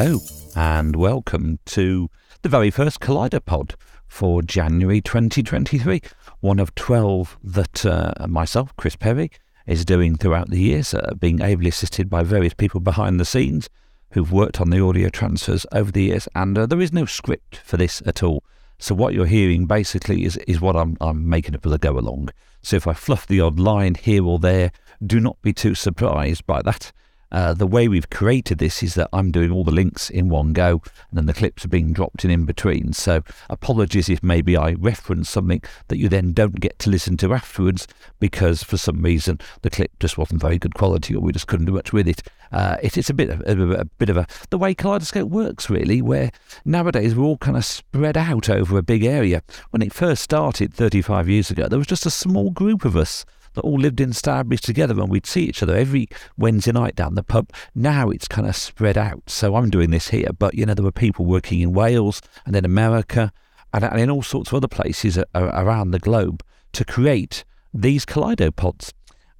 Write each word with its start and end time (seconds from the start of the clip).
Hello, 0.00 0.20
and 0.54 0.94
welcome 0.94 1.58
to 1.64 2.08
the 2.42 2.48
very 2.48 2.70
first 2.70 3.00
Pod 3.00 3.74
for 4.06 4.42
January 4.42 5.00
2023. 5.00 6.00
One 6.38 6.60
of 6.60 6.72
12 6.76 7.36
that 7.42 7.84
uh, 7.84 8.12
myself, 8.28 8.72
Chris 8.76 8.94
Perry, 8.94 9.32
is 9.66 9.84
doing 9.84 10.16
throughout 10.16 10.50
the 10.50 10.60
years, 10.60 10.94
being 11.18 11.42
ably 11.42 11.70
assisted 11.70 12.08
by 12.08 12.22
various 12.22 12.54
people 12.54 12.78
behind 12.78 13.18
the 13.18 13.24
scenes 13.24 13.68
who've 14.12 14.30
worked 14.30 14.60
on 14.60 14.70
the 14.70 14.80
audio 14.80 15.08
transfers 15.08 15.66
over 15.72 15.90
the 15.90 16.04
years. 16.04 16.28
And 16.32 16.56
uh, 16.56 16.66
there 16.66 16.80
is 16.80 16.92
no 16.92 17.04
script 17.04 17.56
for 17.56 17.76
this 17.76 18.00
at 18.06 18.22
all. 18.22 18.44
So 18.78 18.94
what 18.94 19.14
you're 19.14 19.26
hearing 19.26 19.66
basically 19.66 20.24
is, 20.24 20.36
is 20.46 20.60
what 20.60 20.76
I'm, 20.76 20.96
I'm 21.00 21.28
making 21.28 21.56
up 21.56 21.66
as 21.66 21.72
I 21.72 21.76
go 21.78 21.98
along. 21.98 22.28
So 22.62 22.76
if 22.76 22.86
I 22.86 22.92
fluff 22.92 23.26
the 23.26 23.40
odd 23.40 23.58
line 23.58 23.96
here 23.96 24.24
or 24.24 24.38
there, 24.38 24.70
do 25.04 25.18
not 25.18 25.42
be 25.42 25.52
too 25.52 25.74
surprised 25.74 26.46
by 26.46 26.62
that. 26.62 26.92
Uh, 27.30 27.52
the 27.54 27.66
way 27.66 27.88
we've 27.88 28.10
created 28.10 28.58
this 28.58 28.82
is 28.82 28.94
that 28.94 29.08
I'm 29.12 29.30
doing 29.30 29.50
all 29.50 29.64
the 29.64 29.70
links 29.70 30.08
in 30.10 30.28
one 30.28 30.52
go 30.52 30.82
and 31.10 31.18
then 31.18 31.26
the 31.26 31.34
clips 31.34 31.64
are 31.64 31.68
being 31.68 31.92
dropped 31.92 32.24
in 32.24 32.30
in 32.30 32.44
between. 32.44 32.92
So 32.92 33.22
apologies 33.50 34.08
if 34.08 34.22
maybe 34.22 34.56
I 34.56 34.72
reference 34.72 35.28
something 35.28 35.62
that 35.88 35.98
you 35.98 36.08
then 36.08 36.32
don't 36.32 36.60
get 36.60 36.78
to 36.80 36.90
listen 36.90 37.16
to 37.18 37.34
afterwards 37.34 37.86
because 38.18 38.62
for 38.62 38.76
some 38.76 39.02
reason 39.02 39.38
the 39.62 39.70
clip 39.70 39.98
just 40.00 40.16
wasn't 40.16 40.40
very 40.40 40.58
good 40.58 40.74
quality 40.74 41.14
or 41.14 41.20
we 41.20 41.32
just 41.32 41.46
couldn't 41.46 41.66
do 41.66 41.72
much 41.72 41.92
with 41.92 42.08
it. 42.08 42.22
Uh, 42.50 42.76
it 42.82 42.96
is 42.96 43.10
a 43.10 43.14
bit 43.14 43.28
of 43.28 43.40
a, 43.42 43.80
a, 43.80 43.84
bit 43.84 44.08
of 44.08 44.16
a 44.16 44.26
the 44.48 44.58
way 44.58 44.74
Kaleidoscope 44.74 45.28
works 45.28 45.68
really, 45.68 46.00
where 46.00 46.30
nowadays 46.64 47.14
we're 47.14 47.24
all 47.24 47.36
kind 47.36 47.56
of 47.56 47.64
spread 47.64 48.16
out 48.16 48.48
over 48.48 48.78
a 48.78 48.82
big 48.82 49.04
area. 49.04 49.42
When 49.70 49.82
it 49.82 49.92
first 49.92 50.22
started 50.22 50.72
35 50.72 51.28
years 51.28 51.50
ago, 51.50 51.68
there 51.68 51.78
was 51.78 51.86
just 51.86 52.06
a 52.06 52.10
small 52.10 52.50
group 52.50 52.86
of 52.86 52.96
us 52.96 53.26
that 53.58 53.64
all 53.64 53.78
lived 53.78 54.00
in 54.00 54.12
Stourbridge 54.12 54.60
together 54.60 54.94
and 55.00 55.10
we'd 55.10 55.26
see 55.26 55.42
each 55.42 55.64
other 55.64 55.74
every 55.74 56.08
Wednesday 56.36 56.70
night 56.70 56.94
down 56.94 57.16
the 57.16 57.24
pub. 57.24 57.50
Now 57.74 58.08
it's 58.08 58.28
kind 58.28 58.46
of 58.46 58.54
spread 58.54 58.96
out. 58.96 59.28
So 59.28 59.56
I'm 59.56 59.68
doing 59.68 59.90
this 59.90 60.10
here, 60.10 60.28
but 60.38 60.54
you 60.54 60.64
know, 60.64 60.74
there 60.74 60.84
were 60.84 60.92
people 60.92 61.24
working 61.24 61.60
in 61.60 61.72
Wales 61.72 62.22
and 62.46 62.54
then 62.54 62.64
America 62.64 63.32
and, 63.72 63.82
and 63.82 64.00
in 64.00 64.10
all 64.10 64.22
sorts 64.22 64.50
of 64.50 64.54
other 64.54 64.68
places 64.68 65.18
around 65.34 65.90
the 65.90 65.98
globe 65.98 66.44
to 66.72 66.84
create 66.84 67.44
these 67.74 68.06
Kaleidopods. 68.06 68.92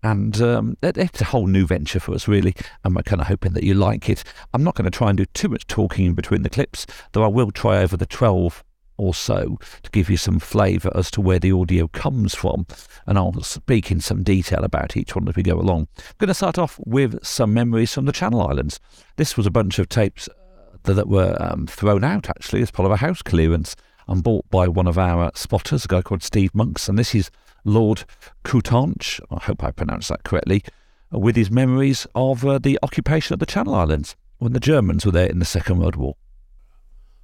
And 0.02 0.40
um, 0.42 0.76
it's 0.82 1.20
a 1.20 1.26
whole 1.26 1.46
new 1.46 1.64
venture 1.64 2.00
for 2.00 2.12
us, 2.12 2.26
really. 2.26 2.54
And 2.82 2.96
we're 2.96 3.02
kind 3.02 3.20
of 3.20 3.28
hoping 3.28 3.52
that 3.52 3.64
you 3.64 3.74
like 3.74 4.08
it. 4.08 4.24
I'm 4.52 4.64
not 4.64 4.74
going 4.74 4.90
to 4.90 4.96
try 4.96 5.10
and 5.10 5.16
do 5.16 5.26
too 5.26 5.48
much 5.48 5.66
talking 5.68 6.06
in 6.06 6.14
between 6.14 6.42
the 6.42 6.50
clips, 6.50 6.86
though 7.12 7.24
I 7.24 7.28
will 7.28 7.52
try 7.52 7.78
over 7.78 7.96
the 7.96 8.06
12 8.06 8.64
or 8.98 9.14
so 9.14 9.58
to 9.82 9.90
give 9.90 10.10
you 10.10 10.16
some 10.16 10.38
flavour 10.38 10.90
as 10.94 11.10
to 11.12 11.20
where 11.20 11.38
the 11.38 11.52
audio 11.52 11.88
comes 11.88 12.34
from. 12.34 12.66
And 13.06 13.16
I'll 13.16 13.40
speak 13.42 13.90
in 13.90 14.00
some 14.00 14.22
detail 14.22 14.64
about 14.64 14.96
each 14.96 15.14
one 15.14 15.28
as 15.28 15.36
we 15.36 15.42
go 15.42 15.58
along. 15.58 15.88
I'm 15.96 16.14
going 16.18 16.28
to 16.28 16.34
start 16.34 16.58
off 16.58 16.78
with 16.84 17.24
some 17.24 17.54
memories 17.54 17.94
from 17.94 18.04
the 18.04 18.12
Channel 18.12 18.46
Islands. 18.46 18.80
This 19.16 19.36
was 19.36 19.46
a 19.46 19.50
bunch 19.50 19.78
of 19.78 19.88
tapes 19.88 20.28
uh, 20.28 20.92
that 20.92 21.08
were 21.08 21.36
um, 21.40 21.66
thrown 21.66 22.04
out 22.04 22.28
actually 22.28 22.62
as 22.62 22.70
part 22.70 22.86
of 22.86 22.92
a 22.92 22.96
house 22.96 23.22
clearance 23.22 23.76
and 24.08 24.22
bought 24.22 24.48
by 24.50 24.66
one 24.68 24.86
of 24.86 24.98
our 24.98 25.30
spotters, 25.34 25.84
a 25.84 25.88
guy 25.88 26.02
called 26.02 26.22
Steve 26.22 26.54
Monks. 26.54 26.88
And 26.88 26.98
this 26.98 27.14
is 27.14 27.30
Lord 27.64 28.04
Coutanche, 28.44 29.20
I 29.30 29.44
hope 29.44 29.62
I 29.62 29.70
pronounced 29.70 30.08
that 30.08 30.24
correctly, 30.24 30.64
with 31.10 31.36
his 31.36 31.50
memories 31.50 32.06
of 32.14 32.44
uh, 32.44 32.58
the 32.58 32.78
occupation 32.82 33.34
of 33.34 33.40
the 33.40 33.46
Channel 33.46 33.74
Islands 33.74 34.16
when 34.38 34.52
the 34.52 34.60
Germans 34.60 35.04
were 35.04 35.12
there 35.12 35.28
in 35.28 35.38
the 35.38 35.44
Second 35.44 35.78
World 35.78 35.96
War. 35.96 36.16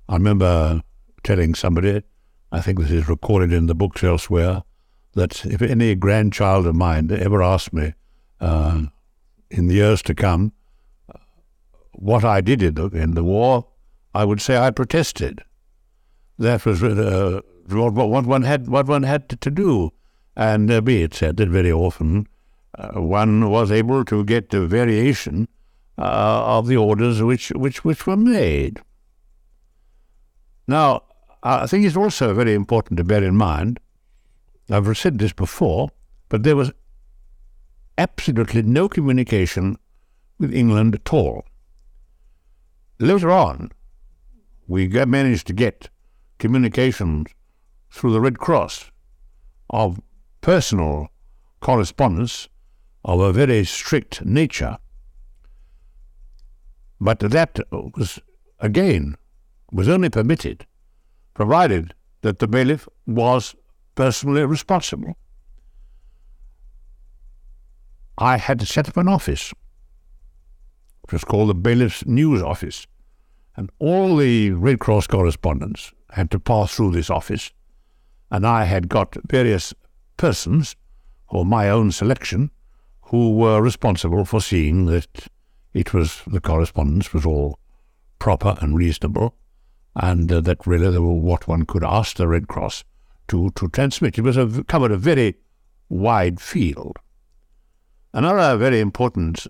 I 0.08 0.14
remember 0.14 0.82
telling 1.24 1.54
somebody, 1.54 2.02
I 2.52 2.60
think 2.60 2.78
this 2.78 2.90
is 2.90 3.08
recorded 3.08 3.52
in 3.52 3.66
the 3.66 3.74
books 3.74 4.04
elsewhere, 4.04 4.62
that 5.14 5.44
if 5.44 5.62
any 5.62 5.94
grandchild 5.94 6.66
of 6.66 6.74
mine 6.76 7.10
ever 7.10 7.42
asked 7.42 7.72
me 7.72 7.94
uh, 8.40 8.82
in 9.50 9.66
the 9.66 9.74
years 9.74 10.02
to 10.02 10.14
come 10.14 10.52
what 11.92 12.24
I 12.24 12.40
did 12.40 12.62
in 12.62 12.74
the, 12.74 12.86
in 12.88 13.14
the 13.14 13.24
war, 13.24 13.66
I 14.14 14.24
would 14.24 14.40
say 14.40 14.56
I 14.56 14.70
protested. 14.70 15.42
That 16.38 16.64
was 16.66 16.82
uh, 16.82 17.40
what, 17.68 17.94
what, 17.94 18.26
one 18.26 18.42
had 18.42 18.68
what 18.68 18.86
one 18.86 19.04
had 19.04 19.28
to, 19.28 19.50
do, 19.50 19.92
and 20.36 20.70
uh, 20.70 20.80
be 20.80 21.02
it 21.02 21.14
said 21.14 21.36
that 21.36 21.48
very 21.48 21.72
often 21.72 22.26
uh, 22.76 23.00
one 23.00 23.50
was 23.50 23.70
able 23.70 24.04
to 24.06 24.24
get 24.24 24.52
a 24.52 24.66
variation 24.66 25.48
uh, 25.96 26.58
of 26.58 26.66
the 26.66 26.76
orders 26.76 27.22
which 27.22 27.50
which 27.50 27.84
which 27.84 28.06
were 28.06 28.16
made. 28.16 28.80
Now, 30.66 31.03
I 31.46 31.66
think 31.66 31.84
it's 31.84 31.96
also 31.96 32.32
very 32.32 32.54
important 32.54 32.96
to 32.96 33.04
bear 33.04 33.22
in 33.22 33.36
mind, 33.36 33.78
I've 34.70 34.96
said 34.96 35.18
this 35.18 35.34
before, 35.34 35.90
but 36.30 36.42
there 36.42 36.56
was 36.56 36.72
absolutely 37.98 38.62
no 38.62 38.88
communication 38.88 39.76
with 40.38 40.54
England 40.54 40.94
at 40.94 41.12
all. 41.12 41.44
Later 42.98 43.30
on, 43.30 43.72
we 44.66 44.88
managed 44.88 45.46
to 45.48 45.52
get 45.52 45.90
communications 46.38 47.26
through 47.90 48.14
the 48.14 48.22
Red 48.22 48.38
Cross 48.38 48.90
of 49.68 50.00
personal 50.40 51.08
correspondence 51.60 52.48
of 53.04 53.20
a 53.20 53.34
very 53.34 53.64
strict 53.64 54.24
nature. 54.24 54.78
But 56.98 57.18
that 57.18 57.58
was, 57.70 58.18
again, 58.60 59.16
was 59.70 59.90
only 59.90 60.08
permitted 60.08 60.64
provided 61.34 61.94
that 62.22 62.38
the 62.38 62.48
bailiff 62.48 62.88
was 63.06 63.54
personally 63.94 64.44
responsible. 64.44 65.16
I 68.16 68.38
had 68.38 68.60
to 68.60 68.66
set 68.66 68.88
up 68.88 68.96
an 68.96 69.08
office. 69.08 69.52
It 71.04 71.12
was 71.12 71.24
called 71.24 71.50
the 71.50 71.54
bailiff's 71.54 72.06
news 72.06 72.42
office. 72.42 72.86
And 73.56 73.70
all 73.78 74.16
the 74.16 74.52
Red 74.52 74.78
Cross 74.80 75.08
correspondents 75.08 75.92
had 76.10 76.30
to 76.30 76.40
pass 76.40 76.74
through 76.74 76.92
this 76.92 77.10
office. 77.10 77.52
And 78.30 78.46
I 78.46 78.64
had 78.64 78.88
got 78.88 79.16
various 79.28 79.74
persons, 80.16 80.76
or 81.28 81.44
my 81.44 81.68
own 81.68 81.92
selection, 81.92 82.50
who 83.02 83.36
were 83.36 83.60
responsible 83.60 84.24
for 84.24 84.40
seeing 84.40 84.86
that 84.86 85.28
it 85.72 85.92
was 85.92 86.22
the 86.26 86.40
correspondence 86.40 87.12
was 87.12 87.26
all 87.26 87.58
proper 88.18 88.56
and 88.60 88.76
reasonable 88.76 89.34
and 89.96 90.30
uh, 90.30 90.40
that 90.40 90.66
really 90.66 90.90
they 90.90 90.98
were 90.98 91.12
what 91.12 91.46
one 91.46 91.64
could 91.64 91.84
ask 91.84 92.16
the 92.16 92.26
Red 92.26 92.48
Cross 92.48 92.84
to, 93.28 93.50
to 93.50 93.68
transmit. 93.68 94.18
It 94.18 94.22
was 94.22 94.36
a, 94.36 94.64
covered 94.64 94.92
a 94.92 94.96
very 94.96 95.36
wide 95.88 96.40
field. 96.40 96.98
Another 98.12 98.56
very 98.56 98.80
important 98.80 99.46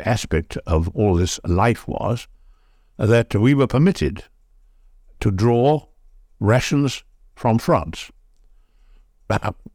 aspect 0.00 0.56
of 0.66 0.88
all 0.94 1.16
this 1.16 1.38
life 1.44 1.86
was 1.86 2.26
that 2.98 3.34
we 3.34 3.54
were 3.54 3.66
permitted 3.66 4.24
to 5.20 5.30
draw 5.30 5.86
rations 6.40 7.02
from 7.34 7.58
France. 7.58 8.10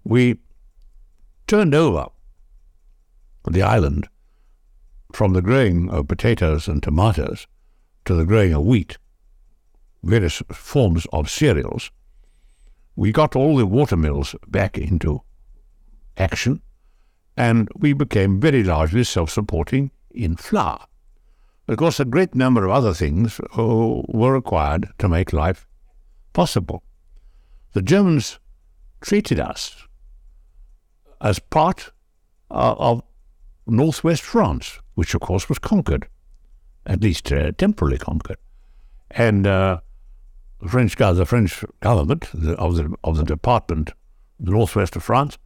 we 0.03 0.37
turned 1.47 1.73
over 1.73 2.07
the 3.49 3.61
island 3.61 4.07
from 5.11 5.33
the 5.33 5.41
growing 5.41 5.89
of 5.89 6.07
potatoes 6.07 6.67
and 6.67 6.83
tomatoes 6.83 7.47
to 8.05 8.13
the 8.13 8.25
growing 8.25 8.53
of 8.53 8.63
wheat 8.63 8.97
various 10.03 10.41
forms 10.51 11.05
of 11.11 11.29
cereals, 11.29 11.91
we 12.95 13.11
got 13.11 13.35
all 13.35 13.57
the 13.57 13.65
watermills 13.65 14.35
back 14.47 14.77
into 14.77 15.21
action, 16.17 16.61
and 17.37 17.69
we 17.75 17.93
became 17.93 18.39
very 18.39 18.63
largely 18.63 19.03
self-supporting 19.03 19.91
in 20.11 20.35
flour. 20.35 20.85
Of 21.67 21.77
course, 21.77 21.99
a 21.99 22.05
great 22.05 22.35
number 22.35 22.65
of 22.65 22.71
other 22.71 22.93
things 22.93 23.39
uh, 23.39 24.01
were 24.07 24.33
required 24.33 24.89
to 24.97 25.07
make 25.07 25.31
life 25.31 25.67
possible. 26.33 26.83
The 27.73 27.81
Germans 27.81 28.39
treated 29.01 29.39
us 29.39 29.75
as 31.21 31.39
part 31.39 31.91
uh, 32.49 32.75
of 32.77 33.03
northwest 33.67 34.23
France, 34.23 34.79
which 34.95 35.13
of 35.13 35.21
course 35.21 35.47
was 35.47 35.59
conquered, 35.59 36.07
at 36.85 37.01
least 37.01 37.31
uh, 37.31 37.51
temporarily 37.51 37.99
conquered. 37.99 38.37
And 39.11 39.45
uh, 39.45 39.81
the 40.61 40.67
French, 40.67 40.95
the 40.95 41.25
French 41.25 41.63
government 41.79 42.33
of 42.33 42.75
the 42.75 42.95
of 43.03 43.17
the 43.17 43.23
department, 43.23 43.93
the 44.39 44.51
northwest 44.51 44.95
of 44.95 45.03
France, 45.03 45.37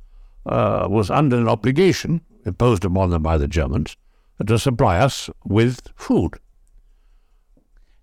uh, 0.46 0.88
was 0.90 1.10
under 1.10 1.38
an 1.38 1.48
obligation 1.48 2.22
imposed 2.46 2.84
upon 2.84 3.10
them 3.10 3.24
by 3.24 3.38
the 3.38 3.48
Germans 3.48 3.96
to 4.46 4.60
supply 4.60 5.00
us 5.00 5.30
with 5.46 5.80
food. 5.96 6.36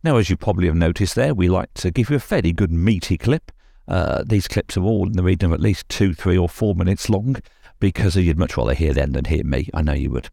Now, 0.03 0.17
as 0.17 0.31
you 0.31 0.37
probably 0.37 0.67
have 0.67 0.77
noticed 0.77 1.15
there, 1.15 1.35
we 1.35 1.49
like 1.49 1.75
to 1.75 1.91
give 1.91 2.09
you 2.09 2.17
a 2.17 2.21
fairly 2.21 2.53
good 2.53 2.73
meaty 2.73 3.19
clip. 3.19 3.53
Uh, 3.87 4.23
these 4.25 4.49
clips 4.49 4.77
are 4.77 4.83
all 4.83 5.07
in 5.07 5.12
the 5.12 5.23
region 5.23 5.51
of 5.51 5.53
at 5.53 5.61
least 5.61 5.89
two, 5.89 6.15
three, 6.15 6.39
or 6.39 6.49
four 6.49 6.75
minutes 6.75 7.11
long 7.11 7.37
because 7.81 8.17
you'd 8.17 8.39
much 8.39 8.57
rather 8.57 8.73
hear 8.73 8.95
them 8.95 9.12
than 9.12 9.27
hear 9.27 9.45
me. 9.45 9.69
I 9.75 9.83
know 9.83 9.93
you 9.93 10.11
would. 10.11 10.31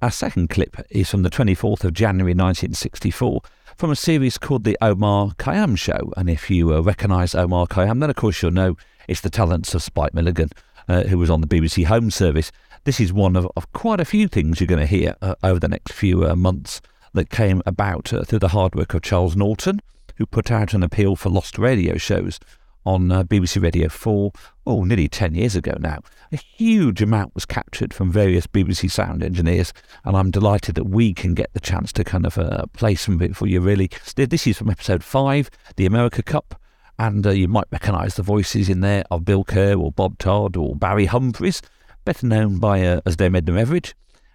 Our 0.00 0.10
second 0.10 0.50
clip 0.50 0.76
is 0.90 1.10
from 1.10 1.22
the 1.22 1.30
24th 1.30 1.84
of 1.84 1.94
January 1.94 2.32
1964 2.32 3.40
from 3.76 3.90
a 3.90 3.96
series 3.96 4.38
called 4.38 4.64
The 4.64 4.76
Omar 4.80 5.30
Khayyam 5.38 5.76
Show. 5.76 6.12
And 6.16 6.28
if 6.28 6.50
you 6.50 6.74
uh, 6.74 6.80
recognise 6.80 7.34
Omar 7.34 7.66
Khayyam, 7.66 8.00
then 8.00 8.10
of 8.10 8.16
course 8.16 8.42
you'll 8.42 8.52
know 8.52 8.76
it's 9.08 9.20
the 9.20 9.30
talents 9.30 9.74
of 9.74 9.82
Spike 9.82 10.14
Milligan, 10.14 10.50
uh, 10.88 11.04
who 11.04 11.18
was 11.18 11.30
on 11.30 11.40
the 11.40 11.46
BBC 11.46 11.86
Home 11.86 12.10
Service. 12.10 12.52
This 12.84 13.00
is 13.00 13.12
one 13.12 13.36
of, 13.36 13.48
of 13.56 13.72
quite 13.72 14.00
a 14.00 14.04
few 14.04 14.28
things 14.28 14.60
you're 14.60 14.66
going 14.66 14.80
to 14.80 14.86
hear 14.86 15.16
uh, 15.22 15.34
over 15.42 15.60
the 15.60 15.68
next 15.68 15.92
few 15.92 16.26
uh, 16.28 16.34
months 16.34 16.80
that 17.14 17.30
came 17.30 17.62
about 17.66 18.12
uh, 18.12 18.24
through 18.24 18.40
the 18.40 18.48
hard 18.48 18.74
work 18.74 18.94
of 18.94 19.02
Charles 19.02 19.36
Norton, 19.36 19.80
who 20.16 20.26
put 20.26 20.50
out 20.50 20.74
an 20.74 20.82
appeal 20.82 21.16
for 21.16 21.30
lost 21.30 21.58
radio 21.58 21.96
shows 21.96 22.38
on 22.84 23.10
uh, 23.10 23.24
BBC 23.24 23.62
Radio 23.62 23.88
4, 23.88 24.32
oh, 24.66 24.84
nearly 24.84 25.08
10 25.08 25.34
years 25.34 25.56
ago 25.56 25.76
now. 25.78 26.00
A 26.32 26.36
huge 26.36 27.02
amount 27.02 27.34
was 27.34 27.44
captured 27.44 27.94
from 27.94 28.10
various 28.10 28.46
BBC 28.46 28.90
sound 28.90 29.22
engineers, 29.22 29.72
and 30.04 30.16
I'm 30.16 30.30
delighted 30.30 30.74
that 30.74 30.84
we 30.84 31.14
can 31.14 31.34
get 31.34 31.52
the 31.52 31.60
chance 31.60 31.92
to 31.94 32.04
kind 32.04 32.26
of 32.26 32.38
uh, 32.38 32.66
play 32.72 32.94
some 32.94 33.14
of 33.14 33.22
it 33.22 33.36
for 33.36 33.46
you, 33.46 33.60
really. 33.60 33.90
This 34.16 34.46
is 34.46 34.58
from 34.58 34.70
episode 34.70 35.04
5, 35.04 35.50
the 35.76 35.86
America 35.86 36.22
Cup, 36.22 36.60
and 36.98 37.26
uh, 37.26 37.30
you 37.30 37.48
might 37.48 37.66
recognise 37.70 38.14
the 38.14 38.22
voices 38.22 38.68
in 38.68 38.80
there 38.80 39.04
of 39.10 39.24
Bill 39.24 39.44
Kerr 39.44 39.74
or 39.74 39.92
Bob 39.92 40.18
Todd 40.18 40.56
or 40.56 40.74
Barry 40.76 41.06
Humphries, 41.06 41.62
better 42.04 42.26
known 42.26 42.58
by 42.58 42.84
uh, 42.84 43.00
as 43.06 43.16
Dame 43.16 43.36
Edna 43.36 43.52
Everage. 43.52 43.94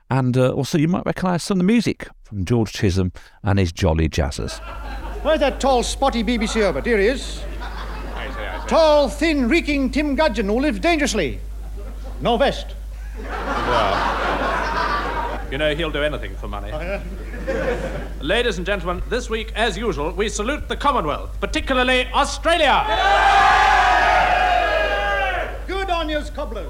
And 0.09 0.37
uh, 0.37 0.51
also, 0.51 0.77
you 0.77 0.87
might 0.87 1.05
recognise 1.05 1.43
some 1.43 1.57
of 1.57 1.59
the 1.59 1.71
music 1.71 2.07
from 2.23 2.45
George 2.45 2.71
Chisholm 2.71 3.11
and 3.43 3.59
his 3.59 3.73
Jolly 3.73 4.07
Jazzers. 4.07 4.59
Where's 5.23 5.41
that 5.41 5.59
tall, 5.59 5.83
spotty 5.83 6.23
BBC 6.23 6.61
over? 6.61 6.81
Here 6.81 6.97
he 6.97 7.07
is. 7.07 7.41
Tall, 8.67 9.07
thin, 9.07 9.47
reeking 9.47 9.89
Tim 9.91 10.15
Gudgin 10.15 10.47
who 10.47 10.59
lives 10.59 10.79
dangerously. 10.79 11.39
No 12.19 12.35
vest. 12.35 12.75
Well, 13.23 14.27
you 15.49 15.57
know, 15.57 15.73
he'll 15.73 15.89
do 15.91 16.03
anything 16.03 16.35
for 16.35 16.49
money. 16.49 16.71
Oh, 16.73 16.81
yeah? 16.81 17.01
Ladies 18.19 18.57
and 18.57 18.65
gentlemen, 18.65 19.01
this 19.07 19.29
week, 19.29 19.53
as 19.55 19.77
usual, 19.77 20.11
we 20.11 20.27
salute 20.27 20.67
the 20.67 20.75
Commonwealth, 20.75 21.39
particularly 21.39 22.07
Australia. 22.13 22.83
Good 25.65 25.89
on 25.89 26.09
yous, 26.09 26.29
cobblers. 26.29 26.67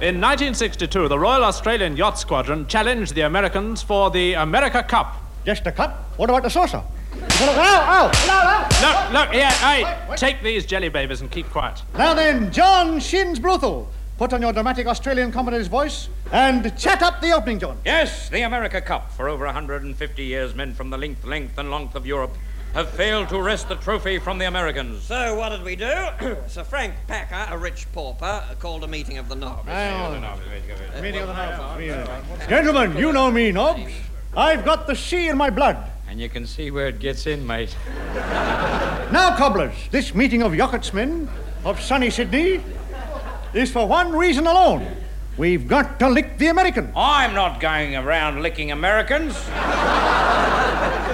In 0.00 0.18
1962, 0.20 1.08
the 1.08 1.18
Royal 1.18 1.44
Australian 1.44 1.94
Yacht 1.96 2.18
Squadron 2.18 2.66
challenged 2.66 3.14
the 3.14 3.20
Americans 3.22 3.82
for 3.82 4.10
the 4.10 4.32
America 4.32 4.82
Cup. 4.82 5.16
Just 5.44 5.66
a 5.66 5.72
cup? 5.72 6.10
What 6.16 6.30
about 6.30 6.42
the 6.42 6.48
saucer? 6.48 6.82
Ow, 7.22 8.10
ow, 8.10 8.10
ow, 8.28 8.64
Look, 8.82 9.12
look, 9.12 9.34
here, 9.34 9.50
hey, 9.50 10.16
take 10.16 10.42
these 10.42 10.66
jelly 10.66 10.88
babies 10.88 11.20
and 11.20 11.30
keep 11.30 11.48
quiet. 11.50 11.82
Now 11.96 12.14
then, 12.14 12.52
John 12.52 13.00
Shins 13.00 13.38
Bluthal, 13.38 13.86
put 14.18 14.32
on 14.32 14.42
your 14.42 14.52
dramatic 14.52 14.86
Australian 14.86 15.32
commentator's 15.32 15.68
voice 15.68 16.08
and 16.32 16.76
chat 16.78 17.02
up 17.02 17.20
the 17.20 17.32
opening, 17.32 17.58
John. 17.58 17.78
Yes, 17.84 18.28
the 18.28 18.42
America 18.42 18.80
Cup. 18.80 19.12
For 19.12 19.28
over 19.28 19.44
150 19.44 20.24
years, 20.24 20.54
men 20.54 20.74
from 20.74 20.90
the 20.90 20.98
length, 20.98 21.24
length, 21.24 21.58
and 21.58 21.70
length 21.70 21.94
of 21.94 22.06
Europe 22.06 22.36
have 22.74 22.90
failed 22.90 23.28
to 23.28 23.40
wrest 23.40 23.68
the 23.68 23.76
trophy 23.76 24.18
from 24.18 24.38
the 24.38 24.46
Americans. 24.46 25.04
So 25.04 25.36
what 25.36 25.50
did 25.50 25.62
we 25.62 25.76
do? 25.76 26.08
Sir 26.48 26.64
Frank 26.64 26.94
Packer, 27.06 27.54
a 27.54 27.56
rich 27.56 27.86
pauper, 27.92 28.42
called 28.58 28.82
a 28.82 28.88
meeting 28.88 29.18
of 29.18 29.28
the 29.28 29.36
Nobs. 29.36 29.66
Meeting 31.00 31.22
of 31.22 31.28
the 31.28 31.34
Nobs. 31.34 32.48
Gentlemen, 32.48 32.96
you 32.96 33.12
know 33.12 33.30
me, 33.30 33.52
Nobs. 33.52 33.92
I've 34.36 34.64
got 34.64 34.88
the 34.88 34.96
sea 34.96 35.28
in 35.28 35.36
my 35.36 35.50
blood. 35.50 35.92
And 36.14 36.20
you 36.20 36.28
can 36.28 36.46
see 36.46 36.70
where 36.70 36.86
it 36.86 37.00
gets 37.00 37.26
in, 37.26 37.44
mate. 37.44 37.74
Now, 38.14 39.34
cobblers, 39.36 39.74
this 39.90 40.14
meeting 40.14 40.44
of 40.44 40.54
yachtsmen 40.54 41.28
of 41.64 41.80
sunny 41.80 42.08
Sydney 42.08 42.62
is 43.52 43.72
for 43.72 43.88
one 43.88 44.12
reason 44.12 44.46
alone. 44.46 44.86
We've 45.36 45.66
got 45.66 45.98
to 45.98 46.08
lick 46.08 46.38
the 46.38 46.46
American. 46.46 46.92
I'm 46.94 47.34
not 47.34 47.58
going 47.58 47.96
around 47.96 48.42
licking 48.42 48.70
Americans. 48.70 49.34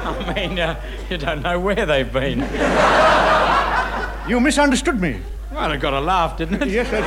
I 0.03 0.35
mean, 0.37 0.59
uh, 0.59 0.79
you 1.09 1.17
don't 1.17 1.41
know 1.41 1.59
where 1.59 1.87
they've 1.87 2.13
been. 2.13 2.41
You 4.29 4.39
misunderstood 4.39 5.01
me. 5.01 5.23
Well, 5.51 5.73
it 5.73 5.79
got 5.79 5.95
a 5.95 6.01
laugh, 6.01 6.37
didn't 6.37 6.63
it? 6.63 6.69
Yes, 6.69 6.91
sir. 6.91 7.01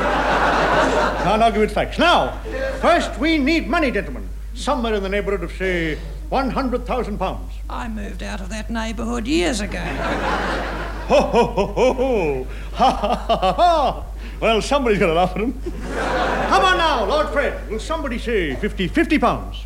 Can't 1.23 1.43
argue 1.43 1.59
with 1.59 1.71
facts. 1.71 1.99
Now, 1.99 2.39
first 2.81 3.19
we 3.19 3.37
need 3.37 3.67
money, 3.67 3.91
gentlemen. 3.91 4.27
Somewhere 4.55 4.95
in 4.95 5.03
the 5.03 5.09
neighborhood 5.09 5.43
of, 5.43 5.51
say, 5.51 5.99
100,000 6.33 7.19
pounds. 7.19 7.53
I 7.69 7.87
moved 7.87 8.23
out 8.23 8.41
of 8.41 8.49
that 8.49 8.71
neighbourhood 8.71 9.27
years 9.27 9.61
ago. 9.61 9.77
Ho, 9.77 11.21
ho, 11.21 11.45
ho, 11.45 11.65
ho, 11.67 11.93
ho. 11.93 12.47
Ha, 12.73 12.91
ha, 12.91 13.15
ha, 13.15 13.37
ha, 13.37 13.53
ha. 13.53 14.05
Well, 14.39 14.59
somebody's 14.59 14.97
got 14.97 15.07
to 15.07 15.13
laugh 15.13 15.35
at 15.35 15.41
him. 15.41 15.53
Come 15.61 16.65
on 16.65 16.77
now, 16.79 17.05
Lord 17.05 17.29
Fred. 17.29 17.69
Will 17.69 17.79
somebody 17.79 18.17
say 18.17 18.55
50, 18.55 18.87
50 18.87 19.19
pounds? 19.19 19.57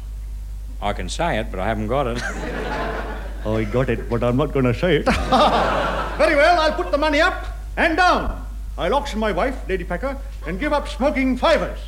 I 0.81 0.91
can 0.91 1.07
say 1.07 1.39
it, 1.39 1.49
but 1.51 1.61
I 1.61 1.67
haven't 1.67 1.87
got 1.87 2.05
it. 2.05 2.21
I 3.45 3.63
got 3.71 3.89
it, 3.89 4.09
but 4.09 4.21
I'm 4.21 4.35
not 4.35 4.51
going 4.51 4.65
to 4.65 4.73
say 4.73 4.97
it. 4.97 5.05
Very 6.17 6.35
well, 6.35 6.59
I'll 6.59 6.73
put 6.73 6.91
the 6.91 6.97
money 6.97 7.21
up 7.21 7.45
and 7.77 7.95
down. 7.95 8.45
I'll 8.77 8.93
auction 8.93 9.21
my 9.21 9.31
wife, 9.31 9.57
Lady 9.69 9.85
Packer, 9.85 10.17
and 10.45 10.59
give 10.59 10.73
up 10.73 10.89
smoking 10.89 11.37
fivers. 11.37 11.79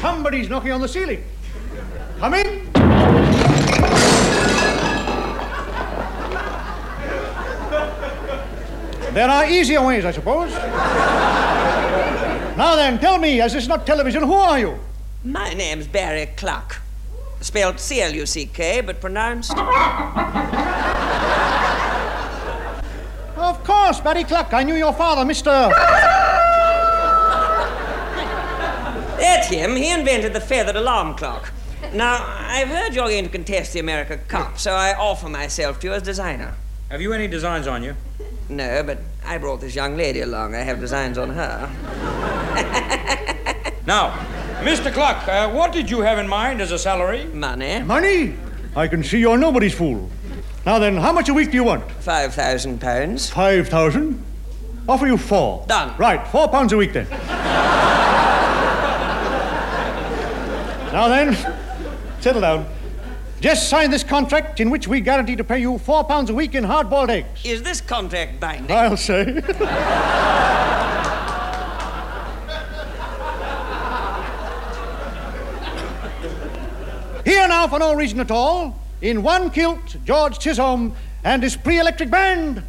Somebody's 0.00 0.48
knocking 0.48 0.72
on 0.72 0.80
the 0.80 0.88
ceiling. 0.88 1.22
Come 2.18 2.34
in. 2.34 2.65
There 9.16 9.30
are 9.30 9.46
easier 9.46 9.80
ways, 9.82 10.04
I 10.04 10.10
suppose. 10.10 10.52
now 12.54 12.76
then, 12.76 12.98
tell 12.98 13.16
me, 13.18 13.40
as 13.40 13.54
this 13.54 13.62
is 13.62 13.68
not 13.68 13.86
television, 13.86 14.22
who 14.22 14.34
are 14.34 14.58
you? 14.58 14.78
My 15.24 15.54
name's 15.54 15.86
Barry 15.86 16.26
Cluck. 16.36 16.82
Spelled 17.40 17.80
C 17.80 18.02
L 18.02 18.12
U 18.12 18.26
C 18.26 18.44
K, 18.44 18.82
but 18.82 19.00
pronounced. 19.00 19.56
Of 23.38 23.64
course, 23.64 24.00
Barry 24.00 24.24
Cluck. 24.24 24.52
I 24.52 24.62
knew 24.62 24.74
your 24.74 24.92
father, 24.92 25.22
Mr. 25.22 25.70
That's 29.18 29.48
him. 29.48 29.76
He 29.76 29.90
invented 29.92 30.34
the 30.34 30.42
feathered 30.42 30.76
alarm 30.76 31.16
clock. 31.16 31.54
Now, 31.94 32.22
I've 32.38 32.68
heard 32.68 32.92
you're 32.94 33.08
going 33.08 33.24
to 33.24 33.30
contest 33.30 33.72
the 33.72 33.80
America 33.80 34.18
Cup, 34.18 34.58
so 34.58 34.72
I 34.74 34.92
offer 34.92 35.30
myself 35.30 35.80
to 35.80 35.86
you 35.86 35.94
as 35.94 36.02
designer. 36.02 36.54
Have 36.90 37.00
you 37.00 37.14
any 37.14 37.28
designs 37.28 37.66
on 37.66 37.82
you? 37.82 37.96
No, 38.48 38.82
but 38.82 38.98
I 39.24 39.38
brought 39.38 39.60
this 39.60 39.74
young 39.74 39.96
lady 39.96 40.20
along. 40.20 40.54
I 40.54 40.60
have 40.60 40.80
designs 40.80 41.18
on 41.18 41.30
her. 41.30 42.92
Now, 43.86 44.10
Mr. 44.62 44.92
Cluck, 44.92 45.28
uh, 45.28 45.48
what 45.48 45.72
did 45.72 45.88
you 45.88 46.00
have 46.00 46.18
in 46.18 46.26
mind 46.26 46.60
as 46.60 46.72
a 46.72 46.78
salary? 46.78 47.24
Money. 47.26 47.80
Money? 47.82 48.34
I 48.74 48.88
can 48.88 49.04
see 49.04 49.20
you're 49.20 49.38
nobody's 49.38 49.74
fool. 49.74 50.10
Now 50.66 50.80
then, 50.80 50.96
how 50.96 51.12
much 51.12 51.28
a 51.28 51.34
week 51.34 51.52
do 51.52 51.56
you 51.56 51.62
want? 51.62 51.88
Five 52.02 52.34
thousand 52.34 52.80
pounds. 52.80 53.30
Five 53.30 53.68
thousand? 53.68 54.20
Offer 54.88 55.06
you 55.06 55.16
four. 55.16 55.64
Done. 55.68 55.96
Right, 55.98 56.26
four 56.26 56.48
pounds 56.48 56.72
a 56.72 56.76
week 56.76 56.94
then. 56.94 57.08
now 60.92 61.06
then, 61.06 61.36
settle 62.20 62.40
down. 62.40 62.66
Just 63.40 63.68
sign 63.68 63.90
this 63.90 64.02
contract 64.02 64.60
in 64.60 64.70
which 64.70 64.88
we 64.88 65.00
guarantee 65.00 65.36
to 65.36 65.44
pay 65.44 65.58
you 65.58 65.78
four 65.78 66.04
pounds 66.04 66.30
a 66.30 66.34
week 66.34 66.54
in 66.54 66.64
hard-boiled 66.64 67.10
eggs. 67.10 67.44
Is 67.44 67.62
this 67.62 67.80
contract 67.80 68.40
binding? 68.40 68.74
I'll 68.74 68.96
say. 68.96 69.24
Here 77.24 77.48
now, 77.48 77.68
for 77.68 77.78
no 77.78 77.92
reason 77.94 78.20
at 78.20 78.30
all, 78.30 78.80
in 79.02 79.22
one 79.22 79.50
kilt, 79.50 79.96
George 80.04 80.38
Chisholm 80.38 80.94
and 81.24 81.42
his 81.42 81.56
pre-electric 81.56 82.10
band. 82.10 82.62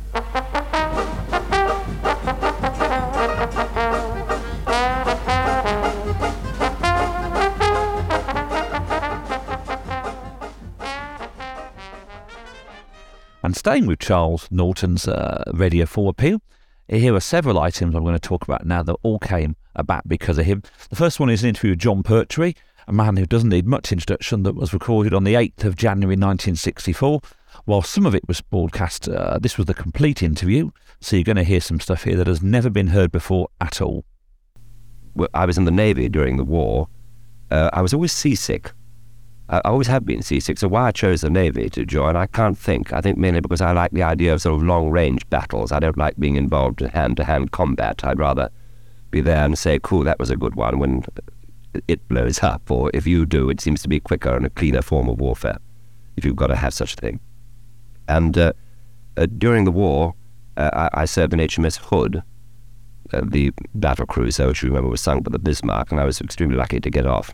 And 13.47 13.55
staying 13.55 13.85
with 13.85 13.99
Charles 13.99 14.49
Norton's 14.51 15.07
uh, 15.07 15.41
Radio 15.53 15.85
4 15.85 16.09
appeal, 16.09 16.41
here 16.89 17.15
are 17.15 17.21
several 17.21 17.57
items 17.59 17.95
I'm 17.95 18.03
going 18.03 18.13
to 18.13 18.19
talk 18.19 18.43
about 18.43 18.65
now 18.65 18.83
that 18.83 18.97
all 19.03 19.19
came 19.19 19.55
about 19.73 20.05
because 20.05 20.37
of 20.37 20.45
him. 20.45 20.63
The 20.89 20.97
first 20.97 21.17
one 21.17 21.29
is 21.29 21.43
an 21.43 21.47
interview 21.47 21.69
with 21.69 21.79
Jon 21.79 22.03
Pertwee, 22.03 22.55
a 22.89 22.91
man 22.91 23.15
who 23.15 23.25
doesn't 23.25 23.47
need 23.47 23.65
much 23.65 23.93
introduction, 23.93 24.43
that 24.43 24.55
was 24.55 24.73
recorded 24.73 25.13
on 25.13 25.23
the 25.23 25.35
8th 25.35 25.63
of 25.63 25.77
January 25.77 26.17
1964. 26.17 27.21
While 27.63 27.83
some 27.83 28.05
of 28.05 28.13
it 28.13 28.27
was 28.27 28.41
broadcast, 28.41 29.07
uh, 29.07 29.39
this 29.39 29.55
was 29.55 29.67
the 29.67 29.73
complete 29.73 30.21
interview, 30.21 30.71
so 30.99 31.15
you're 31.15 31.23
going 31.23 31.37
to 31.37 31.43
hear 31.45 31.61
some 31.61 31.79
stuff 31.79 32.03
here 32.03 32.17
that 32.17 32.27
has 32.27 32.43
never 32.43 32.69
been 32.69 32.87
heard 32.87 33.13
before 33.13 33.47
at 33.61 33.81
all. 33.81 34.03
well, 35.15 35.29
I 35.33 35.45
was 35.45 35.57
in 35.57 35.63
the 35.63 35.71
Navy 35.71 36.09
during 36.09 36.35
the 36.35 36.43
war, 36.43 36.89
uh, 37.49 37.69
I 37.71 37.81
was 37.81 37.93
always 37.93 38.11
seasick. 38.11 38.73
I 39.49 39.61
always 39.63 39.87
have 39.87 40.05
been 40.05 40.21
seasick. 40.21 40.57
So 40.57 40.67
why 40.67 40.87
I 40.87 40.91
chose 40.91 41.21
the 41.21 41.29
Navy 41.29 41.69
to 41.69 41.85
join, 41.85 42.17
I 42.17 42.25
can't 42.25 42.57
think. 42.57 42.91
I 42.91 42.99
think 42.99 43.17
mainly 43.17 43.39
because 43.39 43.61
I 43.61 43.71
like 43.71 43.91
the 43.91 44.03
idea 44.03 44.33
of 44.33 44.41
sort 44.41 44.55
of 44.55 44.63
long 44.63 44.89
range 44.89 45.27
battles. 45.29 45.71
I 45.71 45.79
don't 45.79 45.97
like 45.97 46.17
being 46.17 46.35
involved 46.35 46.81
in 46.81 46.89
hand 46.89 47.17
to 47.17 47.23
hand 47.23 47.51
combat. 47.51 48.03
I'd 48.03 48.19
rather 48.19 48.49
be 49.09 49.21
there 49.21 49.45
and 49.45 49.57
say, 49.57 49.79
cool, 49.81 50.03
that 50.03 50.19
was 50.19 50.29
a 50.29 50.35
good 50.35 50.55
one 50.55 50.79
when 50.79 51.05
it 51.87 52.05
blows 52.09 52.43
up. 52.43 52.69
Or 52.69 52.91
if 52.93 53.07
you 53.07 53.25
do, 53.25 53.49
it 53.49 53.61
seems 53.61 53.81
to 53.83 53.87
be 53.87 54.01
quicker 54.01 54.35
and 54.35 54.45
a 54.45 54.49
cleaner 54.49 54.81
form 54.81 55.07
of 55.07 55.19
warfare, 55.19 55.59
if 56.17 56.25
you've 56.25 56.35
got 56.35 56.47
to 56.47 56.55
have 56.57 56.73
such 56.73 56.93
a 56.93 56.97
thing. 56.97 57.19
And 58.09 58.37
uh, 58.37 58.53
uh, 59.15 59.27
during 59.37 59.63
the 59.63 59.71
war, 59.71 60.13
uh, 60.57 60.89
I, 60.93 61.01
I 61.01 61.05
served 61.05 61.33
in 61.33 61.39
HMS 61.39 61.77
Hood, 61.77 62.21
uh, 63.13 63.21
the 63.23 63.53
battle 63.75 64.05
cruiser, 64.05 64.47
which 64.47 64.61
you 64.61 64.69
remember 64.69 64.89
was 64.89 64.99
sunk 64.99 65.23
by 65.23 65.31
the 65.31 65.39
Bismarck, 65.39 65.91
and 65.91 66.01
I 66.01 66.03
was 66.03 66.19
extremely 66.19 66.57
lucky 66.57 66.81
to 66.81 66.89
get 66.89 67.05
off. 67.05 67.33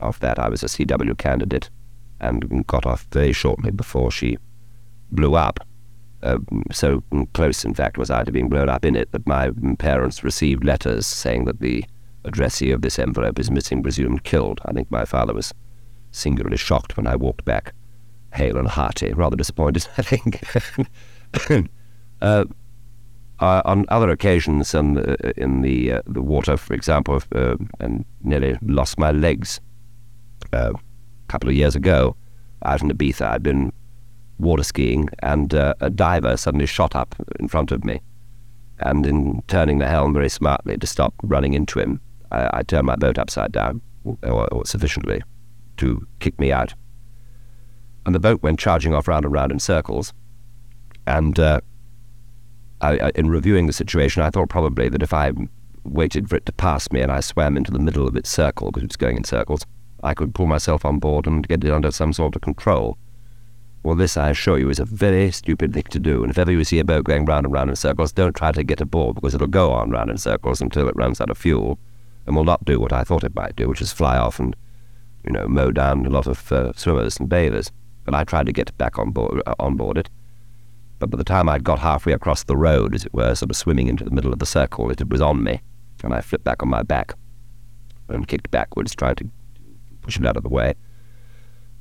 Of 0.00 0.20
that, 0.20 0.38
I 0.38 0.48
was 0.48 0.62
a 0.62 0.66
CW 0.66 1.16
candidate 1.18 1.70
and 2.20 2.66
got 2.66 2.86
off 2.86 3.06
very 3.12 3.32
shortly 3.32 3.70
before 3.70 4.10
she 4.10 4.38
blew 5.10 5.34
up. 5.34 5.60
Uh, 6.22 6.38
so 6.70 7.02
close, 7.32 7.64
in 7.64 7.74
fact, 7.74 7.96
was 7.96 8.10
I 8.10 8.24
to 8.24 8.32
being 8.32 8.48
blown 8.48 8.68
up 8.68 8.84
in 8.84 8.94
it 8.94 9.10
that 9.12 9.26
my 9.26 9.50
parents 9.78 10.22
received 10.22 10.64
letters 10.64 11.06
saying 11.06 11.46
that 11.46 11.60
the 11.60 11.84
addressee 12.24 12.70
of 12.70 12.82
this 12.82 12.98
envelope 12.98 13.38
is 13.38 13.50
missing, 13.50 13.82
presumed 13.82 14.24
killed. 14.24 14.60
I 14.66 14.72
think 14.72 14.90
my 14.90 15.06
father 15.06 15.32
was 15.32 15.54
singularly 16.12 16.58
shocked 16.58 16.96
when 16.96 17.06
I 17.06 17.16
walked 17.16 17.46
back, 17.46 17.72
hale 18.34 18.58
and 18.58 18.68
hearty, 18.68 19.12
rather 19.12 19.36
disappointed, 19.36 19.88
I 19.98 20.02
think. 20.02 20.42
uh, 22.20 22.44
uh, 23.40 23.62
on 23.64 23.86
other 23.88 24.10
occasions, 24.10 24.74
in 24.74 24.94
the, 24.94 25.32
in 25.40 25.62
the, 25.62 25.92
uh, 25.92 26.02
the 26.06 26.20
water, 26.20 26.58
for 26.58 26.74
example, 26.74 27.22
uh, 27.34 27.56
and 27.78 28.04
nearly 28.22 28.58
lost 28.60 28.98
my 28.98 29.10
legs 29.10 29.58
uh, 29.58 29.69
a 30.52 30.72
couple 31.28 31.48
of 31.48 31.54
years 31.54 31.76
ago 31.76 32.16
out 32.64 32.82
in 32.82 32.90
Ibiza. 32.90 33.26
I'd 33.26 33.42
been 33.42 33.72
water 34.38 34.62
skiing, 34.62 35.08
and 35.22 35.54
uh, 35.54 35.74
a 35.80 35.90
diver 35.90 36.36
suddenly 36.36 36.66
shot 36.66 36.94
up 36.94 37.14
in 37.38 37.48
front 37.48 37.72
of 37.72 37.84
me. 37.84 38.00
And 38.78 39.04
in 39.06 39.42
turning 39.46 39.78
the 39.78 39.86
helm 39.86 40.14
very 40.14 40.30
smartly 40.30 40.78
to 40.78 40.86
stop 40.86 41.14
running 41.22 41.52
into 41.52 41.78
him, 41.78 42.00
I, 42.30 42.58
I 42.58 42.62
turned 42.62 42.86
my 42.86 42.96
boat 42.96 43.18
upside 43.18 43.52
down, 43.52 43.82
or, 44.22 44.52
or 44.52 44.64
sufficiently 44.64 45.22
to 45.76 46.06
kick 46.20 46.38
me 46.40 46.52
out. 46.52 46.74
And 48.06 48.14
the 48.14 48.20
boat 48.20 48.42
went 48.42 48.58
charging 48.58 48.94
off 48.94 49.08
round 49.08 49.26
and 49.26 49.34
round 49.34 49.52
in 49.52 49.58
circles. 49.58 50.14
And 51.06 51.38
uh, 51.38 51.60
I, 52.80 52.98
I, 52.98 53.12
in 53.14 53.28
reviewing 53.28 53.66
the 53.66 53.74
situation, 53.74 54.22
I 54.22 54.30
thought 54.30 54.48
probably 54.48 54.88
that 54.88 55.02
if 55.02 55.12
I 55.12 55.32
waited 55.84 56.30
for 56.30 56.36
it 56.36 56.46
to 56.46 56.52
pass 56.52 56.90
me 56.90 57.02
and 57.02 57.12
I 57.12 57.20
swam 57.20 57.56
into 57.56 57.70
the 57.70 57.78
middle 57.78 58.08
of 58.08 58.16
its 58.16 58.30
circle, 58.30 58.70
because 58.70 58.84
it 58.84 58.90
was 58.90 58.96
going 58.96 59.18
in 59.18 59.24
circles, 59.24 59.66
I 60.02 60.14
could 60.14 60.34
pull 60.34 60.46
myself 60.46 60.84
on 60.84 60.98
board 60.98 61.26
and 61.26 61.46
get 61.46 61.64
it 61.64 61.72
under 61.72 61.90
some 61.90 62.12
sort 62.12 62.36
of 62.36 62.42
control. 62.42 62.98
Well, 63.82 63.94
this, 63.94 64.16
I 64.16 64.30
assure 64.30 64.58
you, 64.58 64.68
is 64.68 64.78
a 64.78 64.84
very 64.84 65.30
stupid 65.30 65.72
thing 65.72 65.84
to 65.90 65.98
do. 65.98 66.22
And 66.22 66.30
if 66.30 66.38
ever 66.38 66.52
you 66.52 66.64
see 66.64 66.78
a 66.78 66.84
boat 66.84 67.04
going 67.04 67.24
round 67.24 67.46
and 67.46 67.52
round 67.52 67.70
in 67.70 67.76
circles, 67.76 68.12
don't 68.12 68.36
try 68.36 68.52
to 68.52 68.62
get 68.62 68.80
aboard 68.80 69.14
because 69.14 69.34
it'll 69.34 69.46
go 69.46 69.72
on 69.72 69.90
round 69.90 70.10
in 70.10 70.18
circles 70.18 70.60
until 70.60 70.88
it 70.88 70.96
runs 70.96 71.20
out 71.20 71.30
of 71.30 71.38
fuel 71.38 71.78
and 72.26 72.36
will 72.36 72.44
not 72.44 72.64
do 72.64 72.78
what 72.78 72.92
I 72.92 73.04
thought 73.04 73.24
it 73.24 73.34
might 73.34 73.56
do, 73.56 73.68
which 73.68 73.80
is 73.80 73.92
fly 73.92 74.18
off 74.18 74.38
and, 74.38 74.54
you 75.24 75.32
know, 75.32 75.48
mow 75.48 75.70
down 75.70 76.04
a 76.04 76.10
lot 76.10 76.26
of 76.26 76.52
uh, 76.52 76.72
swimmers 76.74 77.18
and 77.18 77.28
bathers. 77.28 77.72
But 78.04 78.14
I 78.14 78.24
tried 78.24 78.46
to 78.46 78.52
get 78.52 78.76
back 78.76 78.98
on 78.98 79.12
board, 79.12 79.42
uh, 79.46 79.54
on 79.58 79.76
board 79.76 79.96
it. 79.96 80.10
But 80.98 81.08
by 81.08 81.16
the 81.16 81.24
time 81.24 81.48
I'd 81.48 81.64
got 81.64 81.78
halfway 81.78 82.12
across 82.12 82.44
the 82.44 82.58
road, 82.58 82.94
as 82.94 83.06
it 83.06 83.14
were, 83.14 83.34
sort 83.34 83.50
of 83.50 83.56
swimming 83.56 83.86
into 83.86 84.04
the 84.04 84.10
middle 84.10 84.32
of 84.32 84.38
the 84.38 84.46
circle, 84.46 84.90
it 84.90 85.08
was 85.08 85.22
on 85.22 85.42
me, 85.42 85.62
and 86.04 86.12
I 86.12 86.20
flipped 86.20 86.44
back 86.44 86.62
on 86.62 86.68
my 86.68 86.82
back 86.82 87.14
and 88.08 88.28
kicked 88.28 88.50
backwards, 88.50 88.94
trying 88.94 89.16
to 89.16 89.30
push 90.02 90.18
it 90.18 90.26
out 90.26 90.36
of 90.36 90.42
the 90.42 90.48
way, 90.48 90.74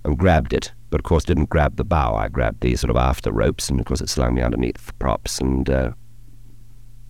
and 0.04 0.18
grabbed 0.18 0.54
it. 0.54 0.72
But 0.90 1.02
of 1.02 1.04
course, 1.04 1.24
didn't 1.24 1.50
grab 1.50 1.76
the 1.76 1.84
bow. 1.84 2.16
I 2.16 2.28
grabbed 2.28 2.62
the 2.62 2.76
sort 2.76 2.90
of 2.90 2.98
after 2.98 3.32
ropes, 3.32 3.70
and 3.70 3.80
of 3.80 3.86
course, 3.86 4.02
it 4.02 4.10
slung 4.10 4.36
me 4.36 4.42
underneath 4.42 4.88
the 4.88 4.94
props 4.94 5.40
and, 5.40 5.70
uh, 5.70 5.92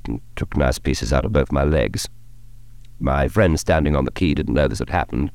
and 0.06 0.22
took 0.36 0.58
nice 0.58 0.80
pieces 0.80 1.14
out 1.14 1.26
of 1.26 1.34
both 1.34 1.52
my 1.52 1.64
legs. 1.64 2.08
My 3.00 3.28
friend 3.28 3.60
standing 3.60 3.96
on 3.96 4.06
the 4.06 4.12
quay 4.12 4.34
didn't 4.34 4.54
know 4.54 4.68
this 4.68 4.80
had 4.80 4.90
happened. 4.90 5.32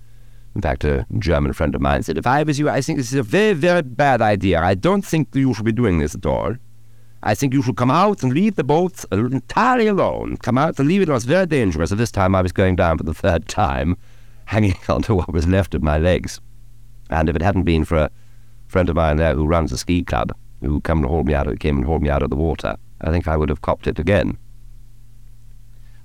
In 0.54 0.61
fact, 0.61 0.85
a 0.85 1.07
German 1.19 1.52
friend 1.52 1.75
of 1.75 1.81
mine 1.81 2.02
said, 2.02 2.19
If 2.19 2.26
I 2.26 2.43
was 2.43 2.59
you, 2.59 2.69
I 2.69 2.81
think 2.81 2.99
this 2.99 3.12
is 3.12 3.19
a 3.19 3.23
very, 3.23 3.54
very 3.54 3.83
bad 3.83 4.23
idea. 4.23 4.61
I 4.61 4.75
don't 4.75 5.04
think 5.04 5.35
you 5.35 5.52
should 5.54 5.64
be 5.64 5.73
doing 5.73 5.99
this 5.99 6.14
at 6.14 6.26
all. 6.26 6.57
I 7.23 7.35
think 7.35 7.54
you 7.54 7.62
should 7.62 7.76
come 7.76 7.90
out 7.90 8.23
and 8.23 8.33
leave 8.33 8.57
the 8.57 8.62
boat 8.62 9.04
entirely 9.11 9.87
alone. 9.87 10.37
Come 10.37 10.59
out 10.59 10.78
and 10.78 10.87
leave 10.87 11.00
it. 11.00 11.09
It 11.09 11.12
was 11.12 11.25
very 11.25 11.47
dangerous. 11.47 11.90
At 11.90 11.99
this 11.99 12.12
time, 12.12 12.35
I 12.35 12.43
was 12.43 12.52
going 12.52 12.76
down 12.76 12.99
for 12.99 13.04
the 13.04 13.14
third 13.14 13.49
time, 13.49 13.97
hanging 14.46 14.76
onto 14.88 15.14
what 15.14 15.32
was 15.32 15.46
left 15.46 15.74
of 15.74 15.82
my 15.82 15.98
legs. 15.98 16.40
And 17.10 17.28
if 17.28 17.36
it 17.36 17.42
hadn't 17.42 17.64
been 17.64 17.84
for 17.84 17.96
a 17.96 18.10
friend 18.66 18.88
of 18.88 18.96
mine 18.96 19.16
there 19.16 19.34
who 19.34 19.46
runs 19.46 19.72
a 19.72 19.78
ski 19.78 20.02
club, 20.02 20.32
who 20.60 20.80
came 20.80 20.98
and 20.98 21.06
hauled 21.06 21.26
me 21.26 21.34
out, 21.34 21.58
came 21.60 21.76
and 21.76 21.84
hauled 21.84 22.02
me 22.02 22.10
out 22.10 22.22
of 22.22 22.30
the 22.30 22.36
water, 22.36 22.76
I 23.00 23.10
think 23.10 23.28
I 23.28 23.36
would 23.36 23.48
have 23.48 23.62
copped 23.62 23.86
it 23.86 23.98
again. 23.98 24.38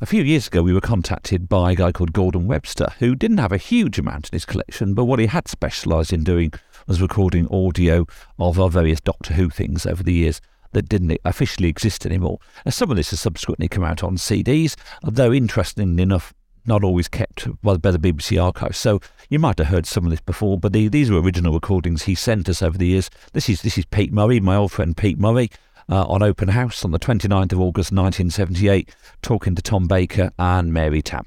A 0.01 0.05
few 0.05 0.23
years 0.23 0.47
ago, 0.47 0.63
we 0.63 0.73
were 0.73 0.79
contacted 0.79 1.49
by 1.49 1.73
a 1.73 1.75
guy 1.75 1.91
called 1.91 2.13
Gordon 2.13 2.47
Webster, 2.47 2.87
who 2.99 3.15
didn't 3.15 3.39
have 3.39 3.51
a 3.51 3.57
huge 3.57 3.99
amount 3.99 4.29
in 4.29 4.35
his 4.35 4.45
collection, 4.45 4.93
but 4.93 5.03
what 5.03 5.19
he 5.19 5.25
had 5.25 5.49
specialised 5.49 6.13
in 6.13 6.23
doing 6.23 6.53
was 6.87 7.01
recording 7.01 7.53
audio 7.53 8.05
of 8.39 8.57
our 8.59 8.69
various 8.69 9.01
Doctor 9.01 9.33
Who 9.33 9.49
things 9.49 9.85
over 9.85 10.01
the 10.01 10.13
years 10.13 10.39
that 10.71 10.87
didn't 10.87 11.17
officially 11.25 11.67
exist 11.67 12.05
anymore. 12.05 12.39
And 12.63 12.73
some 12.73 12.89
of 12.89 12.95
this 12.95 13.09
has 13.09 13.19
subsequently 13.19 13.67
come 13.67 13.83
out 13.83 14.01
on 14.01 14.15
CDs, 14.15 14.75
though 15.03 15.33
interestingly 15.33 16.03
enough, 16.03 16.33
not 16.69 16.85
always 16.85 17.09
kept 17.09 17.47
by 17.61 17.75
the 17.75 17.99
BBC 17.99 18.41
archives. 18.41 18.77
So 18.77 19.01
you 19.27 19.39
might 19.39 19.57
have 19.57 19.67
heard 19.67 19.85
some 19.85 20.05
of 20.05 20.11
this 20.11 20.21
before, 20.21 20.57
but 20.57 20.71
the, 20.71 20.87
these 20.87 21.11
were 21.11 21.19
original 21.19 21.53
recordings 21.53 22.03
he 22.03 22.15
sent 22.15 22.47
us 22.47 22.61
over 22.61 22.77
the 22.77 22.87
years. 22.87 23.09
This 23.33 23.49
is 23.49 23.63
this 23.63 23.77
is 23.77 23.83
Pete 23.85 24.13
Murray, 24.13 24.39
my 24.39 24.55
old 24.55 24.71
friend 24.71 24.95
Pete 24.95 25.19
Murray 25.19 25.49
uh, 25.89 26.05
on 26.05 26.21
Open 26.23 26.49
House 26.49 26.85
on 26.85 26.91
the 26.91 26.99
29th 26.99 27.51
of 27.51 27.59
August 27.59 27.91
1978, 27.91 28.95
talking 29.21 29.55
to 29.55 29.61
Tom 29.61 29.87
Baker 29.87 30.31
and 30.39 30.71
Mary 30.71 31.01
Tamm. 31.01 31.25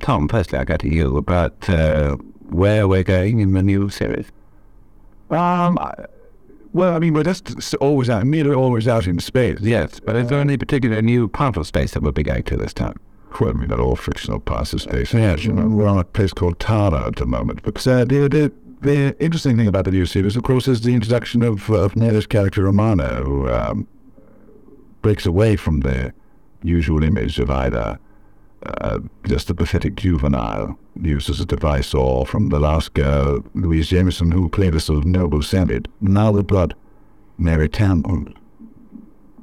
Tom, 0.00 0.28
firstly, 0.28 0.58
I 0.58 0.64
go 0.64 0.76
to 0.76 0.88
you 0.88 1.16
about 1.16 1.68
uh, 1.68 2.16
where 2.48 2.86
we're 2.86 3.02
going 3.02 3.40
in 3.40 3.52
the 3.52 3.62
new 3.62 3.90
series. 3.90 4.26
Um, 5.30 5.76
I, 5.78 6.06
well, 6.72 6.94
I 6.94 7.00
mean, 7.00 7.14
we're 7.14 7.24
just 7.24 7.74
always 7.76 8.08
out, 8.08 8.24
nearly 8.24 8.54
always 8.54 8.86
out 8.86 9.08
in 9.08 9.18
space. 9.18 9.58
Yes, 9.60 9.98
but 9.98 10.14
is 10.14 10.28
there 10.28 10.38
any 10.38 10.56
particular 10.56 11.02
new 11.02 11.26
part 11.26 11.56
of 11.56 11.66
space 11.66 11.92
that 11.92 12.02
we'll 12.02 12.12
be 12.12 12.22
going 12.22 12.44
to 12.44 12.56
this 12.56 12.72
time? 12.72 12.94
Well, 13.40 13.50
I 13.50 13.52
mean, 13.52 13.68
they're 13.68 13.80
all 13.80 13.96
fictional 13.96 14.42
of 14.46 14.68
space. 14.68 15.14
Yes, 15.14 15.44
you 15.44 15.52
know, 15.52 15.68
we're 15.68 15.86
on 15.86 15.98
a 15.98 16.04
place 16.04 16.32
called 16.32 16.58
Tara 16.58 17.06
at 17.06 17.16
the 17.16 17.26
moment. 17.26 17.62
But 17.62 17.86
uh, 17.86 18.04
the, 18.04 18.28
the, 18.28 18.52
the 18.80 19.16
interesting 19.22 19.56
thing 19.56 19.68
about 19.68 19.84
the 19.84 19.90
new 19.90 20.06
series, 20.06 20.36
of 20.36 20.42
course, 20.42 20.66
is 20.66 20.80
the 20.80 20.94
introduction 20.94 21.42
of, 21.42 21.70
of 21.70 21.94
Nella's 21.94 22.26
character 22.26 22.64
Romana, 22.64 23.16
who 23.16 23.48
um, 23.48 23.86
breaks 25.02 25.26
away 25.26 25.56
from 25.56 25.80
the 25.80 26.12
usual 26.62 27.04
image 27.04 27.38
of 27.38 27.50
either 27.50 27.98
uh, 28.66 28.98
just 29.26 29.50
a 29.50 29.54
pathetic 29.54 29.94
juvenile 29.94 30.78
used 31.00 31.30
as 31.30 31.40
a 31.40 31.46
device, 31.46 31.94
or 31.94 32.26
from 32.26 32.48
the 32.48 32.58
last 32.58 32.94
girl, 32.94 33.44
Louise 33.54 33.88
Jameson, 33.88 34.32
who 34.32 34.48
played 34.48 34.74
a 34.74 34.80
sort 34.80 34.98
of 34.98 35.04
noble 35.04 35.42
savage. 35.42 35.86
Now 36.00 36.32
we've 36.32 36.46
got 36.46 36.74
Mary 37.36 37.68
Tamm, 37.68 38.34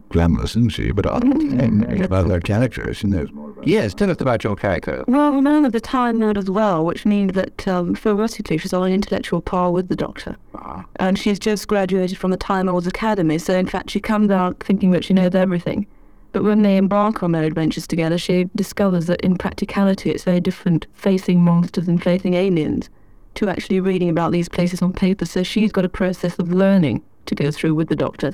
glamorous, 0.10 0.52
isn't 0.52 0.70
she? 0.70 0.92
But 0.92 1.06
I 1.12 1.20
don't 1.20 2.02
about 2.02 2.30
her 2.30 2.40
character, 2.40 2.94
she 2.94 3.08
knows 3.08 3.32
more 3.32 3.52
about 3.52 3.68
Yes, 3.68 3.94
tell 3.94 4.10
us 4.10 4.22
about 4.22 4.44
your 4.44 4.56
character. 4.56 5.04
Well, 5.08 5.42
none 5.42 5.66
of 5.66 5.72
the 5.72 5.80
time 5.80 6.20
node 6.20 6.38
as 6.38 6.50
well, 6.50 6.86
which 6.86 7.06
means 7.06 7.34
that 7.34 7.68
um, 7.68 7.96
theoretically 7.96 8.58
she's 8.58 8.74
on 8.74 8.88
an 8.88 8.94
intellectual 8.94 9.42
par 9.42 9.72
with 9.72 9.90
the 9.90 9.96
Doctor. 9.96 10.36
Ah. 10.56 10.86
And 10.98 11.18
she's 11.18 11.40
just 11.40 11.68
graduated 11.68 12.18
from 12.18 12.32
the 12.32 12.38
Time 12.38 12.68
Lords 12.68 12.88
Academy, 12.88 13.38
so 13.38 13.54
in 13.54 13.66
fact 13.66 13.90
she 13.90 14.00
comes 14.00 14.32
out 14.32 14.62
thinking 14.62 14.92
that 14.92 15.04
she 15.04 15.14
knows 15.14 15.36
everything. 15.36 15.88
But 16.32 16.44
when 16.44 16.64
they 16.64 16.76
embark 16.76 17.24
on 17.24 17.32
their 17.32 17.44
adventures 17.44 17.88
together, 17.88 18.18
she 18.18 18.50
discovers 18.56 19.06
that 19.06 19.22
in 19.22 19.38
practicality 19.38 20.12
it's 20.12 20.26
very 20.26 20.42
different 20.42 20.86
facing 20.94 21.42
monsters 21.42 21.88
and 21.88 22.04
facing 22.04 22.34
aliens 22.34 22.90
to 23.36 23.48
actually 23.48 23.80
reading 23.80 24.10
about 24.10 24.32
these 24.32 24.50
places 24.50 24.82
on 24.82 24.92
paper. 24.92 25.26
So 25.26 25.44
she's 25.44 25.72
got 25.72 25.86
a 25.86 25.90
process 25.90 26.38
of 26.38 26.52
learning 26.52 27.04
to 27.28 27.36
go 27.36 27.52
through 27.52 27.76
with 27.76 27.88
the 27.88 27.96
Doctor. 27.96 28.34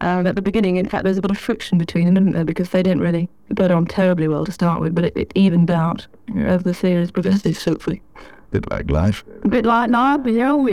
Um, 0.00 0.26
at 0.28 0.36
the 0.36 0.42
beginning, 0.42 0.76
in 0.76 0.88
fact, 0.88 1.04
there's 1.04 1.18
a 1.18 1.22
bit 1.22 1.30
of 1.32 1.38
friction 1.38 1.76
between 1.76 2.06
them, 2.06 2.16
isn't 2.28 2.32
there? 2.32 2.44
Because 2.44 2.70
they 2.70 2.82
didn't 2.82 3.00
really 3.02 3.28
get 3.54 3.70
on 3.72 3.84
terribly 3.86 4.28
well 4.28 4.44
to 4.44 4.52
start 4.52 4.80
with, 4.80 4.94
but 4.94 5.04
it, 5.06 5.16
it 5.16 5.32
evened 5.34 5.70
out 5.70 6.06
as 6.36 6.62
the 6.62 6.72
series 6.72 7.10
progresses, 7.10 7.64
hopefully. 7.64 8.00
A 8.16 8.60
bit 8.60 8.70
like 8.70 8.90
life. 8.90 9.24
A 9.44 9.48
bit 9.48 9.66
like 9.66 9.90
life, 9.90 10.20
you 10.24 10.38
know. 10.38 10.68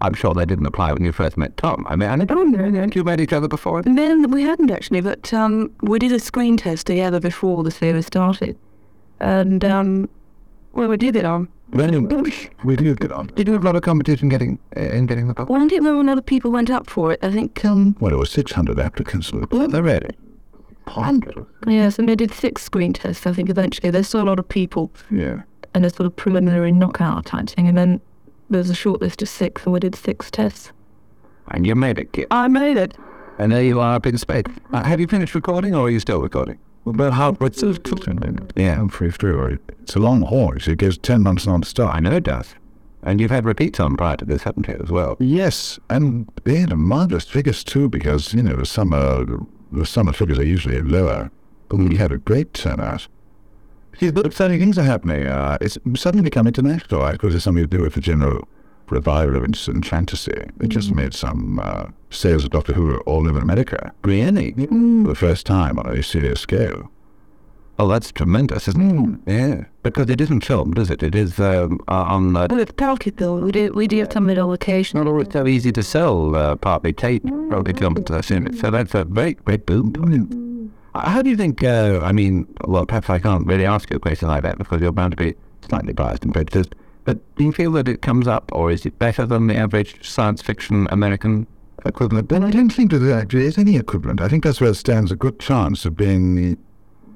I'm 0.00 0.14
sure 0.14 0.32
they 0.34 0.46
didn't 0.46 0.66
apply 0.66 0.92
when 0.92 1.04
you 1.04 1.12
first 1.12 1.36
met 1.36 1.56
Tom. 1.58 1.86
I 1.88 1.96
mean, 1.96 2.08
and 2.08 2.30
Oh, 2.32 2.42
no, 2.42 2.68
no. 2.68 2.80
hadn't 2.80 2.96
you 2.96 3.04
met 3.04 3.20
each 3.20 3.32
other 3.32 3.46
before? 3.46 3.80
And 3.80 3.98
then 3.98 4.30
we 4.30 4.42
hadn't 4.42 4.70
actually, 4.70 5.02
but 5.02 5.32
um, 5.34 5.70
we 5.82 5.98
did 5.98 6.12
a 6.12 6.18
screen 6.18 6.56
test 6.56 6.86
together 6.86 7.20
before 7.20 7.62
the 7.62 7.70
series 7.70 8.06
started. 8.06 8.56
And, 9.20 9.64
um, 9.64 10.08
well, 10.72 10.88
we 10.88 10.96
did 10.96 11.14
it 11.14 11.24
on. 11.24 11.48
Well, 11.74 12.22
we 12.64 12.76
do 12.76 12.94
get 12.94 13.10
on. 13.10 13.26
Did 13.34 13.48
you 13.48 13.52
have 13.54 13.62
a 13.62 13.66
lot 13.66 13.74
of 13.76 13.82
competition 13.82 14.28
getting 14.28 14.58
uh, 14.76 14.80
in 14.80 15.06
getting 15.06 15.26
the 15.28 15.34
book? 15.34 15.48
Well, 15.48 15.60
I 15.60 15.66
didn't 15.66 15.84
know 15.84 15.96
when 15.96 16.08
other 16.08 16.22
people 16.22 16.50
went 16.52 16.70
up 16.70 16.88
for 16.88 17.12
it. 17.12 17.18
I 17.22 17.30
think, 17.32 17.64
um, 17.64 17.96
Well, 18.00 18.10
there 18.10 18.18
were 18.18 18.26
600 18.26 18.78
applicants. 18.78 19.32
Well, 19.32 19.68
they're 19.68 19.82
ready. 19.82 20.10
Hundred. 20.86 21.46
yes, 21.66 21.98
and 21.98 22.08
they 22.08 22.14
did 22.14 22.32
six 22.32 22.62
screen 22.62 22.92
tests, 22.92 23.26
I 23.26 23.32
think, 23.32 23.48
eventually. 23.48 23.90
There's 23.90 24.06
still 24.06 24.20
a 24.20 24.24
lot 24.28 24.38
of 24.38 24.46
people 24.48 24.90
Yeah. 25.10 25.42
and 25.74 25.84
a 25.84 25.90
sort 25.90 26.06
of 26.06 26.14
preliminary 26.14 26.72
knockout 26.72 27.24
type 27.26 27.48
thing. 27.48 27.66
And 27.68 27.76
then 27.76 28.00
there's 28.50 28.68
a 28.70 28.74
short 28.74 29.00
list 29.00 29.22
of 29.22 29.28
six, 29.28 29.64
and 29.64 29.72
we 29.72 29.80
did 29.80 29.94
six 29.96 30.30
tests. 30.30 30.72
And 31.48 31.66
you 31.66 31.74
made 31.74 31.98
it, 31.98 32.12
kid. 32.12 32.26
I 32.30 32.48
made 32.48 32.76
it. 32.76 32.96
And 33.38 33.50
there 33.50 33.62
you 33.64 33.80
are 33.80 33.96
up 33.96 34.06
in 34.06 34.16
space. 34.18 34.44
Uh, 34.72 34.84
have 34.84 35.00
you 35.00 35.06
finished 35.08 35.34
recording, 35.34 35.74
or 35.74 35.86
are 35.86 35.90
you 35.90 35.98
still 36.00 36.20
recording? 36.20 36.58
Well, 36.84 36.94
but 36.94 37.12
how, 37.12 37.36
it's 37.40 37.62
Yeah. 38.56 38.74
Humphrey 38.74 39.10
through. 39.10 39.58
It's 39.82 39.96
a 39.96 40.00
long 40.00 40.22
horse. 40.22 40.68
It 40.68 40.76
goes 40.76 40.98
10 40.98 41.22
months 41.22 41.46
non-stop. 41.46 41.94
I 41.94 42.00
know 42.00 42.12
it 42.12 42.24
does. 42.24 42.54
And 43.02 43.20
you've 43.20 43.30
had 43.30 43.44
repeats 43.44 43.80
on 43.80 43.96
prior 43.96 44.16
to 44.16 44.24
this, 44.24 44.42
haven't 44.44 44.68
you, 44.68 44.80
as 44.82 44.90
well? 44.90 45.16
Yes, 45.20 45.78
and 45.90 46.30
they 46.44 46.56
had 46.56 46.74
marvelous 46.76 47.24
figures 47.26 47.62
too, 47.62 47.88
because 47.88 48.32
you 48.32 48.42
know 48.42 48.56
the 48.56 48.64
summer 48.64 49.26
the 49.70 49.84
summer 49.84 50.12
figures 50.12 50.38
are 50.38 50.44
usually 50.44 50.80
lower, 50.80 51.30
but 51.68 51.76
we 51.76 51.96
had 51.96 52.12
a 52.12 52.18
great 52.18 52.54
turnout. 52.54 53.08
But 54.00 54.24
exciting 54.26 54.58
things 54.58 54.78
are 54.78 54.84
happening. 54.84 55.26
Uh, 55.26 55.58
it's 55.60 55.76
suddenly 55.96 56.24
become 56.24 56.46
international. 56.46 57.02
I 57.02 57.12
suppose 57.12 57.34
it's 57.34 57.44
something 57.44 57.64
to 57.64 57.76
do 57.76 57.82
with 57.82 57.94
the 57.94 58.00
general 58.00 58.48
revival 58.90 59.36
of 59.36 59.44
instant 59.44 59.86
fantasy. 59.86 60.32
They 60.56 60.66
just 60.66 60.92
made 60.94 61.14
some 61.14 61.58
uh, 61.62 61.86
sales 62.10 62.44
of 62.44 62.50
Doctor 62.50 62.72
Who 62.72 62.96
all 63.00 63.28
over 63.28 63.38
America. 63.38 63.92
Really? 64.02 64.52
For 64.52 65.08
the 65.08 65.14
first 65.14 65.46
time 65.46 65.78
on 65.78 65.86
a 65.86 66.02
serious 66.02 66.40
scale. 66.40 66.90
Oh, 67.76 67.88
that's 67.88 68.12
tremendous, 68.12 68.68
isn't 68.68 69.20
it? 69.26 69.32
Yeah. 69.32 69.64
Because 69.82 70.08
it 70.08 70.20
isn't 70.20 70.44
filmed, 70.44 70.78
is 70.78 70.90
it? 70.90 71.02
It 71.02 71.16
is 71.16 71.40
um, 71.40 71.80
on... 71.88 72.36
Uh, 72.36 72.46
Well, 72.48 72.60
it's 72.60 72.70
Palkit 72.72 73.16
though. 73.16 73.36
We 73.36 73.50
do 73.50 73.72
we 73.74 73.88
do 73.88 73.98
have 73.98 74.12
some 74.12 74.28
little 74.28 74.52
occasion. 74.52 74.98
not 74.98 75.08
always 75.08 75.26
so 75.32 75.44
easy 75.46 75.72
to 75.72 75.82
sell, 75.82 76.36
uh, 76.36 76.54
partly 76.54 76.92
tape, 76.92 77.24
partly 77.50 77.72
filmed. 77.72 78.08
uh, 78.10 78.22
So 78.22 78.44
so 78.60 78.70
that's 78.70 78.94
a 78.94 79.04
very 79.04 79.34
great 79.34 79.66
boom. 79.66 80.70
How 80.94 81.20
do 81.22 81.30
you 81.30 81.36
think, 81.36 81.64
uh, 81.64 81.98
I 82.04 82.12
mean, 82.12 82.46
well, 82.68 82.86
perhaps 82.86 83.10
I 83.10 83.18
can't 83.18 83.44
really 83.44 83.66
ask 83.66 83.90
you 83.90 83.96
a 83.96 84.00
question 84.00 84.28
like 84.28 84.44
that 84.44 84.56
because 84.58 84.80
you're 84.80 84.92
bound 84.92 85.10
to 85.10 85.16
be 85.16 85.34
slightly 85.68 85.92
biased 85.92 86.22
and 86.24 86.32
prejudiced, 86.32 86.76
but 87.04 87.18
do 87.36 87.44
you 87.44 87.52
feel 87.52 87.72
that 87.72 87.88
it 87.88 88.02
comes 88.02 88.26
up 88.26 88.50
or 88.52 88.70
is 88.70 88.86
it 88.86 88.98
better 88.98 89.26
than 89.26 89.46
the 89.46 89.56
average 89.56 90.06
science 90.08 90.42
fiction 90.42 90.86
American 90.90 91.46
equivalent? 91.84 92.30
Well, 92.30 92.44
I 92.44 92.50
don't 92.50 92.70
think 92.70 92.90
that 92.92 92.98
there 92.98 93.18
actually 93.18 93.46
is 93.46 93.58
any 93.58 93.76
equivalent. 93.76 94.20
I 94.20 94.28
think 94.28 94.44
that's 94.44 94.60
where 94.60 94.70
it 94.70 94.76
stands 94.76 95.12
a 95.12 95.16
good 95.16 95.38
chance 95.38 95.84
of 95.84 95.96
being 95.96 96.56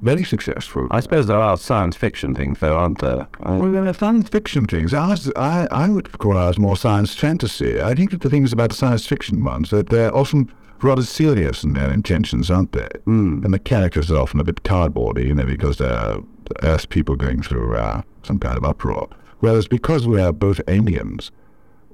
very 0.02 0.24
successful. 0.24 0.86
I 0.90 1.00
suppose 1.00 1.26
there 1.26 1.38
are 1.38 1.56
science 1.56 1.96
fiction 1.96 2.34
things, 2.34 2.60
though, 2.60 2.76
aren't 2.76 3.00
there? 3.00 3.26
Well, 3.40 3.72
there 3.72 3.86
are 3.86 3.94
science 3.94 4.28
fiction 4.28 4.66
things. 4.66 4.94
Ours, 4.94 5.30
I, 5.36 5.66
I 5.70 5.88
would 5.88 6.16
call 6.18 6.36
ours 6.36 6.58
more 6.58 6.76
science 6.76 7.14
fantasy. 7.14 7.80
I 7.80 7.94
think 7.94 8.10
that 8.12 8.20
the 8.20 8.30
things 8.30 8.52
about 8.52 8.70
the 8.70 8.76
science 8.76 9.06
fiction 9.06 9.42
ones 9.42 9.70
that 9.70 9.88
they're 9.88 10.14
often 10.14 10.52
rather 10.80 11.02
serious 11.02 11.64
in 11.64 11.72
their 11.72 11.90
intentions, 11.92 12.50
aren't 12.50 12.72
they? 12.72 12.88
Mm. 13.06 13.44
And 13.44 13.52
the 13.52 13.58
characters 13.58 14.10
are 14.12 14.18
often 14.18 14.38
a 14.38 14.44
bit 14.44 14.62
cardboardy, 14.62 15.26
you 15.26 15.34
know, 15.34 15.46
because 15.46 15.78
they're 15.78 16.18
Earth 16.62 16.88
people 16.88 17.16
going 17.16 17.42
through 17.42 17.76
uh, 17.76 18.02
some 18.22 18.38
kind 18.38 18.56
of 18.56 18.64
uproar. 18.64 19.08
Whereas 19.40 19.68
because 19.68 20.06
we 20.06 20.20
are 20.20 20.32
both 20.32 20.60
aliens, 20.68 21.30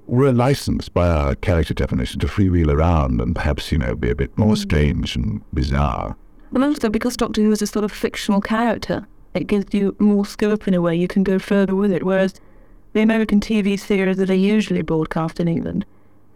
we're 0.06 0.32
licensed 0.32 0.92
by 0.92 1.08
our 1.08 1.34
character 1.34 1.74
definition 1.74 2.20
to 2.20 2.26
freewheel 2.26 2.72
around 2.72 3.20
and 3.20 3.34
perhaps, 3.34 3.72
you 3.72 3.78
know, 3.78 3.94
be 3.94 4.10
a 4.10 4.14
bit 4.14 4.36
more 4.36 4.54
mm. 4.54 4.58
strange 4.58 5.16
and 5.16 5.42
bizarre. 5.52 6.16
But 6.52 6.62
also 6.62 6.88
because 6.88 7.16
Doctor 7.16 7.42
Who 7.42 7.52
is 7.52 7.62
a 7.62 7.66
sort 7.66 7.84
of 7.84 7.92
fictional 7.92 8.40
character, 8.40 9.06
it 9.34 9.46
gives 9.46 9.74
you 9.74 9.96
more 9.98 10.24
scope 10.24 10.68
in 10.68 10.74
a 10.74 10.80
way. 10.80 10.94
You 10.94 11.08
can 11.08 11.24
go 11.24 11.38
further 11.38 11.74
with 11.74 11.90
it. 11.90 12.04
Whereas 12.04 12.34
the 12.92 13.02
American 13.02 13.40
TV 13.40 13.78
series 13.78 14.16
that 14.18 14.30
are 14.30 14.34
usually 14.34 14.82
broadcast 14.82 15.40
in 15.40 15.48
England, 15.48 15.84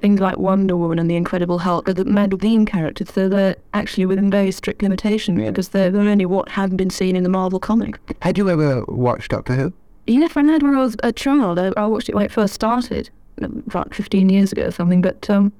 things 0.01 0.21
like 0.21 0.39
Wonder 0.39 0.77
Woman 0.77 0.99
and 0.99 1.11
The 1.11 1.17
Incredible 1.17 1.61
Hulk, 1.61 1.89
are 1.89 1.95
the 1.95 2.05
magazine 2.05 2.67
characters, 2.67 3.11
so 3.13 3.29
they're 3.29 3.57
actually 3.75 4.07
within 4.07 4.31
very 4.31 4.51
strict 4.51 4.83
limitations 4.83 5.41
because 5.41 5.69
they're, 5.69 5.91
they're 5.91 6.09
only 6.09 6.27
what 6.27 6.49
had 6.51 6.77
been 6.77 6.91
seen 6.91 7.15
in 7.15 7.23
the 7.23 7.29
Marvel 7.29 7.61
comic. 7.61 7.99
Had 8.23 8.39
you 8.39 8.49
ever 8.51 8.85
watched 8.89 9.31
Doctor 9.31 9.55
Who? 9.55 9.73
I 10.09 10.53
had 10.53 10.63
when 10.63 10.75
I 10.75 10.81
was 10.81 10.97
a 11.03 11.13
child. 11.13 11.59
I, 11.59 11.73
I 11.77 11.87
watched 11.87 12.09
it 12.09 12.15
when 12.15 12.25
it 12.25 12.33
first 12.33 12.55
started, 12.55 13.11
about 13.41 13.95
15 13.95 14.29
years 14.29 14.53
ago 14.53 14.67
or 14.67 14.71
something, 14.71 15.03
but 15.03 15.29
um, 15.29 15.53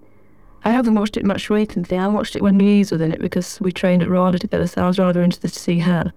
I 0.65 0.71
haven't 0.71 0.95
watched 0.95 1.17
it 1.17 1.25
much 1.25 1.51
recently. 1.51 1.99
I 1.99 2.07
watched 2.09 2.35
it 2.35 2.43
when 2.43 2.59
Louise 2.59 2.91
was 2.91 3.01
in 3.01 3.13
it 3.13 3.21
because 3.21 3.61
we 3.61 3.73
trained 3.73 4.03
at 4.03 4.09
RADA 4.09 4.39
together, 4.39 4.67
so 4.67 4.83
I 4.83 4.87
was 4.89 4.99
rather 4.99 5.23
interested 5.23 5.53
to 5.53 5.59
see 5.59 5.81
her. 5.81 6.13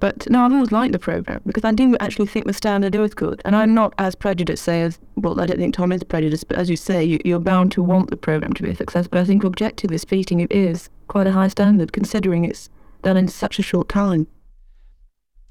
But 0.00 0.30
no, 0.30 0.44
I've 0.44 0.52
always 0.52 0.70
liked 0.70 0.92
the 0.92 0.98
programme 0.98 1.40
because 1.44 1.64
I 1.64 1.72
do 1.72 1.96
actually 1.98 2.26
think 2.26 2.46
the 2.46 2.52
standard 2.52 2.94
is 2.94 3.14
good. 3.14 3.42
And 3.44 3.56
I'm 3.56 3.74
not 3.74 3.94
as 3.98 4.14
prejudiced, 4.14 4.62
say, 4.64 4.82
as, 4.82 4.98
well, 5.16 5.40
I 5.40 5.46
don't 5.46 5.58
think 5.58 5.74
Tom 5.74 5.90
is 5.90 6.04
prejudiced, 6.04 6.46
but 6.46 6.56
as 6.56 6.70
you 6.70 6.76
say, 6.76 7.02
you, 7.02 7.18
you're 7.24 7.40
bound 7.40 7.72
to 7.72 7.82
want 7.82 8.10
the 8.10 8.16
programme 8.16 8.52
to 8.52 8.62
be 8.62 8.70
a 8.70 8.76
success. 8.76 9.08
But 9.08 9.18
I 9.18 9.24
think 9.24 9.44
objectively 9.44 9.98
speaking, 9.98 10.38
it 10.38 10.52
is 10.52 10.88
quite 11.08 11.26
a 11.26 11.32
high 11.32 11.48
standard 11.48 11.92
considering 11.92 12.44
it's 12.44 12.70
done 13.02 13.16
in 13.16 13.26
such 13.26 13.58
a 13.58 13.62
short 13.62 13.88
time. 13.88 14.28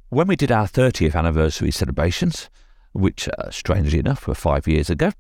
When 0.10 0.28
we 0.28 0.38
did 0.38 0.54
our 0.54 0.68
30th 0.68 1.16
anniversary 1.16 1.70
celebrations, 1.70 2.50
which 2.94 3.28
uh, 3.28 3.52
strangely 3.52 4.00
enough 4.00 4.26
were 4.26 4.36
five 4.36 4.66
years 4.66 4.90
ago, 4.90 5.12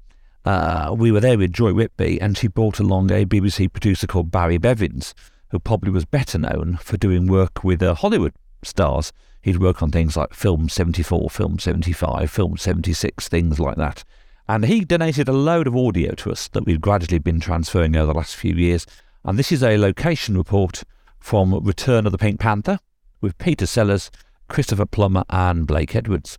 uh, 0.46 0.96
we 0.98 1.12
were 1.12 1.20
there 1.20 1.38
with 1.38 1.52
Joy 1.52 1.74
Whitby, 1.74 2.22
and 2.22 2.38
she 2.38 2.48
brought 2.48 2.80
along 2.80 3.12
a 3.12 3.26
BBC 3.26 3.70
producer 3.74 4.08
called 4.08 4.32
Barry 4.32 4.58
Bevins, 4.58 5.14
who 5.50 5.60
probably 5.60 5.92
was 5.92 6.06
better 6.06 6.38
known 6.38 6.78
for 6.82 6.96
doing 6.96 7.28
work 7.28 7.66
with 7.66 7.84
uh, 7.84 7.96
Hollywood 7.96 8.32
stars. 8.64 9.12
He'd 9.42 9.60
work 9.62 9.84
on 9.84 9.92
things 9.92 10.16
like 10.16 10.34
Film 10.34 10.70
74, 10.70 11.32
Film 11.32 11.60
75, 11.60 12.32
Film 12.32 12.56
76, 12.56 13.28
things 13.28 13.60
like 13.60 13.76
that. 13.76 14.06
And 14.48 14.64
he 14.64 14.86
donated 14.86 15.28
a 15.28 15.34
load 15.34 15.68
of 15.68 15.76
audio 15.76 16.14
to 16.14 16.32
us 16.32 16.48
that 16.50 16.66
we've 16.66 16.80
gradually 16.80 17.20
been 17.20 17.42
transferring 17.42 17.98
over 17.98 18.14
the 18.14 18.18
last 18.18 18.38
few 18.38 18.56
years. 18.56 18.86
And 19.26 19.38
this 19.38 19.52
is 19.52 19.64
a 19.64 19.78
location 19.78 20.38
report 20.38 20.84
from 21.20 21.54
Return 21.66 22.06
of 22.06 22.14
the 22.14 22.18
Pink 22.18 22.40
Panther 22.40 22.80
with 23.20 23.38
Peter 23.38 23.66
Sellers, 23.66 24.10
Christopher 24.48 24.86
Plummer, 24.86 25.24
and 25.30 25.68
Blake 25.68 25.96
Edwards. 25.96 26.38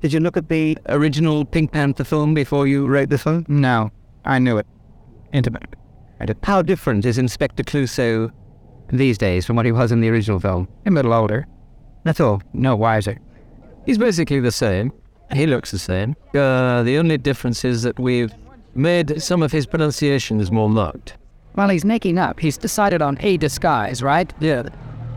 Did 0.00 0.12
you 0.12 0.20
look 0.20 0.36
at 0.36 0.48
the 0.48 0.78
original 0.88 1.44
Pink 1.44 1.72
Panther 1.72 2.04
film 2.04 2.32
before 2.32 2.66
you 2.66 2.86
wrote 2.86 3.10
this 3.10 3.24
one? 3.24 3.44
No, 3.48 3.90
I 4.24 4.38
knew 4.38 4.56
it. 4.56 4.66
Intimate. 5.32 5.76
How 6.42 6.62
different 6.62 7.04
is 7.04 7.18
Inspector 7.18 7.62
Clouseau 7.64 8.30
these 8.90 9.18
days 9.18 9.46
from 9.46 9.56
what 9.56 9.66
he 9.66 9.72
was 9.72 9.92
in 9.92 10.00
the 10.00 10.08
original 10.08 10.40
film? 10.40 10.68
A 10.86 10.90
little 10.90 11.12
older. 11.12 11.46
That's 12.04 12.20
all. 12.20 12.42
No 12.52 12.76
wiser. 12.76 13.18
He's 13.86 13.98
basically 13.98 14.40
the 14.40 14.52
same. 14.52 14.92
He 15.32 15.46
looks 15.46 15.70
the 15.70 15.78
same. 15.78 16.16
Uh, 16.34 16.82
the 16.82 16.98
only 16.98 17.16
difference 17.18 17.64
is 17.64 17.82
that 17.82 17.98
we've 17.98 18.32
made 18.74 19.22
some 19.22 19.42
of 19.42 19.52
his 19.52 19.66
pronunciations 19.66 20.50
more 20.50 20.68
marked. 20.68 21.16
Well, 21.56 21.68
he's 21.68 21.84
making 21.84 22.18
up. 22.18 22.40
He's 22.40 22.56
decided 22.56 23.02
on 23.02 23.16
a 23.20 23.36
disguise, 23.36 24.02
right? 24.02 24.32
Yeah. 24.40 24.68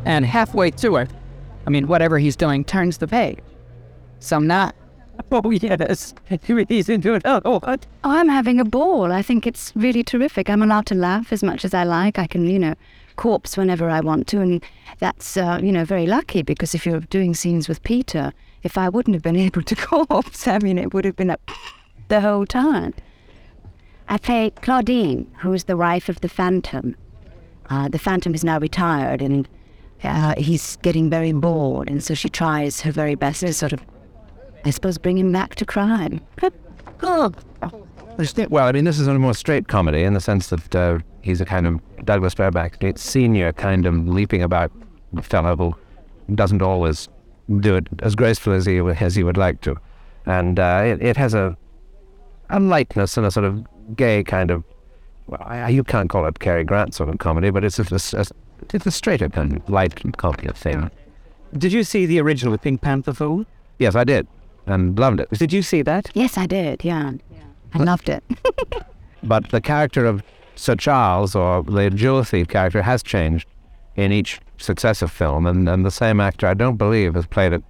And 0.05 0.25
halfway 0.25 0.71
through 0.71 0.97
it, 0.97 1.09
I 1.65 1.69
mean, 1.69 1.87
whatever 1.87 2.19
he's 2.19 2.35
doing 2.35 2.63
turns 2.63 2.97
the 2.97 3.07
page. 3.07 3.39
Some 4.19 4.47
not. 4.47 4.75
Oh, 5.31 5.51
yes. 5.51 6.13
He's 6.69 6.89
into 6.89 7.13
it. 7.13 7.21
Oh, 7.25 7.59
what? 7.59 7.85
Oh, 8.03 8.09
I'm 8.09 8.29
having 8.29 8.59
a 8.59 8.65
ball. 8.65 9.11
I 9.11 9.21
think 9.21 9.45
it's 9.45 9.71
really 9.75 10.03
terrific. 10.03 10.49
I'm 10.49 10.63
allowed 10.63 10.87
to 10.87 10.95
laugh 10.95 11.31
as 11.31 11.43
much 11.43 11.63
as 11.63 11.73
I 11.73 11.83
like. 11.83 12.17
I 12.17 12.25
can, 12.25 12.47
you 12.47 12.57
know, 12.57 12.73
corpse 13.15 13.57
whenever 13.57 13.89
I 13.89 13.99
want 13.99 14.27
to, 14.29 14.41
and 14.41 14.63
that's, 14.99 15.37
uh, 15.37 15.59
you 15.61 15.71
know, 15.71 15.85
very 15.85 16.07
lucky 16.07 16.41
because 16.41 16.73
if 16.73 16.85
you're 16.85 16.99
doing 16.99 17.33
scenes 17.33 17.69
with 17.69 17.83
Peter, 17.83 18.33
if 18.63 18.77
I 18.77 18.89
wouldn't 18.89 19.15
have 19.15 19.23
been 19.23 19.35
able 19.47 19.61
to 19.61 19.75
corpse, 19.75 20.47
I 20.47 20.59
mean, 20.59 20.77
it 20.77 20.93
would 20.93 21.05
have 21.05 21.15
been 21.15 21.29
up 21.29 21.41
the 22.07 22.21
whole 22.21 22.45
time. 22.45 22.93
I 24.09 24.17
play 24.17 24.51
Claudine, 24.61 25.31
who 25.41 25.53
is 25.53 25.65
the 25.65 25.77
wife 25.77 26.09
of 26.09 26.21
the 26.21 26.29
Phantom. 26.29 26.95
Uh, 27.69 27.87
the 27.87 27.99
Phantom 27.99 28.35
is 28.35 28.43
now 28.43 28.59
retired, 28.59 29.21
and 29.21 29.47
uh, 30.03 30.35
he's 30.37 30.77
getting 30.77 31.09
very 31.09 31.31
bored, 31.31 31.89
and 31.89 32.03
so 32.03 32.13
she 32.13 32.29
tries 32.29 32.81
her 32.81 32.91
very 32.91 33.15
best 33.15 33.41
to 33.41 33.53
sort 33.53 33.73
of, 33.73 33.81
I 34.65 34.69
suppose, 34.69 34.97
bring 34.97 35.17
him 35.17 35.31
back 35.31 35.55
to 35.55 35.65
crime. 35.65 36.21
Well, 38.49 38.65
I 38.65 38.71
mean, 38.71 38.85
this 38.85 38.99
is 38.99 39.07
a 39.07 39.17
more 39.17 39.33
straight 39.33 39.67
comedy 39.67 40.03
in 40.03 40.13
the 40.13 40.21
sense 40.21 40.47
that 40.49 40.75
uh, 40.75 40.99
he's 41.21 41.41
a 41.41 41.45
kind 41.45 41.65
of 41.65 42.05
Douglas 42.05 42.33
Fairbanks 42.33 43.01
senior 43.01 43.51
kind 43.53 43.85
of 43.85 44.07
leaping 44.07 44.43
about 44.43 44.71
fellow 45.21 45.55
who 45.55 46.35
doesn't 46.35 46.61
always 46.61 47.09
do 47.59 47.75
it 47.75 47.87
as 47.99 48.15
gracefully 48.15 48.57
as 48.57 48.65
he 48.65 48.77
as 48.79 49.15
he 49.15 49.23
would 49.23 49.37
like 49.37 49.61
to, 49.61 49.75
and 50.25 50.59
uh, 50.59 50.83
it, 50.85 51.01
it 51.01 51.17
has 51.17 51.33
a 51.33 51.57
a 52.49 52.59
lightness 52.59 53.17
and 53.17 53.25
a 53.25 53.31
sort 53.31 53.45
of 53.45 53.65
gay 53.95 54.23
kind 54.23 54.51
of 54.51 54.63
well, 55.33 55.47
I, 55.47 55.69
you 55.69 55.83
can't 55.83 56.09
call 56.09 56.25
it 56.27 56.39
Cary 56.39 56.63
Grant 56.63 56.93
sort 56.93 57.09
of 57.09 57.17
comedy, 57.17 57.49
but 57.49 57.63
it's 57.63 57.79
a, 57.79 57.83
a, 58.17 58.25
it's 58.73 58.85
a 58.85 58.91
straighter 58.91 59.29
kind 59.29 59.57
of 59.57 59.69
light 59.69 59.99
comedy 60.17 60.49
thing. 60.53 60.91
Did 61.57 61.73
you 61.73 61.83
see 61.83 62.05
the 62.05 62.19
original 62.19 62.57
Pink 62.57 62.81
Panther 62.81 63.13
film? 63.13 63.47
Yes, 63.79 63.95
I 63.95 64.03
did, 64.03 64.27
and 64.67 64.97
loved 64.97 65.19
it. 65.19 65.29
Did 65.31 65.51
you 65.51 65.63
see 65.63 65.81
that? 65.81 66.11
Yes, 66.13 66.37
I 66.37 66.45
did, 66.45 66.85
yeah. 66.85 67.13
I 67.73 67.79
loved 67.79 68.09
it. 68.09 68.23
But 69.25 69.51
the 69.51 69.61
character 69.61 70.05
of 70.05 70.21
Sir 70.55 70.75
Charles, 70.75 71.33
or 71.33 71.63
the 71.63 71.89
jewel 71.89 72.25
thief 72.25 72.49
character, 72.49 72.81
has 72.81 73.01
changed 73.01 73.47
in 73.95 74.11
each 74.11 74.41
successive 74.57 75.11
film, 75.11 75.45
and, 75.45 75.69
and 75.69 75.85
the 75.85 75.91
same 75.91 76.19
actor, 76.19 76.45
I 76.45 76.53
don't 76.53 76.75
believe, 76.75 77.13
has 77.13 77.25
played 77.25 77.53
it 77.53 77.63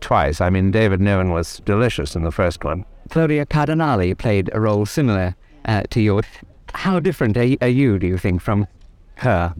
twice. 0.00 0.40
I 0.40 0.48
mean, 0.48 0.70
David 0.70 1.02
Niven 1.02 1.30
was 1.30 1.60
delicious 1.66 2.16
in 2.16 2.22
the 2.22 2.32
first 2.32 2.64
one. 2.64 2.86
Claudia 3.10 3.44
Cardinale 3.44 4.14
played 4.14 4.48
a 4.54 4.60
role 4.60 4.86
similar 4.86 5.36
uh, 5.66 5.82
to 5.90 6.00
yours. 6.00 6.24
How 6.74 7.00
different 7.00 7.36
are, 7.36 7.56
are 7.60 7.68
you, 7.68 7.98
do 7.98 8.06
you 8.06 8.18
think, 8.18 8.42
from 8.42 8.66
her? 9.16 9.54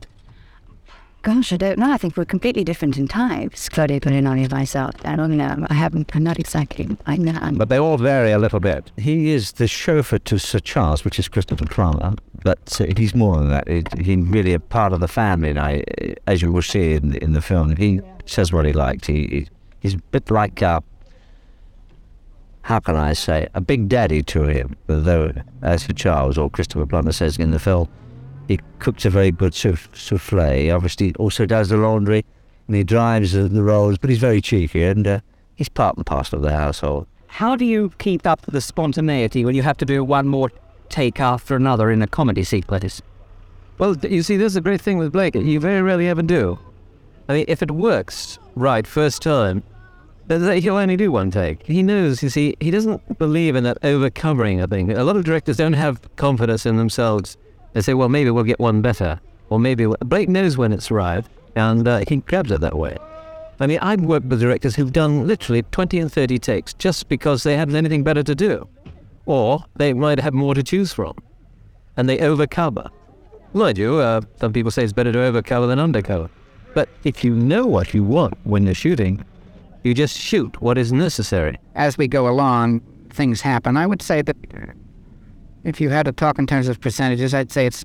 Gosh, 1.22 1.52
I 1.52 1.56
don't 1.56 1.78
know. 1.78 1.92
I 1.92 1.98
think 1.98 2.16
we're 2.16 2.24
completely 2.24 2.64
different 2.64 2.98
in 2.98 3.06
types. 3.06 3.68
Claudia 3.68 4.00
put 4.00 4.12
in 4.12 4.24
Cardinale 4.24 4.42
and 4.42 4.52
myself. 4.52 4.94
I 5.04 5.14
don't 5.14 5.36
know. 5.36 5.66
I 5.70 5.74
haven't, 5.74 6.10
I'm 6.16 6.24
not 6.24 6.40
exactly, 6.40 6.96
I 7.06 7.16
know. 7.16 7.52
But 7.52 7.68
they 7.68 7.78
all 7.78 7.96
vary 7.96 8.32
a 8.32 8.40
little 8.40 8.58
bit. 8.58 8.90
He 8.96 9.30
is 9.30 9.52
the 9.52 9.68
chauffeur 9.68 10.18
to 10.18 10.38
Sir 10.38 10.58
Charles, 10.58 11.04
which 11.04 11.20
is 11.20 11.28
Christopher 11.28 11.66
Plummer, 11.66 12.14
but 12.42 12.80
uh, 12.80 12.86
he's 12.96 13.14
more 13.14 13.36
than 13.36 13.50
that. 13.50 13.68
It, 13.68 13.86
he's 14.00 14.18
really 14.26 14.52
a 14.52 14.58
part 14.58 14.92
of 14.92 14.98
the 14.98 15.06
family, 15.06 15.50
and 15.50 15.60
I, 15.60 15.84
as 16.26 16.42
you 16.42 16.50
will 16.50 16.60
see 16.60 16.94
in, 16.94 17.14
in 17.18 17.34
the 17.34 17.42
film, 17.42 17.76
he 17.76 18.00
says 18.26 18.52
what 18.52 18.64
he 18.64 18.72
liked. 18.72 19.06
He, 19.06 19.28
he 19.28 19.48
he's 19.78 19.94
a 19.94 19.98
bit 19.98 20.28
like, 20.28 20.60
uh, 20.60 20.80
how 22.62 22.80
can 22.80 22.96
I 22.96 23.12
say, 23.12 23.48
a 23.54 23.60
big 23.60 23.88
daddy 23.88 24.22
to 24.22 24.44
him. 24.44 24.76
Though, 24.86 25.32
as 25.62 25.84
for 25.84 25.92
Charles 25.92 26.38
or 26.38 26.48
Christopher 26.48 26.86
Plummer 26.86 27.12
says 27.12 27.36
in 27.36 27.50
the 27.50 27.58
film, 27.58 27.88
he 28.48 28.58
cooks 28.78 29.04
a 29.04 29.10
very 29.10 29.30
good 29.30 29.54
souffle. 29.54 30.52
He 30.54 30.70
obviously 30.70 31.14
also 31.14 31.46
does 31.46 31.68
the 31.68 31.76
laundry, 31.76 32.24
and 32.66 32.76
he 32.76 32.84
drives 32.84 33.32
the, 33.32 33.42
the 33.42 33.62
Rolls, 33.62 33.98
but 33.98 34.10
he's 34.10 34.18
very 34.18 34.40
cheeky 34.40 34.84
and 34.84 35.06
uh, 35.06 35.20
he's 35.54 35.68
part 35.68 35.96
and 35.96 36.06
parcel 36.06 36.38
of 36.38 36.42
the 36.42 36.52
household. 36.52 37.06
How 37.26 37.56
do 37.56 37.64
you 37.64 37.92
keep 37.98 38.26
up 38.26 38.42
the 38.42 38.60
spontaneity 38.60 39.44
when 39.44 39.54
you 39.54 39.62
have 39.62 39.78
to 39.78 39.84
do 39.84 40.04
one 40.04 40.28
more 40.28 40.50
take 40.88 41.18
after 41.18 41.56
another 41.56 41.90
in 41.90 42.02
a 42.02 42.06
comedy 42.06 42.44
sequence? 42.44 43.00
Well, 43.78 43.96
you 43.96 44.22
see, 44.22 44.36
this 44.36 44.52
is 44.52 44.56
a 44.56 44.60
great 44.60 44.80
thing 44.80 44.98
with 44.98 45.12
Blake. 45.12 45.34
You 45.34 45.58
very 45.58 45.82
rarely 45.82 46.08
ever 46.08 46.22
do. 46.22 46.58
I 47.28 47.34
mean, 47.34 47.44
if 47.48 47.62
it 47.62 47.70
works 47.70 48.38
right 48.54 48.86
first 48.86 49.22
time, 49.22 49.62
then 50.38 50.62
he'll 50.62 50.76
only 50.76 50.96
do 50.96 51.10
one 51.10 51.30
take. 51.30 51.66
He 51.66 51.82
knows, 51.82 52.22
you 52.22 52.28
see, 52.28 52.56
he 52.60 52.70
doesn't 52.70 53.18
believe 53.18 53.56
in 53.56 53.64
that 53.64 53.80
overcovering 53.82 54.62
a 54.62 54.66
thing. 54.66 54.92
A 54.92 55.04
lot 55.04 55.16
of 55.16 55.24
directors 55.24 55.56
don't 55.56 55.72
have 55.72 56.00
confidence 56.16 56.64
in 56.66 56.76
themselves. 56.76 57.36
They 57.72 57.80
say, 57.80 57.94
well, 57.94 58.08
maybe 58.08 58.30
we'll 58.30 58.44
get 58.44 58.60
one 58.60 58.82
better. 58.82 59.20
Or 59.48 59.58
maybe 59.58 59.86
we'll... 59.86 59.96
Blake 60.00 60.28
knows 60.28 60.56
when 60.56 60.72
it's 60.72 60.90
right, 60.90 61.24
and 61.56 61.86
uh, 61.86 62.04
he 62.06 62.16
grabs 62.16 62.52
it 62.52 62.60
that 62.60 62.76
way. 62.76 62.96
I 63.60 63.66
mean, 63.66 63.78
I've 63.80 64.00
worked 64.00 64.26
with 64.26 64.40
directors 64.40 64.76
who've 64.76 64.92
done 64.92 65.26
literally 65.26 65.62
20 65.62 65.98
and 65.98 66.12
30 66.12 66.38
takes 66.38 66.74
just 66.74 67.08
because 67.08 67.42
they 67.42 67.56
hadn't 67.56 67.76
anything 67.76 68.02
better 68.02 68.22
to 68.22 68.34
do. 68.34 68.66
Or 69.26 69.64
they 69.76 69.92
might 69.92 70.18
have 70.18 70.34
more 70.34 70.54
to 70.54 70.62
choose 70.62 70.92
from. 70.92 71.16
And 71.96 72.08
they 72.08 72.18
overcover. 72.18 72.90
Mind 73.52 73.76
you, 73.76 73.98
uh, 73.98 74.22
some 74.40 74.52
people 74.52 74.70
say 74.70 74.82
it's 74.82 74.92
better 74.92 75.12
to 75.12 75.18
overcover 75.18 75.68
than 75.68 75.78
undercover. 75.78 76.30
But 76.74 76.88
if 77.04 77.22
you 77.22 77.34
know 77.34 77.66
what 77.66 77.92
you 77.92 78.02
want 78.02 78.34
when 78.44 78.64
you're 78.64 78.74
shooting, 78.74 79.24
you 79.84 79.94
just 79.94 80.18
shoot 80.18 80.60
what 80.60 80.78
is 80.78 80.92
necessary. 80.92 81.58
As 81.74 81.98
we 81.98 82.08
go 82.08 82.28
along, 82.28 82.80
things 83.10 83.40
happen. 83.40 83.76
I 83.76 83.86
would 83.86 84.02
say 84.02 84.22
that 84.22 84.36
if 85.64 85.80
you 85.80 85.90
had 85.90 86.06
to 86.06 86.12
talk 86.12 86.38
in 86.38 86.46
terms 86.46 86.68
of 86.68 86.80
percentages, 86.80 87.34
I'd 87.34 87.52
say 87.52 87.66
it's 87.66 87.84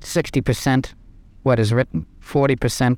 60% 0.00 0.94
what 1.42 1.58
is 1.58 1.72
written, 1.72 2.06
40%, 2.20 2.96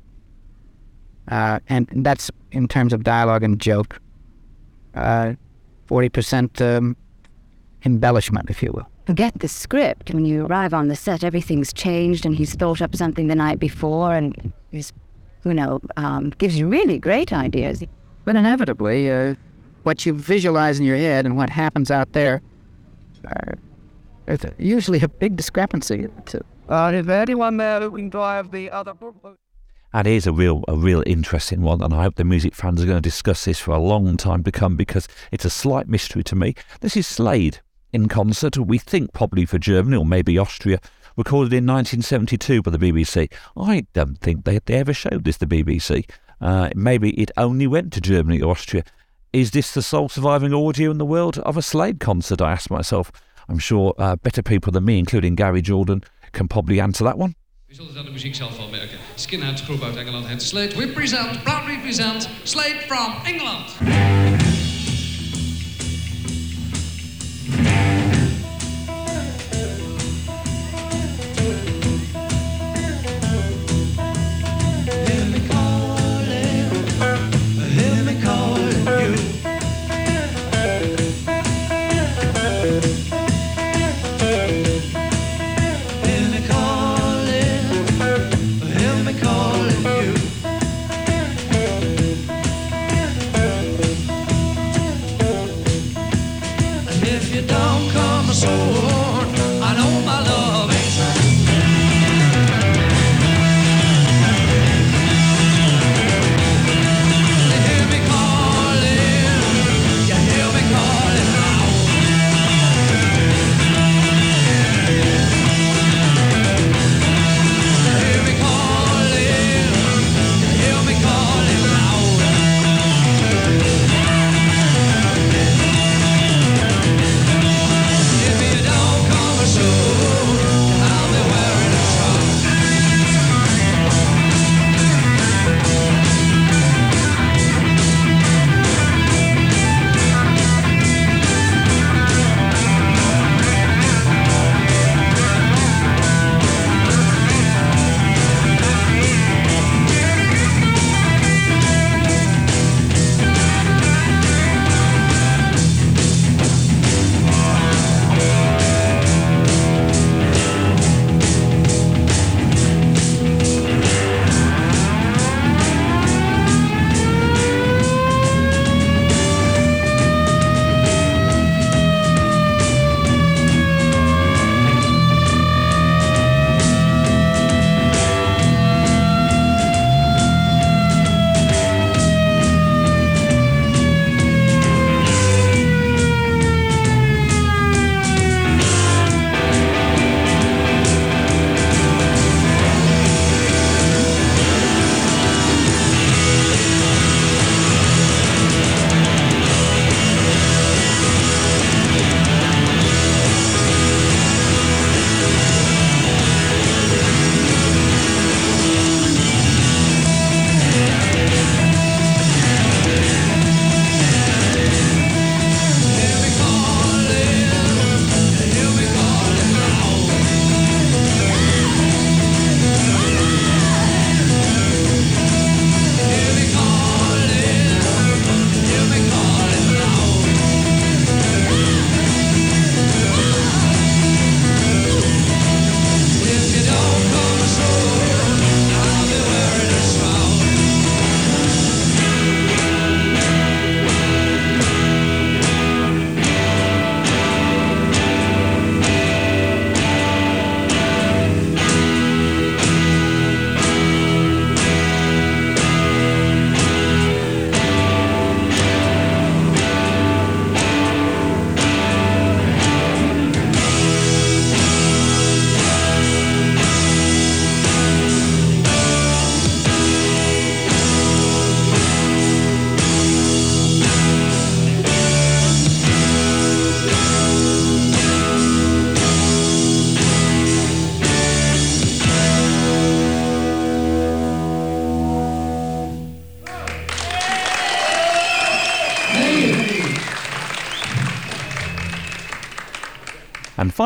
uh, 1.29 1.59
and 1.67 1.87
that's 1.97 2.31
in 2.51 2.67
terms 2.67 2.93
of 2.93 3.03
dialogue 3.03 3.43
and 3.43 3.59
joke, 3.59 3.99
uh, 4.95 5.33
40% 5.87 6.77
um, 6.77 6.95
embellishment, 7.83 8.49
if 8.49 8.63
you 8.63 8.71
will. 8.71 8.87
Forget 9.05 9.39
the 9.39 9.47
script. 9.47 10.13
When 10.13 10.25
you 10.25 10.45
arrive 10.45 10.73
on 10.73 10.87
the 10.87 10.95
set, 10.95 11.23
everything's 11.23 11.71
changed, 11.73 12.25
and 12.25 12.35
he's 12.35 12.55
thought 12.55 12.81
up 12.81 12.95
something 12.95 13.27
the 13.27 13.35
night 13.35 13.59
before, 13.59 14.13
and 14.13 14.53
he's, 14.71 14.91
you 15.47 15.53
know, 15.53 15.79
um, 15.95 16.31
gives 16.37 16.57
you 16.57 16.67
really 16.67 16.99
great 16.99 17.31
ideas. 17.33 17.83
But 18.25 18.35
inevitably, 18.35 19.09
uh, 19.09 19.35
what 19.83 20.05
you 20.05 20.13
visualize 20.13 20.79
in 20.79 20.85
your 20.85 20.97
head 20.97 21.25
and 21.25 21.37
what 21.37 21.49
happens 21.49 21.89
out 21.89 22.11
there 22.13 22.41
are 23.25 23.57
there's 24.25 24.41
usually 24.57 25.01
a 25.01 25.07
big 25.07 25.37
discrepancy. 25.37 26.07
Uh, 26.67 26.91
is 26.93 27.05
there 27.05 27.21
anyone 27.21 27.55
there 27.55 27.79
who 27.79 27.91
can 27.91 28.09
drive 28.09 28.51
the 28.51 28.69
other 28.69 28.93
And 29.93 30.05
it 30.05 30.11
is 30.11 30.27
a 30.27 30.33
real, 30.33 30.65
a 30.67 30.75
real 30.75 31.01
interesting 31.05 31.61
one, 31.61 31.81
and 31.81 31.93
I 31.93 32.03
hope 32.03 32.15
the 32.15 32.25
music 32.25 32.53
fans 32.53 32.83
are 32.83 32.85
going 32.85 32.97
to 32.97 33.09
discuss 33.09 33.45
this 33.45 33.59
for 33.59 33.71
a 33.71 33.79
long 33.79 34.17
time 34.17 34.43
to 34.43 34.51
come 34.51 34.75
because 34.75 35.07
it's 35.31 35.45
a 35.45 35.49
slight 35.49 35.87
mystery 35.87 36.23
to 36.25 36.35
me. 36.35 36.55
This 36.81 36.97
is 36.97 37.07
Slade 37.07 37.61
in 37.93 38.09
concert, 38.09 38.57
we 38.57 38.77
think 38.77 39.13
probably 39.13 39.45
for 39.45 39.57
Germany 39.57 39.95
or 39.95 40.05
maybe 40.05 40.37
Austria, 40.37 40.79
recorded 41.17 41.51
in 41.51 41.65
1972 41.65 42.61
by 42.61 42.71
the 42.71 42.77
BBC. 42.77 43.31
I 43.57 43.85
don't 43.93 44.17
think 44.19 44.45
they, 44.45 44.59
they 44.65 44.75
ever 44.75 44.93
showed 44.93 45.23
this 45.23 45.37
to 45.39 45.45
the 45.45 45.63
BBC. 45.63 46.09
Uh, 46.39 46.69
maybe 46.75 47.09
it 47.19 47.31
only 47.35 47.67
went 47.67 47.91
to 47.93 48.01
Germany 48.01 48.41
or 48.41 48.51
Austria. 48.51 48.83
Is 49.33 49.51
this 49.51 49.73
the 49.73 49.81
sole 49.81 50.07
surviving 50.07 50.53
audio 50.53 50.91
in 50.91 50.99
the 50.99 51.05
world 51.05 51.39
of 51.39 51.57
a 51.57 51.61
Slade 51.61 51.99
concert? 51.99 52.41
I 52.41 52.53
asked 52.53 52.69
myself. 52.69 53.11
I'm 53.49 53.59
sure 53.59 53.93
uh, 53.97 54.15
better 54.17 54.41
people 54.41 54.71
than 54.71 54.85
me, 54.85 54.99
including 54.99 55.35
Gary 55.35 55.61
Jordan, 55.61 56.03
can 56.31 56.47
probably 56.47 56.79
answer 56.79 57.03
that 57.03 57.17
one. 57.17 57.35
U 57.69 57.73
zult 57.73 57.87
het 57.87 57.97
aan 57.97 58.05
de 58.05 58.11
muziek 58.11 58.35
zelf 58.35 58.57
wel 58.57 58.69
merken. 58.69 58.97
Skinheads 59.15 59.61
groep 59.61 59.83
uit 59.83 59.95
Engeland 59.95 60.27
heet 60.27 60.41
Slade. 60.41 60.75
We 60.75 60.87
present, 60.87 61.43
proudly 61.43 61.77
present, 61.79 62.29
Slade 62.43 62.81
from 62.87 63.13
England. 63.25 63.75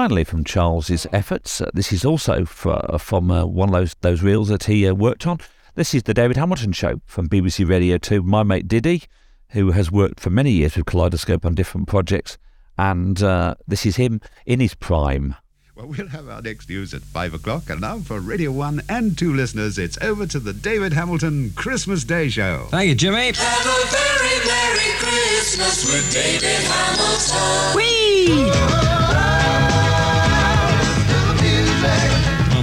Finally, 0.02 0.24
from 0.24 0.44
Charles's 0.44 1.06
efforts, 1.14 1.62
uh, 1.62 1.70
this 1.76 1.94
is 1.94 2.04
also 2.04 2.44
for, 2.44 2.84
uh, 2.92 2.98
from 2.98 3.30
uh, 3.30 3.46
one 3.46 3.70
of 3.70 3.74
those, 3.74 3.96
those 4.02 4.24
reels 4.24 4.48
that 4.48 4.64
he 4.64 4.88
uh, 4.88 4.96
worked 4.96 5.28
on. 5.28 5.38
This 5.76 5.94
is 5.94 6.02
the 6.02 6.14
David 6.16 6.38
Hamilton 6.38 6.72
Show 6.72 7.02
from 7.06 7.30
BBC 7.30 7.70
Radio 7.70 8.00
2. 8.00 8.24
My 8.24 8.42
mate 8.42 8.68
Diddy, 8.68 9.04
who 9.50 9.70
has 9.70 9.92
worked 9.92 10.20
for 10.20 10.32
many 10.32 10.54
years 10.54 10.76
with 10.76 10.88
Kaleidoscope 10.88 11.46
on 11.46 11.54
different 11.54 11.88
projects, 11.88 12.40
and 12.80 13.22
uh, 13.22 13.54
this 13.68 13.86
is 13.86 13.98
him 13.98 14.22
in 14.48 14.60
his 14.60 14.74
prime. 14.74 15.36
Well, 15.76 15.86
we'll 15.86 16.08
have 16.08 16.28
our 16.28 16.42
next 16.42 16.68
news 16.68 16.96
at 16.96 17.04
5 17.04 17.36
o'clock, 17.36 17.70
and 17.70 17.82
now 17.82 18.00
for 18.00 18.20
Radio 18.20 18.52
1 18.52 18.82
and 18.90 19.16
2 19.16 19.36
listeners, 19.36 19.78
it's 19.78 20.00
over 20.02 20.26
to 20.26 20.40
the 20.40 20.52
David 20.52 20.94
Hamilton 20.94 21.52
Christmas 21.56 22.04
Day 22.04 22.28
Show. 22.28 22.66
Thank 22.72 22.90
you, 22.90 22.96
Jimmy. 22.96 23.34
Have 23.36 23.66
a 23.68 23.86
very 23.86 24.48
Merry 24.48 24.98
Christmas 24.98 25.86
with 25.86 26.12
David 26.12 26.64
Hamilton. 26.64 27.78
Whee! 27.78 29.01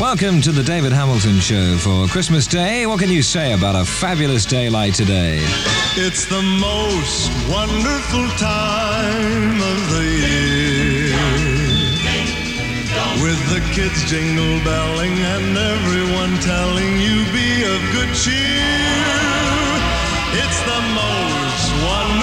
Welcome 0.00 0.40
to 0.42 0.52
the 0.52 0.62
David 0.62 0.92
Hamilton 0.92 1.38
Show 1.38 1.76
for 1.78 2.06
Christmas 2.06 2.46
Day. 2.46 2.86
What 2.86 2.98
can 2.98 3.08
you 3.08 3.22
say 3.22 3.52
about 3.52 3.76
a 3.76 3.84
fabulous 3.84 4.44
day 4.44 4.68
like 4.68 4.94
today? 4.94 5.38
It's 5.96 6.26
the 6.26 6.42
most 6.42 7.30
wonderful 7.48 8.28
time 8.36 9.56
of 9.62 9.90
the 9.94 10.04
year. 10.26 11.16
With 13.22 13.40
the 13.54 13.60
kids 13.72 14.04
jingle 14.10 14.58
belling 14.64 15.12
and 15.12 15.56
everyone 15.56 16.40
telling 16.40 16.98
you 16.98 17.24
be 17.32 17.62
of 17.62 17.80
good 17.92 18.12
cheer. 18.14 19.12
It's 20.34 20.60
the 20.66 20.80
most 20.92 21.66
wonderful 21.84 22.21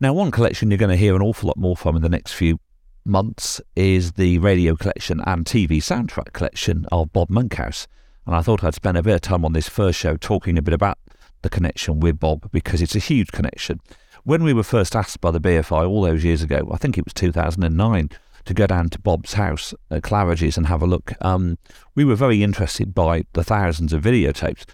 Now, 0.00 0.12
one 0.12 0.30
collection 0.30 0.70
you're 0.70 0.78
going 0.78 0.90
to 0.90 0.96
hear 0.96 1.16
an 1.16 1.22
awful 1.22 1.48
lot 1.48 1.56
more 1.56 1.76
from 1.76 1.96
in 1.96 2.02
the 2.02 2.08
next 2.08 2.32
few 2.32 2.60
months 3.04 3.60
is 3.74 4.12
the 4.12 4.38
radio 4.38 4.76
collection 4.76 5.20
and 5.26 5.44
TV 5.44 5.78
soundtrack 5.78 6.32
collection 6.32 6.86
of 6.92 7.12
Bob 7.12 7.28
Monkhouse. 7.28 7.88
And 8.24 8.36
I 8.36 8.40
thought 8.40 8.62
I'd 8.62 8.76
spend 8.76 8.96
a 8.96 9.02
bit 9.02 9.16
of 9.16 9.22
time 9.22 9.44
on 9.44 9.54
this 9.54 9.68
first 9.68 9.98
show 9.98 10.16
talking 10.16 10.56
a 10.56 10.62
bit 10.62 10.72
about 10.72 10.98
the 11.42 11.50
connection 11.50 11.98
with 11.98 12.20
Bob 12.20 12.48
because 12.52 12.80
it's 12.80 12.94
a 12.94 13.00
huge 13.00 13.32
connection. 13.32 13.80
When 14.22 14.44
we 14.44 14.52
were 14.52 14.62
first 14.62 14.94
asked 14.94 15.20
by 15.20 15.32
the 15.32 15.40
BFI 15.40 15.88
all 15.88 16.02
those 16.02 16.22
years 16.22 16.44
ago, 16.44 16.70
I 16.72 16.76
think 16.76 16.96
it 16.96 17.04
was 17.04 17.14
2009, 17.14 18.10
to 18.44 18.54
go 18.54 18.68
down 18.68 18.90
to 18.90 19.00
Bob's 19.00 19.32
house 19.32 19.74
at 19.90 20.04
Claridge's 20.04 20.56
and 20.56 20.68
have 20.68 20.80
a 20.80 20.86
look, 20.86 21.12
um, 21.22 21.58
we 21.96 22.04
were 22.04 22.14
very 22.14 22.44
interested 22.44 22.94
by 22.94 23.24
the 23.32 23.42
thousands 23.42 23.92
of 23.92 24.04
videotapes. 24.04 24.64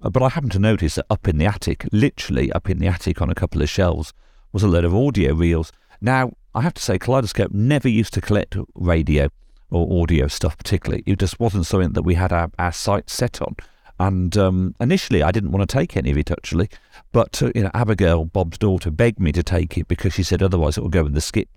But 0.00 0.22
I 0.22 0.28
happened 0.28 0.52
to 0.52 0.60
notice 0.60 0.94
that 0.94 1.06
up 1.10 1.26
in 1.26 1.38
the 1.38 1.46
attic, 1.46 1.88
literally 1.90 2.52
up 2.52 2.70
in 2.70 2.78
the 2.78 2.86
attic 2.86 3.20
on 3.20 3.30
a 3.30 3.34
couple 3.34 3.60
of 3.60 3.68
shelves, 3.68 4.12
was 4.54 4.62
a 4.62 4.68
load 4.68 4.84
of 4.84 4.94
audio 4.94 5.34
reels. 5.34 5.72
Now, 6.00 6.32
I 6.54 6.62
have 6.62 6.74
to 6.74 6.82
say, 6.82 6.96
Kaleidoscope 6.96 7.52
never 7.52 7.88
used 7.88 8.14
to 8.14 8.20
collect 8.20 8.56
radio 8.74 9.28
or 9.70 10.02
audio 10.02 10.28
stuff 10.28 10.56
particularly. 10.56 11.02
It 11.04 11.18
just 11.18 11.40
wasn't 11.40 11.66
something 11.66 11.92
that 11.92 12.02
we 12.02 12.14
had 12.14 12.32
our, 12.32 12.50
our 12.58 12.72
sights 12.72 13.12
set 13.12 13.42
on. 13.42 13.56
And 13.98 14.36
um, 14.36 14.76
initially, 14.80 15.24
I 15.24 15.32
didn't 15.32 15.50
want 15.50 15.68
to 15.68 15.76
take 15.76 15.96
any 15.96 16.12
of 16.12 16.16
it 16.16 16.30
actually, 16.30 16.68
but 17.12 17.42
uh, 17.42 17.50
you 17.54 17.64
know, 17.64 17.70
Abigail, 17.74 18.24
Bob's 18.24 18.56
daughter, 18.56 18.92
begged 18.92 19.18
me 19.18 19.32
to 19.32 19.42
take 19.42 19.76
it 19.76 19.88
because 19.88 20.14
she 20.14 20.22
said 20.22 20.42
otherwise 20.42 20.78
it 20.78 20.82
would 20.82 20.92
go 20.92 21.04
in 21.04 21.14
the 21.14 21.20
skip. 21.20 21.48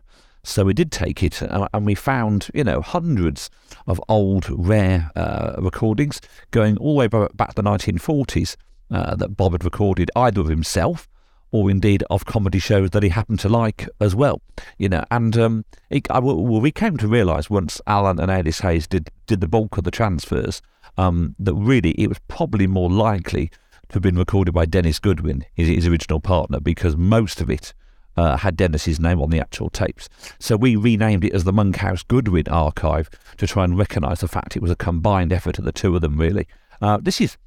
So 0.44 0.64
we 0.64 0.74
did 0.74 0.92
take 0.92 1.22
it, 1.24 1.42
uh, 1.44 1.68
and 1.74 1.86
we 1.86 1.94
found, 1.94 2.50
you 2.54 2.64
know, 2.64 2.82
hundreds 2.82 3.50
of 3.86 4.02
old, 4.08 4.48
rare 4.50 5.12
uh, 5.16 5.56
recordings 5.60 6.22
going 6.52 6.78
all 6.78 6.94
the 6.94 7.00
way 7.00 7.08
back 7.08 7.50
to 7.50 7.56
the 7.56 7.64
1940s 7.64 8.56
uh, 8.90 9.16
that 9.16 9.36
Bob 9.36 9.52
had 9.52 9.64
recorded 9.64 10.10
either 10.16 10.42
of 10.42 10.48
himself 10.48 11.08
or 11.52 11.70
indeed 11.70 12.04
of 12.10 12.26
comedy 12.26 12.60
shows 12.60 12.90
that 12.92 13.04
he 13.04 13.10
happened 13.10 13.40
to 13.40 13.50
like 13.50 13.88
as 14.00 14.16
well. 14.16 14.42
You 14.78 14.90
know, 14.90 15.04
and 15.12 15.38
um, 15.38 15.66
it, 15.90 16.10
I, 16.10 16.20
well, 16.20 16.62
we 16.62 16.72
came 16.72 16.98
to 16.98 17.08
realise 17.08 17.50
once 17.50 17.82
Alan 17.88 18.20
and 18.20 18.32
Alice 18.32 18.60
Hayes 18.60 18.88
did, 18.88 19.10
did 19.26 19.42
the 19.42 19.48
bulk 19.48 19.78
of 19.78 19.84
the 19.84 19.92
transfers 19.92 20.62
um, 20.98 21.36
that 21.40 21.54
really 21.54 21.92
it 21.92 22.08
was 22.08 22.20
probably 22.28 22.68
more 22.68 22.90
likely 22.90 23.48
to 23.90 23.94
have 23.94 24.04
been 24.04 24.18
recorded 24.18 24.54
by 24.54 24.66
Dennis 24.66 25.00
Goodwin, 25.00 25.46
his, 25.54 25.70
his 25.70 25.88
original 25.88 26.20
partner, 26.20 26.60
because 26.60 26.98
most 26.98 27.40
of 27.40 27.50
it 27.50 27.74
uh, 28.18 28.36
had 28.36 28.58
Dennis's 28.58 29.00
name 29.00 29.22
on 29.22 29.30
the 29.30 29.40
actual 29.40 29.70
tapes. 29.70 30.10
So 30.40 30.58
we 30.58 30.76
renamed 30.76 31.24
it 31.24 31.34
as 31.34 31.44
the 31.44 31.54
Monkhouse 31.54 32.04
Goodwin 32.04 32.48
Archive 32.50 33.10
to 33.38 33.48
try 33.48 33.64
and 33.64 33.78
recognise 33.78 34.20
the 34.20 34.28
fact 34.28 34.56
it 34.56 34.62
was 34.62 34.72
a 34.72 34.76
combined 34.76 35.32
effort 35.32 35.60
of 35.60 35.66
the 35.66 35.72
two 35.72 35.96
of 35.96 36.02
them, 36.02 36.18
really. 36.18 36.48
Uh, 36.82 36.98
this 37.02 37.22
is 37.22 37.38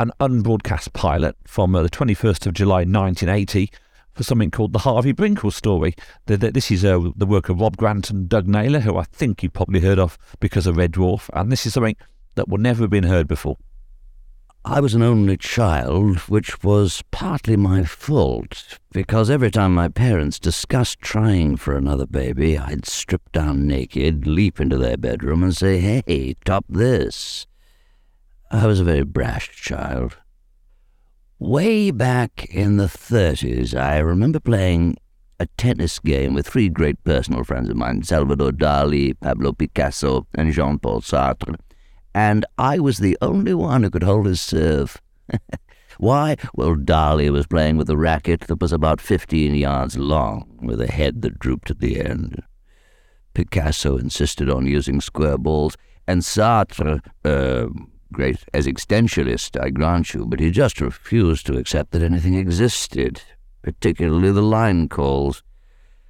an 0.00 0.10
unbroadcast 0.18 0.94
pilot 0.94 1.36
from 1.46 1.74
uh, 1.74 1.82
the 1.82 1.90
21st 1.90 2.46
of 2.46 2.54
July 2.54 2.84
1980 2.84 3.70
for 4.12 4.22
something 4.22 4.50
called 4.50 4.72
the 4.72 4.78
Harvey 4.78 5.12
Brinkle 5.12 5.52
story. 5.52 5.94
The, 6.24 6.38
the, 6.38 6.50
this 6.50 6.70
is 6.70 6.86
uh, 6.86 7.10
the 7.16 7.26
work 7.26 7.50
of 7.50 7.60
Rob 7.60 7.76
Grant 7.76 8.08
and 8.08 8.26
Doug 8.26 8.48
Naylor, 8.48 8.80
who 8.80 8.96
I 8.96 9.04
think 9.04 9.42
you've 9.42 9.52
probably 9.52 9.80
heard 9.80 9.98
of 9.98 10.16
because 10.40 10.66
of 10.66 10.78
Red 10.78 10.92
Dwarf, 10.92 11.28
and 11.34 11.52
this 11.52 11.66
is 11.66 11.74
something 11.74 11.96
that 12.34 12.48
would 12.48 12.62
never 12.62 12.84
have 12.84 12.90
been 12.90 13.04
heard 13.04 13.28
before. 13.28 13.58
I 14.64 14.80
was 14.80 14.94
an 14.94 15.02
only 15.02 15.36
child, 15.36 16.16
which 16.20 16.62
was 16.64 17.02
partly 17.10 17.56
my 17.56 17.84
fault, 17.84 18.78
because 18.92 19.28
every 19.28 19.50
time 19.50 19.74
my 19.74 19.88
parents 19.88 20.38
discussed 20.38 21.00
trying 21.00 21.56
for 21.56 21.76
another 21.76 22.06
baby, 22.06 22.56
I'd 22.56 22.86
strip 22.86 23.30
down 23.32 23.66
naked, 23.66 24.26
leap 24.26 24.60
into 24.60 24.78
their 24.78 24.96
bedroom, 24.96 25.42
and 25.42 25.54
say, 25.54 25.78
Hey, 25.78 26.36
top 26.46 26.64
this. 26.70 27.46
I 28.50 28.66
was 28.66 28.80
a 28.80 28.84
very 28.84 29.04
brash 29.04 29.50
child. 29.50 30.18
Way 31.38 31.90
back 31.90 32.46
in 32.50 32.76
the 32.76 32.86
30s, 32.86 33.74
I 33.74 33.98
remember 33.98 34.40
playing 34.40 34.96
a 35.38 35.46
tennis 35.56 35.98
game 35.98 36.34
with 36.34 36.46
three 36.46 36.68
great 36.68 37.02
personal 37.04 37.44
friends 37.44 37.70
of 37.70 37.76
mine 37.76 38.02
Salvador 38.02 38.50
Dali, 38.50 39.18
Pablo 39.18 39.52
Picasso, 39.52 40.26
and 40.34 40.52
Jean 40.52 40.78
Paul 40.78 41.00
Sartre 41.00 41.56
and 42.14 42.44
I 42.58 42.78
was 42.78 42.98
the 42.98 43.16
only 43.20 43.54
one 43.54 43.82
who 43.82 43.90
could 43.90 44.02
hold 44.02 44.26
his 44.26 44.40
serve. 44.40 45.00
Why? 45.98 46.36
Well, 46.54 46.76
Dali 46.76 47.30
was 47.30 47.46
playing 47.46 47.76
with 47.76 47.90
a 47.90 47.96
racket 47.96 48.42
that 48.42 48.60
was 48.60 48.72
about 48.72 49.00
15 49.00 49.54
yards 49.54 49.96
long, 49.96 50.58
with 50.62 50.80
a 50.80 50.90
head 50.90 51.22
that 51.22 51.38
drooped 51.38 51.70
at 51.70 51.80
the 51.80 52.00
end. 52.00 52.42
Picasso 53.34 53.96
insisted 53.96 54.50
on 54.50 54.66
using 54.66 55.00
square 55.00 55.38
balls, 55.38 55.76
and 56.06 56.22
Sartre, 56.22 57.00
uh, 57.24 57.68
great 58.12 58.44
as 58.52 58.66
extensionist, 58.66 59.60
I 59.60 59.70
grant 59.70 60.14
you, 60.14 60.26
but 60.26 60.40
he 60.40 60.50
just 60.50 60.80
refused 60.80 61.46
to 61.46 61.56
accept 61.56 61.92
that 61.92 62.02
anything 62.02 62.34
existed, 62.34 63.22
particularly 63.62 64.32
the 64.32 64.42
line 64.42 64.88
calls. 64.88 65.42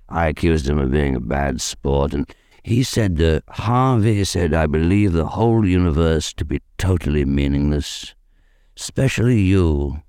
I 0.08 0.28
accused 0.28 0.68
him 0.68 0.78
of 0.78 0.90
being 0.90 1.14
a 1.14 1.20
bad 1.20 1.60
sport, 1.60 2.12
and 2.12 2.28
he 2.62 2.82
said, 2.82 3.20
uh, 3.20 3.40
Harvey 3.48 4.24
said, 4.24 4.52
I 4.52 4.66
believe 4.66 5.12
the 5.12 5.26
whole 5.26 5.66
universe 5.66 6.32
to 6.34 6.44
be 6.44 6.60
totally 6.78 7.24
meaningless, 7.24 8.14
especially 8.76 9.40
you. 9.40 10.02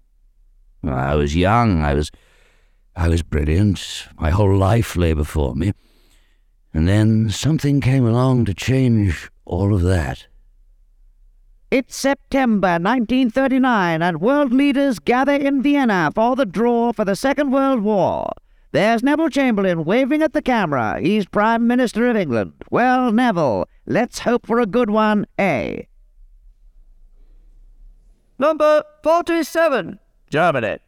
I 0.83 1.15
was 1.15 1.35
young, 1.35 1.83
I 1.83 1.93
was, 1.93 2.11
I 2.95 3.07
was 3.07 3.21
brilliant, 3.21 4.07
my 4.19 4.31
whole 4.31 4.55
life 4.55 4.95
lay 4.95 5.13
before 5.13 5.55
me. 5.55 5.73
And 6.73 6.87
then 6.87 7.29
something 7.29 7.81
came 7.81 8.05
along 8.05 8.45
to 8.45 8.53
change 8.53 9.29
all 9.45 9.73
of 9.75 9.81
that. 9.81 10.27
It's 11.71 11.95
September 11.95 12.71
1939, 12.71 14.01
and 14.01 14.19
world 14.19 14.51
leaders 14.51 14.99
gather 14.99 15.35
in 15.35 15.63
Vienna 15.63 16.11
for 16.13 16.35
the 16.35 16.45
draw 16.45 16.91
for 16.91 17.05
the 17.05 17.15
Second 17.15 17.51
World 17.51 17.79
War. 17.79 18.33
There's 18.73 19.01
Neville 19.01 19.29
Chamberlain 19.29 19.85
waving 19.85 20.21
at 20.21 20.33
the 20.33 20.41
camera. 20.41 20.99
He's 20.99 21.25
Prime 21.25 21.65
Minister 21.67 22.09
of 22.09 22.17
England. 22.17 22.51
Well, 22.69 23.13
Neville, 23.13 23.69
let's 23.85 24.19
hope 24.19 24.45
for 24.45 24.59
a 24.59 24.65
good 24.65 24.89
one, 24.89 25.25
eh? 25.37 25.83
Number 28.37 28.83
47, 29.01 29.97
Germany. 30.29 30.79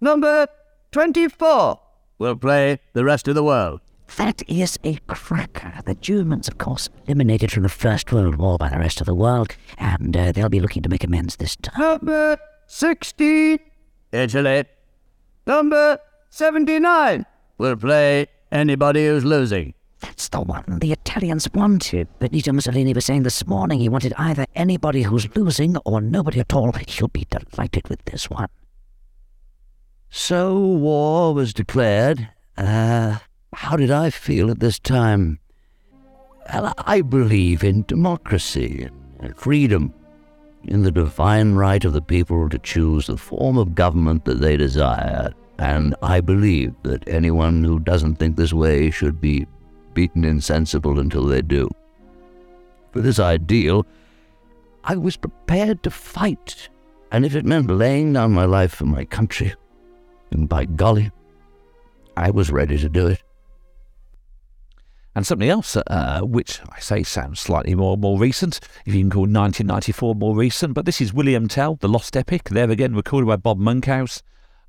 Number 0.00 0.46
24 0.92 1.78
we'll 2.18 2.36
play 2.36 2.78
the 2.94 3.04
rest 3.04 3.28
of 3.28 3.34
the 3.34 3.44
world. 3.44 3.82
That 4.16 4.42
is 4.48 4.78
a 4.84 4.96
cracker. 5.06 5.72
The 5.84 5.94
Germans, 5.94 6.48
of 6.48 6.58
course, 6.58 6.88
eliminated 7.06 7.52
from 7.52 7.62
the 7.62 7.68
First 7.68 8.12
World 8.12 8.36
War 8.36 8.58
by 8.58 8.68
the 8.68 8.78
rest 8.78 9.00
of 9.00 9.06
the 9.06 9.14
world, 9.14 9.56
and 9.78 10.16
uh, 10.16 10.32
they'll 10.32 10.48
be 10.48 10.60
looking 10.60 10.82
to 10.82 10.88
make 10.88 11.04
amends 11.04 11.36
this 11.36 11.56
time. 11.56 11.80
Number 11.80 12.38
16, 12.66 13.58
Italy. 14.12 14.64
Number 15.46 15.98
79 16.28 17.26
We'll 17.58 17.76
play 17.76 18.26
anybody 18.50 19.06
who's 19.06 19.24
losing. 19.24 19.74
That's 20.00 20.28
the 20.28 20.40
one 20.40 20.78
the 20.80 20.92
Italians 20.92 21.46
wanted. 21.52 22.08
Benito 22.18 22.52
Mussolini 22.52 22.94
was 22.94 23.04
saying 23.04 23.22
this 23.22 23.46
morning 23.46 23.80
he 23.80 23.88
wanted 23.88 24.14
either 24.16 24.46
anybody 24.54 25.02
who's 25.02 25.34
losing 25.36 25.76
or 25.84 26.00
nobody 26.00 26.40
at 26.40 26.54
all. 26.54 26.72
He'll 26.88 27.08
be 27.08 27.26
delighted 27.28 27.88
with 27.88 28.02
this 28.06 28.30
one. 28.30 28.48
So 30.08 30.58
war 30.58 31.34
was 31.34 31.52
declared. 31.52 32.30
Uh, 32.56 33.18
how 33.52 33.76
did 33.76 33.90
I 33.90 34.10
feel 34.10 34.50
at 34.50 34.60
this 34.60 34.78
time? 34.78 35.38
Well, 36.52 36.72
I 36.78 37.00
believe 37.00 37.62
in 37.62 37.82
democracy 37.82 38.88
and 39.20 39.36
freedom, 39.36 39.94
in 40.64 40.82
the 40.82 40.90
divine 40.90 41.54
right 41.54 41.84
of 41.84 41.92
the 41.92 42.02
people 42.02 42.48
to 42.48 42.58
choose 42.58 43.06
the 43.06 43.16
form 43.16 43.56
of 43.56 43.74
government 43.74 44.24
that 44.24 44.40
they 44.40 44.56
desire. 44.56 45.32
And 45.58 45.94
I 46.02 46.20
believe 46.20 46.74
that 46.82 47.06
anyone 47.08 47.64
who 47.64 47.78
doesn't 47.78 48.16
think 48.16 48.36
this 48.36 48.52
way 48.52 48.90
should 48.90 49.20
be 49.20 49.46
beaten 49.94 50.24
insensible 50.24 50.98
until 50.98 51.24
they 51.24 51.42
do. 51.42 51.68
For 52.92 53.00
this 53.00 53.18
ideal, 53.18 53.86
I 54.84 54.96
was 54.96 55.16
prepared 55.16 55.82
to 55.82 55.90
fight, 55.90 56.68
and 57.12 57.24
if 57.24 57.34
it 57.34 57.44
meant 57.44 57.70
laying 57.70 58.12
down 58.12 58.32
my 58.32 58.46
life 58.46 58.74
for 58.74 58.86
my 58.86 59.04
country, 59.04 59.54
and 60.30 60.48
by 60.48 60.64
golly, 60.64 61.10
I 62.16 62.30
was 62.30 62.50
ready 62.50 62.78
to 62.78 62.88
do 62.88 63.06
it. 63.08 63.22
And 65.14 65.26
something 65.26 65.48
else, 65.48 65.76
uh, 65.76 66.20
which 66.22 66.60
I 66.70 66.78
say 66.78 67.02
sounds 67.02 67.40
slightly 67.40 67.74
more 67.74 67.96
more 67.96 68.18
recent, 68.18 68.60
if 68.86 68.94
you 68.94 69.00
can 69.00 69.10
call 69.10 69.22
1994 69.22 70.14
more 70.14 70.36
recent, 70.36 70.74
but 70.74 70.86
this 70.86 71.00
is 71.00 71.12
William 71.12 71.48
Tell, 71.48 71.74
The 71.74 71.88
Lost 71.88 72.16
Epic, 72.16 72.50
there 72.50 72.70
again 72.70 72.94
recorded 72.94 73.26
by 73.26 73.36
Bob 73.36 73.58
Monkhouse. 73.58 74.22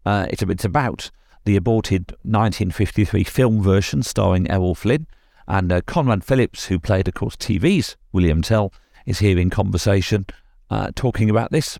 Uh, 0.04 0.26
it's, 0.30 0.42
it's 0.42 0.66
about 0.66 1.12
the 1.46 1.56
aborted 1.56 2.12
1953 2.24 3.24
film 3.24 3.62
version 3.62 4.02
starring 4.04 4.50
Errol 4.50 4.76
Flynn. 4.76 5.08
And 5.48 5.72
uh, 5.72 5.82
Conrad 5.82 6.24
Phillips, 6.24 6.66
who 6.66 6.80
played, 6.80 7.08
of 7.08 7.14
course, 7.14 7.36
TV's 7.36 7.98
William 8.12 8.42
Tell, 8.42 8.74
is 9.06 9.20
here 9.20 9.38
in 9.38 9.50
conversation 9.50 10.26
uh, 10.70 10.92
talking 10.96 11.30
about 11.30 11.52
this. 11.52 11.78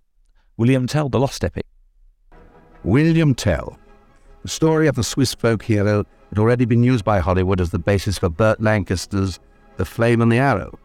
William 0.58 0.88
Tell, 0.88 1.10
The 1.10 1.20
Lost 1.20 1.44
Epic. 1.44 1.66
William 2.84 3.34
Tell. 3.34 3.78
The 4.44 4.50
story 4.50 4.88
of 4.88 4.96
the 4.96 5.04
Swiss 5.04 5.34
folk 5.34 5.64
hero 5.64 6.06
had 6.32 6.40
already 6.40 6.66
been 6.66 6.82
used 6.82 7.04
by 7.04 7.20
Hollywood 7.20 7.60
as 7.60 7.72
the 7.72 7.80
basis 7.80 8.18
for 8.18 8.30
Burt 8.30 8.62
Lancaster's 8.62 9.40
The 9.76 9.86
Flame 9.86 10.22
and 10.22 10.32
the 10.32 10.38
Arrow, 10.38 10.80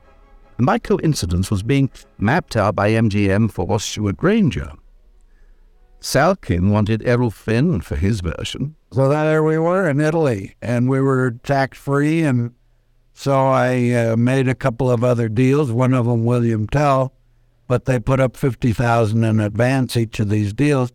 and 0.58 0.66
by 0.66 0.78
coincidence 0.78 1.50
was 1.50 1.62
being 1.62 1.88
mapped 2.18 2.56
out 2.56 2.74
by 2.74 2.90
MGM 2.90 3.50
for 3.52 3.78
Stewart 3.78 4.16
Granger. 4.16 4.72
Salkin 6.00 6.70
wanted 6.70 7.06
Errol 7.06 7.30
Flynn 7.30 7.80
for 7.80 7.96
his 7.96 8.20
version. 8.20 8.74
So 8.92 9.08
there 9.08 9.42
we 9.42 9.58
were 9.58 9.88
in 9.88 10.00
Italy, 10.00 10.54
and 10.60 10.88
we 10.88 11.00
were 11.00 11.32
tax 11.42 11.78
free, 11.78 12.22
and 12.22 12.52
so 13.12 13.46
I 13.46 13.90
uh, 13.90 14.16
made 14.16 14.48
a 14.48 14.54
couple 14.54 14.90
of 14.90 15.04
other 15.04 15.28
deals. 15.28 15.72
One 15.72 15.94
of 15.94 16.06
them, 16.06 16.24
William 16.24 16.66
Tell, 16.66 17.12
but 17.68 17.84
they 17.84 17.98
put 17.98 18.20
up 18.20 18.36
fifty 18.36 18.72
thousand 18.72 19.24
in 19.24 19.40
advance 19.40 19.96
each 19.96 20.18
of 20.20 20.28
these 20.28 20.52
deals. 20.52 20.92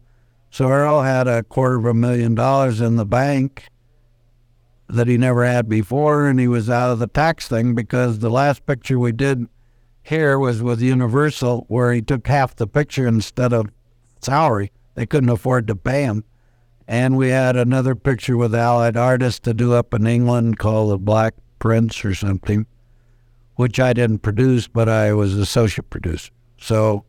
So 0.50 0.68
Errol 0.70 1.04
had 1.04 1.28
a 1.28 1.44
quarter 1.44 1.78
of 1.78 1.86
a 1.86 1.94
million 1.94 2.36
dollars 2.36 2.82
in 2.82 2.98
the 2.98 3.06
bank 3.06 3.70
that 4.92 5.08
he 5.08 5.18
never 5.18 5.46
had 5.46 5.70
before, 5.70 6.28
and 6.28 6.40
he 6.40 6.48
was 6.48 6.70
out 6.70 6.92
of 6.92 7.00
the 7.00 7.08
tax 7.08 7.48
thing 7.48 7.74
because 7.74 8.20
the 8.20 8.30
last 8.30 8.66
picture 8.66 9.00
we 9.00 9.12
did 9.12 9.48
here 10.04 10.38
was 10.38 10.62
with 10.62 10.82
Universal, 10.82 11.66
where 11.68 11.94
he 11.94 12.02
took 12.02 12.28
half 12.28 12.56
the 12.56 12.68
picture 12.68 13.08
instead 13.08 13.54
of 13.54 13.68
salary. 14.22 14.72
They 14.96 15.06
couldn't 15.06 15.30
afford 15.30 15.68
to 15.68 15.76
pay 15.76 16.04
him. 16.04 16.24
And 16.88 17.16
we 17.16 17.30
had 17.30 17.56
another 17.56 17.96
picture 17.96 18.36
with 18.36 18.54
Allied 18.54 18.98
artists 18.98 19.40
to 19.42 19.54
do 19.54 19.74
up 19.74 19.94
in 19.94 20.06
England 20.06 20.60
called 20.60 20.92
The 20.92 20.98
Black 20.98 21.36
Prince 21.60 22.04
or 22.04 22.14
something, 22.14 22.66
which 23.56 23.80
I 23.80 23.94
didn't 23.94 24.20
produce, 24.20 24.68
but 24.68 24.90
I 24.90 25.14
was 25.14 25.36
associate 25.38 25.90
producer. 25.90 26.32
So 26.58 27.06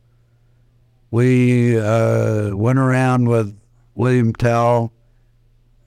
we 1.11 1.79
uh, 1.79 2.55
went 2.55 2.79
around 2.79 3.29
with 3.29 3.59
William 3.95 4.33
Tell, 4.35 4.93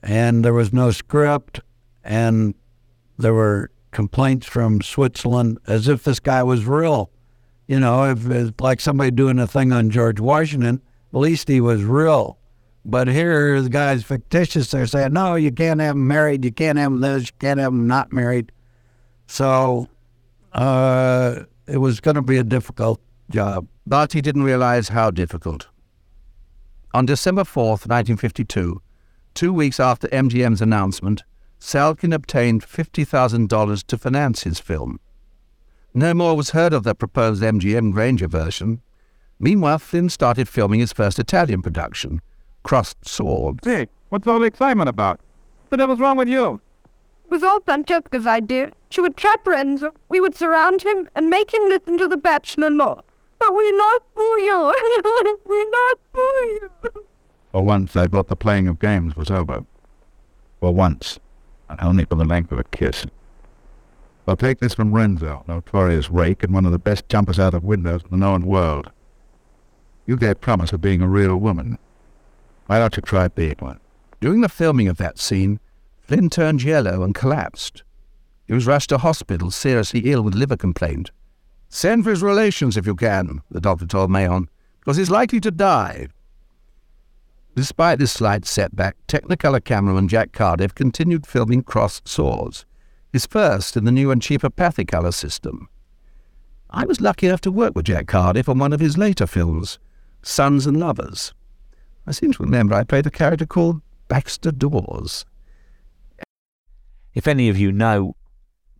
and 0.02 0.44
there 0.44 0.52
was 0.52 0.72
no 0.72 0.90
script, 0.90 1.60
and 2.06 2.54
there 3.18 3.34
were 3.34 3.70
complaints 3.90 4.46
from 4.46 4.80
Switzerland 4.80 5.58
as 5.66 5.88
if 5.88 6.04
this 6.04 6.20
guy 6.20 6.42
was 6.42 6.64
real. 6.64 7.10
You 7.66 7.80
know, 7.80 8.04
if 8.04 8.30
it's 8.30 8.52
like 8.60 8.80
somebody 8.80 9.10
doing 9.10 9.38
a 9.38 9.46
thing 9.46 9.72
on 9.72 9.90
George 9.90 10.20
Washington, 10.20 10.80
at 11.12 11.18
least 11.18 11.48
he 11.48 11.60
was 11.60 11.82
real. 11.82 12.38
But 12.84 13.08
here, 13.08 13.60
the 13.60 13.68
guy's 13.68 14.04
fictitious. 14.04 14.70
They're 14.70 14.86
saying, 14.86 15.12
no, 15.12 15.34
you 15.34 15.50
can't 15.50 15.80
have 15.80 15.96
him 15.96 16.06
married. 16.06 16.44
You 16.44 16.52
can't 16.52 16.78
have 16.78 16.92
him 16.92 17.00
this. 17.00 17.24
You 17.24 17.32
can't 17.40 17.58
have 17.58 17.72
him 17.72 17.88
not 17.88 18.12
married. 18.12 18.52
So 19.26 19.88
uh, 20.52 21.40
it 21.66 21.78
was 21.78 21.98
going 21.98 22.14
to 22.14 22.22
be 22.22 22.36
a 22.36 22.44
difficult 22.44 23.00
job. 23.30 23.66
But 23.84 24.12
he 24.12 24.20
didn't 24.20 24.44
realize 24.44 24.88
how 24.88 25.10
difficult. 25.10 25.66
On 26.94 27.04
December 27.04 27.42
4th, 27.42 27.88
1952, 27.88 28.80
two 29.34 29.52
weeks 29.52 29.80
after 29.80 30.06
MGM's 30.08 30.62
announcement, 30.62 31.24
Salkin 31.60 32.14
obtained 32.14 32.62
$50,000 32.62 33.86
to 33.86 33.98
finance 33.98 34.42
his 34.42 34.58
film. 34.58 35.00
No 35.94 36.12
more 36.12 36.36
was 36.36 36.50
heard 36.50 36.72
of 36.72 36.84
the 36.84 36.94
proposed 36.94 37.42
MGM 37.42 37.92
Granger 37.92 38.28
version. 38.28 38.82
Meanwhile, 39.38 39.78
Flynn 39.78 40.08
started 40.08 40.48
filming 40.48 40.80
his 40.80 40.92
first 40.92 41.18
Italian 41.18 41.62
production, 41.62 42.20
Crossed 42.62 43.06
Swords. 43.06 43.66
Hey, 43.66 43.88
what's 44.10 44.26
all 44.26 44.38
the 44.38 44.46
excitement 44.46 44.88
about? 44.88 45.20
What 45.62 45.70
the 45.70 45.76
devil's 45.78 46.00
wrong 46.00 46.16
with 46.16 46.28
you? 46.28 46.60
It 47.24 47.30
was 47.30 47.42
all 47.42 47.60
Francesca's 47.60 48.26
idea. 48.26 48.72
She 48.90 49.00
would 49.00 49.16
trap 49.16 49.46
Renzo, 49.46 49.92
we 50.08 50.20
would 50.20 50.36
surround 50.36 50.82
him, 50.82 51.08
and 51.14 51.28
make 51.28 51.52
him 51.52 51.62
listen 51.68 51.98
to 51.98 52.08
the 52.08 52.16
bachelor 52.16 52.70
law. 52.70 53.02
But 53.38 53.54
we're 53.54 53.76
not 53.76 54.02
for 54.14 54.38
you. 54.38 55.38
we 55.46 55.70
not 55.70 55.98
for 56.12 56.20
you. 56.20 56.70
For 57.52 57.64
once, 57.64 57.96
I 57.96 58.06
thought 58.06 58.28
the 58.28 58.36
playing 58.36 58.68
of 58.68 58.78
games 58.78 59.16
was 59.16 59.30
over. 59.30 59.64
For 60.60 60.72
once, 60.72 61.18
and 61.68 61.78
only 61.80 62.04
for 62.04 62.14
the 62.14 62.24
length 62.24 62.52
of 62.52 62.58
a 62.58 62.64
kiss. 62.64 63.06
I'll 64.28 64.36
take 64.36 64.58
this 64.58 64.74
from 64.74 64.92
Renzo, 64.92 65.44
notorious 65.46 66.10
rake 66.10 66.42
and 66.42 66.52
one 66.52 66.66
of 66.66 66.72
the 66.72 66.78
best 66.78 67.08
jumpers 67.08 67.38
out 67.38 67.54
of 67.54 67.62
windows 67.62 68.02
in 68.02 68.10
the 68.10 68.16
known 68.16 68.44
world. 68.44 68.90
You 70.04 70.16
gave 70.16 70.40
promise 70.40 70.72
of 70.72 70.80
being 70.80 71.00
a 71.00 71.08
real 71.08 71.36
woman. 71.36 71.78
Why 72.66 72.78
don't 72.78 72.96
you 72.96 73.02
try 73.02 73.28
being 73.28 73.56
one? 73.60 73.78
During 74.20 74.40
the 74.40 74.48
filming 74.48 74.88
of 74.88 74.96
that 74.96 75.18
scene, 75.18 75.60
Flynn 76.00 76.30
turned 76.30 76.62
yellow 76.62 77.02
and 77.02 77.14
collapsed. 77.14 77.84
He 78.46 78.54
was 78.54 78.66
rushed 78.66 78.90
to 78.90 78.98
hospital, 78.98 79.50
seriously 79.50 80.00
ill 80.04 80.22
with 80.22 80.34
liver 80.34 80.56
complaint. 80.56 81.10
Send 81.68 82.04
for 82.04 82.10
his 82.10 82.22
relations 82.22 82.76
if 82.76 82.86
you 82.86 82.94
can, 82.94 83.42
the 83.50 83.60
doctor 83.60 83.86
told 83.86 84.10
Mahon, 84.10 84.48
because 84.80 84.96
he's 84.96 85.10
likely 85.10 85.40
to 85.40 85.50
die. 85.50 86.08
Despite 87.56 87.98
this 87.98 88.12
slight 88.12 88.44
setback, 88.44 88.96
Technicolor 89.08 89.64
cameraman 89.64 90.08
Jack 90.08 90.32
Cardiff 90.32 90.74
continued 90.74 91.26
filming 91.26 91.62
Crossed 91.62 92.06
Swords, 92.06 92.66
his 93.14 93.24
first 93.24 93.78
in 93.78 93.84
the 93.84 93.90
new 93.90 94.10
and 94.10 94.20
cheaper 94.20 94.50
Pathecolor 94.50 95.14
system. 95.14 95.70
I 96.68 96.84
was 96.84 97.00
lucky 97.00 97.28
enough 97.28 97.40
to 97.40 97.50
work 97.50 97.74
with 97.74 97.86
Jack 97.86 98.08
Cardiff 98.08 98.46
on 98.50 98.58
one 98.58 98.74
of 98.74 98.80
his 98.80 98.98
later 98.98 99.26
films, 99.26 99.78
Sons 100.20 100.66
and 100.66 100.78
Lovers. 100.78 101.32
I 102.06 102.12
seem 102.12 102.30
to 102.32 102.42
remember 102.42 102.74
I 102.74 102.84
played 102.84 103.06
a 103.06 103.10
character 103.10 103.46
called 103.46 103.80
Baxter 104.08 104.52
Dawes. 104.52 105.24
If 107.14 107.26
any 107.26 107.48
of 107.48 107.58
you 107.58 107.72
know 107.72 108.16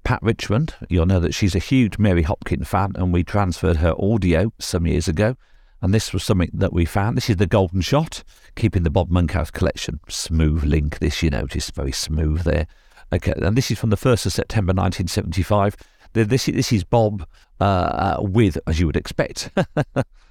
Pat 0.04 0.20
Richmond, 0.20 0.74
you'll 0.90 1.06
know 1.06 1.20
that 1.20 1.32
she's 1.32 1.54
a 1.54 1.60
huge 1.60 1.96
Mary 1.96 2.24
Hopkin 2.24 2.66
fan, 2.66 2.92
and 2.96 3.10
we 3.10 3.24
transferred 3.24 3.78
her 3.78 3.94
audio 3.98 4.52
some 4.58 4.86
years 4.86 5.08
ago. 5.08 5.34
And 5.82 5.92
this 5.92 6.12
was 6.12 6.24
something 6.24 6.50
that 6.54 6.72
we 6.72 6.84
found. 6.84 7.16
This 7.16 7.30
is 7.30 7.36
the 7.36 7.46
Golden 7.46 7.80
Shot, 7.80 8.24
keeping 8.54 8.82
the 8.82 8.90
Bob 8.90 9.10
Monkhouse 9.10 9.50
collection. 9.50 10.00
Smooth 10.08 10.64
link, 10.64 10.98
this 10.98 11.22
you 11.22 11.30
notice, 11.30 11.70
very 11.70 11.92
smooth 11.92 12.42
there. 12.42 12.66
Okay, 13.12 13.34
and 13.36 13.56
this 13.56 13.70
is 13.70 13.78
from 13.78 13.90
the 13.90 13.96
1st 13.96 14.26
of 14.26 14.32
September 14.32 14.70
1975. 14.70 15.76
This, 16.12 16.46
this 16.46 16.72
is 16.72 16.82
Bob 16.82 17.26
uh, 17.60 18.16
with, 18.20 18.58
as 18.66 18.80
you 18.80 18.86
would 18.86 18.96
expect, 18.96 19.50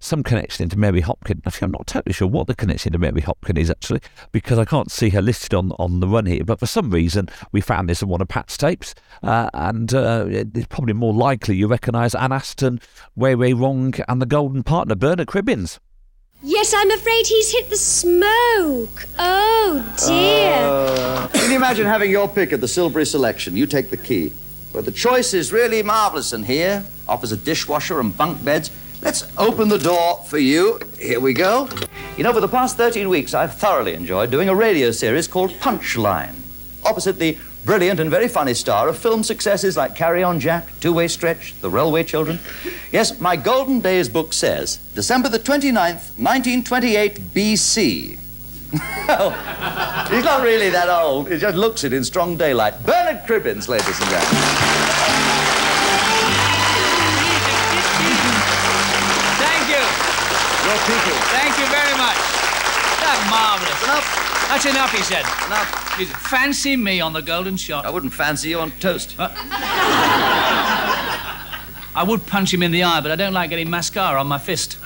some 0.00 0.22
connection 0.22 0.64
into 0.64 0.78
Mary 0.78 1.02
Hopkin. 1.02 1.40
Actually, 1.46 1.66
I'm 1.66 1.72
not 1.72 1.86
totally 1.86 2.12
sure 2.12 2.26
what 2.26 2.46
the 2.46 2.54
connection 2.54 2.92
to 2.92 2.98
Mary 2.98 3.20
Hopkin 3.20 3.58
is 3.58 3.70
actually, 3.70 4.00
because 4.32 4.58
I 4.58 4.64
can't 4.64 4.90
see 4.90 5.10
her 5.10 5.22
listed 5.22 5.54
on, 5.54 5.72
on 5.78 6.00
the 6.00 6.08
run 6.08 6.26
here. 6.26 6.42
But 6.42 6.58
for 6.58 6.66
some 6.66 6.90
reason, 6.90 7.28
we 7.52 7.60
found 7.60 7.88
this 7.88 8.02
on 8.02 8.08
one 8.08 8.20
of 8.20 8.28
Pat's 8.28 8.56
tapes, 8.56 8.94
uh, 9.22 9.50
and 9.54 9.94
uh, 9.94 10.26
it's 10.28 10.66
probably 10.66 10.94
more 10.94 11.12
likely 11.12 11.56
you 11.56 11.68
recognise 11.68 12.14
Anne 12.14 12.32
Aston, 12.32 12.80
Wei 13.14 13.34
Wei 13.34 13.54
Wong, 13.54 13.94
and 14.08 14.20
the 14.20 14.26
Golden 14.26 14.62
Partner, 14.62 14.94
Bernard 14.94 15.28
Cribbins. 15.28 15.78
Yes, 16.42 16.72
I'm 16.74 16.90
afraid 16.90 17.26
he's 17.26 17.52
hit 17.52 17.68
the 17.68 17.76
smoke. 17.76 19.06
Oh, 19.18 19.94
dear. 20.06 21.28
Can 21.38 21.50
you 21.50 21.56
imagine 21.56 21.84
having 21.84 22.10
your 22.10 22.28
pick 22.28 22.52
of 22.52 22.62
the 22.62 22.68
Silbury 22.68 23.04
selection? 23.04 23.56
You 23.56 23.66
take 23.66 23.90
the 23.90 23.98
key. 23.98 24.32
But 24.72 24.86
the 24.86 24.92
choice 24.92 25.34
is 25.34 25.52
really 25.52 25.82
marvelous 25.82 26.32
in 26.32 26.44
here. 26.44 26.82
Offers 27.06 27.32
a 27.32 27.36
dishwasher 27.36 28.00
and 28.00 28.16
bunk 28.16 28.42
beds. 28.42 28.70
Let's 29.02 29.24
open 29.38 29.68
the 29.68 29.78
door 29.78 30.22
for 30.26 30.38
you. 30.38 30.78
Here 30.98 31.20
we 31.20 31.32
go. 31.32 31.68
You 32.18 32.24
know, 32.24 32.34
for 32.34 32.40
the 32.40 32.48
past 32.48 32.76
13 32.76 33.08
weeks, 33.08 33.32
I've 33.32 33.54
thoroughly 33.54 33.94
enjoyed 33.94 34.30
doing 34.30 34.50
a 34.50 34.54
radio 34.54 34.90
series 34.90 35.26
called 35.26 35.52
Punchline. 35.52 36.34
Opposite 36.84 37.18
the 37.18 37.38
brilliant 37.64 37.98
and 37.98 38.10
very 38.10 38.28
funny 38.28 38.52
star 38.52 38.88
of 38.88 38.98
film 38.98 39.22
successes 39.22 39.76
like 39.76 39.96
Carry 39.96 40.22
On 40.22 40.38
Jack, 40.38 40.68
Two 40.80 40.92
Way 40.92 41.08
Stretch, 41.08 41.58
The 41.60 41.70
Railway 41.70 42.04
Children. 42.04 42.40
Yes, 42.92 43.18
my 43.20 43.36
Golden 43.36 43.80
Days 43.80 44.08
book 44.08 44.34
says 44.34 44.76
December 44.94 45.30
the 45.30 45.38
29th, 45.38 46.18
1928 46.18 47.20
BC. 47.34 48.18
well, 49.08 49.30
he's 50.10 50.24
not 50.24 50.42
really 50.42 50.68
that 50.68 50.90
old. 50.90 51.30
He 51.30 51.38
just 51.38 51.56
looks 51.56 51.84
it 51.84 51.94
in 51.94 52.04
strong 52.04 52.36
daylight. 52.36 52.84
Bernard 52.84 53.24
Cribbins, 53.26 53.66
ladies 53.66 53.98
and 53.98 54.10
gentlemen. 54.10 55.29
Your 60.66 60.78
people. 60.84 61.16
Thank 61.32 61.58
you 61.58 61.66
very 61.72 61.96
much. 61.96 62.18
That's 63.00 63.22
marvellous. 63.30 63.82
Enough. 63.84 64.06
That's 64.48 64.66
enough, 64.66 64.92
he 64.92 65.02
said. 65.02 65.24
Enough. 65.46 65.96
He 65.96 66.04
said, 66.04 66.16
Fancy 66.16 66.76
me 66.76 67.00
on 67.00 67.12
the 67.12 67.22
golden 67.22 67.56
shot. 67.56 67.86
I 67.86 67.90
wouldn't 67.90 68.12
fancy 68.12 68.50
you 68.50 68.60
on 68.60 68.72
toast. 68.72 69.16
I 71.92 72.04
would 72.06 72.26
punch 72.26 72.52
him 72.52 72.62
in 72.62 72.70
the 72.70 72.84
eye, 72.84 73.00
but 73.00 73.10
I 73.10 73.16
don't 73.16 73.32
like 73.32 73.50
getting 73.50 73.70
mascara 73.70 74.20
on 74.20 74.26
my 74.26 74.38
fist. 74.38 74.76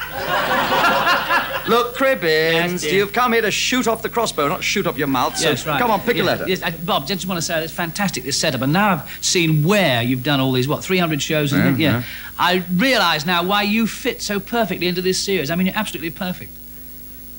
Look, 1.66 1.96
Cribbins, 1.96 2.82
Yes, 2.82 2.92
you've 2.92 3.12
come 3.12 3.32
here 3.32 3.42
to 3.42 3.50
shoot 3.50 3.86
off 3.86 4.02
the 4.02 4.08
crossbow, 4.08 4.48
not 4.48 4.62
shoot 4.62 4.86
up 4.86 4.98
your 4.98 5.06
mouth. 5.06 5.36
So 5.36 5.50
yes, 5.50 5.66
right. 5.66 5.80
come 5.80 5.90
on, 5.90 6.00
pick 6.00 6.18
a 6.18 6.22
letter. 6.22 6.46
Yes, 6.46 6.62
uh, 6.62 6.66
I, 6.66 6.70
Bob, 6.72 7.06
just 7.06 7.26
want 7.26 7.38
to 7.38 7.42
say 7.42 7.62
it's 7.62 7.72
fantastic 7.72 8.24
this 8.24 8.38
setup, 8.38 8.60
and 8.60 8.72
now 8.72 8.92
I've 8.92 9.24
seen 9.24 9.64
where 9.64 10.02
you've 10.02 10.22
done 10.22 10.40
all 10.40 10.52
these 10.52 10.68
what 10.68 10.84
300 10.84 11.22
shows, 11.22 11.52
Yeah? 11.52 11.70
Yeah. 11.70 11.76
yeah. 11.76 12.02
I 12.38 12.64
realise 12.74 13.24
now 13.24 13.42
why 13.44 13.62
you 13.62 13.86
fit 13.86 14.20
so 14.20 14.40
perfectly 14.40 14.88
into 14.88 15.00
this 15.00 15.18
series. 15.18 15.50
I 15.50 15.54
mean, 15.56 15.66
you're 15.66 15.76
absolutely 15.76 16.10
perfect. 16.10 16.52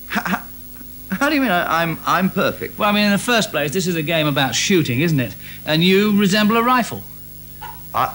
How 0.08 1.30
do 1.30 1.36
you 1.36 1.42
mean 1.42 1.52
I, 1.52 1.84
I'm 1.84 2.00
I'm 2.06 2.30
perfect? 2.30 2.80
Well, 2.80 2.90
I 2.90 2.92
mean, 2.92 3.06
in 3.06 3.12
the 3.12 3.18
first 3.18 3.52
place, 3.52 3.72
this 3.72 3.88
is 3.88 3.96
a 3.96 4.02
game 4.04 4.28
about 4.28 4.56
shooting, 4.56 5.02
isn't 5.02 5.20
it? 5.20 5.36
And 5.66 5.84
you 5.84 6.18
resemble 6.20 6.58
a 6.58 6.64
rifle. 6.64 7.04
I, 7.94 8.14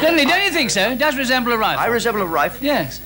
Doesn't 0.00 0.18
he? 0.18 0.24
Don't 0.24 0.44
you 0.44 0.50
think 0.50 0.70
so? 0.70 0.90
It 0.90 0.98
does 0.98 1.16
resemble 1.16 1.52
a 1.52 1.58
rifle. 1.58 1.80
I 1.80 1.86
resemble 1.86 2.22
a 2.22 2.26
rifle? 2.26 2.64
Yes. 2.64 3.00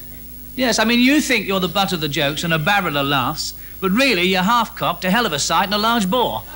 Yes, 0.54 0.78
I 0.78 0.84
mean, 0.84 1.00
you 1.00 1.20
think 1.20 1.46
you're 1.46 1.60
the 1.60 1.68
butt 1.68 1.92
of 1.92 2.00
the 2.00 2.08
jokes 2.08 2.44
and 2.44 2.52
a 2.52 2.58
barrel 2.58 2.96
of 2.98 3.06
laughs, 3.06 3.54
but 3.80 3.90
really 3.90 4.22
you're 4.22 4.42
half 4.42 4.76
cocked, 4.76 5.04
a 5.04 5.10
hell 5.10 5.24
of 5.24 5.32
a 5.32 5.38
sight, 5.38 5.64
and 5.64 5.74
a 5.74 5.78
large 5.78 6.10
bore. 6.10 6.42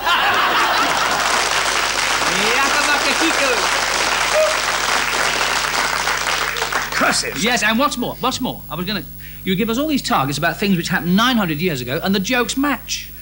Curses! 6.97 7.45
Yes, 7.45 7.63
and 7.63 7.79
what's 7.79 7.97
more? 7.97 8.15
What's 8.17 8.41
more? 8.41 8.63
I 8.71 8.75
was 8.75 8.87
going 8.87 9.03
to. 9.03 9.09
You 9.45 9.55
give 9.55 9.71
us 9.71 9.79
all 9.79 9.87
these 9.87 10.03
targets 10.03 10.39
about 10.39 10.57
things 10.59 10.77
which 10.77 10.89
happened 10.89 11.15
900 11.15 11.61
years 11.61 11.81
ago, 11.81 12.01
and 12.03 12.15
the 12.15 12.21
jokes 12.21 12.57
match. 12.57 13.13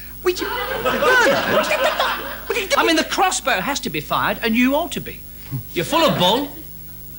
I 2.77 2.85
mean, 2.87 2.97
the 2.97 3.05
crossbow 3.11 3.61
has 3.61 3.81
to 3.81 3.91
be 3.91 4.01
fired, 4.01 4.39
and 4.43 4.55
you 4.57 4.75
ought 4.75 4.93
to 4.93 5.01
be. 5.01 5.21
You're 5.73 5.85
full 5.85 6.01
of 6.05 6.19
bull. 6.19 6.47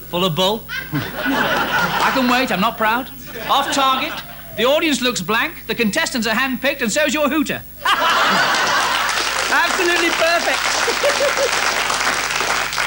Full 0.09 0.25
of 0.25 0.35
bull. 0.35 0.63
I 0.91 2.11
can 2.13 2.29
wait, 2.29 2.51
I'm 2.51 2.61
not 2.61 2.77
proud. 2.77 3.09
Off 3.49 3.71
target. 3.73 4.13
The 4.57 4.65
audience 4.65 5.01
looks 5.01 5.21
blank. 5.21 5.67
The 5.67 5.75
contestants 5.75 6.25
are 6.27 6.36
handpicked, 6.36 6.81
and 6.81 6.91
so's 6.91 7.13
your 7.13 7.29
hooter. 7.29 7.61
Absolutely 9.51 10.09
perfect. 10.11 10.59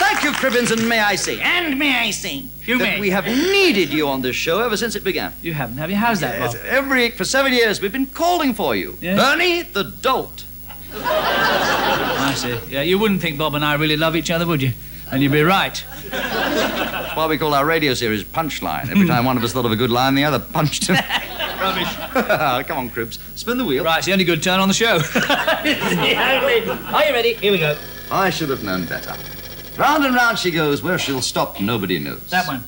Thank 0.01 0.23
you, 0.25 0.31
Cribbins, 0.33 0.71
and 0.71 0.89
may 0.89 1.01
I 1.01 1.15
say, 1.17 1.41
And 1.41 1.79
may 1.79 1.99
I 1.99 2.11
say, 2.11 2.45
you 2.67 2.79
that 2.79 2.95
may. 2.95 3.01
we 3.01 3.11
have 3.11 3.27
needed 3.27 3.91
you 3.93 4.09
on 4.09 4.23
this 4.23 4.35
show 4.37 4.61
ever 4.61 4.77
since 4.77 4.97
it 4.97 5.05
began. 5.05 5.33
You 5.43 5.53
haven't, 5.53 5.77
have 5.79 5.91
you? 5.91 5.97
How's 5.97 6.21
that, 6.21 6.39
Yes, 6.39 6.55
Bob? 6.55 6.65
every 6.67 7.11
for 7.11 7.25
seven 7.25 7.53
years 7.53 7.81
we've 7.81 7.93
been 7.93 8.07
calling 8.07 8.55
for 8.55 8.75
you, 8.75 8.97
Yes? 9.01 9.19
Bernie 9.19 9.63
the 9.63 9.85
Bolt. 9.85 10.45
I 10.95 12.33
see. 12.35 12.59
Yeah, 12.73 12.83
you 12.83 12.99
wouldn't 12.99 13.21
think 13.21 13.39
Bob 13.39 13.55
and 13.55 13.65
I 13.65 13.75
really 13.75 13.97
love 13.97 14.17
each 14.17 14.31
other, 14.31 14.47
would 14.47 14.63
you? 14.63 14.73
And 15.11 15.23
you'd 15.23 15.33
be 15.33 15.43
right. 15.43 15.83
That's 16.11 17.17
why 17.17 17.27
we 17.27 17.39
call 17.39 17.55
our 17.55 17.65
radio 17.65 17.95
series 17.95 18.25
Punchline. 18.25 18.91
Every 18.91 19.03
hmm. 19.03 19.09
time 19.09 19.25
one 19.25 19.37
of 19.37 19.45
us 19.45 19.53
thought 19.53 19.65
of 19.65 19.73
a 19.73 19.77
good 19.77 19.91
line, 19.91 20.15
the 20.15 20.25
other 20.25 20.39
punched 20.39 20.87
him. 20.87 20.97
Rubbish. 21.61 21.97
Come 22.69 22.79
on, 22.79 22.91
Cribbs, 22.91 23.19
spin 23.37 23.59
the 23.59 23.65
wheel. 23.65 23.85
Right, 23.85 23.99
it's 23.99 24.07
the 24.07 24.13
only 24.13 24.25
good 24.25 24.43
turn 24.43 24.61
on 24.61 24.69
the 24.69 24.75
show. 24.75 25.01
Are 26.95 27.05
you 27.05 27.13
ready? 27.13 27.35
Here 27.35 27.53
we 27.53 27.59
go. 27.59 27.77
I 28.11 28.31
should 28.31 28.49
have 28.51 28.63
known 28.63 28.85
better. 28.87 29.15
Round 29.77 30.05
and 30.05 30.15
round 30.15 30.39
she 30.39 30.51
goes. 30.51 30.83
Where 30.83 30.99
she'll 30.99 31.23
stop, 31.23 31.61
nobody 31.61 31.99
knows. 31.99 32.31
That 32.31 32.47
one. 32.47 32.65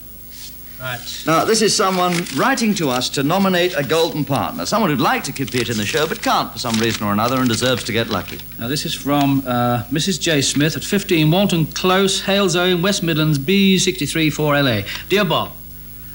Right. 0.80 1.24
Now, 1.26 1.44
this 1.44 1.60
is 1.60 1.76
someone 1.76 2.14
writing 2.36 2.72
to 2.76 2.88
us 2.88 3.10
to 3.10 3.22
nominate 3.22 3.74
a 3.76 3.82
golden 3.82 4.24
partner. 4.24 4.64
Someone 4.64 4.88
who'd 4.88 4.98
like 4.98 5.24
to 5.24 5.32
compete 5.32 5.68
in 5.68 5.76
the 5.76 5.84
show, 5.84 6.06
but 6.06 6.22
can't 6.22 6.50
for 6.50 6.58
some 6.58 6.74
reason 6.76 7.06
or 7.06 7.12
another 7.12 7.38
and 7.38 7.48
deserves 7.48 7.84
to 7.84 7.92
get 7.92 8.08
lucky. 8.08 8.38
Now, 8.58 8.68
this 8.68 8.86
is 8.86 8.94
from 8.94 9.42
uh, 9.46 9.84
Mrs. 9.90 10.18
J. 10.18 10.40
Smith 10.40 10.76
at 10.76 10.82
15 10.82 11.30
Walton 11.30 11.66
Close, 11.66 12.22
Halesowen, 12.22 12.82
West 12.82 13.02
Midlands, 13.02 13.38
B63 13.38 14.28
4LA. 14.28 15.08
Dear 15.10 15.26
Bob, 15.26 15.52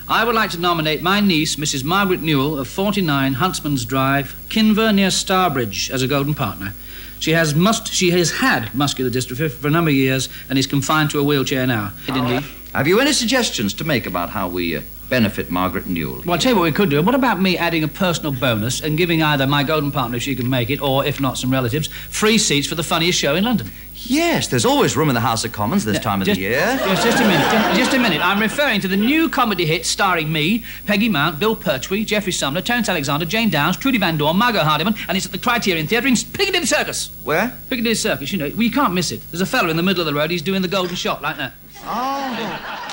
I 0.07 0.25
would 0.25 0.35
like 0.35 0.49
to 0.51 0.59
nominate 0.59 1.03
my 1.03 1.19
niece, 1.19 1.57
Mrs. 1.57 1.83
Margaret 1.83 2.21
Newell, 2.21 2.57
of 2.57 2.67
49 2.67 3.33
Huntsman's 3.33 3.85
Drive, 3.85 4.35
Kinver, 4.49 4.93
near 4.93 5.11
Stourbridge, 5.11 5.91
as 5.91 6.01
a 6.01 6.07
golden 6.07 6.33
partner. 6.33 6.73
She 7.19 7.31
has 7.31 7.55
must 7.55 7.87
she 7.87 8.11
has 8.11 8.29
had 8.31 8.73
muscular 8.75 9.09
dystrophy 9.09 9.49
for 9.49 9.67
a 9.67 9.71
number 9.71 9.89
of 9.89 9.95
years 9.95 10.27
and 10.49 10.59
is 10.59 10.67
confined 10.67 11.11
to 11.11 11.19
a 11.19 11.23
wheelchair 11.23 11.65
now. 11.65 11.93
Indeed. 12.07 12.43
Have 12.75 12.89
you 12.89 12.99
any 12.99 13.13
suggestions 13.13 13.73
to 13.75 13.85
make 13.85 14.05
about 14.05 14.31
how 14.31 14.49
we 14.49 14.75
uh, 14.75 14.81
benefit 15.07 15.49
Margaret 15.49 15.87
Newell? 15.87 16.21
Well, 16.25 16.33
I'll 16.33 16.37
tell 16.37 16.51
you 16.51 16.57
what 16.57 16.65
we 16.65 16.73
could 16.73 16.89
do. 16.89 17.01
What 17.01 17.15
about 17.15 17.39
me 17.39 17.57
adding 17.57 17.85
a 17.85 17.87
personal 17.87 18.33
bonus 18.33 18.81
and 18.81 18.97
giving 18.97 19.23
either 19.23 19.47
my 19.47 19.63
golden 19.63 19.93
partner, 19.93 20.17
if 20.17 20.23
she 20.23 20.35
can 20.35 20.49
make 20.49 20.69
it, 20.69 20.81
or 20.81 21.05
if 21.05 21.21
not, 21.21 21.37
some 21.37 21.49
relatives, 21.49 21.87
free 21.87 22.37
seats 22.37 22.67
for 22.67 22.75
the 22.75 22.83
funniest 22.83 23.17
show 23.17 23.33
in 23.35 23.45
London? 23.45 23.71
Yes, 23.95 24.49
there's 24.49 24.65
always 24.65 24.97
room 24.97 25.07
in 25.07 25.15
the 25.15 25.21
House 25.21 25.45
of 25.45 25.53
Commons 25.53 25.85
this 25.85 25.99
time 25.99 26.19
of 26.19 26.25
just, 26.25 26.35
the 26.35 26.41
year. 26.41 26.77
Just, 26.79 27.05
just 27.05 27.17
a 27.17 27.25
minute. 27.25 27.49
Just, 27.49 27.79
just 27.79 27.93
a 27.93 27.97
minute. 27.97 28.19
I'm 28.21 28.41
referring 28.41 28.81
to 28.81 28.89
the 28.89 28.97
new 28.97 29.29
comedy 29.29 29.65
hit 29.65 29.85
starring 29.85 30.29
me, 30.29 30.65
Peggy 30.85 31.07
Mount, 31.07 31.39
Bill 31.39 31.55
Pertwee, 31.55 32.03
Geoffrey 32.03 32.33
Sumner, 32.33 32.59
Terence 32.59 32.89
Alexander, 32.89 33.25
Jane 33.25 33.49
Downs, 33.49 33.77
Trudy 33.77 33.99
Van 33.99 34.17
Dorn, 34.17 34.35
Margot 34.35 34.65
Hardiman, 34.65 34.95
and 35.07 35.15
it's 35.15 35.25
at 35.25 35.31
the 35.31 35.37
Criterion 35.37 35.87
Theatre 35.87 36.07
in 36.07 36.15
Piccadilly 36.15 36.65
Circus. 36.65 37.09
Where? 37.23 37.57
Piccadilly 37.69 37.95
Circus, 37.95 38.33
you 38.33 38.37
know. 38.37 38.49
Well, 38.49 38.63
you 38.63 38.71
can't 38.71 38.93
miss 38.93 39.13
it. 39.13 39.21
There's 39.31 39.39
a 39.39 39.45
fellow 39.45 39.69
in 39.69 39.77
the 39.77 39.83
middle 39.83 40.01
of 40.01 40.07
the 40.07 40.13
road. 40.13 40.29
He's 40.29 40.41
doing 40.41 40.61
the 40.61 40.67
golden 40.67 40.97
shot 40.97 41.21
like 41.21 41.37
that. 41.37 41.53
Oh. 41.87 42.85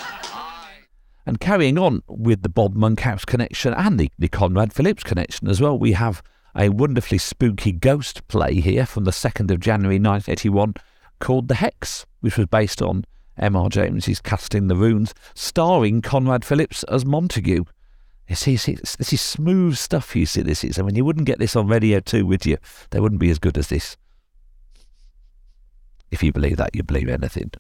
And 1.24 1.38
carrying 1.40 1.78
on 1.78 2.03
with 2.09 2.43
the 2.43 2.49
Bob 2.49 2.74
Monkhouse 2.74 3.24
connection 3.24 3.72
and 3.74 3.99
the, 3.99 4.11
the 4.18 4.28
Conrad 4.28 4.72
Phillips 4.72 5.05
connection 5.05 5.49
as 5.49 5.61
well, 5.61 5.78
we 5.78 5.93
have 5.93 6.22
a 6.57 6.68
wonderfully 6.68 7.18
spooky 7.18 7.72
ghost 7.72 8.26
play 8.28 8.55
here 8.55 8.84
from 8.84 9.05
the 9.05 9.11
2nd 9.11 9.51
of 9.51 9.61
January 9.61 9.97
1981 9.97 10.74
called 11.20 11.49
The 11.49 11.55
Hex, 11.55 12.05
which 12.20 12.36
was 12.36 12.47
based 12.47 12.82
on 12.82 13.05
M.R. 13.38 13.68
James's 13.68 14.20
Casting 14.20 14.68
the 14.68 14.76
Runes, 14.76 15.14
starring 15.34 16.03
Conrad 16.03 16.45
Phillips 16.45 16.82
as 16.84 17.07
Montague. 17.07 17.64
This 18.28 18.45
this 18.45 19.12
is 19.12 19.20
smooth 19.20 19.76
stuff, 19.76 20.14
you 20.16 20.26
see, 20.26 20.43
this 20.43 20.64
is. 20.64 20.78
I 20.78 20.82
mean, 20.82 20.95
you 20.95 21.05
wouldn't 21.05 21.26
get 21.26 21.38
this 21.38 21.57
on 21.57 21.66
Radio 21.66 22.01
2, 22.01 22.26
would 22.26 22.47
you? 22.47 22.57
They 22.90 23.01
wouldn't 23.01 23.20
be 23.20 23.30
as 23.30 23.38
good 23.38 23.59
as 23.59 23.68
this. 23.68 23.97
If 26.11 26.22
you 26.22 26.32
believe 26.32 26.57
that, 26.57 26.74
you 26.74 26.82
believe 26.82 27.09
anything. 27.09 27.53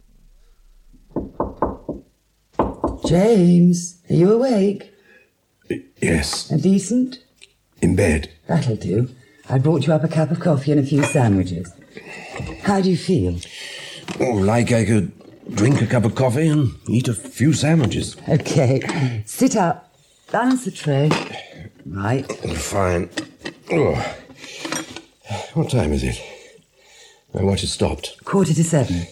James, 3.06 4.00
are 4.10 4.14
you 4.14 4.32
awake? 4.32 4.90
Yes, 6.00 6.50
And 6.50 6.62
decent? 6.62 7.18
in 7.80 7.96
bed. 7.96 8.30
That'll 8.46 8.76
do. 8.76 9.08
I 9.48 9.58
brought 9.58 9.86
you 9.86 9.92
up 9.92 10.04
a 10.04 10.08
cup 10.08 10.30
of 10.30 10.38
coffee 10.40 10.70
and 10.72 10.80
a 10.80 10.84
few 10.84 11.02
sandwiches. 11.02 11.72
How 12.62 12.80
do 12.80 12.90
you 12.90 12.96
feel? 12.96 13.38
Oh, 14.20 14.32
like 14.34 14.70
I 14.72 14.84
could 14.84 15.10
drink 15.54 15.80
a 15.82 15.86
cup 15.86 16.04
of 16.04 16.14
coffee 16.14 16.46
and 16.48 16.70
eat 16.88 17.08
a 17.08 17.14
few 17.14 17.52
sandwiches. 17.52 18.16
Okay. 18.28 19.22
Sit 19.26 19.56
up. 19.56 19.92
Balance 20.30 20.64
the 20.64 20.70
tray. 20.70 21.10
Right. 21.84 22.30
Fine. 22.56 23.10
Oh. 23.72 24.16
What 25.54 25.70
time 25.70 25.92
is 25.92 26.04
it? 26.04 26.20
My 27.34 27.42
watch 27.42 27.62
has 27.62 27.72
stopped. 27.72 28.22
Quarter 28.24 28.54
to 28.54 28.64
seven. 28.64 29.06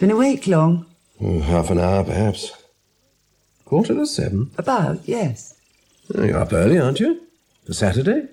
Been 0.00 0.10
awake 0.10 0.46
long? 0.46 0.86
Oh, 1.20 1.40
half 1.40 1.70
an 1.70 1.78
hour, 1.78 2.02
perhaps. 2.04 2.50
Quarter 3.64 3.94
to 3.94 4.06
seven. 4.06 4.50
About, 4.58 5.08
yes. 5.08 5.54
Oh, 6.14 6.22
you're 6.22 6.38
up 6.38 6.52
early, 6.52 6.78
aren't 6.78 7.00
you? 7.00 7.20
For 7.64 7.72
Saturday? 7.72 8.28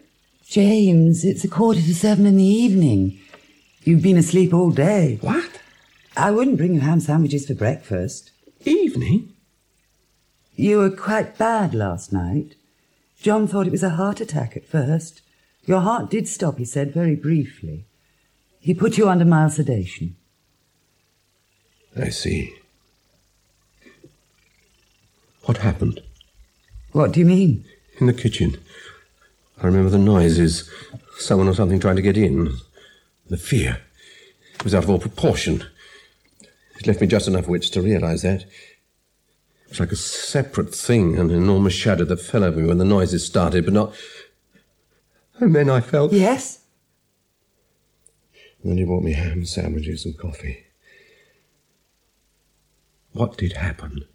James, 0.46 1.24
it's 1.24 1.44
a 1.44 1.48
quarter 1.48 1.80
to 1.80 1.96
seven 1.96 2.26
in 2.26 2.38
the 2.38 2.44
evening. 2.44 3.20
You've 3.84 4.02
been 4.02 4.18
asleep 4.18 4.54
all 4.54 4.72
day. 4.72 5.18
What? 5.22 5.62
I 6.18 6.32
wouldn't 6.32 6.58
bring 6.58 6.74
you 6.76 6.82
ham 6.82 7.00
sandwiches 7.00 7.48
for 7.48 7.56
breakfast. 7.56 8.32
Evening? 8.66 9.34
You 10.56 10.80
were 10.80 10.92
quite 10.92 11.38
bad 11.38 11.74
last 11.74 12.12
night. 12.12 12.56
John 13.22 13.48
thought 13.48 13.68
it 13.68 13.72
was 13.72 13.84
a 13.84 13.92
heart 13.92 14.20
attack 14.20 14.58
at 14.58 14.68
first. 14.68 15.22
Your 15.66 15.80
heart 15.80 16.10
did 16.10 16.28
stop, 16.28 16.58
he 16.58 16.66
said, 16.66 16.94
very 16.94 17.16
briefly. 17.16 17.86
He 18.60 18.74
put 18.74 18.98
you 18.98 19.08
under 19.08 19.26
mild 19.26 19.54
sedation. 19.54 20.18
I 21.96 22.10
see. 22.10 22.54
What 25.44 25.58
happened? 25.58 26.02
What 26.92 27.12
do 27.12 27.20
you 27.20 27.26
mean? 27.26 27.66
In 28.00 28.08
the 28.08 28.14
kitchen. 28.14 28.58
I 29.62 29.66
remember 29.66 29.90
the 29.90 29.98
noises. 29.98 30.70
Someone 31.18 31.48
or 31.48 31.54
something 31.54 31.80
trying 31.80 31.96
to 31.96 32.02
get 32.02 32.18
in. 32.18 32.54
The 33.28 33.38
fear. 33.38 33.82
It 34.56 34.64
was 34.64 34.76
out 34.76 34.84
of 34.84 34.90
all 34.90 35.00
proportion. 35.00 35.66
It 36.78 36.88
left 36.88 37.02
me 37.02 37.08
just 37.08 37.28
enough 37.28 37.48
wits 37.48 37.70
to 37.72 37.82
realise 37.82 38.24
that. 38.24 38.42
It 38.42 39.70
was 39.70 39.80
like 39.80 39.92
a 39.92 39.96
separate 39.96 40.76
thing, 40.76 41.18
an 41.18 41.30
enormous 41.30 41.74
shadow 41.74 42.04
that 42.06 42.20
fell 42.20 42.44
over 42.44 42.60
me 42.60 42.68
when 42.68 42.78
the 42.78 42.86
noises 42.86 43.26
started, 43.26 43.66
but 43.66 43.74
not. 43.74 43.96
And 45.38 45.56
then 45.56 45.70
I 45.70 45.80
felt. 45.80 46.12
Yes? 46.12 46.60
And 48.62 48.72
then 48.72 48.78
he 48.78 48.84
brought 48.84 49.04
me 49.04 49.14
ham 49.14 49.46
sandwiches 49.46 50.06
and 50.06 50.18
coffee. 50.18 50.66
What 53.14 53.38
did 53.38 53.54
happen? 53.54 54.06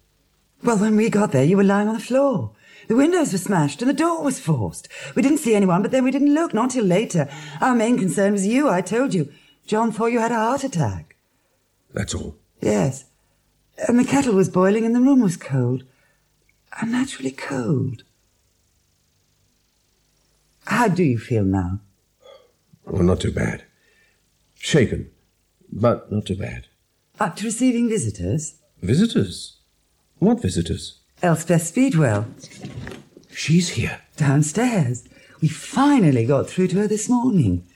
Well, 0.67 0.79
when 0.79 0.97
we 0.97 1.09
got 1.09 1.31
there, 1.31 1.45
you 1.45 1.55
were 1.55 1.63
lying 1.63 1.87
on 1.87 1.93
the 1.93 2.01
floor. 2.01 2.51
The 2.89 2.95
windows 2.97 3.31
were 3.31 3.37
smashed 3.37 3.81
and 3.81 3.89
the 3.89 3.93
door 3.93 4.21
was 4.21 4.37
forced. 4.37 4.89
We 5.15 5.21
didn't 5.21 5.37
see 5.37 5.55
anyone, 5.55 5.81
but 5.81 5.91
then 5.91 6.03
we 6.03 6.11
didn't 6.11 6.33
look, 6.33 6.53
not 6.53 6.71
till 6.71 6.83
later. 6.83 7.29
Our 7.61 7.73
main 7.73 7.97
concern 7.97 8.33
was 8.33 8.45
you, 8.45 8.67
I 8.67 8.81
told 8.81 9.13
you. 9.13 9.31
John 9.65 9.93
thought 9.93 10.07
you 10.07 10.19
had 10.19 10.33
a 10.33 10.35
heart 10.35 10.65
attack. 10.65 11.15
That's 11.93 12.13
all. 12.13 12.35
Yes. 12.59 13.05
And 13.87 13.97
the 13.97 14.03
kettle 14.03 14.33
was 14.33 14.49
boiling 14.49 14.83
and 14.83 14.93
the 14.93 14.99
room 14.99 15.21
was 15.21 15.37
cold. 15.37 15.85
Unnaturally 16.81 17.31
cold. 17.31 18.03
How 20.65 20.89
do 20.89 21.03
you 21.03 21.17
feel 21.17 21.45
now? 21.45 21.79
Well, 22.85 23.03
not 23.03 23.21
too 23.21 23.31
bad. 23.31 23.63
Shaken, 24.55 25.11
but 25.71 26.11
not 26.11 26.25
too 26.25 26.35
bad. 26.35 26.67
Up 27.21 27.37
to 27.37 27.45
receiving 27.45 27.87
visitors? 27.87 28.55
Visitors? 28.81 29.56
What 30.19 30.41
visitors? 30.41 30.99
Elspeth 31.21 31.61
Speedwell. 31.61 32.25
She's 33.31 33.69
here. 33.69 34.01
Downstairs. 34.15 35.07
We 35.41 35.47
finally 35.47 36.25
got 36.25 36.49
through 36.49 36.69
to 36.69 36.77
her 36.77 36.87
this 36.87 37.07
morning. 37.07 37.67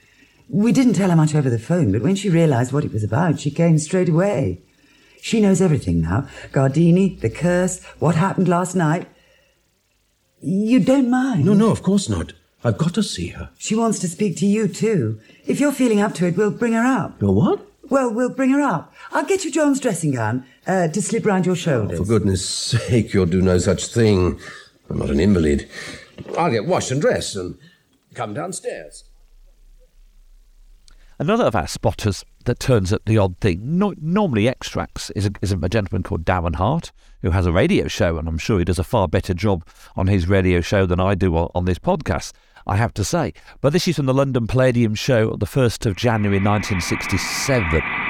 We 0.48 0.72
didn't 0.72 0.94
tell 0.94 1.10
her 1.10 1.16
much 1.16 1.34
over 1.36 1.48
the 1.48 1.58
phone, 1.58 1.92
but 1.92 2.02
when 2.02 2.16
she 2.16 2.28
realized 2.28 2.72
what 2.72 2.84
it 2.84 2.92
was 2.92 3.04
about, 3.04 3.38
she 3.38 3.50
came 3.50 3.78
straight 3.78 4.08
away. 4.08 4.60
She 5.20 5.40
knows 5.40 5.60
everything 5.60 6.00
now. 6.00 6.26
Gardini, 6.50 7.20
the 7.20 7.30
curse, 7.30 7.82
what 8.00 8.16
happened 8.16 8.48
last 8.48 8.74
night. 8.74 9.06
You 10.40 10.80
don't 10.80 11.08
mind? 11.08 11.44
No, 11.44 11.54
no, 11.54 11.70
of 11.70 11.84
course 11.84 12.08
not. 12.08 12.32
I've 12.64 12.76
got 12.76 12.94
to 12.94 13.02
see 13.04 13.28
her. 13.28 13.50
She 13.56 13.76
wants 13.76 14.00
to 14.00 14.08
speak 14.08 14.36
to 14.38 14.46
you, 14.46 14.66
too. 14.66 15.20
If 15.46 15.60
you're 15.60 15.70
feeling 15.70 16.00
up 16.00 16.14
to 16.14 16.26
it, 16.26 16.36
we'll 16.36 16.50
bring 16.50 16.72
her 16.72 16.84
up. 16.84 17.22
Your 17.22 17.34
what? 17.34 17.64
Well, 17.88 18.12
we'll 18.12 18.34
bring 18.34 18.50
her 18.50 18.60
up. 18.60 18.91
I'll 19.14 19.24
get 19.24 19.44
you 19.44 19.50
John's 19.50 19.78
dressing 19.78 20.12
gown 20.12 20.46
uh, 20.66 20.88
to 20.88 21.02
slip 21.02 21.26
round 21.26 21.44
your 21.44 21.56
shoulders. 21.56 21.98
For 21.98 22.04
goodness 22.04 22.48
sake, 22.48 23.12
you'll 23.12 23.26
do 23.26 23.42
no 23.42 23.58
such 23.58 23.86
thing. 23.86 24.40
I'm 24.88 24.98
not 24.98 25.10
an 25.10 25.20
invalid. 25.20 25.68
I'll 26.38 26.50
get 26.50 26.66
washed 26.66 26.90
and 26.90 27.00
dressed 27.00 27.36
and 27.36 27.58
come 28.14 28.34
downstairs. 28.34 29.04
Another 31.18 31.44
of 31.44 31.54
our 31.54 31.68
spotters 31.68 32.24
that 32.46 32.58
turns 32.58 32.92
up 32.92 33.04
the 33.04 33.18
odd 33.18 33.36
thing, 33.38 33.78
no, 33.78 33.94
normally 34.00 34.48
extracts, 34.48 35.10
is 35.10 35.26
a, 35.26 35.30
is 35.40 35.52
a 35.52 35.68
gentleman 35.68 36.02
called 36.02 36.24
Darren 36.24 36.56
Hart, 36.56 36.90
who 37.20 37.30
has 37.30 37.46
a 37.46 37.52
radio 37.52 37.86
show, 37.86 38.18
and 38.18 38.26
I'm 38.26 38.38
sure 38.38 38.58
he 38.58 38.64
does 38.64 38.78
a 38.78 38.84
far 38.84 39.06
better 39.06 39.34
job 39.34 39.64
on 39.94 40.08
his 40.08 40.28
radio 40.28 40.60
show 40.60 40.84
than 40.86 40.98
I 40.98 41.14
do 41.14 41.36
on, 41.36 41.50
on 41.54 41.64
this 41.66 41.78
podcast, 41.78 42.32
I 42.66 42.76
have 42.76 42.94
to 42.94 43.04
say. 43.04 43.34
But 43.60 43.72
this 43.72 43.86
is 43.86 43.96
from 43.96 44.06
the 44.06 44.14
London 44.14 44.46
Palladium 44.46 44.94
show 44.94 45.32
on 45.32 45.38
the 45.38 45.46
1st 45.46 45.86
of 45.86 45.96
January 45.96 46.40
1967. 46.40 48.01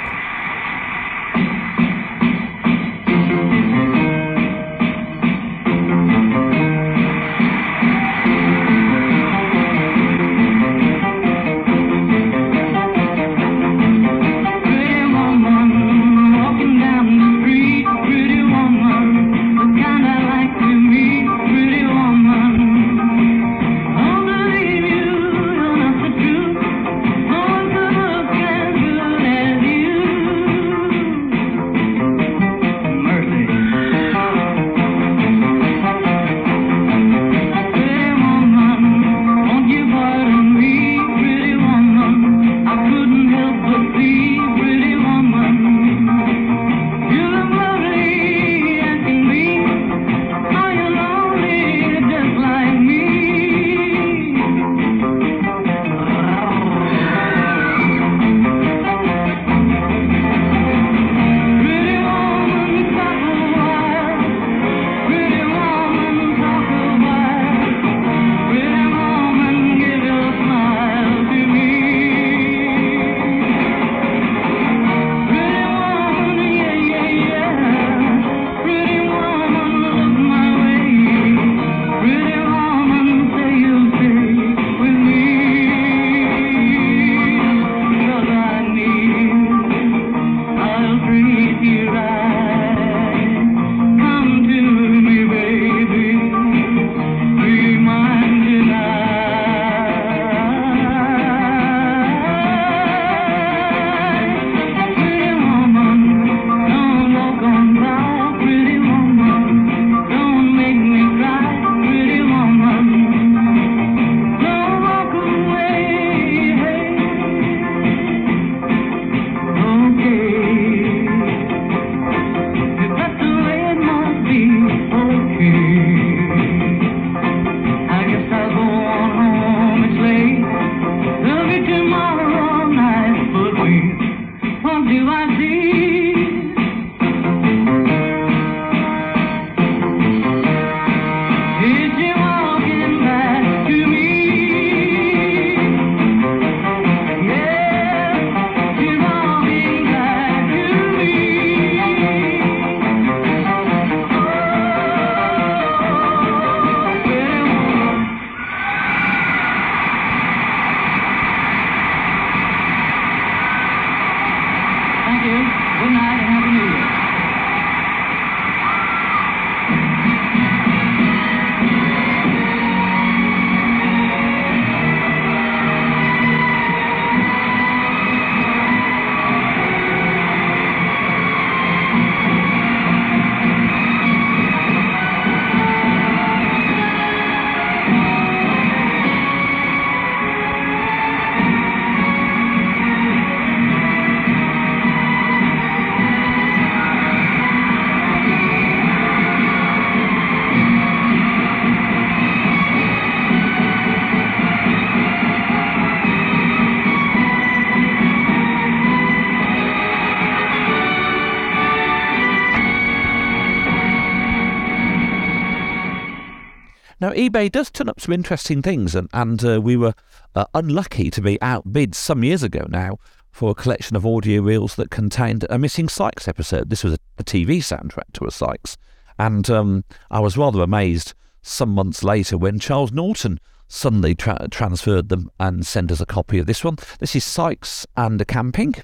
Now, 217.12 217.18
eBay 217.18 217.52
does 217.52 217.70
turn 217.70 217.90
up 217.90 218.00
some 218.00 218.14
interesting 218.14 218.62
things, 218.62 218.94
and, 218.94 219.06
and 219.12 219.44
uh, 219.44 219.60
we 219.60 219.76
were 219.76 219.92
uh, 220.34 220.46
unlucky 220.54 221.10
to 221.10 221.20
be 221.20 221.38
outbid 221.42 221.94
some 221.94 222.24
years 222.24 222.42
ago 222.42 222.64
now 222.70 222.96
for 223.30 223.50
a 223.50 223.54
collection 223.54 223.96
of 223.96 224.06
audio 224.06 224.40
reels 224.40 224.76
that 224.76 224.90
contained 224.90 225.44
a 225.50 225.58
missing 225.58 225.90
Sykes 225.90 226.26
episode. 226.26 226.70
This 226.70 226.82
was 226.82 226.94
a, 226.94 226.98
a 227.18 227.22
TV 227.22 227.58
soundtrack 227.58 228.14
to 228.14 228.24
a 228.24 228.30
Sykes. 228.30 228.78
And 229.18 229.50
um, 229.50 229.84
I 230.10 230.20
was 230.20 230.38
rather 230.38 230.62
amazed 230.62 231.12
some 231.42 231.68
months 231.68 232.02
later 232.02 232.38
when 232.38 232.58
Charles 232.58 232.92
Norton 232.92 233.38
suddenly 233.68 234.14
tra- 234.14 234.48
transferred 234.50 235.10
them 235.10 235.30
and 235.38 235.66
sent 235.66 235.92
us 235.92 236.00
a 236.00 236.06
copy 236.06 236.38
of 236.38 236.46
this 236.46 236.64
one. 236.64 236.78
This 236.98 237.14
is 237.14 237.24
Sykes 237.24 237.86
and 237.94 238.22
a 238.22 238.24
Camping 238.24 238.76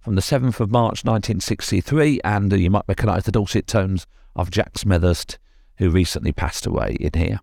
from 0.00 0.14
the 0.14 0.22
7th 0.22 0.58
of 0.58 0.70
March 0.70 1.04
1963, 1.04 2.22
and 2.24 2.50
uh, 2.50 2.56
you 2.56 2.70
might 2.70 2.84
recognise 2.88 3.24
the 3.24 3.32
dulcet 3.32 3.66
tones 3.66 4.06
of 4.34 4.50
Jack 4.50 4.72
Smethurst, 4.72 5.36
who 5.76 5.90
recently 5.90 6.32
passed 6.32 6.64
away 6.64 6.96
in 6.98 7.10
here. 7.12 7.40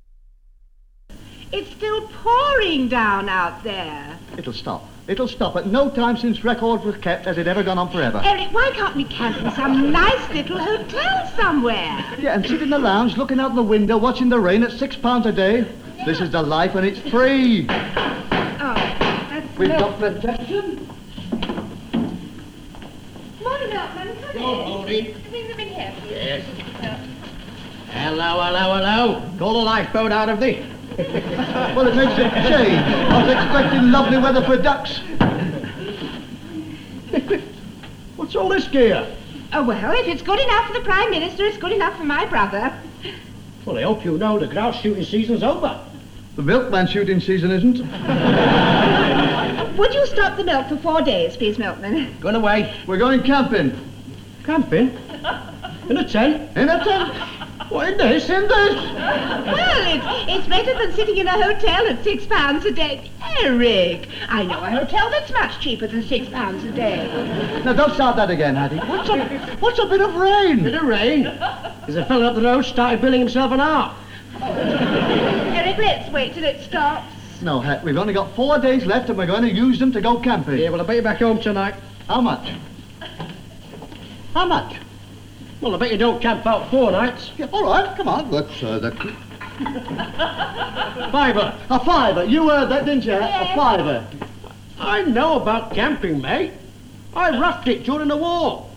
It's 1.53 1.69
still 1.71 2.07
pouring 2.07 2.87
down 2.87 3.27
out 3.27 3.63
there. 3.63 4.17
It'll 4.37 4.53
stop. 4.53 4.85
It'll 5.07 5.27
stop. 5.27 5.55
At 5.57 5.67
no 5.67 5.89
time 5.89 6.15
since 6.15 6.43
records 6.43 6.85
were 6.85 6.93
kept 6.93 7.25
has 7.25 7.37
it 7.37 7.47
ever 7.47 7.63
gone 7.63 7.77
on 7.77 7.91
forever. 7.91 8.21
Eric, 8.23 8.53
why 8.53 8.71
can't 8.73 8.95
we 8.95 9.03
camp 9.03 9.37
in 9.37 9.51
some 9.51 9.91
nice 9.91 10.29
little 10.29 10.57
hotel 10.57 11.27
somewhere? 11.35 12.05
Yeah, 12.19 12.35
and 12.35 12.45
sit 12.45 12.61
in 12.61 12.69
the 12.69 12.79
lounge 12.79 13.17
looking 13.17 13.39
out 13.39 13.55
the 13.55 13.63
window 13.63 13.97
watching 13.97 14.29
the 14.29 14.39
rain 14.39 14.63
at 14.63 14.71
six 14.71 14.95
pounds 14.95 15.25
a 15.25 15.31
day. 15.33 15.65
This 16.05 16.21
is 16.21 16.31
the 16.31 16.41
life 16.41 16.75
and 16.75 16.85
it's 16.85 16.99
free. 17.09 17.67
Oh, 17.69 18.73
that's 18.73 19.57
We've 19.57 19.69
milk. 19.69 19.99
got 19.99 19.99
protection. 19.99 20.87
Morning, 23.43 23.69
Milkman. 23.69 24.17
Come 24.21 24.41
Yo, 24.41 24.61
in. 24.61 24.69
Maureen. 24.69 25.15
Bring 25.29 25.47
them 25.49 25.59
in 25.59 25.67
here, 25.67 25.93
please. 25.99 26.11
Yes. 26.11 26.45
Hello, 27.89 28.41
hello, 28.41 28.75
hello. 28.77 29.37
Call 29.37 29.53
the 29.53 29.65
lifeboat 29.65 30.11
out 30.11 30.29
of 30.29 30.39
thee. 30.39 30.65
Well, 31.75 31.87
it 31.87 31.95
makes 31.95 32.13
a 32.13 32.29
change. 32.49 32.77
I 32.77 33.23
was 33.23 33.31
expecting 33.31 33.91
lovely 33.91 34.17
weather 34.17 34.43
for 34.43 34.57
ducks. 34.57 34.99
What's 38.17 38.35
all 38.35 38.49
this 38.49 38.67
gear? 38.67 39.07
Oh, 39.53 39.63
well, 39.63 39.91
if 39.93 40.07
it's 40.07 40.21
good 40.21 40.39
enough 40.39 40.67
for 40.67 40.73
the 40.73 40.81
Prime 40.81 41.09
Minister, 41.09 41.45
it's 41.45 41.57
good 41.57 41.71
enough 41.71 41.97
for 41.97 42.03
my 42.03 42.25
brother. 42.25 42.73
Well, 43.65 43.77
I 43.77 43.83
hope 43.83 44.03
you 44.03 44.17
know 44.17 44.37
the 44.37 44.47
grouse 44.47 44.79
shooting 44.81 45.05
season's 45.05 45.43
over. 45.43 45.79
The 46.35 46.41
milkman 46.41 46.87
shooting 46.87 47.19
season 47.19 47.51
isn't. 47.51 47.77
Would 49.77 49.93
you 49.93 50.05
stop 50.07 50.37
the 50.37 50.43
milk 50.43 50.67
for 50.67 50.77
four 50.77 51.01
days, 51.01 51.37
please, 51.37 51.57
Milkman? 51.57 52.19
Going 52.19 52.35
away. 52.35 52.75
We're 52.85 52.97
going 52.97 53.23
camping. 53.23 53.73
Camping? 54.43 54.97
In 55.91 55.97
a 55.97 56.07
tent? 56.07 56.55
In 56.55 56.69
a 56.69 56.81
tent? 56.85 57.13
What, 57.69 57.89
in 57.89 57.97
this? 57.97 58.29
In 58.29 58.43
this? 58.43 58.75
Well, 58.75 59.93
it's, 59.93 60.31
it's 60.31 60.47
better 60.47 60.73
than 60.73 60.95
sitting 60.95 61.17
in 61.17 61.27
a 61.27 61.31
hotel 61.31 61.85
at 61.85 62.01
six 62.01 62.25
pounds 62.25 62.63
a 62.63 62.71
day. 62.71 63.11
Eric, 63.41 64.07
I 64.29 64.43
know 64.43 64.63
a 64.63 64.69
hotel 64.69 65.09
that's 65.09 65.29
much 65.33 65.59
cheaper 65.59 65.87
than 65.87 66.01
six 66.03 66.29
pounds 66.29 66.63
a 66.63 66.71
day. 66.71 67.61
Now, 67.65 67.73
don't 67.73 67.93
start 67.93 68.15
that 68.15 68.29
again, 68.29 68.55
Hattie. 68.55 68.77
What's 68.77 69.09
a, 69.09 69.25
what's 69.59 69.79
a 69.79 69.85
bit 69.85 69.99
of 69.99 70.15
rain? 70.15 70.63
Bit 70.63 70.75
of 70.75 70.83
rain? 70.83 71.23
There's 71.23 71.97
a 71.97 72.05
fellow 72.05 72.25
up 72.27 72.35
the 72.35 72.41
road 72.41 72.63
started 72.63 73.01
building 73.01 73.19
himself 73.19 73.51
an 73.51 73.59
ark. 73.59 73.93
Eric, 74.39 75.77
let's 75.77 76.09
wait 76.13 76.33
till 76.35 76.45
it 76.45 76.61
stops. 76.61 77.13
No, 77.41 77.59
Het, 77.59 77.83
we've 77.83 77.97
only 77.97 78.13
got 78.13 78.33
four 78.33 78.59
days 78.59 78.85
left 78.85 79.09
and 79.09 79.17
we're 79.17 79.27
going 79.27 79.43
to 79.43 79.51
use 79.51 79.77
them 79.77 79.91
to 79.91 79.99
go 79.99 80.21
camping. 80.21 80.57
Yeah, 80.57 80.69
well, 80.69 80.79
I 80.79 80.85
bet 80.85 80.95
you 80.95 81.01
back 81.01 81.19
home 81.19 81.41
tonight. 81.41 81.75
How 82.07 82.21
much? 82.21 82.49
How 84.33 84.45
much? 84.45 84.77
Well, 85.61 85.75
I 85.75 85.77
bet 85.77 85.91
you 85.91 85.97
don't 85.97 86.19
camp 86.19 86.45
out 86.47 86.71
four 86.71 86.91
nights. 86.91 87.31
Yeah, 87.37 87.47
all 87.53 87.63
right, 87.63 87.95
come 87.95 88.07
on. 88.07 88.31
Let's, 88.31 88.63
uh, 88.63 88.79
that... 88.79 88.97
Fiver. 91.11 91.55
A 91.69 91.85
fiver. 91.85 92.23
You 92.23 92.49
heard 92.49 92.69
that, 92.69 92.85
didn't 92.85 93.05
you? 93.05 93.13
A 93.13 93.53
fiver. 93.55 94.07
I 94.79 95.03
know 95.03 95.39
about 95.39 95.71
camping, 95.75 96.19
mate. 96.19 96.53
I 97.13 97.29
roughed 97.39 97.67
it 97.67 97.83
during 97.83 98.07
the 98.07 98.17
war. 98.17 98.67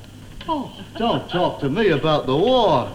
Oh, 0.47 0.71
don't 0.99 1.27
talk 1.31 1.61
to 1.61 1.71
me 1.71 1.89
about 1.89 2.27
the 2.27 2.37
war. 2.37 2.93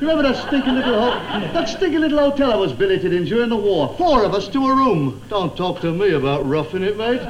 Remember 0.00 0.22
that 0.24 0.36
stinking 0.46 0.74
little 0.74 1.00
ho- 1.00 1.40
that 1.52 1.68
stinking 1.68 2.00
little 2.00 2.18
hotel 2.18 2.52
I 2.52 2.56
was 2.56 2.72
billeted 2.72 3.12
in 3.12 3.24
during 3.24 3.48
the 3.48 3.56
war? 3.56 3.94
Four 3.96 4.24
of 4.24 4.34
us 4.34 4.48
to 4.48 4.66
a 4.68 4.74
room. 4.74 5.22
Don't 5.28 5.56
talk 5.56 5.80
to 5.82 5.92
me 5.92 6.12
about 6.12 6.46
roughing 6.46 6.82
it, 6.82 6.96
mate. 6.96 7.20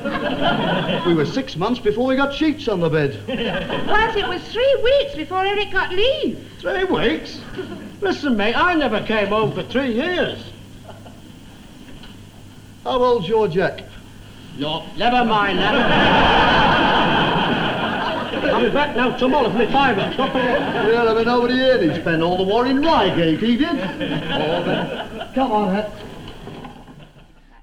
we 1.07 1.15
were 1.15 1.27
six 1.27 1.57
months 1.57 1.79
before 1.81 2.07
we 2.07 2.17
got 2.17 2.33
sheets 2.35 2.67
on 2.69 2.81
the 2.81 2.89
bed. 2.89 3.19
Once 3.87 4.17
it 4.17 4.27
was 4.27 4.43
three 4.53 4.81
weeks 4.83 5.15
before 5.15 5.45
Eric 5.45 5.71
got 5.71 5.91
leave. 5.93 6.39
Three 6.61 6.85
weeks? 6.85 7.41
Listen, 8.01 8.37
mate, 8.37 8.57
I 8.57 8.75
never 8.75 9.01
came 9.03 9.29
home 9.29 9.53
for 9.53 9.63
three 9.63 9.93
years. 9.93 10.51
How 12.83 13.03
old's 13.03 13.29
your 13.29 13.49
Jack? 13.49 13.83
No, 14.59 14.85
never 14.97 15.25
mind 15.25 15.59
that. 15.59 17.41
I'm 18.51 18.73
back 18.73 18.97
now 18.97 19.17
tomorrow 19.17 19.51
for 19.51 19.59
my 19.59 19.67
fiver. 19.71 20.11
Stop 20.15 20.35
it. 20.35 20.61
Well, 20.61 21.09
I 21.09 21.15
mean, 21.15 21.25
nobody 21.25 21.55
here. 21.55 21.81
He 21.83 22.01
spent 22.01 22.23
all 22.23 22.37
the 22.37 22.43
war 22.43 22.67
in 22.67 22.81
Reigate, 22.81 23.41
he 23.41 23.57
did. 23.57 23.79
Oh. 23.79 25.31
Come 25.35 25.53
on, 25.53 25.75
Het. 25.75 25.93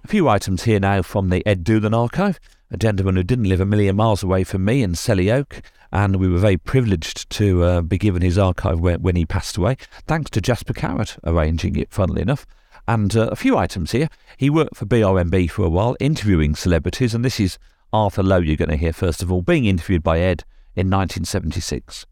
A 0.04 0.08
few 0.08 0.28
items 0.28 0.64
here 0.64 0.80
now 0.80 1.02
from 1.02 1.30
the 1.30 1.46
Ed 1.46 1.64
Doolan 1.64 1.94
archive, 1.94 2.40
a 2.70 2.78
gentleman 2.78 3.16
who 3.16 3.24
didn't 3.24 3.48
live 3.48 3.62
a 3.62 3.66
million 3.66 3.96
miles 3.96 4.24
away 4.24 4.44
from 4.44 4.66
me 4.66 4.82
in 4.82 4.94
Selly 4.94 5.32
Oak, 5.32 5.62
and 5.92 6.18
we 6.18 6.28
were 6.28 6.40
very 6.40 6.58
privileged 6.58 7.30
to 7.30 7.64
uh, 7.64 7.82
be 7.82 7.98
given 7.98 8.22
his 8.22 8.38
archive 8.38 8.80
when, 8.80 9.02
when 9.02 9.16
he 9.16 9.26
passed 9.26 9.58
away, 9.58 9.78
thanks 10.08 10.30
to 10.32 10.42
Jasper 10.42 10.74
Carrott 10.74 11.18
arranging 11.24 11.76
it, 11.76 11.92
funnily 11.92 12.22
enough. 12.22 12.46
And 12.88 13.16
uh, 13.16 13.30
a 13.32 13.36
few 13.36 13.58
items 13.58 13.92
here. 13.92 14.10
He 14.38 14.50
worked 14.50 14.76
for 14.76 14.86
BRMB 14.86 15.52
for 15.52 15.64
a 15.64 15.70
while, 15.70 15.96
interviewing 16.00 16.56
celebrities, 16.56 17.14
and 17.14 17.24
this 17.24 17.40
is 17.40 17.58
Arthur 17.94 18.24
Lowe 18.24 18.40
you're 18.40 18.58
going 18.58 18.70
to 18.70 18.78
hear 18.78 18.94
first 18.94 19.22
of 19.22 19.32
all, 19.32 19.42
being 19.42 19.66
interviewed 19.66 20.04
by 20.04 20.20
Ed 20.20 20.44
in 20.76 20.90
1976. 20.90 22.06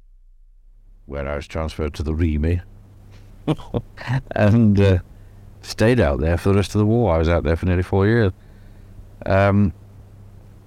where 1.05 1.28
I 1.28 1.36
was 1.38 1.47
transferred 1.47 1.93
to 1.95 2.03
the 2.03 2.14
Remy 2.14 2.62
and 4.32 4.80
uh, 4.80 4.99
stayed 5.62 5.99
out 5.99 6.20
there 6.20 6.38
for 6.38 6.49
the 6.49 6.55
rest 6.55 6.76
of 6.76 6.80
the 6.80 6.86
war. 6.86 7.16
I 7.16 7.18
was 7.18 7.30
out 7.30 7.43
there 7.43 7.55
for 7.55 7.66
nearly 7.66 7.84
four 7.84 8.05
years. 8.05 8.32
Um, 9.26 9.74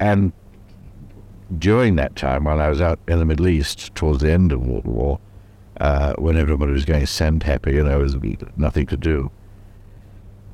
and 0.00 0.32
during 1.58 1.96
that 1.96 2.16
time, 2.16 2.44
while 2.44 2.60
I 2.60 2.68
was 2.68 2.80
out 2.80 2.98
in 3.06 3.18
the 3.18 3.24
Middle 3.24 3.48
East 3.48 3.94
towards 3.94 4.20
the 4.20 4.32
end 4.32 4.52
of 4.52 4.66
World 4.66 4.84
War, 4.84 5.20
uh, 5.80 6.14
when 6.14 6.36
everybody 6.36 6.72
was 6.72 6.84
going 6.84 7.06
send 7.06 7.42
happy 7.44 7.78
and 7.78 7.88
there 7.88 7.98
was 7.98 8.16
nothing 8.56 8.86
to 8.86 8.96
do, 8.96 9.30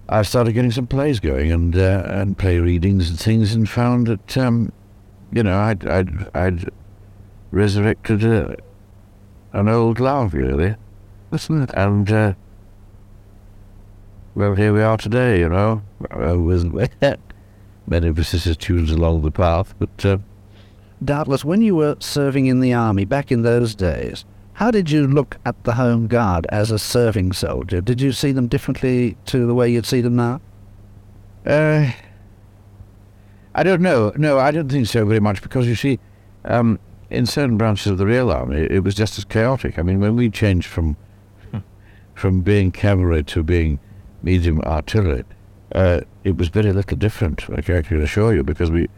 I 0.08 0.22
started 0.22 0.52
getting 0.52 0.70
some 0.70 0.86
plays 0.86 1.20
going 1.20 1.52
and 1.52 1.76
uh, 1.76 2.02
and 2.06 2.36
play 2.38 2.58
readings 2.58 3.10
and 3.10 3.18
things, 3.18 3.54
and 3.54 3.68
found 3.68 4.06
that 4.06 4.38
um, 4.38 4.72
you 5.32 5.42
know 5.42 5.58
I'd 5.58 5.86
I'd 5.86 6.34
I'd 6.34 6.70
resurrected 7.50 8.24
a, 8.24 8.56
an 9.52 9.68
old 9.68 10.00
love, 10.00 10.34
really. 10.34 10.76
And, 11.74 12.10
uh, 12.10 12.34
well, 14.34 14.54
here 14.54 14.72
we 14.72 14.82
are 14.82 14.96
today, 14.96 15.40
you 15.40 15.48
know, 15.48 15.82
uh, 16.10 16.38
with 16.38 16.72
many 17.86 18.10
vicissitudes 18.10 18.90
along 18.90 19.22
the 19.22 19.30
path, 19.30 19.74
but 19.78 20.04
uh, 20.04 20.18
Doubtless, 21.04 21.44
when 21.44 21.62
you 21.62 21.76
were 21.76 21.96
serving 22.00 22.46
in 22.46 22.58
the 22.58 22.72
army 22.72 23.04
back 23.04 23.30
in 23.30 23.42
those 23.42 23.74
days, 23.74 24.24
how 24.54 24.72
did 24.72 24.90
you 24.90 25.06
look 25.06 25.36
at 25.46 25.62
the 25.62 25.74
Home 25.74 26.08
Guard 26.08 26.44
as 26.48 26.72
a 26.72 26.78
serving 26.78 27.32
soldier? 27.32 27.80
Did 27.80 28.00
you 28.00 28.10
see 28.10 28.32
them 28.32 28.48
differently 28.48 29.16
to 29.26 29.46
the 29.46 29.54
way 29.54 29.70
you'd 29.70 29.86
see 29.86 30.00
them 30.00 30.16
now? 30.16 30.40
Uh, 31.46 31.92
I 33.54 33.62
don't 33.62 33.80
know. 33.80 34.12
No, 34.16 34.40
I 34.40 34.50
don't 34.50 34.68
think 34.68 34.88
so 34.88 35.06
very 35.06 35.20
much 35.20 35.40
because 35.40 35.68
you 35.68 35.76
see, 35.76 36.00
um, 36.44 36.80
in 37.10 37.26
certain 37.26 37.56
branches 37.56 37.86
of 37.86 37.98
the 37.98 38.06
real 38.06 38.30
army, 38.30 38.66
it 38.70 38.84
was 38.84 38.94
just 38.94 39.18
as 39.18 39.24
chaotic. 39.24 39.78
I 39.78 39.82
mean, 39.82 40.00
when 40.00 40.16
we 40.16 40.30
changed 40.30 40.68
from 40.68 40.96
from 42.14 42.40
being 42.40 42.72
cavalry 42.72 43.22
to 43.22 43.42
being 43.42 43.78
medium 44.22 44.60
artillery, 44.62 45.24
uh, 45.72 46.00
it 46.24 46.36
was 46.36 46.48
very 46.48 46.72
little 46.72 46.96
different. 46.96 47.48
I 47.50 47.60
can 47.60 48.02
assure 48.02 48.34
you, 48.34 48.42
because 48.42 48.70
we 48.70 48.88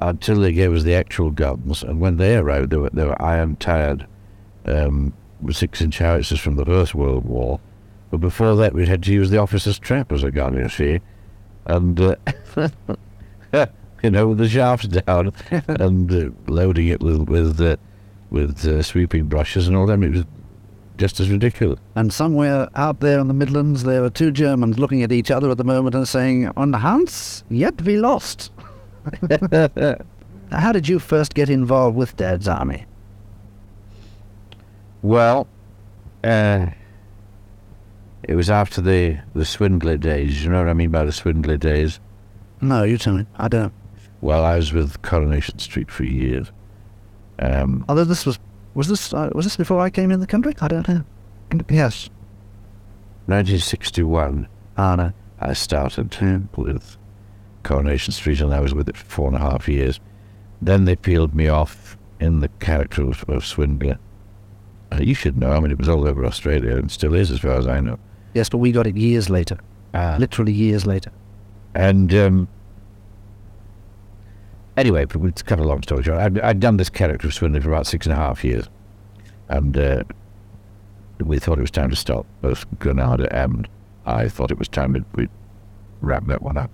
artillery 0.00 0.52
gave 0.52 0.72
us 0.72 0.82
the 0.82 0.94
actual 0.94 1.30
guns, 1.30 1.82
and 1.82 2.00
when 2.00 2.16
they 2.16 2.36
arrived, 2.36 2.70
they 2.70 2.76
were 2.76 2.90
they 2.90 3.04
were 3.04 3.20
iron-tired 3.22 4.06
um, 4.64 5.12
six-inch 5.50 5.98
howitzers 5.98 6.40
from 6.40 6.56
the 6.56 6.64
First 6.64 6.94
World 6.94 7.24
War. 7.24 7.60
But 8.10 8.18
before 8.18 8.56
that, 8.56 8.74
we 8.74 8.86
had 8.86 9.02
to 9.04 9.12
use 9.12 9.30
the 9.30 9.38
officer's 9.38 9.78
trap 9.78 10.12
as 10.12 10.22
a 10.22 10.30
gun, 10.30 10.54
you 10.54 10.68
see, 10.68 11.00
and. 11.66 12.00
Uh, 12.00 12.68
you 14.02 14.10
know, 14.10 14.28
with 14.28 14.38
the 14.38 14.48
shafts 14.48 14.88
down 14.88 15.32
and 15.68 16.12
uh, 16.12 16.30
loading 16.46 16.88
it 16.88 17.00
with 17.00 17.28
with 17.28 17.60
uh, 17.60 17.76
with 18.30 18.64
uh, 18.66 18.82
sweeping 18.82 19.24
brushes 19.26 19.68
and 19.68 19.76
all 19.76 19.86
that. 19.86 20.02
It 20.02 20.10
was 20.12 20.24
just 20.98 21.20
as 21.20 21.30
ridiculous. 21.30 21.80
And 21.94 22.12
somewhere 22.12 22.68
out 22.74 23.00
there 23.00 23.18
in 23.18 23.28
the 23.28 23.34
Midlands, 23.34 23.82
there 23.84 24.04
are 24.04 24.10
two 24.10 24.30
Germans 24.30 24.78
looking 24.78 25.02
at 25.02 25.10
each 25.10 25.30
other 25.30 25.50
at 25.50 25.56
the 25.58 25.64
moment 25.64 25.94
and 25.94 26.06
saying, 26.06 26.50
"On 26.56 26.72
Hans, 26.72 27.44
yet 27.48 27.80
we 27.82 27.96
lost." 27.96 28.50
How 30.50 30.70
did 30.72 30.86
you 30.86 30.98
first 30.98 31.34
get 31.34 31.48
involved 31.48 31.96
with 31.96 32.16
Dad's 32.16 32.46
army? 32.46 32.84
Well, 35.02 35.48
uh, 36.22 36.66
It 38.22 38.36
was 38.36 38.48
after 38.50 38.80
the 38.80 39.18
the 39.34 39.44
Swindley 39.44 39.98
days. 39.98 40.44
You 40.44 40.50
know 40.50 40.58
what 40.58 40.68
I 40.68 40.74
mean 40.74 40.90
by 40.90 41.04
the 41.04 41.12
Swindley 41.12 41.58
days? 41.58 41.98
No, 42.60 42.84
you 42.84 42.96
tell 42.98 43.14
me. 43.14 43.26
I 43.36 43.48
don't. 43.48 43.72
Well, 44.22 44.44
I 44.44 44.56
was 44.56 44.72
with 44.72 45.02
Coronation 45.02 45.58
Street 45.58 45.90
for 45.90 46.04
years. 46.04 46.50
Um, 47.40 47.84
Although 47.88 48.04
this 48.04 48.24
was 48.24 48.38
was 48.72 48.88
this 48.88 49.12
uh, 49.12 49.30
was 49.34 49.44
this 49.44 49.56
before 49.56 49.80
I 49.80 49.90
came 49.90 50.10
in 50.10 50.20
the 50.20 50.26
country? 50.26 50.54
I 50.60 50.68
don't 50.68 50.88
know. 50.88 51.04
Yes. 51.68 52.08
1961. 53.26 54.48
Ah, 54.78 54.94
no. 54.94 55.12
I 55.40 55.52
started 55.52 56.16
with 56.56 56.96
Coronation 57.64 58.12
Street, 58.12 58.40
and 58.40 58.54
I 58.54 58.60
was 58.60 58.74
with 58.74 58.88
it 58.88 58.96
for 58.96 59.04
four 59.04 59.26
and 59.26 59.36
a 59.36 59.40
half 59.40 59.68
years. 59.68 60.00
Then 60.62 60.84
they 60.84 60.96
peeled 60.96 61.34
me 61.34 61.48
off 61.48 61.98
in 62.20 62.40
the 62.40 62.48
character 62.60 63.02
of, 63.02 63.24
of 63.28 63.44
Swindley. 63.44 63.96
Uh, 64.92 64.98
you 65.00 65.14
should 65.14 65.36
know. 65.36 65.50
I 65.50 65.58
mean, 65.60 65.72
it 65.72 65.78
was 65.78 65.88
all 65.88 66.06
over 66.06 66.24
Australia 66.24 66.76
and 66.76 66.90
still 66.90 67.14
is, 67.14 67.30
as 67.32 67.40
far 67.40 67.54
as 67.54 67.66
I 67.66 67.80
know. 67.80 67.98
Yes, 68.34 68.48
but 68.48 68.58
we 68.58 68.70
got 68.70 68.86
it 68.86 68.96
years 68.96 69.28
later. 69.28 69.58
Ah. 69.94 70.16
Literally 70.18 70.52
years 70.52 70.86
later. 70.86 71.10
And 71.74 72.14
um, 72.14 72.48
anyway, 74.76 75.06
to 75.06 75.44
cut 75.44 75.58
a 75.58 75.64
long 75.64 75.82
story 75.82 76.02
short, 76.02 76.18
I'd, 76.18 76.40
I'd 76.40 76.60
done 76.60 76.76
this 76.76 76.90
character 76.90 77.26
of 77.26 77.34
Swindley 77.34 77.60
for 77.60 77.68
about 77.68 77.86
six 77.86 78.06
and 78.06 78.12
a 78.12 78.16
half 78.16 78.44
years, 78.44 78.68
and 79.48 79.76
uh, 79.76 80.04
we 81.18 81.38
thought 81.38 81.58
it 81.58 81.62
was 81.62 81.70
time 81.70 81.90
to 81.90 81.96
stop. 81.96 82.26
Both 82.40 82.66
Granada 82.78 83.34
and 83.34 83.68
I 84.06 84.28
thought 84.28 84.50
it 84.50 84.58
was 84.58 84.68
time 84.68 84.92
that 84.92 85.04
we'd 85.14 85.30
wrap 86.00 86.26
that 86.26 86.42
one 86.42 86.56
up. 86.56 86.70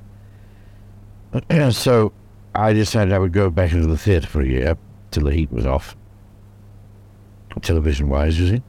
So 1.72 2.12
I 2.54 2.72
decided 2.72 3.12
I 3.12 3.18
would 3.18 3.32
go 3.32 3.50
back 3.50 3.72
into 3.72 3.86
the 3.86 3.98
theatre 3.98 4.26
for 4.26 4.40
a 4.40 4.46
year 4.46 4.76
till 5.10 5.24
the 5.24 5.34
heat 5.34 5.52
was 5.52 5.66
off, 5.66 5.96
television 7.62 8.08
wise, 8.08 8.38
you 8.40 8.48
see. 8.48 8.62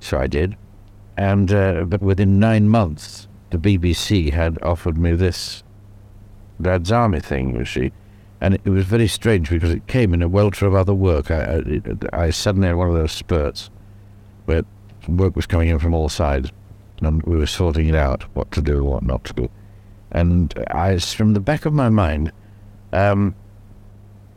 So 0.00 0.18
I 0.18 0.26
did. 0.26 0.56
And, 1.16 1.52
uh, 1.52 1.84
but 1.84 2.00
within 2.00 2.38
nine 2.38 2.68
months, 2.68 3.26
the 3.50 3.58
BBC 3.58 4.32
had 4.32 4.62
offered 4.62 4.98
me 4.98 5.12
this 5.14 5.62
Dad's 6.60 6.92
Army 6.92 7.20
thing, 7.20 7.56
you 7.56 7.64
see. 7.64 7.92
And 8.40 8.54
it, 8.54 8.64
was 8.64 8.84
very 8.84 9.08
strange 9.08 9.50
because 9.50 9.72
it 9.72 9.86
came 9.88 10.14
in 10.14 10.22
a 10.22 10.28
welter 10.28 10.66
of 10.66 10.74
other 10.74 10.94
work. 10.94 11.30
I, 11.30 11.62
I, 12.12 12.24
I 12.26 12.30
suddenly 12.30 12.68
had 12.68 12.76
one 12.76 12.88
of 12.88 12.94
those 12.94 13.12
spurts 13.12 13.70
where 14.44 14.62
work 15.08 15.34
was 15.34 15.46
coming 15.46 15.68
in 15.68 15.78
from 15.78 15.94
all 15.94 16.08
sides 16.08 16.52
and 17.00 17.22
we 17.22 17.36
were 17.36 17.46
sorting 17.46 17.88
it 17.88 17.94
out, 17.94 18.22
what 18.34 18.50
to 18.52 18.62
do 18.62 18.84
what 18.84 19.02
not 19.02 19.24
to 19.24 19.32
do. 19.32 19.50
And 20.10 20.54
I, 20.70 20.98
from 20.98 21.34
the 21.34 21.40
back 21.40 21.66
of 21.66 21.72
my 21.72 21.88
mind, 21.88 22.32
um, 22.92 23.34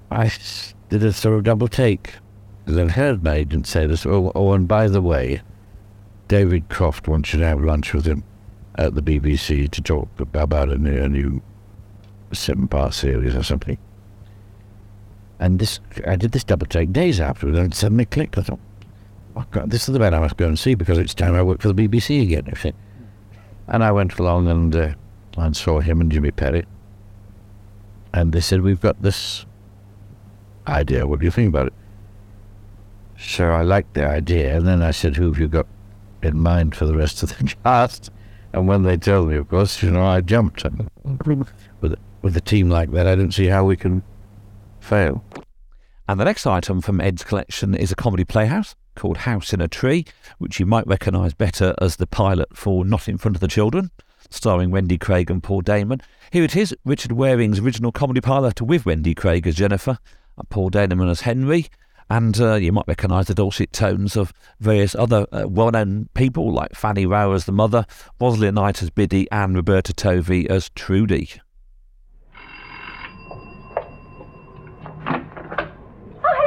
I 0.09 0.31
did 0.89 1.03
a 1.03 1.13
sort 1.13 1.37
of 1.37 1.43
double 1.43 1.67
take. 1.67 2.15
Then 2.65 2.89
heard 2.89 3.23
my 3.23 3.35
agent 3.35 3.67
say 3.67 3.87
this. 3.87 4.05
Oh, 4.05 4.31
oh, 4.35 4.53
and 4.53 4.67
by 4.67 4.87
the 4.87 5.01
way, 5.01 5.41
David 6.27 6.69
Croft 6.69 7.07
wants 7.07 7.33
you 7.33 7.39
to 7.39 7.45
have 7.45 7.61
lunch 7.61 7.93
with 7.93 8.05
him 8.05 8.23
at 8.75 8.95
the 8.95 9.01
BBC 9.01 9.69
to 9.71 9.81
talk 9.81 10.07
about 10.19 10.69
a 10.69 10.77
new, 10.77 11.03
a 11.03 11.09
new 11.09 11.41
seven-part 12.31 12.93
series 12.93 13.35
or 13.35 13.43
something. 13.43 13.77
And 15.41 15.57
this, 15.57 15.79
I 16.05 16.15
did 16.15 16.33
this 16.33 16.43
double 16.43 16.67
take 16.67 16.93
days 16.93 17.19
afterwards, 17.19 17.57
and 17.57 17.73
it 17.73 17.75
suddenly 17.75 18.05
clicked. 18.05 18.37
I 18.37 18.43
thought, 18.43 18.59
oh 19.35 19.45
God, 19.49 19.71
this 19.71 19.89
is 19.89 19.93
the 19.93 19.99
man 19.99 20.13
I 20.13 20.19
must 20.19 20.37
go 20.37 20.47
and 20.47 20.57
see 20.57 20.75
because 20.75 20.99
it's 20.99 21.15
time 21.15 21.33
I 21.33 21.41
work 21.41 21.61
for 21.61 21.73
the 21.73 21.87
BBC 21.87 22.21
again. 22.21 22.45
You 22.45 22.55
see. 22.55 22.73
And 23.67 23.83
I 23.83 23.91
went 23.91 24.19
along 24.19 24.47
and 24.47 24.75
uh, 24.75 24.93
and 25.37 25.57
saw 25.57 25.79
him 25.79 25.99
and 25.99 26.11
Jimmy 26.11 26.29
Perry. 26.29 26.65
And 28.13 28.33
they 28.33 28.39
said, 28.41 28.61
we've 28.61 28.79
got 28.81 29.01
this 29.01 29.45
idea. 30.67 31.07
What 31.07 31.19
do 31.19 31.25
you 31.25 31.31
think 31.31 31.49
about 31.49 31.67
it? 31.67 31.73
So 33.17 33.49
I 33.51 33.63
liked 33.63 33.95
the 33.95 34.05
idea, 34.05 34.57
and 34.57 34.67
then 34.67 34.83
I 34.83 34.91
said, 34.91 35.15
who 35.15 35.31
have 35.31 35.39
you 35.39 35.47
got 35.47 35.67
in 36.21 36.39
mind 36.39 36.75
for 36.75 36.85
the 36.85 36.95
rest 36.95 37.23
of 37.23 37.29
the 37.29 37.55
cast? 37.63 38.11
And 38.53 38.67
when 38.67 38.83
they 38.83 38.97
told 38.97 39.29
me, 39.29 39.37
of 39.37 39.49
course, 39.49 39.81
you 39.81 39.89
know, 39.89 40.05
I 40.05 40.21
jumped. 40.21 40.65
With, 41.81 41.97
with 42.21 42.37
a 42.37 42.41
team 42.41 42.69
like 42.69 42.91
that, 42.91 43.07
I 43.07 43.15
don't 43.15 43.33
see 43.33 43.47
how 43.47 43.63
we 43.63 43.75
can 43.75 44.03
fail. 44.81 45.23
And 46.07 46.19
the 46.19 46.25
next 46.25 46.45
item 46.45 46.81
from 46.81 46.99
Ed's 46.99 47.23
collection 47.23 47.73
is 47.73 47.91
a 47.91 47.95
comedy 47.95 48.25
playhouse 48.25 48.75
called 48.95 49.17
House 49.17 49.53
in 49.53 49.61
a 49.61 49.67
Tree, 49.67 50.05
which 50.39 50.59
you 50.59 50.65
might 50.65 50.85
recognise 50.85 51.33
better 51.33 51.73
as 51.79 51.95
the 51.95 52.07
pilot 52.07 52.55
for 52.55 52.83
Not 52.83 53.07
in 53.07 53.17
Front 53.17 53.37
of 53.37 53.41
the 53.41 53.47
Children, 53.47 53.91
starring 54.29 54.71
Wendy 54.71 54.97
Craig 54.97 55.31
and 55.31 55.41
Paul 55.41 55.61
Daneman. 55.61 56.01
Here 56.31 56.43
it 56.43 56.55
is, 56.55 56.75
Richard 56.83 57.11
Waring's 57.11 57.59
original 57.59 57.91
comedy 57.91 58.19
pilot 58.19 58.61
with 58.61 58.85
Wendy 58.85 59.15
Craig 59.15 59.47
as 59.47 59.55
Jennifer, 59.55 59.97
and 60.37 60.49
Paul 60.49 60.69
Daneman 60.69 61.09
as 61.09 61.21
Henry, 61.21 61.67
and 62.09 62.39
uh, 62.41 62.55
you 62.55 62.73
might 62.73 62.87
recognise 62.87 63.27
the 63.27 63.33
dulcet 63.33 63.71
tones 63.71 64.17
of 64.17 64.33
various 64.59 64.95
other 64.95 65.25
uh, 65.31 65.47
well-known 65.47 66.09
people 66.13 66.51
like 66.51 66.75
Fanny 66.75 67.05
Rowe 67.05 67.31
as 67.31 67.45
the 67.45 67.53
mother, 67.53 67.85
Rosalind 68.19 68.55
Knight 68.55 68.83
as 68.83 68.89
Biddy, 68.89 69.31
and 69.31 69.55
Roberta 69.55 69.93
Tovey 69.93 70.49
as 70.49 70.69
Trudy. 70.75 71.29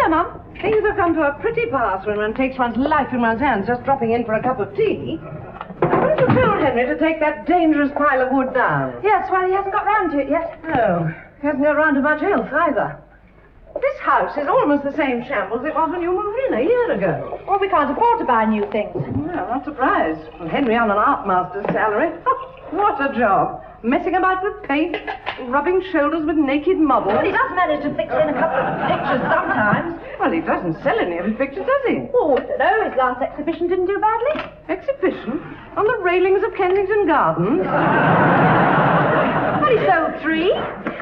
Oh, 0.04 0.10
hello, 0.10 0.22
Mum. 0.22 0.60
Things 0.60 0.84
have 0.84 0.96
come 0.96 1.14
to 1.14 1.22
a 1.22 1.32
pretty 1.40 1.66
pass 1.70 2.04
when 2.06 2.18
one 2.18 2.34
takes 2.34 2.58
one's 2.58 2.76
life 2.76 3.08
in 3.12 3.20
one's 3.22 3.40
hands 3.40 3.66
just 3.66 3.84
dropping 3.84 4.12
in 4.12 4.24
for 4.24 4.34
a 4.34 4.42
cup 4.42 4.60
of 4.60 4.74
tea. 4.76 5.18
Now, 5.80 6.14
don't 6.14 6.20
you 6.20 6.26
tell 6.26 6.58
Henry 6.60 6.84
to 6.86 6.98
take 6.98 7.20
that 7.20 7.46
dangerous 7.46 7.90
pile 7.96 8.20
of 8.20 8.32
wood 8.32 8.52
down? 8.52 9.00
Yes, 9.02 9.28
well, 9.30 9.46
he 9.46 9.52
hasn't 9.54 9.72
got 9.72 9.86
round 9.86 10.12
to 10.12 10.18
it 10.18 10.28
yet. 10.28 10.62
No, 10.64 11.12
he 11.40 11.46
hasn't 11.46 11.64
got 11.64 11.76
round 11.76 11.96
to 11.96 12.02
much 12.02 12.22
else 12.22 12.48
either. 12.52 13.00
This 13.80 13.98
house 14.00 14.36
is 14.36 14.46
almost 14.46 14.84
the 14.84 14.94
same 14.94 15.24
shambles 15.24 15.64
it 15.64 15.74
was 15.74 15.90
when 15.90 16.02
you 16.02 16.12
moved 16.12 16.38
in 16.48 16.58
a 16.58 16.62
year 16.62 16.92
ago. 16.92 17.40
Well, 17.48 17.58
we 17.58 17.68
can't 17.68 17.90
afford 17.90 18.18
to 18.20 18.24
buy 18.24 18.44
new 18.44 18.68
things. 18.70 18.92
Well, 18.94 19.48
not 19.48 19.64
surprised. 19.64 20.20
With 20.38 20.50
Henry 20.50 20.76
on 20.76 20.90
an 20.90 20.98
art 20.98 21.26
master's 21.26 21.66
salary. 21.72 22.10
what 22.70 23.00
a 23.00 23.18
job. 23.18 23.64
Messing 23.84 24.14
about 24.14 24.42
with 24.42 24.62
paint, 24.62 24.96
rubbing 25.52 25.84
shoulders 25.92 26.24
with 26.24 26.36
naked 26.36 26.78
models. 26.78 27.12
Well, 27.12 27.24
he 27.24 27.30
does 27.32 27.50
manage 27.54 27.82
to 27.84 27.92
fix 27.94 28.08
in 28.16 28.32
a 28.32 28.32
couple 28.32 28.56
of 28.64 28.80
pictures 28.88 29.20
sometimes. 29.28 30.00
Well, 30.18 30.32
he 30.32 30.40
doesn't 30.40 30.82
sell 30.82 30.98
any 30.98 31.18
of 31.18 31.26
his 31.26 31.36
pictures, 31.36 31.66
does 31.66 31.84
he? 31.86 32.08
Oh, 32.14 32.32
I 32.32 32.40
don't 32.48 32.58
know. 32.58 32.88
His 32.88 32.96
last 32.96 33.20
exhibition 33.20 33.68
didn't 33.68 33.84
do 33.84 34.00
badly. 34.00 34.40
Exhibition? 34.70 35.36
On 35.76 35.84
the 35.84 35.98
railings 36.02 36.42
of 36.42 36.54
Kensington 36.56 37.06
Gardens? 37.06 37.60
Well, 39.60 39.68
he 39.68 39.76
sold 39.84 40.16
three. 40.22 40.48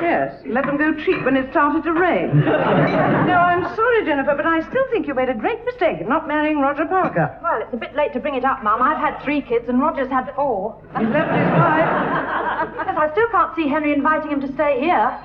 Yes, 0.02 0.34
let 0.46 0.66
them 0.66 0.76
go 0.76 0.92
cheap 1.04 1.22
when 1.24 1.36
it 1.36 1.48
started 1.52 1.84
to 1.84 1.92
rain. 1.92 2.34
no, 2.44 3.38
I'm 3.38 3.62
sorry, 3.76 4.04
Jennifer, 4.04 4.34
but 4.34 4.46
I 4.46 4.60
still 4.68 4.82
think 4.90 5.06
you 5.06 5.14
made 5.14 5.28
a 5.28 5.34
great 5.34 5.64
mistake 5.64 6.00
in 6.00 6.08
not 6.08 6.26
marrying 6.26 6.58
Roger 6.58 6.86
Parker. 6.86 7.38
Well, 7.42 7.62
it's 7.62 7.72
a 7.72 7.76
bit 7.76 7.94
late 7.94 8.12
to 8.14 8.20
bring 8.20 8.34
it 8.34 8.44
up, 8.44 8.64
Mum. 8.64 8.82
I've 8.82 8.98
had 8.98 9.22
three 9.22 9.40
kids 9.40 9.68
and 9.68 9.80
Roger's 9.80 10.10
had 10.10 10.34
four. 10.34 10.82
He 10.98 11.06
left 11.06 11.30
his 11.30 11.48
wife. 11.54 12.68
Yes, 12.76 12.96
I 12.98 13.08
still 13.12 13.28
can't 13.30 13.54
see 13.56 13.68
Henry 13.68 13.92
inviting 13.92 14.30
him 14.30 14.40
to 14.40 14.52
stay 14.54 14.80
here. 14.80 15.18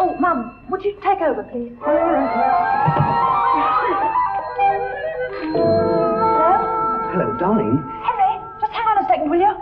Oh, 0.00 0.16
Mum, 0.18 0.64
would 0.70 0.84
you 0.84 0.94
take 1.02 1.20
over, 1.20 1.42
please? 1.44 1.72
Oh, 1.86 1.92
Hello, 5.52 7.12
Hello, 7.12 7.36
darling. 7.38 7.76
Henry, 8.02 8.32
just 8.60 8.72
hang 8.72 8.86
on 8.86 9.04
a 9.04 9.08
second, 9.08 9.30
will 9.30 9.38
you? 9.38 9.54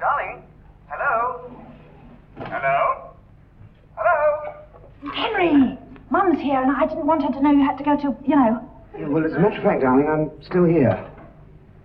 Darling? 0.00 0.42
Hello? 0.88 1.50
Hello? 2.38 3.10
Hello? 3.96 5.12
Henry! 5.14 5.78
Mum's 6.10 6.40
here, 6.40 6.62
and 6.62 6.70
I 6.70 6.86
didn't 6.86 7.06
want 7.06 7.22
her 7.22 7.32
to 7.32 7.40
know 7.42 7.50
you 7.50 7.64
had 7.64 7.76
to 7.78 7.84
go 7.84 7.96
to, 7.96 8.16
you 8.26 8.36
know. 8.36 8.70
Yeah, 8.98 9.08
well, 9.08 9.24
as 9.26 9.32
a 9.32 9.38
matter 9.40 9.56
of 9.58 9.62
fact, 9.64 9.82
darling, 9.82 10.06
I'm 10.08 10.30
still 10.44 10.64
here. 10.64 10.94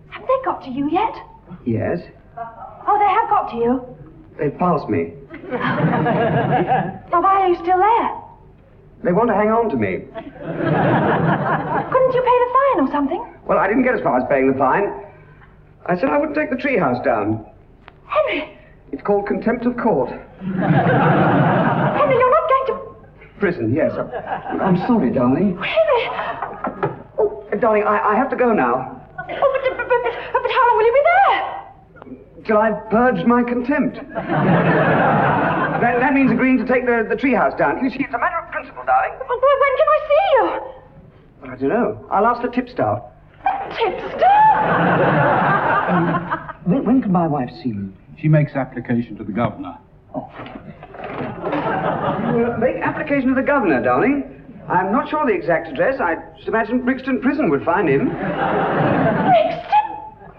Haven't 0.09 0.27
they 0.27 0.45
got 0.45 0.63
to 0.63 0.69
you 0.69 0.89
yet? 0.89 1.13
Yes? 1.65 1.99
Oh, 2.87 2.97
they 2.99 3.07
have 3.07 3.29
got 3.29 3.49
to 3.51 3.57
you. 3.57 3.85
They've 4.39 4.57
passed 4.57 4.89
me. 4.89 5.13
Well, 7.11 7.21
why 7.23 7.41
are 7.41 7.49
you 7.49 7.55
still 7.55 7.77
there? 7.77 8.09
They 9.03 9.11
want 9.11 9.27
to 9.29 9.33
hang 9.35 9.49
on 9.49 9.67
to 9.69 9.75
me. 9.75 10.05
Couldn't 10.07 12.13
you 12.15 12.21
pay 12.23 12.37
the 12.39 12.49
fine 12.55 12.79
or 12.79 12.87
something? 12.91 13.21
Well, 13.45 13.57
I 13.57 13.67
didn't 13.67 13.83
get 13.83 13.95
as 13.95 14.01
far 14.01 14.17
as 14.17 14.23
paying 14.29 14.49
the 14.51 14.57
fine. 14.57 14.93
I 15.87 15.95
said 15.99 16.09
I 16.09 16.17
wouldn't 16.17 16.37
take 16.37 16.49
the 16.51 16.55
treehouse 16.55 17.01
down. 17.03 17.45
Henry! 18.07 18.57
It's 18.93 19.01
called 19.01 19.27
contempt 19.27 19.65
of 19.65 19.75
court. 19.75 20.09
Henry, 20.39 22.15
you're 22.15 22.31
not 22.31 22.47
going 22.47 22.65
to. 22.67 22.73
Prison, 23.39 23.73
yes. 23.75 23.91
I'm, 23.93 24.61
I'm 24.61 24.77
sorry, 24.87 25.09
darling. 25.11 25.57
Henry! 25.57 26.07
Oh, 27.19 27.43
darling, 27.59 27.83
I, 27.83 27.99
I 28.13 28.15
have 28.15 28.29
to 28.29 28.37
go 28.37 28.53
now. 28.53 29.01
Oh, 29.17 29.23
but, 29.25 29.77
but, 29.77 29.77
but, 29.77 29.87
but 30.31 30.51
how 30.51 30.67
long 30.69 30.77
will 30.77 30.85
you 30.85 30.93
be 30.93 31.01
there? 31.03 31.60
Till 32.45 32.57
I've 32.57 32.89
purged 32.89 33.27
my 33.27 33.43
contempt. 33.43 33.99
that, 34.13 35.99
that 35.99 36.13
means 36.13 36.31
agreeing 36.31 36.57
to 36.57 36.65
take 36.65 36.85
the, 36.85 37.05
the 37.07 37.15
treehouse 37.15 37.57
down. 37.57 37.83
You 37.83 37.89
see, 37.89 37.99
it's 38.03 38.13
a 38.13 38.17
matter 38.19 38.37
of 38.37 38.51
principle, 38.51 38.83
darling. 38.85 39.13
Well, 39.19 39.39
when 39.39 39.77
can 39.77 39.87
I 39.87 39.99
see 40.07 40.21
you? 40.33 40.43
Well, 41.41 41.51
I 41.51 41.55
don't 41.55 41.69
know. 41.69 42.07
I'll 42.11 42.25
ask 42.25 42.41
the 42.41 42.47
tipstaff. 42.49 43.03
Tipstaff? 43.77 44.87
When, 46.63 46.85
when 46.85 47.01
can 47.01 47.11
my 47.11 47.25
wife 47.25 47.49
see 47.63 47.73
me? 47.73 47.91
She 48.19 48.27
makes 48.27 48.53
application 48.53 49.17
to 49.17 49.23
the 49.23 49.31
governor. 49.31 49.79
You, 50.13 50.21
uh, 52.45 52.57
make 52.59 52.75
application 52.83 53.29
to 53.29 53.35
the 53.35 53.41
governor, 53.41 53.81
darling. 53.81 54.43
I'm 54.69 54.91
not 54.91 55.09
sure 55.09 55.25
the 55.25 55.33
exact 55.33 55.69
address. 55.69 55.99
I 55.99 56.17
just 56.35 56.47
imagine 56.47 56.83
Brixton 56.85 57.19
Prison 57.19 57.49
would 57.49 57.63
find 57.63 57.89
him. 57.89 58.09
Brixton? 58.09 59.65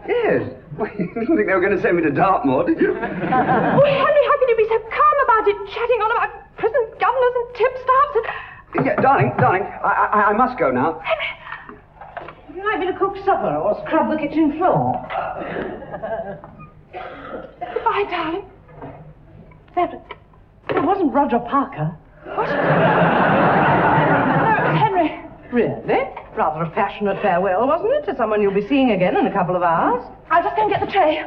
Yes. 0.08 0.61
Well, 0.78 0.90
you 0.98 1.06
didn't 1.08 1.36
think 1.36 1.46
they 1.46 1.54
were 1.54 1.60
going 1.60 1.76
to 1.76 1.82
send 1.82 1.96
me 1.96 2.02
to 2.02 2.10
Dartmoor, 2.10 2.64
did 2.66 2.80
you? 2.80 2.92
Oh, 2.96 2.98
Henry, 2.98 4.24
how 4.28 4.36
can 4.38 4.48
you 4.48 4.56
be 4.56 4.66
so 4.68 4.78
calm 4.78 5.16
about 5.24 5.48
it, 5.48 5.56
chatting 5.70 6.00
on 6.00 6.10
about 6.12 6.30
prison 6.56 6.84
governors 7.00 7.34
and 7.36 7.46
tipstaffs 7.56 8.16
and... 8.16 8.86
Yeah, 8.86 8.96
darling, 9.00 9.32
darling, 9.38 9.62
I, 9.62 10.08
I, 10.12 10.22
I 10.30 10.32
must 10.32 10.58
go 10.58 10.70
now. 10.70 11.02
Would 12.48 12.56
you 12.56 12.64
like 12.64 12.80
me 12.80 12.86
to 12.86 12.98
cook 12.98 13.16
supper 13.24 13.54
or 13.54 13.74
scrub 13.86 14.10
the 14.10 14.16
kitchen 14.16 14.52
floor? 14.56 15.06
Goodbye, 16.92 18.04
darling. 18.10 18.44
That, 19.74 20.02
that 20.68 20.84
wasn't 20.84 21.12
Roger 21.12 21.38
Parker. 21.38 21.96
What? 22.24 22.48
no, 22.48 22.54
Henry. 24.74 25.20
Really? 25.50 26.21
Rather 26.34 26.62
a 26.62 26.70
passionate 26.70 27.20
farewell, 27.20 27.66
wasn't 27.66 27.92
it, 27.92 28.06
to 28.06 28.16
someone 28.16 28.40
you'll 28.40 28.54
be 28.54 28.66
seeing 28.66 28.90
again 28.90 29.18
in 29.18 29.26
a 29.26 29.32
couple 29.32 29.54
of 29.54 29.62
hours? 29.62 30.02
I'll 30.30 30.42
just 30.42 30.56
go 30.56 30.62
and 30.62 30.70
get 30.70 30.80
the 30.80 30.86
tray. 30.90 31.22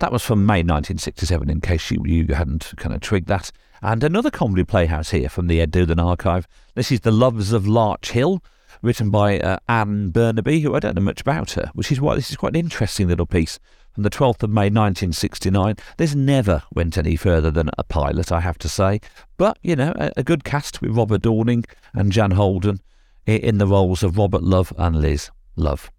That 0.00 0.12
was 0.12 0.22
from 0.22 0.44
May 0.44 0.60
1967, 0.60 1.48
in 1.48 1.60
case 1.62 1.90
you, 1.90 2.02
you 2.04 2.34
hadn't 2.34 2.74
kind 2.76 2.94
of 2.94 3.00
twigged 3.00 3.28
that. 3.28 3.50
And 3.80 4.04
another 4.04 4.30
comedy 4.30 4.64
playhouse 4.64 5.10
here 5.10 5.30
from 5.30 5.46
the 5.46 5.60
Ed 5.60 5.70
Doolan 5.70 5.98
archive. 5.98 6.46
This 6.74 6.92
is 6.92 7.00
The 7.00 7.10
Loves 7.10 7.52
of 7.52 7.66
Larch 7.66 8.10
Hill, 8.10 8.42
written 8.82 9.10
by 9.10 9.40
uh, 9.40 9.58
Anne 9.68 10.10
Burnaby, 10.10 10.60
who 10.60 10.74
I 10.74 10.80
don't 10.80 10.96
know 10.96 11.02
much 11.02 11.22
about 11.22 11.52
her, 11.52 11.70
which 11.74 11.90
is 11.90 12.00
why 12.00 12.14
this 12.14 12.30
is 12.30 12.36
quite 12.36 12.52
an 12.52 12.60
interesting 12.60 13.08
little 13.08 13.26
piece. 13.26 13.58
From 14.00 14.04
the 14.04 14.16
12th 14.16 14.42
of 14.44 14.48
May 14.48 14.70
1969. 14.70 15.76
This 15.98 16.14
never 16.14 16.62
went 16.72 16.96
any 16.96 17.16
further 17.16 17.50
than 17.50 17.68
a 17.76 17.84
pilot, 17.84 18.32
I 18.32 18.40
have 18.40 18.56
to 18.60 18.66
say. 18.66 18.98
But, 19.36 19.58
you 19.62 19.76
know, 19.76 19.92
a, 19.96 20.10
a 20.16 20.22
good 20.22 20.42
cast 20.42 20.80
with 20.80 20.96
Robert 20.96 21.20
Dorning 21.20 21.66
and 21.92 22.10
Jan 22.10 22.30
Holden 22.30 22.80
i- 23.28 23.32
in 23.32 23.58
the 23.58 23.66
roles 23.66 24.02
of 24.02 24.16
Robert 24.16 24.42
Love 24.42 24.72
and 24.78 25.02
Liz 25.02 25.28
Love. 25.54 25.90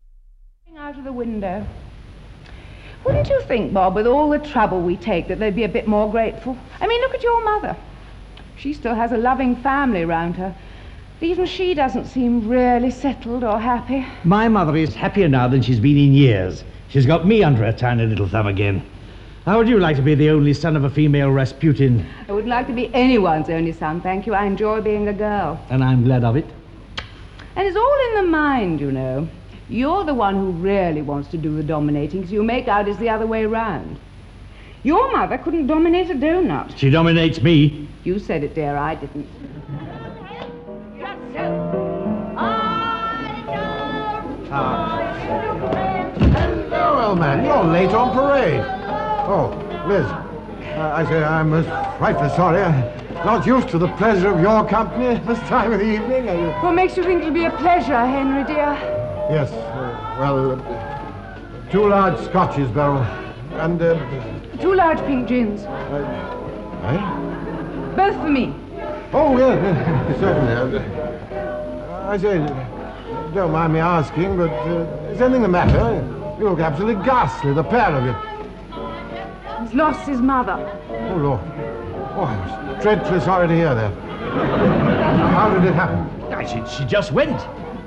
Out 0.80 0.98
of 0.98 1.04
the 1.04 1.14
window. 1.14 1.64
Wouldn't 3.06 3.30
you 3.30 3.40
think, 3.42 3.72
Bob, 3.72 3.94
with 3.94 4.08
all 4.08 4.32
the 4.32 4.40
trouble 4.40 4.82
we 4.82 4.98
take, 4.98 5.28
that 5.28 5.38
they'd 5.38 5.56
be 5.56 5.66
a 5.66 5.70
bit 5.70 5.88
more 5.88 6.10
grateful? 6.10 6.58
I 6.80 6.88
mean, 6.88 7.00
look 7.02 7.14
at 7.14 7.22
your 7.22 7.44
mother. 7.44 7.78
She 8.58 8.74
still 8.74 8.96
has 8.96 9.12
a 9.12 9.18
loving 9.18 9.56
family 9.58 10.06
round 10.06 10.38
her. 10.38 10.56
Even 11.22 11.46
she 11.46 11.76
doesn't 11.76 12.06
seem 12.08 12.50
really 12.50 12.90
settled 12.90 13.44
or 13.44 13.60
happy. 13.60 14.04
My 14.24 14.48
mother 14.48 14.76
is 14.76 14.96
happier 14.96 15.30
now 15.30 15.48
than 15.48 15.62
she's 15.62 15.80
been 15.80 15.98
in 16.00 16.14
years. 16.14 16.64
She's 16.92 17.06
got 17.06 17.26
me 17.26 17.42
under 17.42 17.64
her 17.64 17.72
tiny 17.72 18.06
little 18.06 18.28
thumb 18.28 18.48
again. 18.48 18.86
How 19.46 19.58
would 19.58 19.70
you 19.70 19.80
like 19.80 19.96
to 19.96 20.02
be 20.02 20.14
the 20.14 20.30
only 20.30 20.54
son 20.54 20.76
of 20.76 20.84
a 20.84 20.90
female 20.90 21.32
Rasputin? 21.32 22.06
I 22.28 22.34
wouldn't 22.34 22.50
like 22.50 22.68
to 22.68 22.74
be 22.74 22.94
anyone's 22.94 23.50
only 23.50 23.72
son, 23.72 24.02
thank 24.02 24.28
you. 24.28 24.34
I 24.34 24.44
enjoy 24.44 24.82
being 24.82 25.08
a 25.08 25.14
girl. 25.14 25.58
And 25.70 25.86
I'm 25.86 26.04
glad 26.04 26.26
of 26.26 26.36
it. 26.36 26.46
And 27.56 27.66
it's 27.66 27.78
all 27.78 28.10
in 28.10 28.26
the 28.26 28.30
mind, 28.30 28.82
you 28.82 28.92
know. 28.92 29.30
You're 29.70 30.04
the 30.04 30.14
one 30.14 30.36
who 30.36 30.52
really 30.52 31.02
wants 31.02 31.30
to 31.30 31.38
do 31.38 31.56
the 31.56 31.64
dominating, 31.64 32.28
so 32.28 32.34
you 32.34 32.44
make 32.44 32.68
out 32.68 32.90
it's 32.90 33.00
the 33.00 33.10
other 33.10 33.26
way 33.26 33.46
round. 33.46 33.98
Your 34.84 35.14
mother 35.14 35.38
couldn't 35.38 35.68
dominate 35.68 36.12
a 36.12 36.16
donut. 36.16 36.78
She 36.78 36.90
dominates 36.90 37.42
me. 37.42 37.88
You 38.04 38.20
said 38.20 38.44
it, 38.44 38.54
dear, 38.54 38.76
I 38.76 38.96
didn't. 38.96 39.30
Hello, 41.34 41.72
ah. 44.52 45.91
Old 47.04 47.20
man. 47.20 47.44
You're 47.46 47.64
late 47.64 47.90
on 47.94 48.14
parade. 48.14 48.62
Oh, 49.28 49.50
Liz. 49.88 50.06
Uh, 50.06 50.94
I 50.96 51.06
say 51.06 51.24
I'm 51.24 51.54
uh, 51.54 51.64
frightfully 51.98 52.30
sorry. 52.30 52.62
I'm 52.64 53.26
not 53.26 53.46
used 53.46 53.70
to 53.70 53.78
the 53.78 53.88
pleasure 53.98 54.30
of 54.30 54.40
your 54.40 54.66
company 54.68 55.20
this 55.28 55.40
time 55.50 55.72
of 55.74 55.80
the 55.80 55.86
evening. 55.86 56.30
I, 56.30 56.62
What 56.64 56.74
makes 56.74 56.96
you 56.98 57.04
think 57.04 57.22
it'll 57.22 57.34
be 57.34 57.46
a 57.46 57.52
pleasure, 57.52 58.00
Henry, 58.06 58.44
dear? 58.46 58.74
yes, 59.30 59.52
uh, 59.52 60.18
well, 60.20 60.52
uh, 60.54 61.72
two 61.72 61.88
large 61.88 62.20
scotches, 62.26 62.70
Beryl. 62.72 63.04
And, 63.54 63.82
uh, 63.82 63.98
Two 64.62 64.74
large 64.76 65.00
pink 65.00 65.28
gins. 65.28 65.62
eh? 65.64 66.98
Both 67.96 68.16
for 68.16 68.30
me. 68.30 68.54
Oh, 69.14 69.38
yeah, 69.38 69.56
yeah, 69.56 70.14
certainly. 70.20 70.80
Uh, 70.80 72.08
I 72.10 72.18
say, 72.18 72.38
don't 73.34 73.52
mind 73.52 73.74
me 73.74 73.80
asking, 73.80 74.38
but 74.38 74.50
uh, 74.52 75.12
is 75.12 75.22
anything 75.22 75.42
the 75.42 75.48
matter? 75.48 76.02
You 76.42 76.50
look 76.50 76.60
absolutely 76.60 77.06
ghastly, 77.06 77.54
the 77.54 77.64
pair 77.64 77.94
of 77.94 78.04
you. 78.04 78.16
He's 79.64 79.76
lost 79.76 80.10
his 80.10 80.20
mother. 80.20 80.54
Oh, 80.90 81.16
Lord. 81.16 81.40
Oh, 82.16 82.24
I'm 82.24 82.82
dreadfully 82.82 83.20
sorry 83.20 83.48
to 83.48 83.54
hear 83.54 83.76
that. 83.76 83.94
How 85.34 85.54
did 85.54 85.64
it 85.66 85.76
happen? 85.76 86.10
She, 86.48 86.64
she 86.76 86.84
just 86.86 87.12
went. 87.12 87.40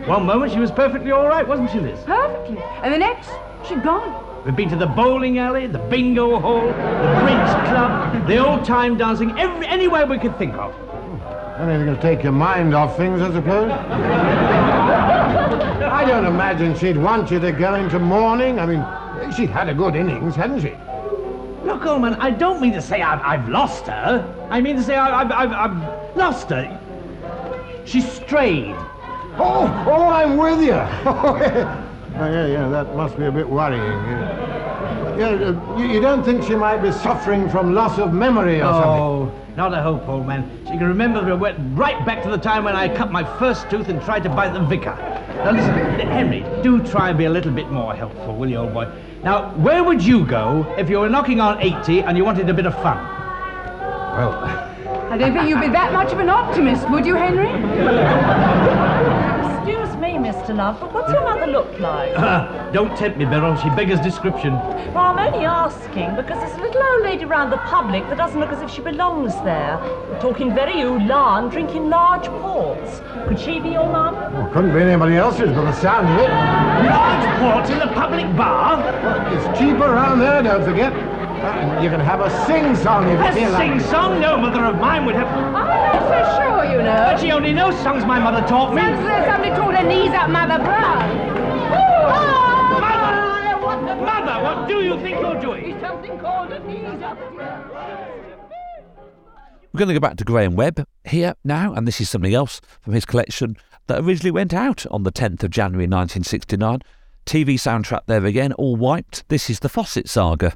One 0.06 0.24
moment 0.24 0.52
she 0.52 0.60
was 0.60 0.70
perfectly 0.70 1.10
all 1.10 1.26
right, 1.26 1.44
wasn't 1.44 1.72
she, 1.72 1.80
Liz? 1.80 1.98
Perfectly. 2.04 2.62
And 2.84 2.94
the 2.94 2.98
next, 2.98 3.28
she'd 3.66 3.82
gone. 3.82 4.44
We've 4.44 4.54
been 4.54 4.68
to 4.68 4.76
the 4.76 4.86
bowling 4.86 5.40
alley, 5.40 5.66
the 5.66 5.80
bingo 5.80 6.38
hall, 6.38 6.64
the 6.64 7.18
bridge 7.22 7.68
club, 7.68 8.24
the 8.28 8.38
old-time 8.38 8.96
dancing, 8.96 9.36
every, 9.36 9.66
anywhere 9.66 10.06
we 10.06 10.20
could 10.20 10.38
think 10.38 10.54
of. 10.54 10.72
Hmm. 10.72 11.62
Anything 11.68 11.92
to 11.92 12.00
take 12.00 12.22
your 12.22 12.30
mind 12.30 12.72
off 12.72 12.96
things, 12.96 13.20
I 13.20 13.32
suppose? 13.32 14.63
I 15.60 16.04
don't 16.04 16.24
imagine 16.24 16.76
she'd 16.76 16.96
want 16.96 17.30
you 17.30 17.38
to 17.40 17.52
go 17.52 17.74
into 17.74 17.98
mourning. 17.98 18.58
I 18.58 18.66
mean, 18.66 19.32
she'd 19.34 19.50
had 19.50 19.68
a 19.68 19.74
good 19.74 19.94
innings, 19.96 20.34
hadn't 20.34 20.60
she? 20.60 20.74
Look, 21.64 21.86
old 21.86 22.02
man, 22.02 22.14
I 22.14 22.30
don't 22.30 22.60
mean 22.60 22.72
to 22.72 22.82
say 22.82 23.00
I've, 23.02 23.20
I've 23.20 23.48
lost 23.48 23.86
her. 23.86 24.46
I 24.50 24.60
mean 24.60 24.76
to 24.76 24.82
say 24.82 24.96
I've, 24.96 25.30
I've, 25.30 25.52
I've 25.52 26.16
lost 26.16 26.50
her. 26.50 26.80
She's 27.84 28.10
strayed. 28.10 28.74
Oh, 29.36 29.84
oh, 29.88 30.08
I'm 30.08 30.36
with 30.36 30.60
you. 30.60 31.80
Oh, 32.16 32.26
yeah, 32.26 32.46
yeah, 32.46 32.68
that 32.68 32.94
must 32.94 33.18
be 33.18 33.24
a 33.24 33.32
bit 33.32 33.48
worrying. 33.48 33.82
Yeah, 33.82 34.53
yeah 35.18 35.28
uh, 35.28 35.78
you, 35.78 35.86
you 35.86 36.00
don't 36.00 36.24
think 36.24 36.42
she 36.44 36.54
might 36.54 36.78
be 36.78 36.92
suffering 36.92 37.48
from 37.48 37.74
loss 37.74 37.98
of 37.98 38.12
memory 38.12 38.60
or 38.60 38.72
something? 38.72 38.90
Oh, 38.90 39.32
not 39.56 39.72
a 39.72 39.80
hope, 39.80 40.08
old 40.08 40.26
man. 40.26 40.50
She 40.64 40.72
can 40.72 40.84
remember 40.84 41.30
it 41.30 41.36
went 41.36 41.58
right 41.76 42.04
back 42.04 42.22
to 42.24 42.30
the 42.30 42.38
time 42.38 42.64
when 42.64 42.74
I 42.74 42.94
cut 42.94 43.12
my 43.12 43.22
first 43.38 43.70
tooth 43.70 43.88
and 43.88 44.02
tried 44.02 44.24
to 44.24 44.28
bite 44.28 44.52
the 44.52 44.60
vicar. 44.60 44.96
Now 45.44 45.52
listen, 45.52 45.74
Henry, 46.08 46.44
do 46.62 46.82
try 46.82 47.10
and 47.10 47.18
be 47.18 47.26
a 47.26 47.30
little 47.30 47.52
bit 47.52 47.70
more 47.70 47.94
helpful, 47.94 48.34
will 48.34 48.50
you, 48.50 48.56
old 48.56 48.74
boy? 48.74 48.90
Now, 49.22 49.54
where 49.54 49.84
would 49.84 50.02
you 50.02 50.26
go 50.26 50.74
if 50.76 50.90
you 50.90 50.98
were 50.98 51.08
knocking 51.08 51.40
on 51.40 51.60
80 51.60 52.00
and 52.00 52.16
you 52.16 52.24
wanted 52.24 52.48
a 52.48 52.54
bit 52.54 52.66
of 52.66 52.74
fun? 52.74 52.96
Well, 54.16 54.32
I 55.10 55.16
don't 55.16 55.32
think 55.32 55.48
you'd 55.48 55.60
be 55.60 55.68
that 55.68 55.92
much 55.92 56.12
of 56.12 56.18
an 56.18 56.28
optimist, 56.28 56.90
would 56.90 57.06
you, 57.06 57.14
Henry? 57.14 57.48
Excuse 60.44 60.58
Mr. 60.58 60.58
Love, 60.58 60.80
but 60.80 60.92
what's 60.92 61.10
your 61.12 61.22
mother 61.22 61.46
look 61.46 61.78
like? 61.80 62.12
Ah, 62.24 62.70
don't 62.72 62.96
tempt 62.98 63.16
me, 63.18 63.24
Beryl. 63.24 63.56
She 63.56 63.68
beggars 63.70 64.00
description. 64.00 64.52
Well, 64.92 64.98
I'm 64.98 65.18
only 65.18 65.46
asking 65.46 66.16
because 66.16 66.38
there's 66.38 66.58
a 66.58 66.62
little 66.62 66.82
old 66.82 67.02
lady 67.02 67.24
round 67.24 67.52
the 67.52 67.58
public 67.58 68.02
that 68.08 68.16
doesn't 68.18 68.38
look 68.40 68.50
as 68.50 68.60
if 68.62 68.70
she 68.70 68.80
belongs 68.82 69.34
there. 69.44 69.78
Talking 70.20 70.54
very 70.54 70.80
ooh-la 70.82 71.38
and 71.38 71.50
drinking 71.50 71.88
large 71.88 72.26
ports. 72.42 73.00
Could 73.28 73.38
she 73.38 73.60
be 73.60 73.70
your 73.70 73.90
mum? 73.90 74.14
Well, 74.14 74.50
couldn't 74.52 74.72
be 74.74 74.80
anybody 74.82 75.16
else's 75.16 75.50
by 75.52 75.62
the 75.64 75.72
sound 75.72 76.08
of 76.08 76.18
it. 76.18 76.28
Large 76.30 77.40
ports 77.40 77.70
in 77.70 77.78
the 77.78 77.94
public 77.94 78.26
bar? 78.36 78.78
Well, 78.78 79.34
it's 79.34 79.58
cheaper 79.58 79.84
around 79.84 80.18
there, 80.18 80.42
don't 80.42 80.64
forget. 80.64 80.92
You 81.82 81.90
can 81.90 82.00
have 82.00 82.20
a 82.20 82.30
sing-song 82.46 83.08
if 83.08 83.20
A 83.20 83.26
you 83.28 83.32
feel 83.34 83.50
like 83.50 83.70
it. 83.70 83.80
sing-song? 83.80 84.20
No 84.20 84.38
mother 84.38 84.64
of 84.64 84.76
mine 84.78 85.04
would 85.04 85.14
have... 85.14 85.26
I'm 85.28 85.52
not 85.52 86.00
so 86.08 86.18
sure, 86.40 86.64
you 86.72 86.78
know. 86.78 87.10
But 87.12 87.20
she 87.20 87.32
only 87.32 87.52
knows 87.52 87.76
songs 87.82 88.04
my 88.04 88.18
mother 88.18 88.46
taught 88.46 88.74
me. 88.74 88.80
Sounds 88.80 88.98
as 89.00 89.04
though 89.04 89.24
somebody 89.30 89.50
taught 89.54 89.74
her 89.74 89.86
knees 89.86 90.10
up 90.10 90.30
Mother 90.30 90.62
Brown. 90.64 91.16
Mother! 92.80 93.96
Mother, 94.04 94.42
what 94.42 94.68
do 94.68 94.82
you 94.82 94.98
think 95.00 95.20
you're 95.20 95.40
doing? 95.40 95.70
It's 95.70 95.80
Something 95.80 96.18
called 96.18 96.52
a 96.52 96.60
knees 96.66 97.02
up. 97.02 97.18
We're 99.72 99.78
going 99.78 99.88
to 99.88 99.94
go 99.94 100.00
back 100.00 100.16
to 100.18 100.24
Graham 100.24 100.54
Webb 100.54 100.86
here 101.04 101.34
now, 101.44 101.74
and 101.74 101.86
this 101.86 102.00
is 102.00 102.08
something 102.08 102.32
else 102.32 102.60
from 102.80 102.94
his 102.94 103.04
collection 103.04 103.56
that 103.88 104.00
originally 104.02 104.30
went 104.30 104.54
out 104.54 104.86
on 104.86 105.02
the 105.02 105.12
10th 105.12 105.42
of 105.42 105.50
January 105.50 105.86
1969. 105.86 106.80
TV 107.26 107.54
soundtrack 107.54 108.02
there 108.06 108.24
again, 108.24 108.52
all 108.52 108.76
wiped. 108.76 109.28
This 109.28 109.50
is 109.50 109.60
the 109.60 109.68
Fossett 109.68 110.08
saga, 110.08 110.54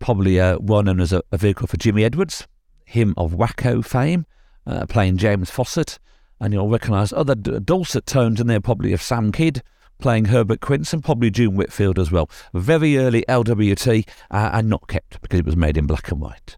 probably 0.00 0.40
uh, 0.40 0.58
well 0.60 0.82
known 0.82 1.00
as 1.00 1.12
a, 1.12 1.22
a 1.30 1.38
vehicle 1.38 1.68
for 1.68 1.76
Jimmy 1.76 2.04
Edwards, 2.04 2.48
him 2.84 3.14
of 3.16 3.34
Whack-O 3.34 3.82
fame, 3.82 4.26
uh, 4.66 4.86
playing 4.86 5.18
James 5.18 5.50
Fossett, 5.50 5.98
and 6.40 6.52
you'll 6.52 6.68
recognise 6.68 7.12
other 7.12 7.34
d- 7.34 7.60
dulcet 7.60 8.06
tones 8.06 8.40
in 8.40 8.48
there, 8.48 8.60
probably 8.60 8.92
of 8.92 9.00
Sam 9.00 9.30
Kydd 9.30 9.62
playing 10.00 10.26
Herbert 10.26 10.60
Quince 10.60 10.92
and 10.92 11.04
probably 11.04 11.30
June 11.30 11.54
Whitfield 11.54 11.98
as 11.98 12.10
well. 12.10 12.28
Very 12.54 12.96
early 12.96 13.22
LWT 13.28 14.08
uh, 14.30 14.50
and 14.52 14.68
not 14.68 14.88
kept 14.88 15.20
because 15.20 15.38
it 15.38 15.46
was 15.46 15.56
made 15.56 15.76
in 15.76 15.86
black 15.86 16.10
and 16.10 16.20
white. 16.20 16.56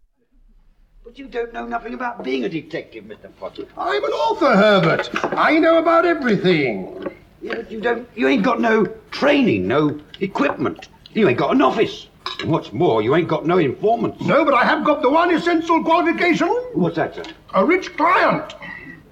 But 1.05 1.19
you 1.19 1.27
don't 1.27 1.53
know 1.53 1.67
nothing 1.67 1.93
about 1.93 2.23
being 2.23 2.45
a 2.45 2.49
detective, 2.49 3.05
Mr. 3.05 3.29
Potter. 3.39 3.67
I'm 3.77 4.03
an 4.03 4.11
author, 4.13 4.55
Herbert. 4.55 5.11
I 5.37 5.59
know 5.59 5.79
about 5.79 6.07
everything. 6.07 7.13
Yeah, 7.43 7.57
but 7.57 7.71
you 7.71 7.81
don't. 7.81 8.09
You 8.15 8.29
ain't 8.29 8.45
got 8.45 8.61
no 8.61 8.87
training, 9.11 9.67
no 9.67 10.01
equipment. 10.21 10.89
You 11.13 11.29
ain't 11.29 11.39
got 11.39 11.51
an 11.51 11.61
office. 11.61 12.07
What's 12.45 12.73
more, 12.73 13.03
you 13.03 13.15
ain't 13.15 13.29
got 13.29 13.47
no 13.47 13.59
informants. 13.59 14.21
No, 14.23 14.45
but 14.45 14.55
I 14.55 14.65
have 14.65 14.85
got 14.85 15.03
the 15.03 15.11
one 15.11 15.33
essential 15.33 15.83
qualification. 15.85 16.49
What's 16.75 16.97
that, 16.97 17.15
sir? 17.15 17.23
A 17.55 17.65
rich 17.65 17.97
client. 17.97 18.55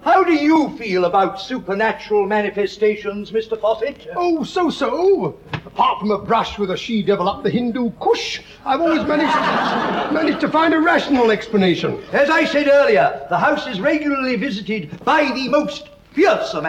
How 0.03 0.25
do 0.25 0.33
you 0.33 0.75
feel 0.79 1.05
about 1.05 1.41
supernatural 1.41 2.27
manifestations, 2.27 3.33
Mr. 3.33 3.61
Fossett? 3.61 4.09
Oh, 4.17 4.43
so 4.45 4.71
so. 4.71 5.39
Apart 5.53 6.01
from 6.01 6.11
a 6.11 6.19
brush 6.19 6.59
with 6.59 6.71
a 6.71 6.77
she 6.77 7.03
devil 7.03 7.29
up 7.29 7.43
the 7.43 7.51
Hindu 7.51 7.91
Kush, 8.01 8.41
I've 8.65 8.81
always 8.81 9.07
managed 9.07 10.15
managed 10.15 10.41
to 10.41 10.49
find 10.49 10.73
a 10.73 10.81
rational 10.81 11.31
explanation. 11.31 12.03
As 12.13 12.31
I 12.31 12.47
said 12.47 12.67
earlier, 12.67 13.27
the 13.29 13.39
house 13.39 13.67
is 13.67 13.79
regularly 13.79 14.37
visited 14.37 15.05
by 15.05 15.31
the 15.35 15.49
most 15.49 15.91
fearsome 16.13 16.65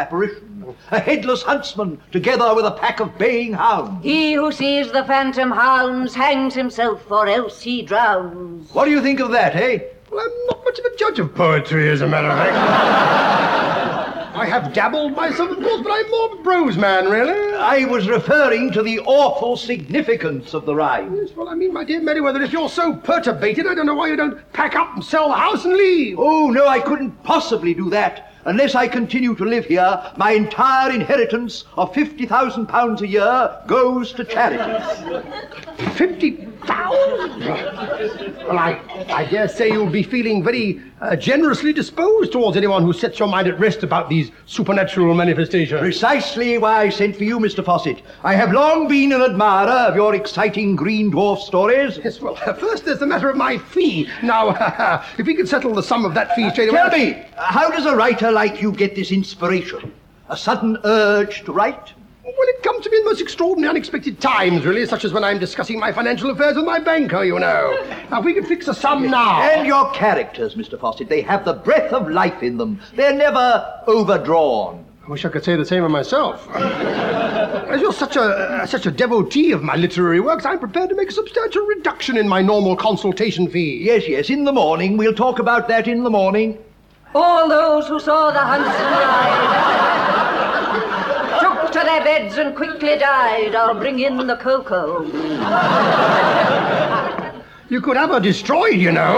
apparition. 0.72 0.96
A 0.96 1.00
headless 1.00 1.44
huntsman, 1.44 2.02
together 2.12 2.54
with 2.56 2.66
a 2.66 2.72
pack 2.72 3.00
of 3.00 3.18
baying 3.18 3.54
hounds. 3.54 4.04
He 4.04 4.34
who 4.34 4.52
sees 4.52 4.92
the 4.92 5.04
phantom 5.04 5.52
hounds 5.52 6.16
hangs 6.16 6.54
himself, 6.54 7.10
or 7.12 7.28
else 7.28 7.62
he 7.62 7.82
drowns. 7.82 8.72
What 8.74 8.86
do 8.86 8.92
you 8.92 9.02
think 9.02 9.20
of 9.20 9.32
that, 9.32 9.56
eh? 9.56 9.80
Well, 10.12 10.24
I'm 10.24 10.46
not 10.48 10.64
much 10.66 10.80
of 10.80 10.86
a 10.86 10.96
judge 10.98 11.20
of 11.20 11.34
poetry, 11.36 11.90
as 11.90 12.02
a 12.02 12.08
matter 12.08 12.28
of 12.28 12.38
fact. 12.38 13.38
I 14.34 14.46
have 14.46 14.74
dabbled 14.74 15.16
myself, 15.16 15.52
of 15.52 15.58
course, 15.62 15.82
but 15.84 15.92
I'm 15.92 16.10
more 16.10 16.34
of 16.34 16.40
a 16.40 16.44
prose 16.44 16.78
man, 16.78 17.10
really. 17.10 17.54
I 17.56 17.86
was 17.86 18.08
referring 18.08 18.72
to 18.72 18.82
the 18.82 19.00
awful 19.02 19.58
significance 19.58 20.54
of 20.54 20.66
the 20.66 20.74
rhyme. 20.74 21.16
Yes, 21.16 21.36
well, 21.36 21.50
I 21.50 21.54
mean, 21.54 21.74
my 21.74 21.84
dear 21.84 22.02
Merriweather, 22.02 22.42
if 22.42 22.52
you're 22.52 22.70
so 22.70 22.94
perturbated, 22.94 23.68
I 23.68 23.76
don't 23.76 23.86
know 23.86 23.94
why 23.94 24.08
you 24.08 24.16
don't 24.16 24.42
pack 24.54 24.76
up 24.76 24.96
and 24.96 25.04
sell 25.04 25.28
the 25.28 25.36
house 25.36 25.66
and 25.66 25.74
leave. 25.74 26.18
Oh, 26.18 26.50
no, 26.50 26.68
I 26.68 26.80
couldn't 26.80 27.12
possibly 27.24 27.74
do 27.74 27.90
that. 27.92 28.31
Unless 28.46 28.76
I 28.76 28.88
continue 28.88 29.36
to 29.36 29.46
live 29.46 29.66
here, 29.66 30.02
my 30.18 30.32
entire 30.32 30.92
inheritance 30.92 31.66
of 31.78 31.94
£50,000 31.94 33.02
a 33.02 33.08
year 33.08 33.58
goes 33.68 34.14
to 34.14 34.24
charities. 34.24 35.22
Fifty 35.98 36.48
thousand? 36.66 37.40
Well, 38.46 38.58
I, 38.58 38.80
I 39.10 39.26
dare 39.26 39.48
say 39.48 39.72
you'll 39.72 39.90
be 39.90 40.04
feeling 40.04 40.44
very 40.44 40.82
uh, 41.02 41.16
generously 41.16 41.74
disposed 41.74 42.32
towards 42.32 42.56
anyone 42.58 42.84
who 42.84 42.94
sets 42.94 43.18
your 43.20 43.28
mind 43.28 43.48
at 43.48 43.60
rest 43.60 43.84
about 43.84 44.10
these 44.10 44.32
supernatural 44.46 45.16
manifestations. 45.16 45.80
Precisely 45.80 46.58
why 46.58 46.82
I 46.82 46.90
sent 46.90 47.16
for 47.16 47.24
you, 47.24 47.40
Mr. 47.40 47.66
Fossett. 47.66 48.02
I 48.24 48.36
have 48.36 48.52
long 48.52 48.88
been 48.88 49.12
an 49.12 49.22
admirer 49.22 49.90
of 49.90 49.96
your 49.96 50.14
exciting 50.14 50.76
green 50.76 51.12
dwarf 51.12 51.40
stories. 51.40 52.00
Yes, 52.04 52.22
well, 52.22 52.36
first 52.60 52.86
there's 52.86 53.00
the 53.00 53.08
matter 53.08 53.30
of 53.30 53.38
my 53.38 53.58
fee. 53.58 54.08
Now, 54.22 55.04
if 55.18 55.26
we 55.26 55.34
could 55.36 55.50
settle 55.50 55.74
the 55.74 55.84
sum 55.84 56.06
of 56.06 56.14
that 56.14 56.36
fee 56.36 56.50
straight 56.52 56.70
away. 56.70 56.78
Tell 56.78 56.98
me, 56.98 57.26
how 57.36 57.72
does 57.72 57.86
a 57.86 57.96
writer 57.96 58.31
like 58.32 58.62
you 58.62 58.72
get 58.72 58.96
this 58.96 59.12
inspiration? 59.12 59.94
A 60.30 60.38
sudden 60.38 60.78
urge 60.84 61.44
to 61.44 61.52
write? 61.52 61.94
Well, 62.24 62.50
it 62.50 62.64
comes 62.64 62.84
to 62.86 62.90
me 62.90 62.98
in 62.98 63.04
the 63.04 63.10
most 63.10 63.22
extraordinary, 63.22 63.72
unexpected 63.72 64.22
times, 64.22 64.66
really, 64.66 64.86
such 64.86 65.04
as 65.04 65.12
when 65.12 65.24
I'm 65.24 65.38
discussing 65.38 65.80
my 65.80 65.92
financial 65.92 66.30
affairs 66.30 66.56
with 66.56 66.66
my 66.66 66.80
banker, 66.80 67.24
you 67.24 67.38
know. 67.40 67.78
Now, 68.10 68.20
if 68.20 68.26
we 68.26 68.34
could 68.34 68.48
fix 68.48 68.68
a 68.68 68.74
sum 68.74 69.10
now. 69.10 69.42
And 69.42 69.68
your 69.68 69.92
characters, 69.92 70.56
Mr. 70.56 70.80
Fossett, 70.80 71.10
they 71.10 71.22
have 71.22 71.44
the 71.44 71.54
breath 71.54 71.92
of 71.92 72.10
life 72.10 72.42
in 72.42 72.58
them. 72.58 72.80
They're 72.96 73.14
never 73.14 73.82
overdrawn. 73.88 74.86
I 75.06 75.10
wish 75.10 75.26
I 75.26 75.30
could 75.30 75.44
say 75.44 75.56
the 75.56 75.66
same 75.66 75.84
of 75.84 75.92
myself. 75.92 76.48
As 76.56 77.82
you're 77.82 77.92
such 77.92 78.16
a 78.16 78.22
uh, 78.22 78.66
such 78.66 78.86
a 78.86 78.92
devotee 78.92 79.52
of 79.52 79.64
my 79.64 79.76
literary 79.76 80.20
works, 80.20 80.46
I'm 80.46 80.60
prepared 80.60 80.90
to 80.90 80.96
make 80.96 81.10
a 81.10 81.14
substantial 81.14 81.66
reduction 81.66 82.18
in 82.18 82.28
my 82.28 82.42
normal 82.42 82.76
consultation 82.76 83.50
fee. 83.50 83.84
Yes, 83.84 84.08
yes, 84.08 84.30
in 84.30 84.44
the 84.44 84.54
morning. 84.54 84.98
We'll 84.98 85.14
talk 85.14 85.40
about 85.40 85.68
that 85.70 85.88
in 85.88 86.04
the 86.04 86.10
morning. 86.10 86.58
All 87.14 87.50
those 87.50 87.88
who 87.90 88.00
saw 88.00 88.32
the 88.32 88.40
huntsman 88.40 88.94
ride 89.04 89.60
took 91.42 91.72
to 91.74 91.80
their 91.80 92.04
beds 92.04 92.38
and 92.38 92.56
quickly 92.56 92.98
died. 92.98 93.54
I'll 93.54 93.74
bring 93.74 94.00
in 94.00 94.16
the 94.28 94.38
cocoa. 94.38 95.04
You 97.70 97.82
could 97.82 97.98
have 97.98 98.12
her 98.12 98.20
destroyed, 98.20 98.76
you 98.80 98.92
know. 98.94 99.18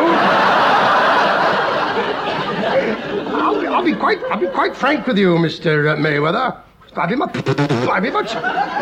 I'll, 3.36 3.76
I'll 3.76 3.84
be 3.84 3.94
quite 3.94 4.20
I'll 4.32 4.40
be 4.40 4.48
quite 4.48 4.76
frank 4.76 5.06
with 5.06 5.18
you, 5.20 5.36
Mr. 5.36 5.94
Uh, 5.94 5.96
Mayweather. 5.96 6.58
I'd 6.96 7.10
be, 7.10 7.16
much, 7.16 7.36
I'd 7.36 8.04
be 8.04 8.12
much 8.12 8.36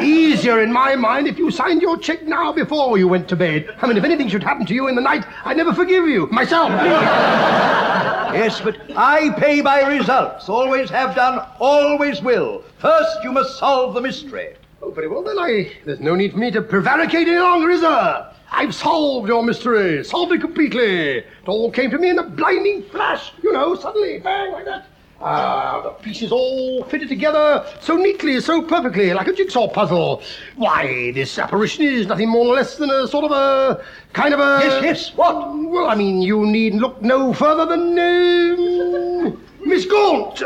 easier 0.04 0.62
in 0.62 0.72
my 0.72 0.96
mind 0.96 1.28
if 1.28 1.38
you 1.38 1.50
signed 1.52 1.82
your 1.82 1.98
check 1.98 2.24
now 2.24 2.52
before 2.52 2.98
you 2.98 3.08
went 3.08 3.28
to 3.30 3.36
bed. 3.36 3.74
I 3.82 3.88
mean, 3.88 3.98
if 3.98 4.04
anything 4.04 4.28
should 4.28 4.44
happen 4.44 4.66
to 4.66 4.74
you 4.74 4.88
in 4.88 4.96
the 4.96 5.02
night, 5.02 5.26
I'd 5.46 5.58
never 5.58 5.74
forgive 5.74 6.08
you. 6.08 6.28
Myself, 6.28 6.72
Yes, 8.34 8.62
but 8.62 8.78
I 8.96 9.32
pay 9.38 9.62
by 9.62 9.82
results. 9.82 10.48
Always 10.48 10.90
have 10.90 11.16
done, 11.16 11.46
always 11.60 12.22
will. 12.22 12.64
First, 12.78 13.24
you 13.24 13.32
must 13.32 13.60
solve 13.60 13.94
the 13.94 14.02
mystery. 14.02 14.56
Oh, 14.82 14.92
very 14.92 15.08
well, 15.10 15.22
then 15.22 15.38
I. 15.38 15.72
There's 15.86 16.00
no 16.00 16.16
need 16.16 16.32
for 16.32 16.38
me 16.38 16.50
to 16.52 16.62
prevaricate 16.62 17.28
any 17.28 17.38
longer, 17.40 17.70
is 17.70 17.82
there? 17.82 18.32
I've 18.50 18.74
solved 18.74 19.28
your 19.28 19.44
mystery, 19.44 20.04
solved 20.04 20.32
it 20.34 20.42
completely. 20.42 21.18
It 21.20 21.26
all 21.46 21.72
came 21.72 21.90
to 21.92 21.98
me 21.98 22.10
in 22.10 22.20
a 22.20 22.24
blinding 22.24 22.84
flash, 22.84 23.32
you 23.44 23.52
know, 23.52 23.76
suddenly, 23.76 24.20
bang, 24.20 24.52
like 24.52 24.66
that. 24.66 24.88
Ah, 25.24 25.82
the 25.84 25.90
pieces 25.90 26.32
all 26.32 26.84
fitted 26.86 27.08
together 27.08 27.66
so 27.80 27.96
neatly, 27.96 28.40
so 28.42 28.62
perfectly, 28.62 29.14
like 29.14 29.28
a 29.28 29.34
jigsaw 29.34 29.68
puzzle. 29.68 30.24
Why, 30.56 31.12
this 31.14 31.38
apparition 31.38 31.86
is 31.86 32.08
nothing 32.08 32.30
more 32.30 32.48
or 32.48 32.56
less 32.56 32.76
than 32.78 32.90
a 32.90 33.08
sort 33.08 33.26
of 33.26 33.32
a 33.32 33.84
kind 34.14 34.34
of 34.34 34.40
a. 34.40 34.60
Yes, 34.64 34.84
yes, 34.84 35.16
what? 35.16 35.36
Well, 35.56 35.88
I 35.88 35.96
mean, 35.96 36.22
you 36.22 36.46
need 36.46 36.76
look 36.76 37.02
no 37.02 37.34
further 37.34 37.66
than 37.66 38.00
um, 38.00 39.44
Miss 39.64 39.86
Gaunt. 39.86 40.42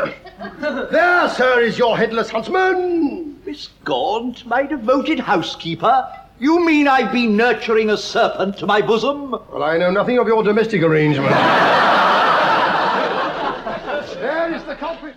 There, 0.60 1.28
sir, 1.30 1.60
is 1.60 1.78
your 1.78 1.96
headless 1.96 2.28
huntsman. 2.28 3.40
Miss 3.46 3.68
Gaunt, 3.84 4.44
my 4.46 4.64
devoted 4.64 5.20
housekeeper. 5.20 6.06
You 6.38 6.64
mean 6.66 6.86
I've 6.86 7.12
been 7.12 7.34
nurturing 7.34 7.88
a 7.88 7.96
serpent 7.96 8.58
to 8.58 8.66
my 8.66 8.82
bosom? 8.82 9.30
Well, 9.30 9.62
I 9.62 9.78
know 9.78 9.90
nothing 9.90 10.18
of 10.18 10.26
your 10.26 10.42
domestic 10.42 10.82
arrangement. 10.82 11.30
there 14.20 14.52
is 14.54 14.62
the 14.64 14.74
culprit. 14.74 15.16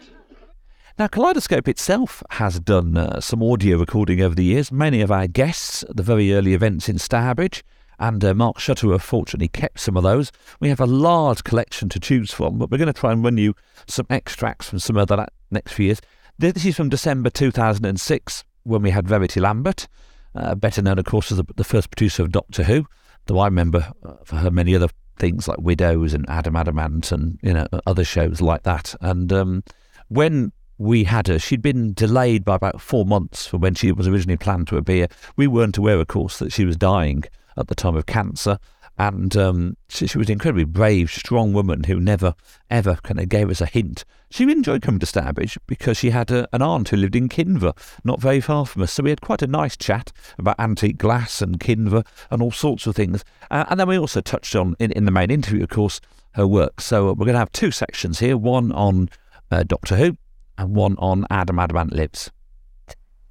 Now, 1.00 1.08
Kaleidoscope 1.08 1.70
itself 1.70 2.22
has 2.32 2.60
done 2.60 2.98
uh, 2.98 3.22
some 3.22 3.42
audio 3.42 3.78
recording 3.78 4.20
over 4.20 4.36
the 4.36 4.44
years. 4.44 4.70
Many 4.70 5.00
of 5.00 5.14
our 5.14 5.28
guests 5.28 5.82
at 5.84 5.96
the 5.96 6.04
very 6.04 6.34
early 6.34 6.54
events 6.54 6.90
in 6.90 6.98
Stourbridge, 6.98 7.64
and 8.00 8.22
uh, 8.22 8.34
Mark 8.34 8.58
Shutterworth 8.58 9.00
fortunately 9.00 9.48
kept 9.48 9.80
some 9.80 9.96
of 9.96 10.04
those. 10.04 10.30
We 10.60 10.68
have 10.68 10.82
a 10.82 10.86
large 10.86 11.46
collection 11.46 11.88
to 11.88 12.02
choose 12.02 12.34
from, 12.34 12.58
but 12.58 12.70
we're 12.70 12.80
going 12.80 12.92
to 12.92 13.00
try 13.00 13.14
and 13.14 13.24
run 13.24 13.38
you 13.38 13.56
some 13.88 14.08
extracts 14.10 14.70
from 14.70 14.80
some 14.80 14.98
of 14.98 15.08
the 15.08 15.26
next 15.50 15.72
few 15.72 15.86
years. 15.86 16.02
This 16.38 16.66
is 16.66 16.76
from 16.76 16.90
December 16.90 17.30
2006, 17.30 18.44
when 18.64 18.82
we 18.82 18.90
had 18.90 19.08
Verity 19.08 19.40
Lambert, 19.40 19.88
uh, 20.36 20.54
better 20.54 20.82
known, 20.82 21.00
of 21.00 21.06
course, 21.06 21.32
as 21.32 21.38
the, 21.38 21.46
the, 21.56 21.64
first 21.64 21.92
producer 21.92 22.24
of 22.24 22.34
Doctor 22.34 22.64
Who, 22.64 22.86
though 23.28 23.40
I 23.40 23.46
remember 23.46 23.94
uh, 24.04 24.16
for 24.26 24.36
her 24.36 24.52
many 24.52 24.76
other 24.76 24.90
things 25.18 25.48
like 25.48 25.60
Widows 25.60 26.14
and 26.14 26.30
Adam 26.30 26.58
Adamant 26.58 27.14
and 27.14 27.40
you 27.42 27.54
know 27.54 27.68
other 27.88 28.04
shows 28.04 28.42
like 28.42 28.64
that. 28.64 28.96
And 29.00 29.32
um, 29.32 29.64
when 30.10 30.52
we 30.80 31.04
had 31.04 31.28
her, 31.28 31.38
she'd 31.38 31.62
been 31.62 31.94
delayed 31.94 32.46
by 32.46 32.56
about 32.56 32.82
four 32.82 33.06
months 33.06 33.46
from 33.46 33.60
when 33.60 33.76
she 33.76 33.92
was 33.92 34.08
originally 34.08 34.38
planned 34.38 34.68
to 34.70 34.78
appear. 34.78 35.08
We 35.36 35.46
weren't 35.46 35.78
aware, 35.78 36.00
of 36.00 36.08
course, 36.08 36.40
that 36.40 36.54
she 36.54 36.66
was 36.66 36.78
dying 36.78 37.26
at 37.58 37.68
the 37.68 37.76
time 37.76 37.98
of 37.98 38.06
cancer. 38.06 38.58
And 38.98 39.36
um, 39.38 39.78
she, 39.88 40.08
she, 40.08 40.18
was 40.18 40.28
an 40.28 40.34
incredibly 40.34 40.66
brave, 40.66 41.10
strong 41.10 41.54
woman 41.54 41.84
who 41.84 42.00
never, 42.00 42.34
ever 42.70 42.96
kind 43.04 43.20
of 43.20 43.30
gave 43.30 43.50
us 43.50 43.62
a 43.62 43.66
hint. 43.66 44.04
She 44.30 44.44
enjoyed 44.44 44.82
coming 44.82 45.00
to 45.00 45.06
Stourbridge 45.06 45.58
because 45.68 45.98
she 45.98 46.10
had 46.10 46.32
a, 46.32 46.48
an 46.54 46.62
aunt 46.62 46.90
who 46.90 46.98
lived 46.98 47.16
in 47.16 47.30
Kinver, 47.30 47.78
not 48.04 48.22
very 48.22 48.42
far 48.42 48.66
from 48.66 48.82
us. 48.82 48.94
So 48.94 49.04
we 49.04 49.10
had 49.10 49.22
quite 49.22 49.42
a 49.42 49.48
nice 49.48 49.78
chat 49.78 50.12
about 50.38 50.60
antique 50.60 50.98
glass 50.98 51.42
and 51.42 51.60
Kinver 51.60 52.06
and 52.30 52.42
all 52.42 52.52
sorts 52.52 52.88
of 52.88 52.96
things. 52.96 53.24
Uh, 53.52 53.66
and 53.70 53.80
then 53.80 53.88
we 53.88 53.98
also 53.98 54.20
touched 54.22 54.56
on, 54.56 54.76
in, 54.80 54.92
in 54.94 55.06
the 55.06 55.12
main 55.12 55.32
interview, 55.32 55.64
of 55.64 55.70
course, 55.70 56.02
her 56.34 56.48
work. 56.48 56.82
So 56.82 57.08
we're 57.08 57.26
going 57.26 57.34
to 57.34 57.40
have 57.40 57.52
two 57.52 57.72
sections 57.72 58.20
here 58.20 58.38
one 58.38 58.72
on 58.74 59.10
uh, 59.50 59.64
Doctor 59.64 59.96
Who 59.96 60.18
and 60.60 60.76
one 60.76 60.96
on 60.98 61.26
Adam 61.30 61.58
Adamant 61.58 61.94
Lives. 61.94 62.30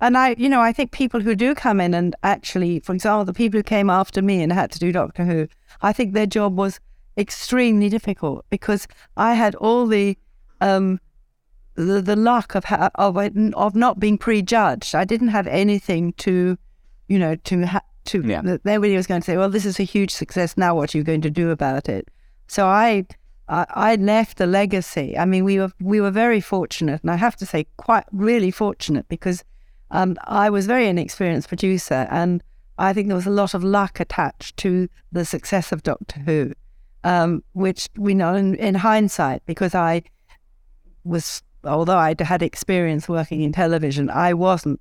And 0.01 0.17
I, 0.17 0.35
you 0.39 0.49
know, 0.49 0.61
I 0.61 0.73
think 0.73 0.93
people 0.93 1.21
who 1.21 1.35
do 1.35 1.55
come 1.55 1.81
in 1.81 1.93
and 1.93 2.15
actually, 2.23 2.81
for 2.81 2.95
example, 2.95 3.25
the 3.25 3.33
people 3.33 3.59
who 3.59 3.65
came 3.65 3.91
after 3.91 4.23
me 4.23 4.43
and 4.43 4.53
had 4.53 4.71
to 4.73 4.79
do 4.79 4.93
Doctor 4.93 5.25
Who, 5.25 5.49
I 5.83 5.93
think 5.93 6.15
their 6.15 6.27
job 6.27 6.57
was 6.57 6.81
extremely 7.17 7.89
difficult 7.89 8.47
because 8.49 8.87
I 9.17 9.35
had 9.35 9.57
all 9.57 9.87
the, 9.87 10.17
um, 10.61 11.01
the, 11.75 12.01
the 12.01 12.17
luck 12.17 12.55
of, 12.55 12.65
ha- 12.65 12.91
of 12.95 13.17
of 13.17 13.75
not 13.75 13.99
being 13.99 14.19
prejudged. 14.19 14.95
I 14.95 15.05
didn't 15.05 15.29
have 15.29 15.47
anything 15.49 16.13
to, 16.15 16.57
you 17.09 17.19
know, 17.19 17.35
to 17.35 17.67
ha- 17.67 17.83
to. 18.07 18.23
Yeah. 18.23 18.57
Nobody 18.65 18.97
was 18.97 19.07
going 19.07 19.21
to 19.21 19.25
say, 19.25 19.37
"Well, 19.37 19.51
this 19.51 19.65
is 19.65 19.79
a 19.79 19.85
huge 19.85 20.11
success. 20.11 20.57
Now, 20.57 20.75
what 20.75 20.93
are 20.93 20.99
you 20.99 21.05
going 21.05 21.21
to 21.21 21.31
do 21.31 21.51
about 21.51 21.89
it?" 21.89 22.09
So 22.49 22.67
I, 22.67 23.07
I, 23.49 23.97
left 23.97 24.41
a 24.41 24.47
legacy. 24.47 25.17
I 25.17 25.25
mean, 25.25 25.45
we 25.45 25.59
were 25.59 25.73
we 25.81 26.01
were 26.01 26.11
very 26.11 26.41
fortunate, 26.41 27.01
and 27.03 27.11
I 27.11 27.17
have 27.17 27.37
to 27.37 27.47
say, 27.47 27.67
quite 27.77 28.05
really 28.13 28.51
fortunate 28.51 29.09
because 29.09 29.43
um, 29.91 30.17
I 30.25 30.51
was 30.51 30.67
very 30.67 30.87
inexperienced 30.87 31.49
producer, 31.49 32.07
and 32.11 32.43
I 32.79 32.93
think 32.93 33.09
there 33.09 33.17
was 33.17 33.27
a 33.27 33.31
lot 33.31 33.55
of 33.55 33.65
luck 33.65 34.01
attached 34.01 34.57
to 34.59 34.89
the 35.13 35.25
success 35.25 35.73
of 35.73 35.83
Doctor 35.83 36.21
Who, 36.21 36.53
um, 37.05 37.43
which 37.53 37.89
we 37.97 38.15
know 38.15 38.35
in, 38.35 38.55
in, 38.57 38.75
hindsight, 38.75 39.43
because 39.47 39.75
I 39.75 40.03
was, 41.05 41.43
although 41.65 41.97
I 41.97 42.15
had 42.21 42.43
experience 42.43 43.09
working 43.09 43.43
in 43.43 43.53
television, 43.53 44.11
I 44.11 44.35
wasn't 44.35 44.81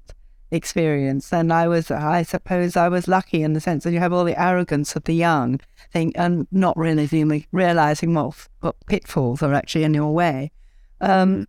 experience. 0.52 1.34
And 1.34 1.52
I 1.52 1.68
was, 1.68 1.91
I 1.91 2.24
suppose, 2.24 2.76
I 2.76 2.89
was 2.89 3.08
lucky 3.08 3.43
in 3.43 3.54
the 3.54 3.60
sense 3.60 3.84
that 3.84 3.91
you 3.91 4.00
have 4.00 4.14
all 4.14 4.24
the 4.24 4.39
arrogance 4.39 4.95
of 4.95 5.04
the 5.04 5.16
young, 5.16 5.60
thing, 5.91 6.16
and 6.16 6.48
not 6.52 6.78
really 6.78 7.48
realizing 7.52 8.14
what, 8.14 8.48
what 8.62 8.76
pitfalls 8.86 9.41
are 9.43 9.54
actually 9.54 9.84
in 9.84 9.93
your 9.93 10.14
way. 10.14 10.52
Um, 11.02 11.48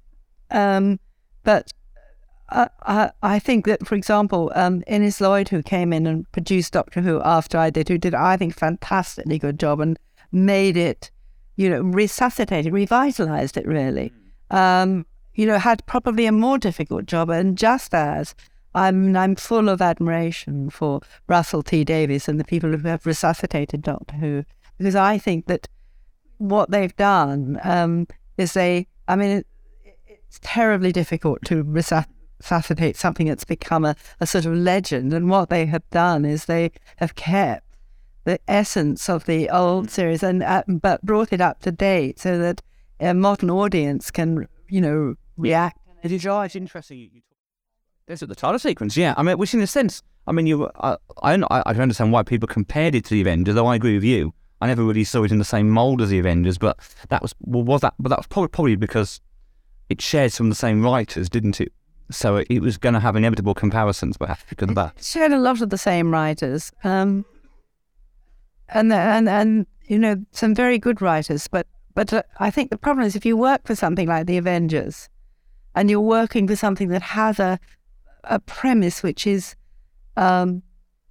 um, 0.50 0.98
but 1.44 1.72
I, 2.50 2.68
I, 2.82 3.10
I 3.22 3.38
think 3.38 3.66
that, 3.66 3.86
for 3.86 3.94
example, 3.94 4.50
um, 4.54 4.82
Innes 4.86 5.20
Lloyd, 5.20 5.48
who 5.48 5.62
came 5.62 5.92
in 5.92 6.06
and 6.06 6.30
produced 6.32 6.72
Doctor 6.72 7.00
Who 7.00 7.20
after 7.24 7.58
I 7.58 7.70
did, 7.70 7.88
who 7.88 7.98
did, 7.98 8.14
I 8.14 8.36
think, 8.36 8.54
fantastically 8.54 9.38
good 9.38 9.58
job 9.58 9.80
and 9.80 9.98
made 10.32 10.76
it, 10.76 11.10
you 11.56 11.68
know, 11.70 11.80
resuscitated, 11.80 12.72
revitalized 12.72 13.56
it 13.56 13.66
really. 13.66 14.12
Um, 14.50 15.06
you 15.34 15.46
know, 15.46 15.58
had 15.58 15.86
probably 15.86 16.26
a 16.26 16.32
more 16.32 16.58
difficult 16.58 17.06
job. 17.06 17.30
And 17.30 17.56
just 17.56 17.94
as 17.94 18.34
I'm, 18.74 19.16
I'm 19.16 19.34
full 19.34 19.68
of 19.68 19.80
admiration 19.80 20.70
for 20.70 21.00
Russell 21.26 21.62
T 21.62 21.84
Davies 21.84 22.28
and 22.28 22.38
the 22.38 22.44
people 22.44 22.70
who 22.70 22.88
have 22.88 23.06
resuscitated 23.06 23.82
Doctor 23.82 24.16
Who, 24.16 24.44
because 24.76 24.94
I 24.94 25.18
think 25.18 25.46
that 25.46 25.68
what 26.38 26.70
they've 26.70 26.94
done 26.96 27.58
um, 27.64 28.06
is 28.36 28.52
they, 28.52 28.86
I 29.08 29.16
mean, 29.16 29.42
it's 30.06 30.38
terribly 30.42 30.92
difficult 30.92 31.42
to 31.46 31.62
resuscitate 31.62 32.96
something 32.96 33.26
that's 33.26 33.44
become 33.44 33.84
a, 33.84 33.96
a 34.20 34.26
sort 34.26 34.44
of 34.44 34.54
legend. 34.54 35.12
And 35.12 35.28
what 35.28 35.50
they 35.50 35.66
have 35.66 35.88
done 35.90 36.24
is 36.24 36.44
they 36.44 36.70
have 36.96 37.14
kept 37.14 37.64
the 38.24 38.38
essence 38.46 39.08
of 39.08 39.24
the 39.24 39.48
old 39.48 39.90
series 39.90 40.22
and 40.22 40.42
uh, 40.42 40.62
but 40.68 41.02
brought 41.02 41.32
it 41.32 41.40
up 41.40 41.60
to 41.60 41.72
date 41.72 42.18
so 42.18 42.38
that 42.38 42.62
a 43.00 43.14
modern 43.14 43.50
audience 43.50 44.10
can, 44.10 44.46
you 44.68 44.80
know, 44.80 45.14
react. 45.36 45.78
It 46.02 46.12
is, 46.12 46.26
oh, 46.26 46.42
it's 46.42 46.54
interesting. 46.54 47.22
You 48.08 48.16
There's 48.16 48.20
the 48.20 48.34
title 48.34 48.58
sequence, 48.58 48.96
yeah. 48.96 49.12
I 49.18 49.22
mean, 49.22 49.36
which 49.36 49.52
in 49.52 49.60
a 49.60 49.66
sense, 49.66 50.02
I 50.26 50.32
mean, 50.32 50.46
you, 50.46 50.70
I, 50.76 50.96
I, 51.22 51.34
I 51.50 51.72
can 51.74 51.82
understand 51.82 52.10
why 52.10 52.22
people 52.22 52.46
compared 52.46 52.94
it 52.94 53.04
to 53.04 53.10
the 53.10 53.20
Avengers. 53.20 53.54
Though 53.54 53.66
I 53.66 53.74
agree 53.74 53.94
with 53.94 54.04
you, 54.04 54.32
I 54.62 54.66
never 54.66 54.82
really 54.82 55.04
saw 55.04 55.24
it 55.24 55.30
in 55.30 55.36
the 55.36 55.44
same 55.44 55.68
mold 55.68 56.00
as 56.00 56.08
the 56.08 56.18
Avengers. 56.18 56.56
But 56.56 56.78
that 57.10 57.20
was, 57.20 57.34
well, 57.40 57.64
was 57.64 57.82
that? 57.82 57.92
But 57.98 58.08
that 58.08 58.18
was 58.18 58.26
probably, 58.26 58.48
probably 58.48 58.76
because 58.76 59.20
it 59.90 60.00
shared 60.00 60.32
some 60.32 60.46
of 60.46 60.50
the 60.50 60.56
same 60.56 60.82
writers, 60.82 61.28
didn't 61.28 61.60
it? 61.60 61.70
So 62.10 62.36
it, 62.36 62.46
it 62.48 62.60
was 62.60 62.78
going 62.78 62.94
to 62.94 63.00
have 63.00 63.14
inevitable 63.14 63.52
comparisons, 63.52 64.16
perhaps 64.16 64.42
because 64.48 64.70
of 64.70 64.74
that. 64.76 64.94
It 64.96 65.04
shared 65.04 65.32
a 65.32 65.38
lot 65.38 65.60
of 65.60 65.68
the 65.68 65.76
same 65.76 66.10
writers, 66.10 66.72
um, 66.84 67.26
and 68.70 68.90
and 68.90 69.28
and 69.28 69.66
you 69.86 69.98
know 69.98 70.16
some 70.32 70.54
very 70.54 70.78
good 70.78 71.02
writers. 71.02 71.46
But 71.46 71.66
but 71.94 72.10
uh, 72.14 72.22
I 72.40 72.50
think 72.50 72.70
the 72.70 72.78
problem 72.78 73.06
is 73.06 73.14
if 73.14 73.26
you 73.26 73.36
work 73.36 73.66
for 73.66 73.74
something 73.74 74.08
like 74.08 74.26
the 74.26 74.38
Avengers, 74.38 75.10
and 75.74 75.90
you're 75.90 76.00
working 76.00 76.48
for 76.48 76.56
something 76.56 76.88
that 76.88 77.02
has 77.02 77.38
a 77.38 77.60
a 78.28 78.38
premise 78.38 79.02
which 79.02 79.26
is 79.26 79.56
um, 80.16 80.62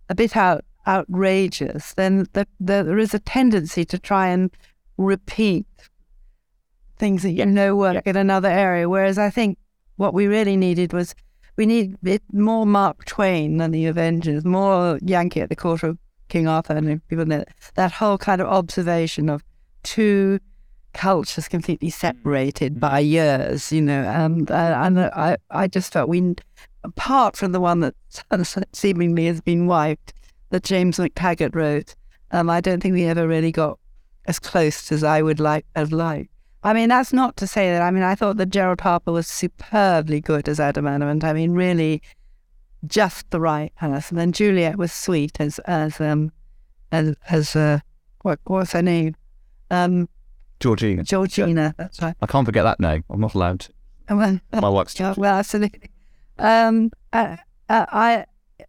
a 0.09 0.15
bit 0.15 0.35
out 0.35 0.63
outrageous, 0.87 1.93
then 1.95 2.25
the, 2.31 2.47
the, 2.59 2.81
there 2.83 2.97
is 2.97 3.13
a 3.13 3.19
tendency 3.19 3.83
to 3.83 3.99
try 3.99 4.27
and 4.27 4.49
repeat 4.97 5.67
things 6.97 7.23
that 7.23 7.31
you 7.31 7.45
know 7.45 7.75
work 7.75 8.07
in 8.07 8.15
another 8.15 8.47
area. 8.47 8.87
Whereas 8.87 9.17
I 9.17 9.29
think 9.29 9.57
what 9.97 10.13
we 10.13 10.27
really 10.27 10.55
needed 10.55 10.93
was 10.93 11.13
we 11.57 11.65
need 11.65 11.97
more 12.31 12.65
Mark 12.65 13.05
Twain 13.05 13.57
than 13.57 13.71
the 13.71 13.85
Avengers, 13.85 14.45
more 14.45 14.97
Yankee 15.03 15.41
at 15.41 15.49
the 15.49 15.55
court 15.55 15.83
of 15.83 15.97
King 16.29 16.47
Arthur 16.47 16.73
and 16.73 17.05
people 17.07 17.25
that 17.25 17.49
that 17.75 17.91
whole 17.91 18.17
kind 18.17 18.41
of 18.41 18.47
observation 18.47 19.29
of 19.29 19.43
two 19.83 20.39
cultures 20.93 21.47
completely 21.47 21.89
separated 21.89 22.73
mm-hmm. 22.73 22.79
by 22.79 22.99
years, 22.99 23.71
you 23.71 23.81
know. 23.81 24.03
And, 24.03 24.49
and 24.51 24.99
I, 24.99 25.37
I 25.49 25.67
just 25.67 25.93
felt 25.93 26.09
we, 26.09 26.35
apart 26.83 27.35
from 27.35 27.51
the 27.51 27.59
one 27.59 27.79
that 27.79 27.95
seemingly 28.73 29.25
has 29.25 29.41
been 29.41 29.67
wiped, 29.67 30.13
that 30.49 30.63
James 30.63 30.97
MacTaggart 30.97 31.55
wrote, 31.55 31.95
um, 32.31 32.49
I 32.49 32.61
don't 32.61 32.81
think 32.81 32.93
we 32.93 33.05
ever 33.05 33.27
really 33.27 33.51
got 33.51 33.79
as 34.25 34.39
close 34.39 34.91
as 34.91 35.03
I 35.03 35.21
would 35.21 35.39
like 35.39 35.65
have 35.75 35.91
liked. 35.91 36.29
I 36.63 36.73
mean, 36.73 36.89
that's 36.89 37.13
not 37.13 37.37
to 37.37 37.47
say 37.47 37.71
that. 37.71 37.81
I 37.81 37.91
mean, 37.91 38.03
I 38.03 38.15
thought 38.15 38.37
that 38.37 38.49
Gerald 38.49 38.81
Harper 38.81 39.11
was 39.11 39.27
superbly 39.27 40.19
good 40.19 40.49
as 40.49 40.59
Adam 40.59 40.87
Adamant. 40.87 41.23
I 41.23 41.33
mean, 41.33 41.51
really, 41.51 42.01
just 42.85 43.29
the 43.29 43.39
right 43.39 43.73
person. 43.75 44.17
And 44.17 44.33
Juliet 44.33 44.77
was 44.77 44.91
sweet 44.91 45.39
as 45.39 45.59
as 45.59 46.01
um 46.01 46.31
as 46.91 47.15
as 47.29 47.55
uh 47.55 47.79
what 48.23 48.39
what's 48.45 48.73
her 48.73 48.81
name 48.81 49.15
um 49.71 50.09
Georgina. 50.59 51.03
Georgina. 51.03 51.73
That's 51.77 52.01
right. 52.01 52.15
I 52.21 52.25
can't 52.25 52.45
forget 52.45 52.63
that 52.63 52.79
name. 52.79 53.03
I'm 53.09 53.21
not 53.21 53.35
allowed. 53.35 53.59
To. 53.61 53.71
Well, 54.09 54.39
My 54.51 54.69
wife's. 54.69 54.99
Yeah, 54.99 55.13
well, 55.17 55.35
absolutely. 55.35 55.91
Um, 56.39 56.91
uh, 57.13 57.37
uh, 57.69 57.85
I 57.91 58.25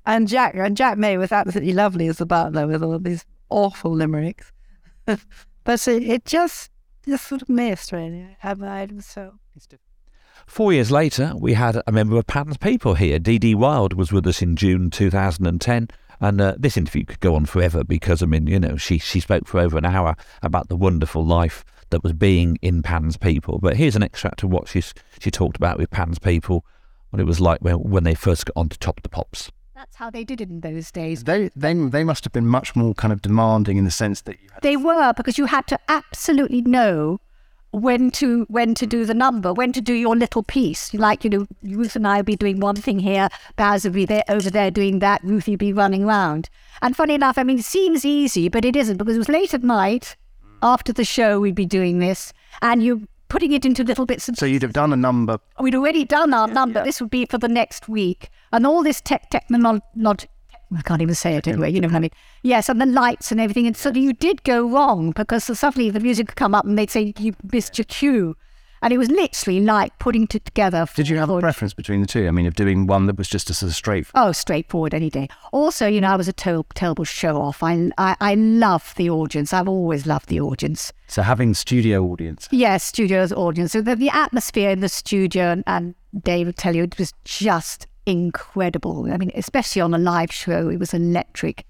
and 0.07 0.29
Jack 0.29 0.55
and 0.55 0.77
Jack 0.77 0.99
May 0.99 1.17
was 1.17 1.33
absolutely 1.33 1.73
lovely 1.73 2.09
as 2.09 2.19
the 2.19 2.27
butler 2.27 2.67
with 2.67 2.83
all 2.83 2.99
these 2.99 3.25
awful 3.51 3.95
limericks, 3.95 4.53
but 5.05 5.89
it, 5.89 6.03
it 6.03 6.25
just 6.25 6.71
just 7.07 7.27
sort 7.27 7.43
of 7.43 7.49
missed, 7.49 7.93
really. 7.93 8.37
I 8.43 8.47
had 8.47 9.03
so. 9.05 9.39
Four 10.47 10.73
years 10.73 10.91
later, 10.91 11.35
we 11.37 11.53
had 11.53 11.83
a 11.87 11.93
member 11.93 12.17
of 12.17 12.27
Pan's 12.27 12.57
People 12.57 12.95
here. 12.95 13.19
Dee 13.19 13.39
Dee 13.39 13.55
Wilde 13.55 13.93
was 13.93 14.13
with 14.13 14.27
us 14.27 14.41
in 14.41 14.57
June 14.57 14.89
2010. 14.89 15.89
And 16.21 16.41
uh, 16.41 16.55
this 16.59 16.77
interview 16.77 17.05
could 17.05 17.21
go 17.21 17.35
on 17.35 17.45
forever 17.47 17.85
because, 17.85 18.23
I 18.23 18.27
mean, 18.27 18.47
you 18.47 18.59
know, 18.59 18.77
she, 18.77 18.99
she 18.99 19.21
spoke 19.21 19.47
for 19.47 19.61
over 19.61 19.77
an 19.77 19.85
hour 19.85 20.17
about 20.43 20.69
the 20.69 20.77
wonderful 20.77 21.25
life 21.25 21.65
that 21.91 22.03
was 22.03 22.13
being 22.13 22.59
in 22.63 22.83
Pan's 22.83 23.17
People. 23.17 23.59
But 23.61 23.77
here's 23.77 23.95
an 23.95 24.03
extract 24.03 24.43
of 24.43 24.51
what 24.51 24.69
she's, 24.69 24.95
she 25.21 25.31
talked 25.31 25.57
about 25.57 25.79
with 25.79 25.91
Pan's 25.91 26.19
People, 26.19 26.65
what 27.11 27.21
it 27.21 27.25
was 27.25 27.41
like 27.41 27.61
when, 27.61 27.77
when 27.77 28.05
they 28.05 28.15
first 28.15 28.47
got 28.47 28.57
on 28.57 28.69
to 28.69 28.79
Top 28.79 28.99
of 28.99 29.03
the 29.03 29.09
Pops. 29.09 29.51
That's 29.75 29.97
how 29.97 30.11
they 30.11 30.25
did 30.25 30.41
it 30.41 30.51
in 30.51 30.61
those 30.61 30.91
days. 30.91 31.25
They, 31.25 31.51
they, 31.55 31.73
they 31.73 32.03
must 32.03 32.25
have 32.25 32.33
been 32.33 32.49
much 32.49 32.75
more 32.75 32.95
kind 32.95 33.13
of 33.13 33.23
demanding 33.23 33.77
in 33.77 33.85
the 33.85 33.93
sense 33.93 34.21
that 34.23 34.41
you 34.43 34.49
had. 34.53 34.63
They 34.63 34.77
were 34.77 35.13
because 35.17 35.39
you 35.39 35.47
had 35.47 35.69
to 35.69 35.79
absolutely 35.89 36.63
know 36.63 37.21
when 37.71 38.11
to 38.11 38.45
when 38.49 38.75
to 38.75 38.87
do 38.87 39.05
the 39.05 39.15
number, 39.15 39.53
when 39.53 39.73
to 39.73 39.81
do 39.81 39.93
your 39.93 40.17
little 40.17 40.43
piece. 40.43 40.93
Like 40.95 41.23
you 41.23 41.31
know, 41.31 41.47
Ruth 41.63 41.97
and 41.97 42.07
I 42.07 42.17
will 42.17 42.25
be 42.25 42.37
doing 42.37 42.61
one 42.61 42.77
thing 42.77 42.99
here, 42.99 43.29
Baz 43.57 43.85
will 43.85 43.93
be 43.93 44.05
there 44.05 44.25
over 44.29 44.51
there 44.51 44.71
doing 44.71 44.99
that, 45.01 45.23
Ruthie 45.23 45.53
will 45.53 45.59
be 45.59 45.73
running 45.73 46.05
around. 46.05 46.49
And 46.83 46.97
funny 46.97 47.15
enough, 47.15 47.39
I 47.39 47.43
mean, 47.43 47.59
it 47.59 47.65
seems 47.65 48.05
easy, 48.05 48.49
but 48.49 48.65
it 48.65 48.75
isn't 48.75 48.97
because 48.97 49.17
it 49.17 49.19
was 49.19 49.29
late 49.29 49.55
at 49.55 49.63
night. 49.63 50.17
After 50.61 50.93
the 50.93 51.05
show, 51.05 51.39
we'd 51.39 51.55
be 51.55 51.67
doing 51.67 52.01
this, 52.01 52.33
and 52.61 52.83
you 52.83 53.07
putting 53.29 53.53
it 53.53 53.65
into 53.65 53.85
little 53.85 54.07
bits. 54.07 54.29
And 54.29 54.37
so 54.37 54.47
you'd 54.47 54.63
have 54.63 54.73
done 54.73 54.93
a 54.93 54.97
number. 54.97 55.39
We'd 55.61 55.75
already 55.75 56.05
done 56.05 56.35
our 56.35 56.49
yeah, 56.49 56.55
number. 56.55 56.81
Yeah. 56.81 56.85
This 56.85 57.01
would 57.01 57.11
be 57.11 57.27
for 57.27 57.39
the 57.39 57.49
next 57.49 57.89
week, 57.89 58.31
and 58.53 58.67
all 58.67 58.83
this 58.83 59.01
tech 59.01 59.31
technology. 59.31 60.29
I 60.77 60.83
can't 60.83 61.01
even 61.01 61.15
say 61.15 61.35
it 61.35 61.49
anyway. 61.49 61.71
You 61.71 61.81
know 61.81 61.89
what 61.89 61.97
I 61.97 62.01
mean? 62.01 62.11
Yes, 62.43 62.69
and 62.69 62.81
the 62.81 62.87
lights 62.87 63.33
and 63.33 63.41
everything. 63.41 63.67
And 63.67 63.77
so 63.77 63.91
you 63.91 64.13
did 64.13 64.45
go 64.45 64.69
wrong 64.69 65.13
because 65.13 65.45
suddenly 65.59 65.89
the 65.91 66.01
music 66.01 66.29
would 66.29 66.37
come 66.37 66.55
up 66.55 66.67
and 66.67 66.79
they'd 66.79 66.91
say 66.91 67.15
you 67.19 67.35
missed 67.51 67.79
your 67.79 67.87
cue. 67.87 68.37
And 68.83 68.93
it 68.93 68.99
was 68.99 69.11
literally 69.11 69.61
like 69.61 69.99
putting 69.99 70.25
it 70.25 70.45
together. 70.45 70.87
Did 70.95 71.09
you 71.09 71.17
have 71.19 71.31
a 71.31 71.41
preference 71.41 71.75
between 71.75 72.01
the 72.01 72.07
two? 72.07 72.29
I 72.29 72.31
mean, 72.31 72.47
of 72.47 72.55
doing 72.55 72.87
one 72.87 73.07
that 73.07 73.19
was 73.19 73.29
just 73.29 73.51
a 73.51 73.55
sort 73.55 73.71
of 73.71 73.77
straight. 73.77 74.07
Oh, 74.15 74.33
straightforward 74.33 74.95
any 74.95 75.11
day. 75.11 75.29
Also, 75.53 75.87
you 75.87 76.01
know, 76.01 76.09
I 76.09 76.17
was 76.17 76.29
a 76.29 76.33
ter- 76.33 76.63
terrible 76.75 77.05
show 77.05 77.41
off. 77.41 77.63
I, 77.63 77.91
I 77.99 78.17
I 78.21 78.35
love 78.35 78.95
the 78.97 79.11
audience. 79.11 79.53
I've 79.53 79.69
always 79.69 80.07
loved 80.07 80.29
the 80.29 80.41
audience. 80.41 80.93
So 81.07 81.23
having 81.23 81.55
studio 81.55 82.05
audience. 82.05 82.49
Yes, 82.51 82.85
studio 82.85 83.25
audience. 83.25 83.73
So 83.73 83.81
the, 83.81 83.97
the 83.97 84.11
atmosphere 84.11 84.71
in 84.71 84.81
the 84.81 84.89
studio, 84.89 85.45
and, 85.45 85.65
and 85.67 85.95
Dave 86.23 86.47
will 86.47 86.53
tell 86.53 86.77
you, 86.77 86.85
it 86.85 86.99
was 86.99 87.13
just 87.25 87.87
incredible. 88.07 89.11
I 89.13 89.17
mean, 89.17 89.33
especially 89.35 89.83
on 89.83 89.93
a 89.93 89.99
live 89.99 90.33
show, 90.33 90.69
it 90.69 90.79
was 90.79 90.95
electric. 90.95 91.65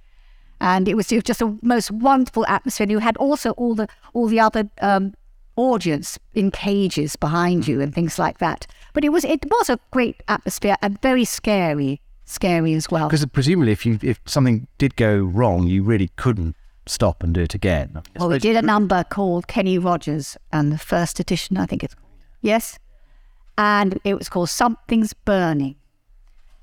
And 0.61 0.89
it 0.89 0.97
was, 0.97 1.13
it 1.13 1.17
was 1.17 1.25
just 1.25 1.41
a 1.41 1.57
most 1.63 1.91
wonderful 1.91 2.45
atmosphere. 2.47 2.85
And 2.85 2.91
you 2.91 2.99
had 2.99 3.17
also 3.17 3.53
all 3.53 3.77
the 3.77 3.87
all 4.13 4.27
the 4.27 4.41
other 4.41 4.69
um, 4.83 5.15
audience 5.59 6.19
in 6.35 6.51
cages 6.51 7.17
behind 7.17 7.67
you 7.67 7.81
and 7.81 7.91
mm-hmm. 7.91 7.95
things 7.95 8.19
like 8.19 8.39
that. 8.39 8.67
But 8.95 9.05
it 9.05 9.11
was 9.11 9.25
it 9.25 9.45
was 9.51 9.69
a 9.69 9.79
great 9.91 10.23
atmosphere 10.29 10.77
and 10.81 11.01
very 11.03 11.25
scary, 11.25 12.01
scary 12.25 12.75
as 12.75 12.91
well. 12.91 13.09
Because 13.09 13.27
presumably, 13.27 13.73
if 13.73 13.85
you 13.85 13.99
if 14.03 14.21
something 14.25 14.67
did 14.79 14.97
go 14.97 15.17
wrong, 15.19 15.67
you 15.67 15.83
really 15.83 16.11
couldn't 16.17 16.57
stop 16.87 17.23
and 17.23 17.35
do 17.35 17.43
it 17.43 17.55
again. 17.55 18.03
well, 18.17 18.29
we 18.31 18.39
did 18.39 18.57
a 18.57 18.63
number 18.63 19.05
called 19.05 19.47
Kenny 19.47 19.79
Rogers, 19.79 20.37
and 20.53 20.73
the 20.73 20.79
first 20.79 21.21
edition, 21.21 21.59
I 21.59 21.67
think 21.67 21.85
it's 21.85 21.95
yes, 22.41 22.79
and 23.59 23.99
it 24.05 24.15
was 24.15 24.29
called 24.29 24.49
Something's 24.49 25.13
Burning 25.13 25.77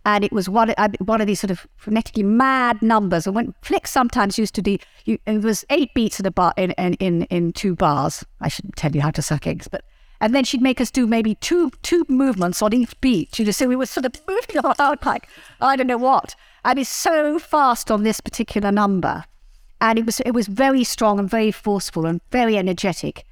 and 0.06 0.24
it 0.24 0.32
was 0.32 0.48
one, 0.48 0.74
uh, 0.78 0.90
one 1.00 1.20
of 1.20 1.28
these 1.28 1.40
sort 1.40 1.50
of 1.50 1.66
frenetically 1.82 2.24
mad 2.24 2.80
numbers. 2.82 3.26
And 3.26 3.36
when 3.36 3.56
Flick 3.64 3.88
sometimes 3.88 4.38
used 4.38 4.54
to 4.56 4.62
do, 4.62 4.78
you, 5.06 5.18
it 5.26 5.42
was 5.42 5.66
eight 5.72 5.94
beats 5.96 6.20
in 6.20 6.28
a 6.28 6.32
bar 6.32 6.54
in, 6.58 6.72
in, 6.72 6.94
in, 6.96 7.24
in 7.24 7.52
two 7.52 7.76
bars. 7.76 8.24
I 8.40 8.48
shouldn't 8.48 8.76
tell 8.76 8.92
you 8.92 9.02
how 9.02 9.10
to 9.12 9.22
suck 9.24 9.48
eggs, 9.48 9.68
but 9.68 9.84
and 10.22 10.34
then 10.34 10.46
she'd 10.46 10.62
make 10.62 10.80
us 10.80 10.92
do 10.92 11.06
maybe 11.08 11.36
two 11.36 11.72
two 11.82 12.06
movements 12.08 12.62
on 12.62 12.74
each 12.74 13.00
beat. 13.02 13.38
You 13.38 13.46
know, 13.46 13.52
so 13.52 13.68
we 13.68 13.76
were 13.76 13.86
sort 13.86 14.06
of 14.06 14.14
moving 14.28 14.58
around 14.64 15.00
like 15.06 15.28
I 15.60 15.76
don't 15.76 15.88
know 15.88 15.98
what. 15.98 16.36
And 16.64 16.80
it's 16.80 16.90
so 16.90 17.38
fast 17.38 17.92
on 17.92 18.04
this 18.04 18.22
particular 18.22 18.72
number, 18.72 19.26
and 19.82 20.00
it 20.00 20.06
was 20.06 20.22
it 20.22 20.32
was 20.32 20.48
very 20.48 20.84
strong 20.84 21.20
and 21.20 21.30
very 21.30 21.52
forceful 21.52 22.06
and 22.06 22.22
very 22.32 22.58
energetic. 22.58 23.26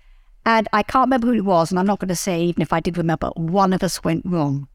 And 0.46 0.68
I 0.74 0.84
can't 0.84 1.06
remember 1.06 1.28
who 1.28 1.34
it 1.34 1.46
was, 1.46 1.72
and 1.72 1.80
I'm 1.80 1.86
not 1.86 2.00
going 2.00 2.10
to 2.10 2.16
say 2.18 2.44
even 2.44 2.62
if 2.62 2.74
I 2.74 2.82
did 2.82 2.98
remember. 2.98 3.30
One 3.36 3.72
of 3.72 3.82
us 3.82 4.04
went 4.04 4.26
wrong 4.26 4.68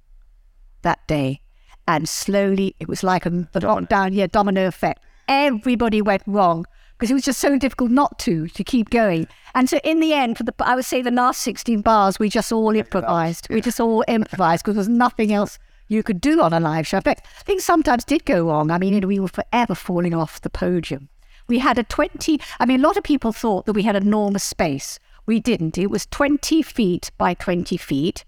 that 0.82 1.06
day 1.06 1.42
and 1.88 2.08
slowly 2.08 2.76
it 2.78 2.86
was 2.86 3.02
like 3.02 3.26
a 3.26 3.30
lockdown, 3.30 4.14
yeah, 4.14 4.28
domino 4.28 4.68
effect. 4.68 5.02
Everybody 5.26 6.00
went 6.00 6.22
wrong 6.26 6.66
because 6.92 7.10
it 7.10 7.14
was 7.14 7.24
just 7.24 7.40
so 7.40 7.58
difficult 7.58 7.90
not 7.90 8.18
to 8.20 8.46
to 8.48 8.62
keep 8.62 8.90
going. 8.90 9.26
And 9.54 9.68
so 9.68 9.78
in 9.82 9.98
the 9.98 10.12
end, 10.12 10.36
for 10.36 10.44
the 10.44 10.54
I 10.60 10.76
would 10.76 10.84
say 10.84 11.02
the 11.02 11.10
last 11.10 11.40
sixteen 11.40 11.80
bars, 11.80 12.18
we 12.18 12.28
just 12.28 12.52
all 12.52 12.68
oh 12.68 12.74
improvised. 12.74 13.48
We 13.50 13.60
just 13.62 13.80
all 13.80 14.04
improvised 14.06 14.62
because 14.62 14.74
there 14.74 14.80
was 14.80 14.88
nothing 14.88 15.32
else 15.32 15.58
you 15.88 16.02
could 16.02 16.20
do 16.20 16.42
on 16.42 16.52
a 16.52 16.60
live 16.60 16.86
show. 16.86 16.98
In 16.98 17.02
fact, 17.02 17.26
things 17.44 17.64
sometimes 17.64 18.04
did 18.04 18.26
go 18.26 18.46
wrong. 18.46 18.70
I 18.70 18.76
mean, 18.78 18.92
you 18.92 19.00
know, 19.00 19.08
we 19.08 19.18
were 19.18 19.28
forever 19.28 19.74
falling 19.74 20.14
off 20.14 20.42
the 20.42 20.50
podium. 20.50 21.08
We 21.46 21.58
had 21.60 21.78
a 21.78 21.82
20, 21.82 22.38
I 22.60 22.66
mean, 22.66 22.80
a 22.80 22.86
lot 22.86 22.98
of 22.98 23.04
people 23.04 23.32
thought 23.32 23.64
that 23.64 23.72
we 23.72 23.84
had 23.84 23.96
enormous 23.96 24.44
space. 24.44 24.98
We 25.24 25.40
didn't. 25.40 25.78
It 25.78 25.90
was 25.90 26.04
20 26.04 26.60
feet 26.60 27.10
by 27.16 27.32
20 27.32 27.78
feet. 27.78 28.26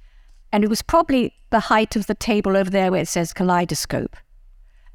And 0.52 0.64
it 0.64 0.70
was 0.70 0.80
probably 0.80 1.34
the 1.51 1.60
height 1.60 1.97
of 1.97 2.06
the 2.06 2.14
table 2.14 2.56
over 2.56 2.70
there 2.70 2.90
where 2.90 3.02
it 3.02 3.09
says 3.09 3.32
kaleidoscope. 3.32 4.16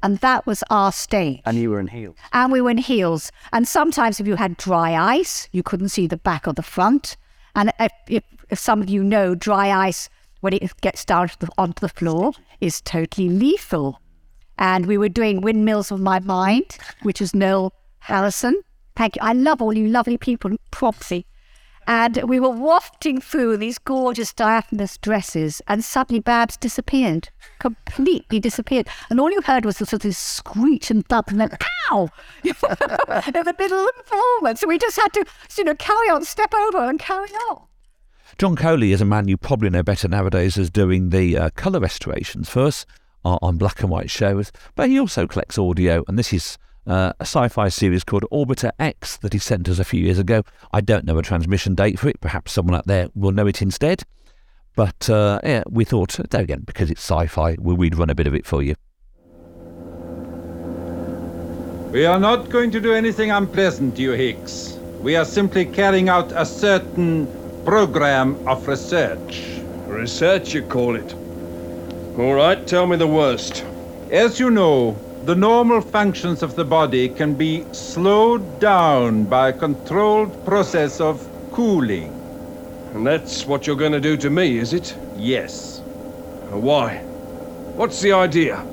And 0.02 0.18
that 0.18 0.46
was 0.46 0.62
our 0.70 0.92
stage. 0.92 1.40
And 1.46 1.56
you 1.56 1.70
were 1.70 1.80
in 1.80 1.88
heels. 1.88 2.16
And 2.32 2.52
we 2.52 2.60
were 2.60 2.70
in 2.70 2.78
heels. 2.78 3.32
And 3.52 3.66
sometimes 3.66 4.20
if 4.20 4.26
you 4.26 4.36
had 4.36 4.56
dry 4.56 4.94
ice, 4.94 5.48
you 5.52 5.62
couldn't 5.62 5.88
see 5.88 6.06
the 6.06 6.16
back 6.16 6.46
or 6.46 6.52
the 6.52 6.62
front. 6.62 7.16
And 7.54 7.72
if, 7.80 7.92
if, 8.08 8.24
if 8.50 8.58
some 8.58 8.82
of 8.82 8.90
you 8.90 9.02
know, 9.02 9.34
dry 9.34 9.70
ice, 9.70 10.08
when 10.40 10.52
it 10.52 10.80
gets 10.80 11.04
down 11.04 11.28
to 11.28 11.38
the, 11.40 11.48
onto 11.56 11.80
the 11.80 11.88
floor, 11.88 12.32
is 12.60 12.80
totally 12.82 13.28
lethal. 13.28 14.00
And 14.58 14.86
we 14.86 14.98
were 14.98 15.08
doing 15.08 15.40
Windmills 15.40 15.90
of 15.90 16.00
My 16.00 16.20
Mind, 16.20 16.78
which 17.02 17.20
is 17.20 17.34
Noel 17.34 17.72
Harrison. 18.00 18.60
Thank 18.94 19.16
you. 19.16 19.22
I 19.22 19.32
love 19.32 19.60
all 19.60 19.76
you 19.76 19.88
lovely 19.88 20.18
people, 20.18 20.52
Propsy. 20.70 21.24
And 21.86 22.22
we 22.24 22.40
were 22.40 22.50
wafting 22.50 23.20
through 23.20 23.58
these 23.58 23.78
gorgeous 23.78 24.32
diaphanous 24.32 24.98
dresses, 24.98 25.62
and 25.68 25.84
suddenly 25.84 26.20
Babs 26.20 26.56
disappeared, 26.56 27.28
completely 27.58 28.40
disappeared. 28.40 28.88
And 29.08 29.20
all 29.20 29.30
you 29.30 29.40
heard 29.42 29.64
was 29.64 29.78
the 29.78 29.86
sort 29.86 30.04
of 30.04 30.16
screech 30.16 30.90
and 30.90 31.06
thud, 31.06 31.24
and 31.28 31.40
then 31.40 31.56
ow! 31.90 32.08
in 32.42 32.52
the 32.52 33.54
middle 33.58 33.78
of 33.78 33.86
the 33.86 34.02
performance. 34.04 34.60
So 34.60 34.68
we 34.68 34.78
just 34.78 34.96
had 34.96 35.12
to, 35.12 35.24
you 35.56 35.64
know, 35.64 35.74
carry 35.76 36.10
on, 36.10 36.24
step 36.24 36.52
over, 36.52 36.88
and 36.88 36.98
carry 36.98 37.30
on. 37.50 37.62
John 38.38 38.56
Coley 38.56 38.92
is 38.92 39.00
a 39.00 39.06
man 39.06 39.28
you 39.28 39.36
probably 39.36 39.70
know 39.70 39.82
better 39.82 40.08
nowadays 40.08 40.58
as 40.58 40.70
doing 40.70 41.10
the 41.10 41.38
uh, 41.38 41.50
colour 41.50 41.80
restorations 41.80 42.48
first 42.48 42.84
on, 43.24 43.38
on 43.40 43.56
black 43.58 43.80
and 43.80 43.90
white 43.90 44.10
shows, 44.10 44.50
but 44.74 44.88
he 44.88 44.98
also 44.98 45.26
collects 45.26 45.56
audio, 45.56 46.04
and 46.08 46.18
this 46.18 46.32
is 46.32 46.58
uh, 46.86 47.12
a 47.18 47.22
sci 47.22 47.48
fi 47.48 47.68
series 47.68 48.04
called 48.04 48.24
Orbiter 48.32 48.70
X 48.78 49.16
that 49.18 49.32
he 49.32 49.38
sent 49.38 49.68
us 49.68 49.78
a 49.78 49.84
few 49.84 50.00
years 50.00 50.18
ago. 50.18 50.42
I 50.72 50.80
don't 50.80 51.04
know 51.04 51.18
a 51.18 51.22
transmission 51.22 51.74
date 51.74 51.98
for 51.98 52.08
it, 52.08 52.20
perhaps 52.20 52.52
someone 52.52 52.74
out 52.74 52.86
there 52.86 53.08
will 53.14 53.32
know 53.32 53.46
it 53.46 53.62
instead. 53.62 54.02
But 54.76 55.08
uh, 55.08 55.40
yeah, 55.42 55.62
we 55.68 55.84
thought, 55.84 56.18
there 56.30 56.42
again, 56.42 56.62
because 56.66 56.90
it's 56.90 57.02
sci 57.02 57.26
fi, 57.26 57.56
we'd 57.58 57.96
run 57.96 58.10
a 58.10 58.14
bit 58.14 58.26
of 58.26 58.34
it 58.34 58.46
for 58.46 58.62
you. 58.62 58.74
We 61.92 62.04
are 62.04 62.20
not 62.20 62.50
going 62.50 62.70
to 62.72 62.80
do 62.80 62.92
anything 62.92 63.30
unpleasant, 63.30 63.98
you 63.98 64.12
Hicks. 64.12 64.78
We 65.00 65.16
are 65.16 65.24
simply 65.24 65.64
carrying 65.64 66.08
out 66.08 66.30
a 66.32 66.44
certain 66.44 67.26
program 67.64 68.36
of 68.46 68.68
research. 68.68 69.46
Research, 69.86 70.52
you 70.52 70.62
call 70.62 70.94
it? 70.94 71.14
All 72.18 72.34
right, 72.34 72.66
tell 72.66 72.86
me 72.86 72.96
the 72.96 73.06
worst. 73.06 73.64
As 74.10 74.38
you 74.38 74.50
know, 74.50 74.96
the 75.26 75.34
normal 75.34 75.80
functions 75.80 76.40
of 76.40 76.54
the 76.54 76.64
body 76.64 77.08
can 77.08 77.34
be 77.34 77.64
slowed 77.72 78.60
down 78.60 79.24
by 79.24 79.48
a 79.48 79.52
controlled 79.52 80.32
process 80.46 81.00
of 81.00 81.20
cooling. 81.50 82.12
And 82.94 83.04
that's 83.04 83.44
what 83.44 83.66
you're 83.66 83.74
going 83.74 83.90
to 83.90 84.00
do 84.00 84.16
to 84.18 84.30
me, 84.30 84.58
is 84.58 84.72
it? 84.72 84.96
Yes. 85.16 85.80
Why? 86.50 86.98
What's 87.74 88.00
the 88.00 88.12
idea? 88.12 88.64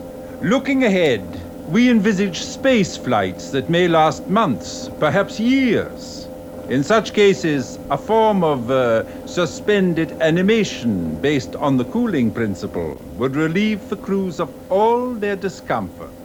Looking 0.44 0.84
ahead, 0.84 1.24
we 1.70 1.90
envisage 1.90 2.44
space 2.44 2.98
flights 2.98 3.50
that 3.50 3.72
may 3.72 3.88
last 3.88 4.28
months, 4.28 4.92
perhaps 5.00 5.40
years. 5.40 6.28
In 6.70 6.84
such 6.84 7.14
cases, 7.14 7.80
a 7.90 7.98
form 7.98 8.44
of 8.44 8.70
uh, 8.70 9.26
suspended 9.26 10.12
animation 10.22 11.20
based 11.20 11.56
on 11.56 11.78
the 11.78 11.86
cooling 11.86 12.30
principle 12.30 12.96
would 13.18 13.36
relieve 13.36 13.90
the 13.90 13.98
crews 13.98 14.40
of 14.40 14.54
all 14.72 15.16
their 15.16 15.36
discomforts. 15.36 16.23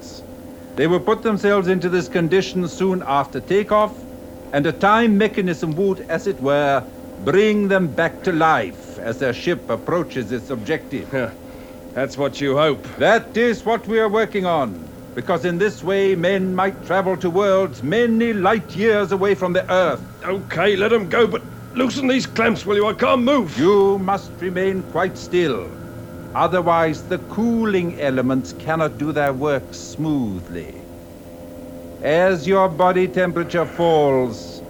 They 0.78 0.86
will 0.86 1.00
put 1.00 1.22
themselves 1.22 1.66
into 1.66 1.88
this 1.88 2.06
condition 2.06 2.68
soon 2.68 3.02
after 3.04 3.40
takeoff, 3.40 3.92
and 4.52 4.64
a 4.64 4.70
time 4.70 5.18
mechanism 5.18 5.72
would, 5.72 6.06
as 6.08 6.28
it 6.28 6.40
were, 6.40 6.84
bring 7.24 7.66
them 7.66 7.88
back 7.88 8.22
to 8.22 8.32
life 8.32 8.96
as 9.00 9.18
their 9.18 9.32
ship 9.32 9.68
approaches 9.68 10.30
its 10.30 10.50
objective. 10.50 11.12
Yeah, 11.12 11.32
That's 11.94 12.16
what 12.16 12.40
you 12.40 12.56
hope. 12.56 12.86
That 12.96 13.36
is 13.36 13.66
what 13.66 13.88
we 13.88 13.98
are 13.98 14.08
working 14.08 14.46
on 14.46 14.88
because 15.16 15.44
in 15.44 15.58
this 15.58 15.82
way 15.82 16.14
men 16.14 16.54
might 16.54 16.86
travel 16.86 17.16
to 17.16 17.28
worlds 17.28 17.82
many 17.82 18.32
light 18.32 18.76
years 18.76 19.10
away 19.10 19.34
from 19.34 19.52
the 19.52 19.68
Earth. 19.72 20.00
Okay, 20.24 20.76
let 20.76 20.92
them 20.92 21.08
go, 21.08 21.26
but 21.26 21.42
loosen 21.74 22.06
these 22.06 22.24
clamps, 22.24 22.64
will 22.64 22.76
you? 22.76 22.86
I 22.86 22.92
can't 22.94 23.24
move. 23.24 23.58
You 23.58 23.98
must 23.98 24.30
remain 24.40 24.84
quite 24.84 25.18
still. 25.18 25.68
Otherwise, 26.34 27.02
the 27.02 27.18
cooling 27.18 27.98
elements 28.00 28.52
cannot 28.52 28.98
do 28.98 29.12
their 29.12 29.32
work 29.32 29.72
smoothly. 29.72 30.74
As 32.02 32.46
your 32.46 32.68
body 32.68 33.08
temperature 33.08 33.66
falls, 33.66 34.62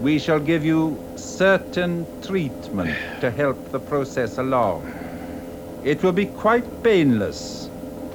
we 0.00 0.18
shall 0.18 0.40
give 0.40 0.64
you 0.64 0.98
certain 1.16 2.06
treatment 2.22 2.96
to 3.20 3.30
help 3.30 3.62
the 3.70 3.80
process 3.80 4.38
along. 4.38 4.82
It 5.84 6.02
will 6.02 6.12
be 6.12 6.26
quite 6.26 6.82
painless 6.82 7.68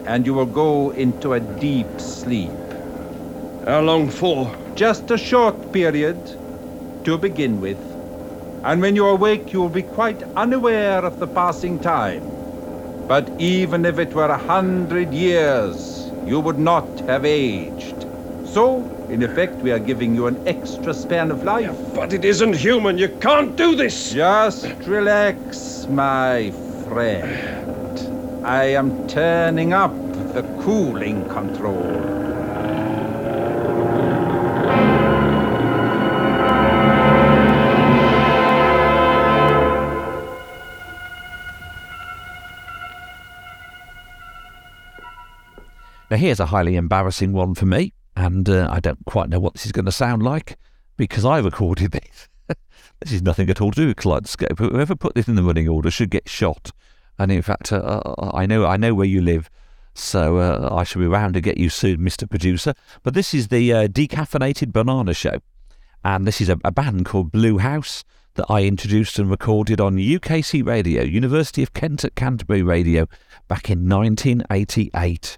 and 0.06 0.26
you 0.26 0.34
will 0.34 0.46
go 0.46 0.92
into 0.92 1.34
a 1.34 1.40
deep 1.40 2.00
sleep. 2.00 2.50
How 3.66 3.82
long 3.82 4.10
for? 4.10 4.52
Just 4.76 5.12
a 5.12 5.18
short 5.18 5.72
period 5.72 6.18
to 7.04 7.18
begin 7.18 7.60
with. 7.62 7.78
And 8.64 8.82
when 8.82 8.96
you 8.96 9.06
awake, 9.08 9.54
you 9.54 9.62
will 9.62 9.70
be 9.70 9.84
quite 9.84 10.24
unaware 10.36 11.06
of 11.06 11.20
the 11.20 11.28
passing 11.28 11.80
time. 11.80 12.35
But 13.08 13.30
even 13.40 13.86
if 13.86 14.00
it 14.00 14.16
were 14.16 14.26
a 14.26 14.38
hundred 14.38 15.14
years, 15.14 16.12
you 16.26 16.40
would 16.40 16.58
not 16.58 16.88
have 17.02 17.24
aged. 17.24 18.08
So, 18.46 18.80
in 19.10 19.22
effect, 19.22 19.56
we 19.62 19.72
are 19.72 19.80
giving 19.80 20.16
you 20.16 20.26
an 20.26 20.48
extra 20.48 20.92
span 20.94 21.30
of 21.30 21.44
life. 21.44 21.66
Yeah, 21.66 21.94
but 21.94 22.14
it 22.14 22.26
isn't 22.26 22.56
human. 22.56 22.98
You 22.98 23.10
can't 23.20 23.56
do 23.56 23.76
this. 23.76 24.12
Just 24.12 24.66
relax, 24.88 25.86
my 25.88 26.52
friend. 26.88 28.44
I 28.44 28.64
am 28.66 29.08
turning 29.08 29.74
up 29.74 29.94
the 30.34 30.42
cooling 30.64 31.30
control. 31.30 32.25
Now, 46.16 46.20
here's 46.20 46.40
a 46.40 46.46
highly 46.46 46.78
embarrassing 46.78 47.34
one 47.34 47.56
for 47.56 47.66
me, 47.66 47.92
and 48.16 48.48
uh, 48.48 48.70
I 48.72 48.80
don't 48.80 49.04
quite 49.06 49.28
know 49.28 49.42
what 49.42 49.54
this 49.54 49.66
is 49.66 49.74
going 49.74 49.84
to 49.84 49.92
sound 49.92 50.24
like 50.24 50.58
because 50.96 51.26
I 51.26 51.40
recorded 51.40 51.92
this. 51.92 52.30
this 53.02 53.12
is 53.12 53.22
nothing 53.22 53.50
at 53.50 53.60
all 53.60 53.72
to 53.72 53.82
do 53.82 53.88
with 53.88 53.98
Kaleidoscope. 53.98 54.58
Whoever 54.58 54.96
put 54.96 55.14
this 55.14 55.28
in 55.28 55.36
the 55.36 55.44
running 55.44 55.68
order 55.68 55.92
should 55.92 56.10
get 56.10 56.30
shot. 56.30 56.72
And 57.20 57.34
in 57.34 57.42
fact, 57.42 57.74
uh, 57.74 58.00
I 58.18 58.46
know 58.46 58.66
I 58.66 58.78
know 58.78 58.94
where 58.94 59.06
you 59.06 59.20
live, 59.20 59.50
so 59.94 60.38
uh, 60.38 60.70
I 60.74 60.86
shall 60.86 61.02
be 61.02 61.08
round 61.08 61.34
to 61.34 61.42
get 61.42 61.58
you 61.58 61.70
soon, 61.70 61.98
Mr. 61.98 62.30
Producer. 62.30 62.76
But 63.04 63.14
this 63.14 63.34
is 63.34 63.50
the 63.50 63.74
uh, 63.74 63.88
Decaffeinated 63.90 64.72
Banana 64.72 65.14
Show, 65.14 65.42
and 66.06 66.26
this 66.26 66.40
is 66.40 66.48
a, 66.48 66.58
a, 66.64 66.72
band 66.72 67.04
called 67.04 67.30
Blue 67.30 67.58
House 67.58 68.06
that 68.36 68.46
I 68.48 68.64
introduced 68.64 69.20
and 69.20 69.30
recorded 69.30 69.82
on 69.82 69.98
UKC 69.98 70.66
Radio, 70.66 71.04
University 71.04 71.62
of 71.62 71.74
Kent 71.74 72.06
at 72.06 72.16
Canterbury 72.16 72.64
Radio, 72.64 73.06
back 73.50 73.70
in 73.70 73.90
1988. 73.90 75.38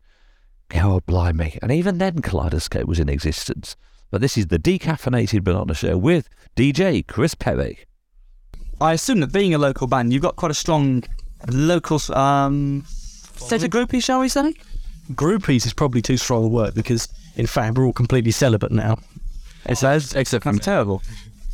God 0.70 1.06
blimey! 1.06 1.58
And 1.62 1.72
even 1.72 1.98
then, 1.98 2.22
Kaleidoscope 2.22 2.88
was 2.88 3.00
in 3.00 3.10
existence. 3.10 3.76
But 4.12 4.22
this 4.22 4.38
is 4.38 4.48
the 4.48 4.60
Decaffeinated 4.60 5.44
Banana 5.44 5.74
Show 5.74 5.98
with 5.98 6.30
DJ 6.56 7.06
Chris 7.06 7.36
Perry. 7.36 7.80
I 8.80 8.94
assume 8.94 9.20
that 9.22 9.34
being 9.34 9.54
a 9.54 9.58
local 9.58 9.88
band, 9.88 10.14
you've 10.14 10.22
got 10.22 10.36
quite 10.36 10.52
a 10.52 10.56
strong 10.56 11.04
local 11.50 12.00
um, 12.16 12.84
set 12.88 13.64
of 13.64 13.70
groupies, 13.70 14.04
shall 14.04 14.20
we 14.20 14.30
say? 14.30 14.54
Groupies 15.12 15.66
is 15.66 15.74
probably 15.74 16.02
too 16.02 16.18
strong 16.18 16.46
a 16.46 16.48
word 16.48 16.76
because, 16.76 17.08
in 17.36 17.48
fact, 17.48 17.78
we're 17.78 17.86
all 17.86 17.94
completely 17.94 18.32
celibate 18.32 18.72
now. 18.72 19.00
It 19.66 19.78
says, 19.78 20.14
except 20.14 20.44
for 20.44 20.54
terrible. 20.54 21.02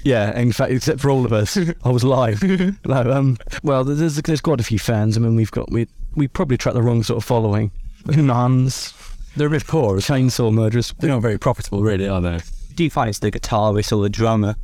Yeah, 0.04 0.38
in 0.38 0.52
fact, 0.52 0.72
except 0.72 1.00
for 1.00 1.10
all 1.10 1.26
of 1.26 1.32
us, 1.32 1.58
I 1.84 1.90
was 1.90 2.04
live. 2.04 2.44
no, 2.86 3.12
um, 3.12 3.38
well, 3.64 3.84
there's 3.84 4.18
there's 4.18 4.42
quite 4.42 4.60
a 4.60 4.64
few 4.64 4.80
fans. 4.80 5.18
I 5.18 5.22
mean, 5.22 5.36
we've 5.36 5.52
got 5.52 5.72
we 5.72 5.88
we 6.16 6.28
probably 6.28 6.56
attract 6.56 6.76
the 6.76 6.84
wrong 6.84 7.04
sort 7.04 7.18
of 7.18 7.24
following. 7.24 7.72
Nuns, 8.18 8.94
they're 9.36 9.48
a 9.48 9.52
bit 9.52 9.66
poor. 9.68 9.98
Chainsaw 9.98 10.54
murderers. 10.54 10.94
They're 11.00 11.10
not 11.10 11.22
very 11.22 11.38
profitable, 11.38 11.82
really, 11.82 12.08
are 12.08 12.22
they? 12.22 12.40
Do 12.76 12.84
you 12.84 12.90
find 12.90 13.10
it's 13.10 13.20
the 13.20 13.32
guitarist 13.32 13.96
or 13.96 14.02
the 14.02 14.10
drummer 14.10 14.56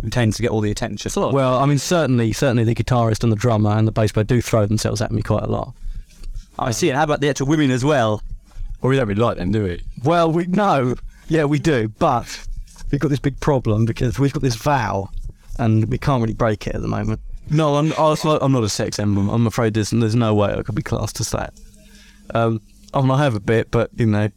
who 0.00 0.10
tends 0.10 0.36
to 0.36 0.42
get 0.42 0.50
all 0.50 0.60
the 0.60 0.70
attention? 0.70 1.10
Well, 1.14 1.58
I 1.58 1.66
mean, 1.66 1.78
certainly, 1.78 2.32
certainly 2.32 2.64
the 2.64 2.74
guitarist 2.74 3.22
and 3.22 3.32
the 3.32 3.36
drummer 3.36 3.70
and 3.70 3.86
the 3.86 3.92
bass 3.92 4.12
player 4.12 4.24
do 4.24 4.40
throw 4.40 4.66
themselves 4.66 5.00
at 5.00 5.10
me 5.12 5.22
quite 5.22 5.42
a 5.42 5.48
lot. 5.48 5.74
I 6.58 6.70
see. 6.70 6.88
And 6.88 6.96
how 6.96 7.04
about 7.04 7.20
the 7.20 7.28
actual 7.28 7.46
women 7.48 7.70
as 7.70 7.84
well? 7.84 8.22
Well, 8.80 8.90
we 8.90 8.96
don't 8.96 9.08
really 9.08 9.20
like 9.20 9.36
them, 9.36 9.52
do 9.52 9.64
we? 9.64 9.82
Well, 10.02 10.30
we 10.30 10.46
no. 10.46 10.94
Yeah, 11.28 11.44
we 11.44 11.58
do. 11.58 11.88
But 11.88 12.46
we've 12.90 13.00
got 13.00 13.08
this 13.08 13.18
big 13.18 13.38
problem 13.40 13.84
because 13.84 14.18
we've 14.18 14.32
got 14.32 14.42
this 14.42 14.54
vow, 14.54 15.10
and 15.58 15.90
we 15.90 15.98
can't 15.98 16.22
really 16.22 16.34
break 16.34 16.66
it 16.66 16.74
at 16.74 16.82
the 16.82 16.88
moment. 16.88 17.20
No, 17.50 17.76
I'm 17.76 17.92
I'm 17.92 18.52
not 18.52 18.64
a 18.64 18.68
sex 18.68 18.98
emblem. 18.98 19.28
I'm 19.28 19.46
afraid 19.46 19.74
there's 19.74 19.90
there's 19.90 20.14
no 20.14 20.34
way 20.34 20.52
I 20.52 20.62
could 20.62 20.74
be 20.74 20.82
classed 20.82 21.20
as 21.20 21.30
that. 21.30 21.54
Um, 22.34 22.60
I 22.96 23.02
mean, 23.02 23.10
I 23.10 23.22
have 23.22 23.34
a 23.34 23.40
bit, 23.40 23.70
but 23.70 23.90
you 23.96 24.06
know, 24.06 24.30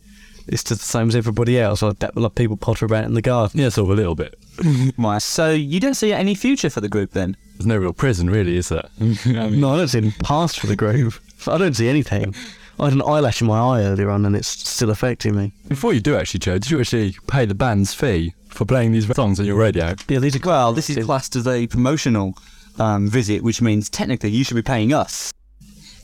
it's 0.48 0.64
just 0.64 0.82
the 0.82 0.88
same 0.88 1.08
as 1.08 1.16
everybody 1.16 1.60
else. 1.60 1.84
I 1.84 1.92
bet 1.92 2.16
a 2.16 2.20
lot 2.20 2.28
of 2.28 2.36
people 2.36 2.58
potter 2.58 2.86
about 2.86 3.06
in 3.06 3.14
the 3.14 3.22
garden. 3.22 3.60
Yeah, 3.60 3.70
sort 3.70 3.90
of 3.90 3.92
a 3.92 3.96
little 3.96 4.16
bit. 4.16 4.36
Right. 4.98 5.22
So 5.22 5.52
you 5.52 5.80
don't 5.80 5.94
see 5.94 6.12
any 6.12 6.36
future 6.36 6.70
for 6.70 6.82
the 6.82 6.90
group 6.90 7.12
then? 7.12 7.38
There's 7.54 7.66
no 7.66 7.78
real 7.78 7.94
prison, 7.94 8.30
really, 8.30 8.58
is 8.58 8.68
there? 8.68 8.90
no, 9.26 9.74
I 9.74 9.78
don't 9.78 9.88
see 9.88 10.00
any 10.00 10.12
past 10.24 10.60
for 10.60 10.68
the 10.68 10.76
group. 10.76 11.14
I 11.48 11.58
don't 11.58 11.74
see 11.74 11.88
anything. 11.88 12.36
I 12.78 12.86
had 12.86 12.94
an 12.94 13.02
eyelash 13.02 13.40
in 13.42 13.48
my 13.48 13.58
eye 13.58 13.84
earlier 13.84 14.10
on, 14.10 14.26
and 14.26 14.36
it's 14.36 14.48
still 14.48 14.90
affecting 14.90 15.36
me. 15.36 15.54
Before 15.70 15.94
you 15.94 16.02
do 16.02 16.18
actually, 16.18 16.40
Joe, 16.40 16.54
did 16.54 16.70
you 16.70 16.80
actually 16.80 17.16
pay 17.28 17.46
the 17.46 17.56
band's 17.56 17.94
fee 17.94 18.34
for 18.50 18.66
playing 18.66 18.92
these 18.92 19.08
songs 19.16 19.40
on 19.40 19.46
your 19.46 19.56
radio? 19.56 19.96
Yeah, 20.10 20.20
these 20.20 20.36
are 20.36 20.42
Well, 20.46 20.74
this 20.74 20.90
is 20.90 21.06
classed 21.06 21.38
as 21.38 21.48
a 21.48 21.68
promotional 21.68 22.34
um, 22.78 23.08
visit, 23.10 23.44
which 23.44 23.62
means 23.62 23.90
technically 23.90 24.32
you 24.32 24.44
should 24.44 24.56
be 24.56 24.62
paying 24.62 24.94
us. 24.94 25.32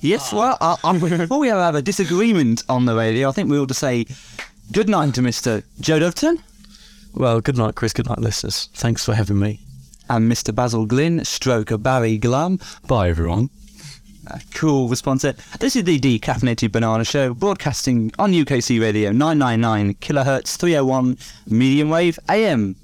Yes, 0.05 0.31
ah. 0.31 0.37
well, 0.37 0.57
I, 0.61 0.77
I'm, 0.83 0.99
before 1.17 1.39
we 1.39 1.47
have 1.47 1.73
a 1.73 1.81
disagreement 1.81 2.63
on 2.69 2.85
the 2.85 2.95
radio, 2.95 3.29
I 3.29 3.31
think 3.31 3.49
we 3.49 3.57
ought 3.57 3.69
to 3.69 3.73
say 3.73 4.05
good 4.71 4.87
night 4.87 5.15
to 5.15 5.21
Mr. 5.21 5.63
Joe 5.81 5.99
Doveton. 5.99 6.39
Well, 7.13 7.41
good 7.41 7.57
night, 7.57 7.75
Chris. 7.75 7.93
Good 7.93 8.07
night, 8.09 8.19
listeners. 8.19 8.69
Thanks 8.73 9.03
for 9.03 9.15
having 9.15 9.39
me. 9.39 9.61
And 10.09 10.31
Mr. 10.31 10.53
Basil 10.53 10.85
Glynn, 10.85 11.25
stroke 11.25 11.71
of 11.71 11.81
Barry 11.81 12.17
Glum. 12.17 12.59
Bye, 12.87 13.09
everyone. 13.09 13.49
A 14.27 14.41
cool 14.53 14.89
response 14.89 15.23
there. 15.23 15.35
This 15.59 15.75
is 15.75 15.83
the 15.83 15.99
Decaffeinated 15.99 16.71
Banana 16.71 17.03
Show, 17.03 17.33
broadcasting 17.33 18.11
on 18.19 18.31
UKC 18.31 18.79
Radio 18.81 19.11
999 19.11 19.95
kilohertz 19.95 20.55
301 20.57 21.17
medium 21.47 21.89
wave 21.89 22.19
AM. 22.29 22.75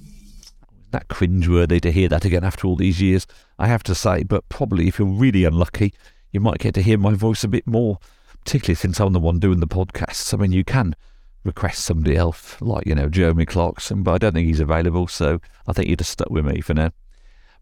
that 0.92 1.08
cringeworthy 1.08 1.80
to 1.82 1.92
hear 1.92 2.10
that 2.10 2.26
again 2.26 2.44
after 2.44 2.68
all 2.68 2.76
these 2.76 3.02
years, 3.02 3.26
I 3.60 3.68
have 3.68 3.84
to 3.84 3.96
say. 3.96 4.24
But 4.24 4.48
probably 4.50 4.88
if 4.88 5.00
you're 5.00 5.08
really 5.08 5.44
unlucky, 5.44 5.94
you 6.32 6.40
might 6.40 6.60
get 6.60 6.74
to 6.76 6.82
hear 6.82 6.98
my 6.98 7.14
voice 7.14 7.44
a 7.44 7.48
bit 7.48 7.68
more, 7.68 8.00
particularly 8.44 8.76
since 8.76 9.00
I'm 9.00 9.14
the 9.14 9.20
one 9.20 9.40
doing 9.40 9.60
the 9.60 9.68
podcasts. 9.68 10.34
I 10.34 10.38
mean, 10.38 10.52
you 10.52 10.64
can 10.64 10.96
request 11.44 11.84
somebody 11.84 12.16
else, 12.16 12.60
like, 12.62 12.86
you 12.86 12.96
know, 12.96 13.10
Jeremy 13.10 13.46
Clarkson, 13.46 14.04
but 14.04 14.14
I 14.14 14.18
don't 14.18 14.34
think 14.34 14.48
he's 14.48 14.60
available, 14.60 15.08
so 15.08 15.40
I 15.68 15.74
think 15.74 15.88
you're 15.88 15.98
just 15.98 16.12
stuck 16.12 16.30
with 16.30 16.46
me 16.46 16.62
for 16.62 16.74
now. 16.74 16.92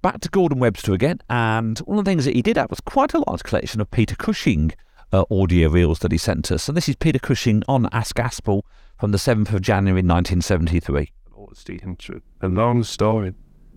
Back 0.02 0.22
to 0.22 0.30
Gordon 0.30 0.60
Webster 0.60 0.94
again, 0.94 1.20
and 1.30 1.78
one 1.80 2.00
of 2.00 2.06
the 2.06 2.12
things 2.12 2.26
that 2.26 2.36
he 2.36 2.41
did 2.41 2.58
have 2.58 2.70
was 2.70 2.80
quite 2.80 3.14
a 3.14 3.24
large 3.28 3.44
collection 3.44 3.82
of 3.82 3.91
Peter 3.91 4.16
Cushing 4.16 4.72
uh, 5.12 5.26
audio 5.30 5.70
reels 5.70 6.00
that 6.00 6.12
he 6.12 6.18
sent 6.18 6.52
us. 6.52 6.68
And 6.68 6.78
this 6.78 6.88
is 6.88 6.96
Peter 6.96 7.20
Cushing 7.20 7.64
on 7.68 7.90
Ask 7.91 8.16
Aspel 8.16 8.62
from 8.98 9.12
the 9.12 9.18
7th 9.18 9.54
of 9.54 9.62
January 9.62 10.02
1973. 10.02 11.12
honesty 11.36 11.80
and. 11.84 12.22
A 12.41 12.48
long 12.48 12.84
story. 12.84 13.34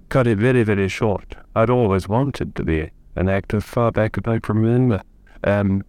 Cut 0.08 0.26
it 0.26 0.38
very, 0.38 0.62
very 0.62 0.88
short. 0.88 1.36
I'd 1.56 1.70
always 1.70 2.08
wanted 2.08 2.54
to 2.54 2.64
be 2.64 2.90
an 3.16 3.28
actor 3.28 3.60
far 3.60 3.92
back 3.92 4.18
as 4.18 4.22
I 4.26 4.38
can 4.38 4.58
remember. 4.58 5.02
Um, 5.44 5.84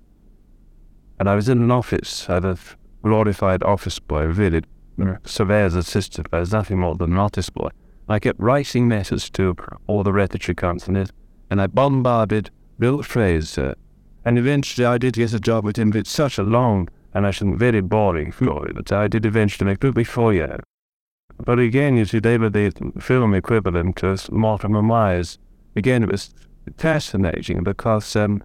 and 1.20 1.30
I 1.30 1.36
was 1.36 1.50
in 1.50 1.62
an 1.62 1.72
office. 1.72 2.28
Was 2.28 2.44
a 2.44 2.58
glorified 3.04 3.64
office 3.64 4.00
boy, 4.00 4.26
really. 4.26 4.64
Surveyor's 5.26 5.76
assistant. 5.76 6.28
I 6.32 6.40
was 6.40 6.52
nothing 6.52 6.80
more 6.80 6.96
than 6.96 7.14
an 7.14 7.20
office 7.20 7.50
boy. 7.50 7.70
I 8.10 8.20
kept 8.20 8.40
writing 8.40 8.90
letters 8.90 9.30
to 9.32 9.56
all 9.88 10.04
the 10.04 10.12
retoury 10.12 10.56
companies, 10.56 11.10
and 11.50 11.62
I 11.62 11.68
bombarded 11.68 12.52
Bill 12.78 13.02
Fraser. 13.02 13.76
And 14.26 14.38
eventually 14.38 14.86
I 14.86 14.98
did 14.98 15.14
get 15.14 15.34
a 15.34 15.40
job 15.40 15.64
with 15.64 15.78
him, 15.78 15.92
but 15.92 16.00
it's 16.00 16.12
such 16.12 16.38
a 16.38 16.44
long 16.44 16.90
and 17.14 17.28
I 17.28 17.32
think 17.32 17.58
very 17.58 17.82
boring 17.82 18.32
story, 18.32 18.74
but 18.74 18.92
I 18.92 19.08
did 19.08 19.26
eventually 19.26 19.70
make 19.70 19.84
it 19.84 19.94
before 19.94 20.34
you. 20.34 20.58
But 21.38 21.60
again, 21.60 21.98
you 21.98 22.06
see, 22.06 22.20
they 22.20 22.38
were 22.38 22.50
the 22.50 22.72
film 23.00 23.34
equivalent 23.34 23.98
to 23.98 24.18
Mortimer 24.32 24.82
Myers. 24.82 25.38
Again, 25.76 26.04
it 26.04 26.12
was 26.12 26.34
fascinating 26.78 27.64
because 27.64 28.16
um, 28.16 28.44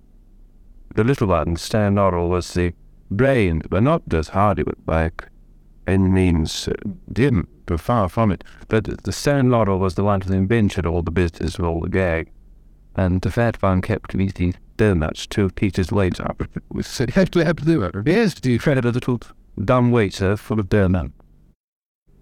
the 0.94 1.04
little 1.04 1.28
one, 1.28 1.56
Stan 1.56 1.96
Laurel, 1.96 2.28
was 2.28 2.54
the 2.54 2.72
brain, 3.10 3.62
but 3.70 3.82
not 3.82 4.02
as 4.12 4.28
Hardy 4.28 4.62
went 4.62 4.84
back 4.84 5.30
any 5.88 6.08
means 6.08 6.68
uh, 6.68 6.72
didn't, 7.12 7.48
but 7.66 7.80
far 7.80 8.08
from 8.08 8.30
it. 8.30 8.44
But 8.68 9.02
the 9.04 9.12
Stan 9.12 9.50
Laurel 9.50 9.78
was 9.78 9.94
the 9.94 10.04
one 10.04 10.20
who 10.20 10.32
invented 10.34 10.86
all 10.86 11.02
the 11.02 11.10
business 11.10 11.58
of 11.58 11.64
all 11.64 11.80
the 11.80 11.88
gag. 11.88 12.30
And 12.94 13.22
the 13.22 13.30
fat 13.30 13.62
one 13.62 13.80
kept 13.80 14.14
eating 14.14 14.54
donuts 14.76 15.26
two 15.26 15.50
Peter's. 15.50 15.90
We 16.70 16.82
said, 16.82 17.08
you 17.10 17.14
have 17.14 17.30
to 17.56 17.64
do 17.64 17.82
it. 17.82 17.94
Yes, 18.04 18.36
you 18.44 18.58
credit 18.58 18.84
a 18.84 18.90
little 18.90 19.20
dumb 19.64 19.90
waiter 19.90 20.36
full 20.36 20.60
of 20.60 20.68
donuts? 20.68 21.12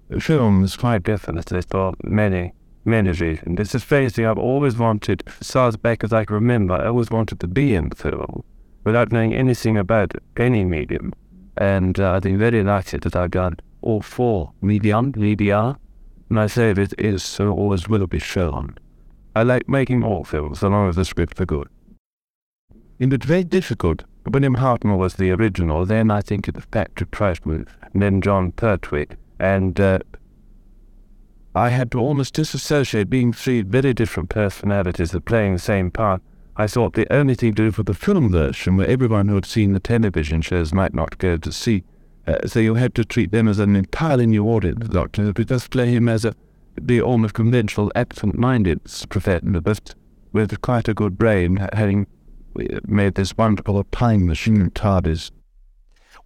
The 0.08 0.20
film 0.20 0.62
is 0.62 0.76
quite 0.76 1.02
definitely 1.02 1.62
for 1.62 1.94
many, 2.04 2.52
many 2.86 3.10
reasons. 3.10 3.60
It's 3.60 3.74
a 3.74 3.80
phase 3.80 4.12
thing 4.14 4.26
I've 4.26 4.38
always 4.38 4.76
wanted, 4.76 5.22
as 5.40 5.56
as 5.56 5.76
back 5.76 6.04
as 6.04 6.12
I 6.12 6.24
can 6.24 6.34
remember, 6.34 6.74
I 6.74 6.86
always 6.86 7.10
wanted 7.10 7.40
to 7.40 7.46
be 7.46 7.74
in 7.74 7.90
film 7.90 8.44
without 8.84 9.10
knowing 9.10 9.34
anything 9.34 9.76
about 9.76 10.12
any 10.36 10.64
medium. 10.64 11.12
And 11.56 11.98
uh, 11.98 12.12
I've 12.12 12.22
been 12.22 12.38
very 12.38 12.62
lucky 12.62 12.98
that 12.98 13.16
I've 13.16 13.32
done 13.32 13.56
all 13.82 14.00
four 14.00 14.52
medium, 14.60 15.12
media, 15.16 15.76
and 16.28 16.40
I 16.40 16.46
say 16.46 16.70
it 16.70 16.94
is 16.98 17.22
so 17.22 17.50
always 17.50 17.88
will 17.88 18.06
be 18.06 18.18
shown. 18.18 18.76
I 19.34 19.42
like 19.42 19.68
making 19.68 20.02
all 20.02 20.24
films, 20.24 20.60
so 20.60 20.68
long 20.68 20.88
as 20.88 20.96
the 20.96 21.04
scripts 21.04 21.40
are 21.40 21.46
good. 21.46 21.68
In 22.98 23.12
it 23.12 23.20
was 23.20 23.28
very 23.28 23.44
difficult. 23.44 24.04
William 24.26 24.56
Hartnell 24.56 24.98
was 24.98 25.14
the 25.14 25.30
original, 25.30 25.84
then 25.84 26.10
I 26.10 26.20
think 26.20 26.48
it 26.48 26.56
was 26.56 26.66
Patrick 26.66 27.10
Troughton, 27.10 27.66
and 27.92 28.02
then 28.02 28.20
Jon 28.20 28.52
Pertwee, 28.52 29.06
and 29.38 29.78
uh, 29.78 29.98
I 31.56 31.70
had 31.70 31.90
to 31.92 31.98
almost 31.98 32.34
disassociate 32.34 33.08
being 33.08 33.32
three 33.32 33.62
very 33.62 33.94
different 33.94 34.28
personalities 34.28 35.12
that 35.12 35.24
playing 35.24 35.54
the 35.54 35.58
same 35.58 35.90
part. 35.90 36.20
I 36.54 36.66
thought 36.66 36.92
the 36.92 37.10
only 37.10 37.34
thing 37.34 37.54
to 37.54 37.64
do 37.64 37.70
for 37.70 37.82
the 37.82 37.94
film 37.94 38.30
version, 38.30 38.76
where 38.76 38.86
everyone 38.86 39.28
who 39.28 39.36
had 39.36 39.46
seen 39.46 39.72
the 39.72 39.80
television 39.80 40.42
shows 40.42 40.74
might 40.74 40.92
not 40.92 41.16
go 41.16 41.38
to 41.38 41.50
see, 41.50 41.82
uh, 42.26 42.46
so 42.46 42.60
you 42.60 42.74
had 42.74 42.94
to 42.96 43.06
treat 43.06 43.30
them 43.32 43.48
as 43.48 43.58
an 43.58 43.74
entirely 43.74 44.26
new 44.26 44.44
audience, 44.46 44.86
Doctor, 44.88 45.32
but 45.32 45.48
just 45.48 45.70
play 45.70 45.88
him 45.88 46.10
as 46.10 46.26
a 46.26 46.34
the 46.78 47.00
almost 47.00 47.32
conventional, 47.32 47.90
absent-minded 47.94 48.80
professional, 49.08 49.62
but 49.62 49.94
with 50.32 50.60
quite 50.60 50.88
a 50.88 50.94
good 50.94 51.16
brain, 51.16 51.56
having 51.72 52.06
made 52.86 53.14
this 53.14 53.34
wonderful 53.38 53.82
time 53.84 54.26
machine 54.26 54.70
TARDIS. 54.70 55.30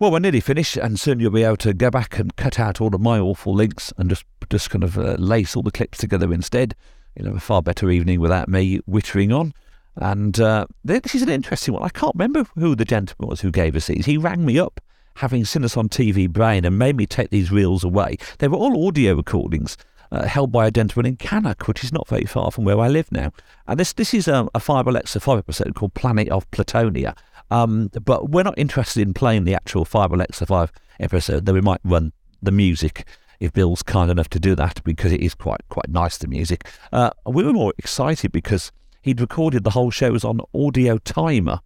Well, 0.01 0.13
we're 0.13 0.21
nearly 0.21 0.41
finished, 0.41 0.79
and 0.79 0.99
soon 0.99 1.21
you'll 1.21 1.31
be 1.31 1.43
able 1.43 1.59
to 1.59 1.75
go 1.75 1.91
back 1.91 2.19
and 2.19 2.35
cut 2.35 2.59
out 2.59 2.81
all 2.81 2.95
of 2.95 3.03
my 3.03 3.19
awful 3.19 3.53
links 3.53 3.93
and 3.99 4.09
just 4.09 4.25
just 4.49 4.71
kind 4.71 4.83
of 4.83 4.97
uh, 4.97 5.17
lace 5.19 5.55
all 5.55 5.63
the 5.63 5.71
clips 5.71 5.99
together 5.99 6.33
instead. 6.33 6.75
You'll 7.15 7.27
have 7.27 7.37
a 7.37 7.41
far 7.41 7.61
better 7.61 7.91
evening 7.91 8.19
without 8.19 8.49
me 8.49 8.81
wittering 8.89 9.31
on. 9.39 9.53
And 9.97 10.41
uh, 10.41 10.69
this 10.83 11.15
is 11.15 11.21
an 11.21 11.29
interesting 11.29 11.75
one. 11.75 11.83
I 11.83 11.91
can't 11.91 12.15
remember 12.15 12.47
who 12.55 12.75
the 12.75 12.87
gentleman 12.87 13.29
was 13.29 13.43
who 13.43 13.51
gave 13.51 13.77
us 13.77 13.89
these. 13.89 14.07
He 14.07 14.17
rang 14.17 14.47
me 14.47 14.59
up, 14.59 14.81
having 15.17 15.45
seen 15.45 15.65
us 15.65 15.77
on 15.77 15.91
TV 15.91 16.31
Brain, 16.31 16.65
and 16.65 16.79
made 16.79 16.97
me 16.97 17.05
take 17.05 17.29
these 17.29 17.53
reels 17.53 17.85
away. 17.85 18.17
They 18.39 18.49
were 18.49 18.57
all 18.57 18.89
audio 18.89 19.15
recordings. 19.15 19.77
Uh, 20.13 20.27
held 20.27 20.51
by 20.51 20.67
a 20.67 20.73
gentleman 20.73 21.13
in 21.13 21.17
Cannock, 21.17 21.69
which 21.69 21.85
is 21.85 21.93
not 21.93 22.09
very 22.09 22.25
far 22.25 22.51
from 22.51 22.65
where 22.65 22.81
I 22.81 22.89
live 22.89 23.13
now. 23.13 23.33
And 23.69 23.79
this 23.79 23.93
this 23.93 24.13
is 24.13 24.27
a, 24.27 24.49
a 24.55 24.61
Fireball 24.61 24.95
XL5 24.95 25.39
episode 25.39 25.75
called 25.77 25.95
Planet 25.95 26.31
of 26.31 26.51
Platonia. 26.51 27.17
Um, 27.51 27.91
but 28.05 28.31
we're 28.31 28.43
not 28.45 28.59
interested 28.59 29.03
in 29.03 29.15
playing 29.15 29.45
the 29.45 29.55
actual 29.55 29.85
Fireball 29.85 30.19
XL5 30.19 30.71
episode, 31.01 31.47
though 31.47 31.53
we 31.53 31.61
might 31.61 31.81
run 31.85 32.13
the 32.43 32.53
music 32.53 33.07
if 33.41 33.53
Bill's 33.53 33.83
kind 33.83 34.11
enough 34.11 34.29
to 34.31 34.39
do 34.39 34.55
that 34.55 34.85
because 34.85 35.13
it 35.13 35.21
is 35.21 35.35
quite 35.35 35.63
quite 35.69 35.89
nice 35.89 36.19
the 36.19 36.29
music. 36.29 36.69
Uh, 36.93 37.11
we 37.27 37.43
were 37.43 37.53
more 37.53 37.73
excited 37.79 38.31
because 38.31 38.71
he'd 39.03 39.21
recorded 39.21 39.65
the 39.65 39.71
whole 39.71 39.91
show 39.91 40.11
shows 40.11 40.25
on 40.25 40.41
audio 40.55 40.99
timer, 40.99 41.61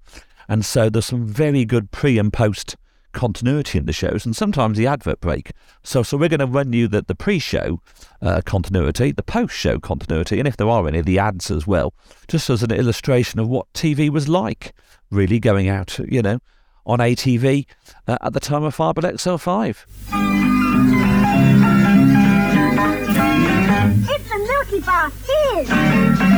and 0.48 0.65
so 0.65 0.89
there's 0.89 1.06
some 1.06 1.27
very 1.27 1.65
good 1.65 1.90
pre 1.90 2.19
and 2.19 2.32
post 2.32 2.77
continuity 3.15 3.78
in 3.78 3.86
the 3.86 3.93
shows 3.93 4.27
and 4.27 4.36
sometimes 4.36 4.77
the 4.77 4.86
advert 4.86 5.20
break. 5.20 5.53
So, 5.82 6.03
so 6.03 6.16
we're 6.19 6.28
going 6.28 6.41
to 6.41 6.47
run 6.47 6.73
you 6.73 6.89
the, 6.89 7.03
the 7.03 7.15
pre-show 7.15 7.81
uh, 8.20 8.43
continuity, 8.45 9.12
the 9.12 9.23
post-show 9.23 9.78
continuity, 9.78 10.39
and 10.39 10.47
if 10.47 10.57
there 10.57 10.69
are 10.69 10.86
any, 10.86 11.01
the 11.01 11.19
ads 11.19 11.51
as 11.51 11.66
well, 11.66 11.95
just 12.28 12.51
as 12.51 12.62
an 12.62 12.73
illustration 12.73 13.41
of 13.41 13.49
what 13.49 13.73
TV 13.73 14.11
was 14.11 14.28
like, 14.28 14.74
really 15.11 15.41
going 15.41 15.69
out, 15.69 15.99
you 16.01 16.20
know, 16.20 16.41
on 16.85 16.99
ATV 16.99 17.66
uh, 18.07 18.19
at 18.20 18.35
the 18.35 18.41
time 18.41 18.65
of 18.65 18.74
Fireball 18.74 19.05
XL5. 19.05 19.85
It's 24.11 24.31
a 24.31 24.39
Milky 24.39 24.81
Bar. 24.81 26.34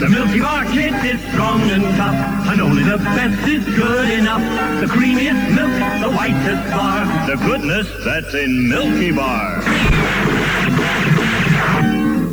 The 0.00 0.08
Milky 0.08 0.40
Bar 0.40 0.64
Kids 0.64 0.96
is 1.04 1.20
strong 1.30 1.60
and 1.60 1.82
tough, 1.98 2.48
and 2.48 2.60
only 2.62 2.82
the 2.82 2.96
best 2.96 3.46
is 3.46 3.62
good 3.76 4.08
enough. 4.08 4.40
The 4.80 4.86
creamiest 4.86 5.54
milk, 5.54 5.70
the 6.00 6.08
whitest 6.16 6.70
bar, 6.72 7.04
the 7.26 7.36
goodness 7.36 7.86
that's 8.02 8.32
in 8.32 8.66
Milky 8.66 9.12
Bar. 9.12 9.60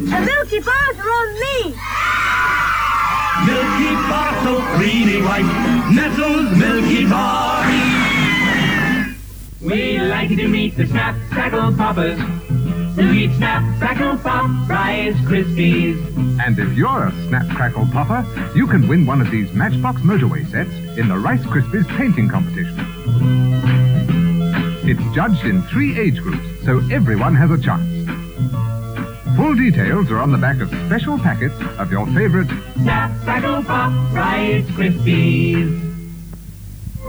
The 0.07 0.21
Milky 0.31 0.59
Bars 0.61 0.97
are 0.97 1.11
on 1.11 1.29
me. 1.43 1.75
Milky 3.51 3.91
Bar 4.07 4.31
so 4.45 4.61
creamy 4.77 5.21
white, 5.21 5.91
Nestle's 5.93 6.57
Milky 6.57 7.05
Bar. 7.05 7.65
We 9.59 9.99
like 9.99 10.29
to 10.29 10.47
meet 10.47 10.77
the 10.77 10.87
Snap 10.87 11.17
Crackle 11.31 11.75
Poppers. 11.75 12.17
Eat 12.99 13.31
Snap 13.35 13.61
Crackle 13.77 14.17
Pop 14.17 14.67
Rice 14.67 15.15
Krispies. 15.17 15.97
And 16.43 16.57
if 16.57 16.73
you're 16.73 17.03
a 17.03 17.11
Snap 17.27 17.47
Crackle 17.55 17.85
Popper, 17.87 18.25
you 18.55 18.65
can 18.65 18.87
win 18.87 19.05
one 19.05 19.21
of 19.21 19.29
these 19.29 19.53
Matchbox 19.53 20.01
Motorway 20.01 20.49
sets 20.49 20.71
in 20.97 21.07
the 21.07 21.15
Rice 21.15 21.43
Krispies 21.43 21.87
painting 21.95 22.27
competition. 22.27 22.75
It's 24.89 25.15
judged 25.15 25.45
in 25.45 25.61
three 25.63 25.99
age 25.99 26.17
groups, 26.17 26.43
so 26.65 26.81
everyone 26.91 27.35
has 27.35 27.51
a 27.51 27.57
chance. 27.61 27.85
Full 29.35 29.53
details 29.53 30.09
are 30.09 30.17
on 30.17 30.31
the 30.31 30.39
back 30.39 30.59
of 30.59 30.69
special 30.87 31.19
packets 31.19 31.55
of 31.77 31.91
your 31.91 32.07
favorite 32.07 32.49
Snap 32.77 33.11
Crackle 33.21 33.63
Pop 33.63 33.91
Rice 34.11 34.65
Krispies. 34.71 35.96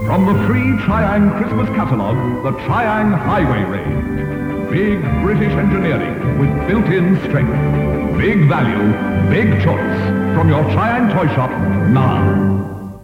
From 0.05 0.25
the 0.25 0.47
free 0.47 0.71
Triang 0.85 1.37
Christmas 1.37 1.67
catalogue, 1.75 2.43
the 2.43 2.51
Triang 2.61 3.13
Highway 3.13 3.63
Range. 3.63 4.71
Big 4.71 5.01
British 5.21 5.51
engineering 5.51 6.39
with 6.39 6.49
built-in 6.67 7.19
strength. 7.27 8.17
Big 8.17 8.47
value, 8.47 8.93
big 9.29 9.61
choice. 9.61 9.99
From 10.35 10.47
your 10.47 10.63
Triang 10.63 11.13
toy 11.13 11.27
shop 11.35 11.51
now. 11.89 13.01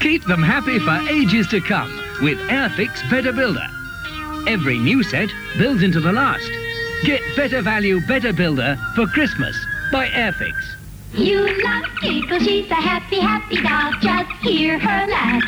Keep 0.00 0.24
them 0.24 0.42
happy 0.42 0.80
for 0.80 0.98
ages 1.08 1.46
to 1.48 1.60
come 1.60 1.90
with 2.20 2.38
Airfix 2.48 3.08
Better 3.10 3.32
Builder. 3.32 3.66
Every 4.48 4.78
new 4.78 5.04
set 5.04 5.30
builds 5.56 5.82
into 5.84 6.00
the 6.00 6.12
last. 6.12 6.50
Get 7.04 7.22
better 7.36 7.62
value, 7.62 8.00
better 8.06 8.32
builder 8.32 8.76
for 8.96 9.06
Christmas 9.06 9.56
by 9.92 10.08
Airfix. 10.08 10.79
You 11.12 11.62
love 11.64 11.84
Giggle, 12.02 12.38
she's 12.38 12.70
a 12.70 12.74
happy, 12.74 13.20
happy 13.20 13.60
doll. 13.62 13.92
Just 14.00 14.30
hear 14.42 14.78
her 14.78 15.06
laugh. 15.06 15.42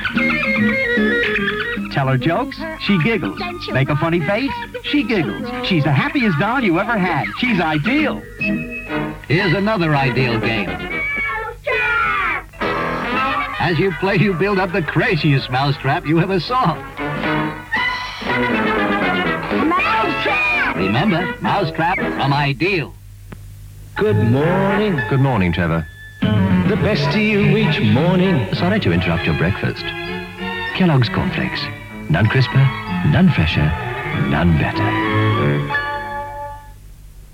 Tell 1.92 2.08
her 2.08 2.18
jokes, 2.18 2.58
she 2.80 2.98
giggles. 3.02 3.40
Make 3.70 3.88
a 3.88 3.96
funny 3.96 4.20
face, 4.20 4.50
she 4.84 5.02
giggles. 5.02 5.46
She's 5.66 5.84
the 5.84 5.92
happiest 5.92 6.38
doll 6.38 6.60
you 6.60 6.80
ever 6.80 6.98
had. 6.98 7.26
She's 7.38 7.60
ideal. 7.60 8.20
Here's 9.28 9.54
another 9.54 9.94
ideal 9.94 10.40
game. 10.40 10.68
As 13.60 13.78
you 13.78 13.92
play, 14.00 14.16
you 14.16 14.34
build 14.34 14.58
up 14.58 14.72
the 14.72 14.82
craziest 14.82 15.48
mousetrap 15.48 16.04
you 16.04 16.18
ever 16.18 16.40
saw. 16.40 16.74
Mousetrap! 19.64 20.76
Remember, 20.76 21.34
mousetrap 21.40 21.98
from 21.98 22.32
Ideal. 22.32 22.92
Good 23.96 24.16
morning. 24.16 24.98
Good 25.10 25.20
morning, 25.20 25.52
Trevor. 25.52 25.86
The 26.22 26.76
best 26.76 27.12
to 27.12 27.20
you 27.20 27.56
each 27.58 27.78
morning. 27.92 28.52
Sorry 28.54 28.80
to 28.80 28.90
interrupt 28.90 29.26
your 29.26 29.36
breakfast. 29.36 29.84
Kellogg's 30.74 31.10
Cornflakes. 31.10 31.60
None 32.08 32.26
crisper, 32.26 32.58
none 33.10 33.30
fresher, 33.30 33.64
none 34.30 34.56
better. 34.56 34.82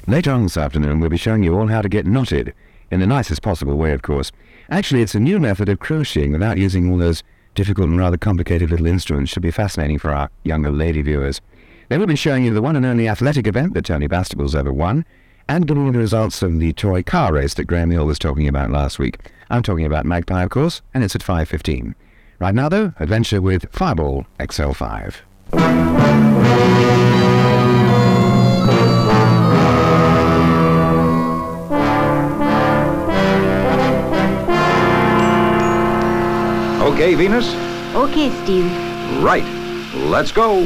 Later 0.09 0.33
on 0.33 0.43
this 0.43 0.57
afternoon, 0.57 0.99
we'll 0.99 1.11
be 1.11 1.17
showing 1.17 1.45
you 1.45 1.57
all 1.57 1.69
how 1.69 1.81
to 1.81 1.89
get 1.89 2.07
knotted, 2.07 2.53
in 2.91 2.99
the 2.99 3.07
nicest 3.07 3.41
possible 3.41 3.77
way, 3.77 3.93
of 3.93 4.03
course. 4.03 4.33
Actually, 4.69 5.03
it's 5.03 5.15
a 5.15 5.21
new 5.21 5.39
method 5.39 5.69
of 5.69 5.79
crocheting 5.79 6.33
without 6.33 6.59
using 6.59 6.91
all 6.91 6.99
those 6.99 7.23
difficult 7.55 7.89
and 7.89 7.99
rather 7.99 8.17
complicated 8.17 8.71
little 8.71 8.87
instruments. 8.87 9.31
Should 9.31 9.43
be 9.43 9.53
fascinating 9.53 9.99
for 9.99 10.11
our 10.11 10.29
younger 10.43 10.73
lady 10.73 11.03
viewers. 11.03 11.41
Then 11.89 12.01
we'll 12.01 12.09
be 12.09 12.17
showing 12.17 12.45
you 12.45 12.53
the 12.53 12.63
one 12.63 12.75
and 12.75 12.85
only 12.85 13.09
athletic 13.09 13.47
event 13.47 13.75
that 13.75 13.85
Tony 13.85 14.09
Bastable's 14.09 14.57
ever 14.57 14.73
won, 14.73 15.05
and 15.49 15.67
giving 15.67 15.87
you 15.87 15.93
the 15.93 15.99
results 15.99 16.43
of 16.43 16.59
the 16.59 16.73
toy 16.75 17.03
car 17.03 17.33
race 17.33 17.55
that 17.55 17.65
Graham 17.65 17.91
Hill 17.91 18.07
was 18.07 18.19
talking 18.19 18.47
about 18.47 18.71
last 18.71 18.99
week. 18.99 19.19
I'm 19.51 19.63
talking 19.63 19.87
about 19.87 20.05
Magpie, 20.07 20.43
of 20.43 20.51
course, 20.51 20.83
and 20.93 21.03
it's 21.03 21.15
at 21.15 21.23
5.15. 21.23 21.95
Right 22.39 22.55
now, 22.55 22.69
though, 22.69 22.93
adventure 23.01 23.41
with 23.41 23.67
Fireball 23.73 24.27
XL5. 24.39 25.15
Okay, 36.93 37.15
Venus? 37.15 37.55
Okay, 37.95 38.31
Steve. 38.43 38.71
Right. 39.23 39.45
Let's 39.95 40.33
go. 40.33 40.65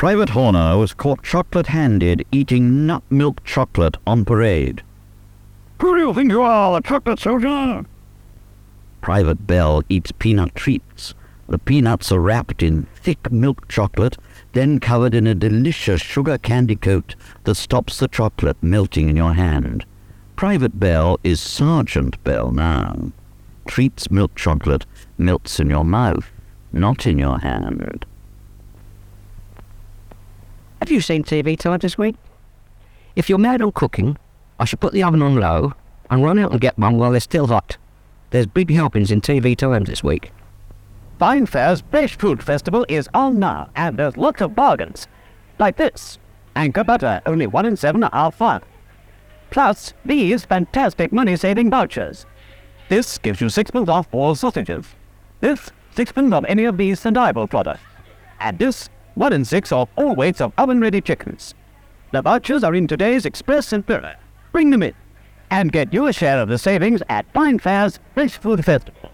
Private 0.00 0.30
Horner 0.30 0.78
was 0.78 0.94
caught 0.94 1.22
chocolate-handed 1.22 2.24
eating 2.32 2.86
nut 2.86 3.02
milk 3.10 3.44
chocolate 3.44 3.98
on 4.06 4.24
parade. 4.24 4.82
Who 5.78 5.94
do 5.94 6.00
you 6.00 6.14
think 6.14 6.30
you 6.30 6.40
are, 6.40 6.72
the 6.72 6.88
chocolate 6.88 7.18
soldier? 7.18 7.84
Private 9.02 9.46
Bell 9.46 9.82
eats 9.90 10.10
peanut 10.10 10.54
treats. 10.54 11.12
The 11.50 11.58
peanuts 11.58 12.10
are 12.10 12.18
wrapped 12.18 12.62
in 12.62 12.86
thick 12.94 13.30
milk 13.30 13.68
chocolate, 13.68 14.16
then 14.54 14.80
covered 14.80 15.14
in 15.14 15.26
a 15.26 15.34
delicious 15.34 16.00
sugar 16.00 16.38
candy 16.38 16.76
coat 16.76 17.14
that 17.44 17.56
stops 17.56 17.98
the 17.98 18.08
chocolate 18.08 18.56
melting 18.62 19.10
in 19.10 19.16
your 19.16 19.34
hand. 19.34 19.84
Private 20.34 20.80
Bell 20.80 21.20
is 21.22 21.42
Sergeant 21.42 22.24
Bell 22.24 22.52
now. 22.52 23.12
Treats 23.68 24.10
milk 24.10 24.34
chocolate 24.34 24.86
melts 25.18 25.60
in 25.60 25.68
your 25.68 25.84
mouth, 25.84 26.30
not 26.72 27.06
in 27.06 27.18
your 27.18 27.40
hand. 27.40 28.06
Have 30.80 30.90
you 30.90 31.02
seen 31.02 31.24
TV 31.24 31.58
Time 31.58 31.78
this 31.78 31.98
week? 31.98 32.16
If 33.14 33.28
you're 33.28 33.36
mad 33.36 33.60
on 33.60 33.70
cooking, 33.72 34.16
I 34.58 34.64
should 34.64 34.80
put 34.80 34.94
the 34.94 35.02
oven 35.02 35.20
on 35.20 35.36
low 35.36 35.74
and 36.08 36.24
run 36.24 36.38
out 36.38 36.52
and 36.52 36.60
get 36.60 36.78
one 36.78 36.96
while 36.96 37.10
they're 37.10 37.20
still 37.20 37.48
hot. 37.48 37.76
There's 38.30 38.46
big 38.46 38.70
helpings 38.70 39.10
in 39.10 39.20
TV 39.20 39.54
Times 39.54 39.90
this 39.90 40.02
week. 40.02 40.32
Fine 41.18 41.46
Fair's 41.46 41.82
Fresh 41.90 42.16
Food 42.16 42.42
Festival 42.42 42.86
is 42.88 43.10
on 43.12 43.38
now, 43.38 43.68
and 43.76 43.98
there's 43.98 44.16
lots 44.16 44.40
of 44.40 44.54
bargains. 44.54 45.06
Like 45.58 45.76
this. 45.76 46.18
Anchor 46.56 46.82
butter, 46.82 47.20
only 47.26 47.46
one 47.46 47.66
in 47.66 47.76
seven 47.76 48.02
are 48.02 48.32
fun. 48.32 48.62
Plus, 49.50 49.92
these 50.06 50.46
fantastic 50.46 51.12
money-saving 51.12 51.68
vouchers. 51.68 52.24
This 52.88 53.18
gives 53.18 53.42
you 53.42 53.50
sixpence 53.50 53.90
off 53.90 54.08
all 54.12 54.34
sausages. 54.34 54.86
This, 55.40 55.70
sixpence 55.94 56.32
off 56.32 56.46
any 56.48 56.64
of 56.64 56.78
these 56.78 57.00
Sendible 57.00 57.50
products. 57.50 57.82
And 58.40 58.58
this, 58.58 58.88
one 59.20 59.34
in 59.34 59.44
six 59.44 59.70
off 59.70 59.90
all 59.96 60.16
weights 60.16 60.40
of 60.40 60.50
oven-ready 60.56 61.02
chickens. 61.02 61.54
The 62.10 62.22
vouchers 62.22 62.64
are 62.64 62.74
in 62.74 62.86
today's 62.86 63.26
Express 63.26 63.70
and 63.70 63.86
Mirror. 63.86 64.16
Bring 64.50 64.70
them 64.70 64.82
in. 64.82 64.94
And 65.50 65.70
get 65.70 65.92
your 65.92 66.10
share 66.10 66.40
of 66.40 66.48
the 66.48 66.56
savings 66.56 67.02
at 67.10 67.30
Fine 67.34 67.58
Fair's 67.58 68.00
Fresh 68.14 68.38
Food 68.38 68.64
Festival. 68.64 69.10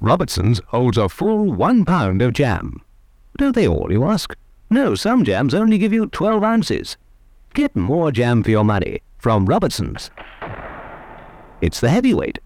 Robertson's 0.00 0.60
holds 0.68 0.96
a 0.96 1.08
full 1.08 1.52
one 1.52 1.84
pound 1.84 2.22
of 2.22 2.34
jam. 2.34 2.82
Do 3.36 3.50
they 3.50 3.66
all, 3.66 3.90
you 3.90 4.04
ask? 4.04 4.36
No, 4.70 4.94
some 4.94 5.24
jams 5.24 5.54
only 5.54 5.76
give 5.76 5.92
you 5.92 6.06
12 6.06 6.44
ounces. 6.44 6.96
Get 7.52 7.74
more 7.74 8.12
jam 8.12 8.44
for 8.44 8.50
your 8.50 8.64
money 8.64 9.02
from 9.18 9.46
Robertson's. 9.46 10.12
It's 11.60 11.80
the 11.80 11.88
heavyweight. 11.90 12.38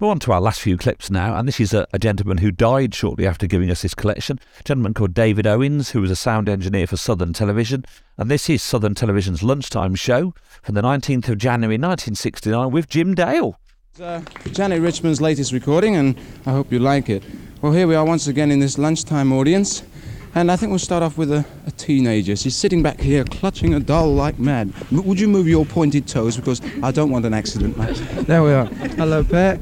We're 0.00 0.08
on 0.08 0.18
to 0.20 0.32
our 0.32 0.40
last 0.40 0.60
few 0.60 0.76
clips 0.76 1.08
now, 1.08 1.36
and 1.36 1.46
this 1.46 1.60
is 1.60 1.72
a, 1.72 1.86
a, 1.92 2.00
gentleman 2.00 2.38
who 2.38 2.50
died 2.50 2.92
shortly 2.94 3.28
after 3.28 3.46
giving 3.46 3.70
us 3.70 3.82
this 3.82 3.94
collection. 3.94 4.40
A 4.58 4.62
gentleman 4.64 4.92
called 4.92 5.14
David 5.14 5.46
Owens, 5.46 5.90
who 5.90 6.00
was 6.00 6.10
a 6.10 6.16
sound 6.16 6.48
engineer 6.48 6.88
for 6.88 6.96
Southern 6.96 7.32
Television. 7.32 7.84
And 8.18 8.28
this 8.28 8.50
is 8.50 8.60
Southern 8.60 8.96
Television's 8.96 9.44
lunchtime 9.44 9.94
show 9.94 10.34
from 10.62 10.74
the 10.74 10.82
19th 10.82 11.28
of 11.28 11.38
January 11.38 11.76
1969 11.76 12.72
with 12.72 12.88
Jim 12.88 13.14
Dale. 13.14 13.56
Uh, 14.00 14.20
Janet 14.50 14.82
Richmond's 14.82 15.20
latest 15.20 15.52
recording, 15.52 15.94
and 15.94 16.18
I 16.44 16.50
hope 16.50 16.72
you 16.72 16.80
like 16.80 17.08
it. 17.08 17.22
Well, 17.62 17.70
here 17.70 17.86
we 17.86 17.94
are 17.94 18.04
once 18.04 18.26
again 18.26 18.50
in 18.50 18.58
this 18.58 18.76
lunchtime 18.78 19.32
audience, 19.32 19.84
and 20.34 20.50
I 20.50 20.56
think 20.56 20.70
we'll 20.70 20.78
start 20.78 21.02
off 21.02 21.16
with 21.16 21.30
a, 21.32 21.44
a 21.66 21.70
teenager. 21.72 22.36
She's 22.36 22.56
sitting 22.56 22.82
back 22.82 23.00
here 23.00 23.24
clutching 23.24 23.74
a 23.74 23.80
doll 23.80 24.14
like 24.14 24.38
mad. 24.38 24.72
M- 24.90 25.04
would 25.04 25.20
you 25.20 25.28
move 25.28 25.46
your 25.48 25.64
pointed 25.64 26.06
toes 26.08 26.36
because 26.36 26.60
I 26.82 26.90
don't 26.90 27.10
want 27.10 27.24
an 27.26 27.34
accident, 27.34 27.76
mate? 27.78 27.96
There 28.26 28.42
we 28.42 28.52
are. 28.52 28.66
Hello, 28.96 29.22
Pet. 29.22 29.60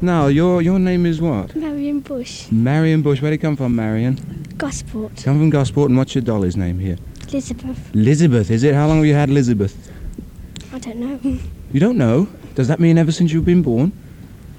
Now, 0.00 0.26
your 0.26 0.60
your 0.62 0.78
name 0.78 1.06
is 1.06 1.20
what? 1.20 1.54
Marion 1.56 2.00
Bush, 2.00 2.50
Marion 2.50 3.02
Bush. 3.02 3.22
Where 3.22 3.30
do 3.30 3.34
you 3.34 3.38
come 3.38 3.56
from, 3.56 3.74
Marion? 3.74 4.16
Gosport, 4.56 5.16
Come 5.24 5.38
from 5.38 5.50
Gosport, 5.50 5.88
and 5.90 5.98
what's 5.98 6.14
your 6.14 6.22
dolly's 6.22 6.56
name 6.56 6.78
here? 6.78 6.96
Elizabeth. 7.28 7.94
Elizabeth, 7.94 8.50
is 8.50 8.62
it? 8.62 8.74
How 8.74 8.86
long 8.86 8.98
have 8.98 9.06
you 9.06 9.14
had 9.14 9.30
Elizabeth? 9.30 9.74
I 10.72 10.78
don't 10.78 10.96
know. 10.96 11.38
You 11.74 11.80
don't 11.80 11.98
know? 11.98 12.28
Does 12.54 12.68
that 12.68 12.78
mean 12.78 12.98
ever 12.98 13.10
since 13.10 13.32
you've 13.32 13.44
been 13.44 13.62
born? 13.62 13.90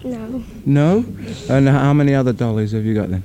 No, 0.03 0.43
No? 0.65 1.05
And 1.47 1.69
how 1.69 1.93
many 1.93 2.13
other 2.13 2.33
dollies 2.33 2.73
have 2.73 2.83
you 2.83 2.93
got 2.93 3.09
then? 3.09 3.23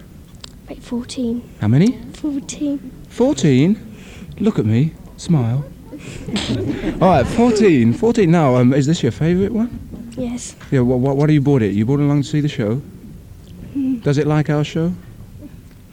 Like 0.71 0.81
14. 0.81 1.57
How 1.61 1.67
many? 1.69 1.99
14. 2.13 2.79
14? 3.09 3.97
Look 4.39 4.59
at 4.59 4.65
me. 4.65 4.93
Smile. 5.17 5.65
All 7.01 7.09
right, 7.09 7.27
14. 7.27 7.93
14 7.93 8.31
now. 8.31 8.55
Um, 8.55 8.73
is 8.73 8.87
this 8.87 9.03
your 9.03 9.13
favourite 9.13 9.53
one? 9.53 10.13
Yes. 10.17 10.55
Yeah, 10.71 10.81
what, 10.81 11.01
what, 11.01 11.17
what 11.17 11.29
have 11.29 11.35
you 11.35 11.41
bought 11.41 11.63
it? 11.63 11.73
You 11.73 11.85
brought 11.85 11.99
it 11.99 12.05
along 12.05 12.23
to 12.23 12.29
see 12.29 12.41
the 12.41 12.49
show? 12.49 12.77
Hmm. 13.73 13.99
Does 13.99 14.17
it 14.19 14.29
like 14.29 14.49
our 14.49 14.63
show? 14.63 14.95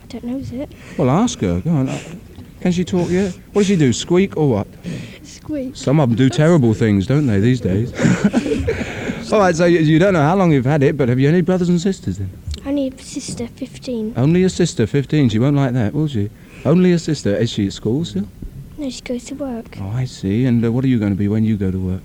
I 0.03 0.05
don't 0.09 0.23
know, 0.23 0.37
is 0.37 0.51
it? 0.51 0.71
Well, 0.95 1.09
ask 1.09 1.39
her. 1.39 1.59
Go 1.59 1.71
on. 1.71 1.89
Can 2.61 2.71
she 2.71 2.85
talk 2.85 3.09
yet? 3.09 3.33
What 3.53 3.61
does 3.61 3.67
she 3.67 3.75
do? 3.75 3.91
Squeak 3.91 4.37
or 4.37 4.49
what? 4.49 4.67
Squeak. 5.23 5.75
Some 5.75 5.99
of 5.99 6.09
them 6.09 6.17
do 6.17 6.29
terrible 6.43 6.75
things, 6.75 7.07
don't 7.07 7.25
they, 7.25 7.39
these 7.39 7.61
days? 7.61 7.93
All 9.33 9.39
right, 9.39 9.55
so 9.55 9.65
you, 9.65 9.79
you 9.79 9.97
don't 9.97 10.13
know 10.13 10.21
how 10.21 10.35
long 10.35 10.51
you've 10.51 10.65
had 10.65 10.83
it, 10.83 10.97
but 10.97 11.09
have 11.09 11.19
you 11.19 11.27
any 11.27 11.41
brothers 11.41 11.67
and 11.67 11.81
sisters 11.81 12.19
then? 12.19 12.29
Only 12.67 12.87
a 12.89 12.97
sister, 12.97 13.47
15. 13.47 14.13
Only 14.17 14.43
a 14.43 14.49
sister, 14.49 14.85
15. 14.85 15.29
She 15.29 15.39
won't 15.39 15.55
like 15.55 15.71
that, 15.71 15.93
will 15.93 16.07
she? 16.09 16.29
Only 16.65 16.91
a 16.91 16.99
sister. 16.99 17.33
Is 17.33 17.49
she 17.49 17.67
at 17.67 17.73
school 17.73 18.03
still? 18.03 18.27
No, 18.77 18.89
she 18.89 19.01
goes 19.01 19.23
to 19.25 19.35
work. 19.35 19.77
Oh, 19.79 19.87
I 19.87 20.03
see. 20.03 20.45
And 20.45 20.63
uh, 20.65 20.71
what 20.73 20.83
are 20.83 20.89
you 20.89 20.99
going 20.99 21.13
to 21.13 21.17
be 21.17 21.29
when 21.29 21.45
you 21.45 21.55
go 21.55 21.71
to 21.71 21.79
work? 21.79 22.01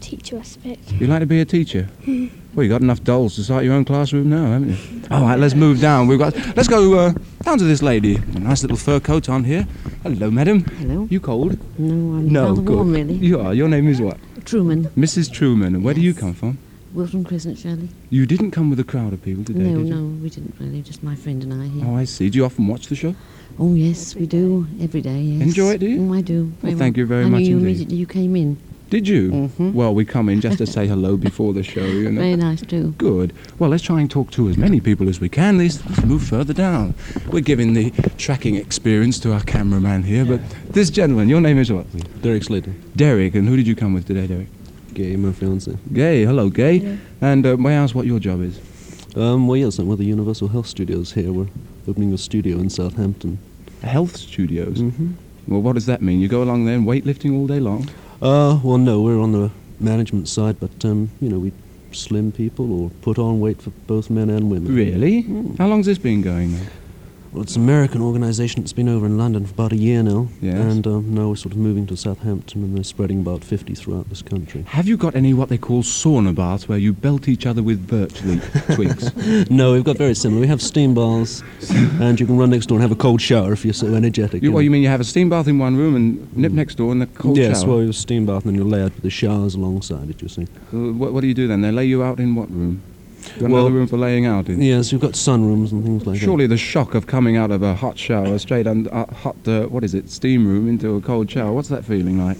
Teacher 0.00 0.36
I 0.36 0.40
aspect. 0.40 0.90
You 0.92 1.06
like 1.06 1.20
to 1.20 1.26
be 1.26 1.40
a 1.40 1.44
teacher? 1.44 1.84
Hmm. 2.04 2.26
Well, 2.54 2.64
you've 2.64 2.72
got 2.72 2.82
enough 2.82 3.04
dolls 3.04 3.36
to 3.36 3.44
start 3.44 3.64
your 3.64 3.74
own 3.74 3.84
classroom 3.84 4.28
now, 4.28 4.44
haven't 4.44 4.70
you? 4.70 5.02
All 5.12 5.22
right, 5.22 5.38
let's 5.38 5.54
move 5.54 5.80
down. 5.80 6.08
We've 6.08 6.18
got. 6.18 6.34
Let's 6.56 6.68
go 6.68 6.92
uh, 6.98 7.12
down 7.42 7.58
to 7.58 7.64
this 7.64 7.80
lady. 7.80 8.16
A 8.16 8.38
nice 8.40 8.62
little 8.62 8.76
fur 8.76 8.98
coat 9.00 9.28
on 9.28 9.44
here. 9.44 9.66
Hello, 10.02 10.30
madam. 10.32 10.64
Hello. 10.64 11.06
You 11.10 11.20
cold? 11.20 11.56
No, 11.78 11.94
I'm 12.18 12.28
No, 12.28 12.54
good. 12.56 12.68
warm, 12.74 12.92
really. 12.92 13.14
You 13.14 13.40
are. 13.40 13.54
Your 13.54 13.68
name 13.68 13.88
is 13.88 14.00
what? 14.00 14.18
Truman. 14.44 14.86
Mrs. 14.96 15.32
Truman. 15.32 15.76
And 15.76 15.84
where 15.84 15.94
do 15.94 16.00
you 16.00 16.12
come 16.12 16.34
from? 16.34 16.58
Wilton 16.94 17.24
Crescent, 17.24 17.58
Shirley. 17.58 17.88
You 18.10 18.24
didn't 18.24 18.52
come 18.52 18.70
with 18.70 18.78
a 18.78 18.84
crowd 18.84 19.12
of 19.12 19.20
people 19.22 19.44
today, 19.44 19.58
no, 19.64 19.78
did 19.78 19.88
you? 19.88 19.94
no, 19.94 20.00
no, 20.00 20.22
we 20.22 20.30
didn't 20.30 20.54
really. 20.60 20.80
Just 20.80 21.02
my 21.02 21.16
friend 21.16 21.42
and 21.42 21.52
I 21.52 21.66
here. 21.66 21.84
Oh, 21.86 21.96
I 21.96 22.04
see. 22.04 22.30
Do 22.30 22.38
you 22.38 22.44
often 22.44 22.68
watch 22.68 22.86
the 22.86 22.94
show? 22.94 23.14
Oh, 23.58 23.74
yes, 23.74 24.14
we 24.14 24.26
do. 24.26 24.66
Every 24.80 25.00
day, 25.00 25.20
yes. 25.20 25.42
Enjoy 25.42 25.72
it, 25.72 25.78
do 25.78 25.88
you? 25.88 26.08
Oh, 26.08 26.14
I 26.14 26.20
do. 26.20 26.44
Well, 26.44 26.52
very 26.62 26.74
thank 26.76 26.96
you 26.96 27.04
very 27.04 27.24
I 27.24 27.28
much 27.28 27.40
knew 27.40 27.46
you 27.48 27.56
indeed. 27.58 27.66
immediately 27.68 27.96
you 27.96 28.06
came 28.06 28.36
in. 28.36 28.56
Did 28.90 29.08
you? 29.08 29.32
Mm-hmm. 29.32 29.72
Well, 29.72 29.92
we 29.92 30.04
come 30.04 30.28
in 30.28 30.40
just 30.40 30.58
to 30.58 30.66
say 30.66 30.86
hello 30.86 31.16
before 31.16 31.52
the 31.52 31.64
show, 31.64 31.84
you 31.84 32.12
know. 32.12 32.20
Very 32.20 32.36
nice, 32.36 32.60
too. 32.60 32.92
Good. 32.92 33.32
Well, 33.58 33.70
let's 33.70 33.82
try 33.82 34.00
and 34.00 34.08
talk 34.08 34.30
to 34.32 34.48
as 34.48 34.56
many 34.56 34.78
people 34.78 35.08
as 35.08 35.18
we 35.20 35.28
can. 35.28 35.58
Let's, 35.58 35.84
let's 35.86 36.04
move 36.04 36.22
further 36.22 36.52
down. 36.52 36.94
We're 37.28 37.40
giving 37.40 37.72
the 37.74 37.90
tracking 38.18 38.54
experience 38.54 39.18
to 39.20 39.32
our 39.32 39.40
cameraman 39.40 40.04
here, 40.04 40.24
but 40.24 40.40
this 40.70 40.90
gentleman, 40.90 41.28
your 41.28 41.40
name 41.40 41.58
is 41.58 41.72
what? 41.72 41.86
Derek 42.22 42.44
Slater. 42.44 42.72
Derek, 42.94 43.34
and 43.34 43.48
who 43.48 43.56
did 43.56 43.66
you 43.66 43.74
come 43.74 43.94
with 43.94 44.06
today, 44.06 44.28
Derek? 44.28 44.46
Gay, 44.94 45.16
my 45.16 45.32
fiance. 45.32 45.76
Gay. 45.92 46.24
Hello, 46.24 46.48
Gay. 46.48 46.98
And 47.20 47.44
uh, 47.44 47.56
may 47.56 47.70
I 47.70 47.82
ask 47.82 47.96
what 47.96 48.06
your 48.06 48.20
job 48.20 48.40
is? 48.42 48.60
Um, 49.16 49.48
well, 49.48 49.56
yes, 49.56 49.80
I'm 49.80 49.88
with 49.88 49.98
the 49.98 50.04
Universal 50.04 50.48
Health 50.48 50.68
Studios 50.68 51.12
here. 51.12 51.32
We're 51.32 51.48
opening 51.88 52.12
a 52.12 52.18
studio 52.18 52.58
in 52.58 52.70
Southampton. 52.70 53.38
Health 53.82 54.16
studios. 54.16 54.78
Mm-hmm. 54.78 55.12
Well, 55.48 55.62
what 55.62 55.72
does 55.74 55.86
that 55.86 56.00
mean? 56.00 56.20
You 56.20 56.28
go 56.28 56.44
along 56.44 56.66
there 56.66 56.76
and 56.76 56.86
weightlifting 56.86 57.36
all 57.36 57.48
day 57.48 57.58
long? 57.58 57.88
Uh, 58.22 58.60
well, 58.62 58.78
no, 58.78 59.02
we're 59.02 59.20
on 59.20 59.32
the 59.32 59.50
management 59.80 60.28
side, 60.28 60.60
but, 60.60 60.84
um, 60.84 61.10
you 61.20 61.28
know, 61.28 61.40
we 61.40 61.52
slim 61.90 62.30
people 62.30 62.72
or 62.80 62.90
put 63.02 63.18
on 63.18 63.40
weight 63.40 63.60
for 63.60 63.70
both 63.88 64.10
men 64.10 64.30
and 64.30 64.48
women. 64.48 64.72
Really? 64.72 65.22
How 65.58 65.66
long's 65.66 65.86
this 65.86 65.98
been 65.98 66.22
going 66.22 66.52
now? 66.52 66.66
Well, 67.34 67.42
it's 67.42 67.56
an 67.56 67.62
American 67.62 68.00
organisation. 68.00 68.62
It's 68.62 68.72
been 68.72 68.88
over 68.88 69.06
in 69.06 69.18
London 69.18 69.44
for 69.44 69.54
about 69.54 69.72
a 69.72 69.76
year 69.76 70.04
now. 70.04 70.28
Yes. 70.40 70.54
And 70.54 70.86
um, 70.86 71.12
now 71.12 71.30
we're 71.30 71.34
sort 71.34 71.50
of 71.50 71.58
moving 71.58 71.84
to 71.88 71.96
Southampton, 71.96 72.62
and 72.62 72.76
they're 72.76 72.84
spreading 72.84 73.18
about 73.18 73.42
50 73.42 73.74
throughout 73.74 74.08
this 74.08 74.22
country. 74.22 74.62
Have 74.68 74.86
you 74.86 74.96
got 74.96 75.16
any 75.16 75.34
what 75.34 75.48
they 75.48 75.58
call 75.58 75.82
sauna 75.82 76.32
baths 76.32 76.68
where 76.68 76.78
you 76.78 76.92
belt 76.92 77.26
each 77.26 77.44
other 77.44 77.60
with 77.60 77.88
birch 77.88 78.22
leaf 78.22 78.48
twigs? 78.76 79.50
no, 79.50 79.72
we've 79.72 79.82
got 79.82 79.98
very 79.98 80.14
similar. 80.14 80.42
We 80.42 80.46
have 80.46 80.62
steam 80.62 80.94
baths, 80.94 81.42
and 82.00 82.20
you 82.20 82.26
can 82.26 82.36
run 82.36 82.50
next 82.50 82.66
door 82.66 82.76
and 82.76 82.82
have 82.82 82.92
a 82.92 83.02
cold 83.02 83.20
shower 83.20 83.52
if 83.52 83.64
you're 83.64 83.74
so 83.74 83.92
energetic. 83.92 84.40
You, 84.40 84.52
know. 84.52 84.60
you 84.60 84.70
mean 84.70 84.84
you 84.84 84.88
have 84.88 85.00
a 85.00 85.04
steam 85.04 85.28
bath 85.28 85.48
in 85.48 85.58
one 85.58 85.76
room 85.76 85.96
and 85.96 86.36
nip 86.36 86.52
next 86.52 86.76
door 86.76 86.92
and 86.92 87.02
the 87.02 87.08
cold 87.08 87.36
yes, 87.36 87.46
shower? 87.46 87.50
Yes, 87.54 87.64
well, 87.64 87.76
you 87.78 87.86
have 87.86 87.90
a 87.90 87.94
steam 87.94 88.26
bath, 88.26 88.44
and 88.44 88.54
then 88.54 88.62
you 88.62 88.62
lay 88.62 88.82
out 88.82 88.94
with 88.94 89.02
the 89.02 89.10
showers 89.10 89.56
alongside 89.56 90.08
it, 90.08 90.22
you 90.22 90.28
see. 90.28 90.46
Uh, 90.72 90.92
what, 90.92 91.12
what 91.12 91.22
do 91.22 91.26
you 91.26 91.34
do 91.34 91.48
then? 91.48 91.62
They 91.62 91.72
lay 91.72 91.86
you 91.86 92.04
out 92.04 92.20
in 92.20 92.36
what 92.36 92.48
room? 92.48 92.80
You 93.36 93.42
got 93.42 93.50
Well- 93.50 93.60
another 93.66 93.74
room 93.74 93.86
for 93.86 93.96
laying 93.96 94.26
out 94.26 94.48
in? 94.48 94.60
Yes, 94.62 94.92
you've 94.92 95.00
got 95.00 95.12
sunrooms 95.12 95.72
and 95.72 95.82
things 95.84 96.06
like 96.06 96.18
that. 96.18 96.24
Surely 96.24 96.46
the 96.46 96.56
shock 96.56 96.94
of 96.94 97.06
coming 97.06 97.36
out 97.36 97.50
of 97.50 97.62
a 97.62 97.74
hot 97.74 97.98
shower 97.98 98.38
straight 98.38 98.66
and 98.66 98.88
uh, 98.88 99.06
hot, 99.06 99.36
uh, 99.46 99.62
what 99.66 99.82
is 99.84 99.94
it, 99.94 100.10
steam 100.10 100.46
room 100.46 100.68
into 100.68 100.94
a 100.96 101.00
cold 101.00 101.30
shower. 101.30 101.52
What's 101.52 101.68
that 101.68 101.84
feeling 101.84 102.24
like? 102.24 102.36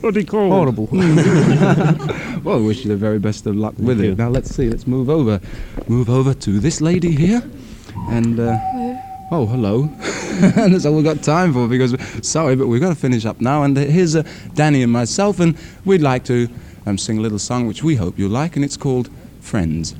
Bloody 0.00 0.24
cold. 0.24 0.52
Horrible. 0.52 0.88
well, 0.92 2.58
I 2.58 2.60
wish 2.60 2.84
you 2.84 2.88
the 2.90 2.96
very 2.96 3.18
best 3.18 3.46
of 3.46 3.56
luck 3.56 3.74
with 3.78 3.98
Thank 3.98 4.00
it. 4.00 4.04
you. 4.10 4.14
Now 4.14 4.28
let's 4.28 4.54
see. 4.54 4.68
Let's 4.68 4.86
move 4.86 5.08
over. 5.08 5.40
Move 5.88 6.10
over 6.10 6.34
to 6.34 6.60
this 6.60 6.80
lady 6.82 7.12
here, 7.12 7.42
and 8.10 8.38
uh, 8.38 8.58
oh, 9.30 9.46
hello. 9.46 9.84
and 10.56 10.74
that's 10.74 10.84
all 10.84 10.94
we've 10.94 11.04
got 11.04 11.22
time 11.22 11.52
for 11.54 11.66
because 11.68 11.96
sorry, 12.26 12.54
but 12.54 12.66
we've 12.66 12.82
got 12.82 12.90
to 12.90 12.94
finish 12.94 13.24
up 13.24 13.40
now. 13.40 13.62
And 13.62 13.76
here's 13.76 14.14
uh, 14.14 14.24
Danny 14.54 14.82
and 14.82 14.92
myself, 14.92 15.40
and 15.40 15.56
we'd 15.86 16.02
like 16.02 16.24
to 16.24 16.48
um, 16.86 16.98
sing 16.98 17.16
a 17.16 17.20
little 17.22 17.38
song 17.38 17.66
which 17.66 17.82
we 17.82 17.94
hope 17.96 18.18
you'll 18.18 18.30
like, 18.30 18.56
and 18.56 18.64
it's 18.64 18.76
called 18.76 19.08
Friends. 19.44 19.94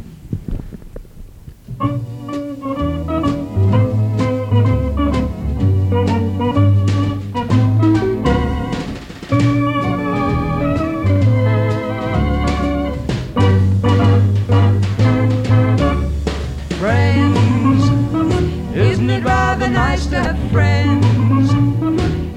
Isn't 18.75 19.11
it 19.11 19.25
rather 19.25 19.69
nice 19.69 20.07
to 20.07 20.17
have 20.17 20.51
friends, 20.51 21.51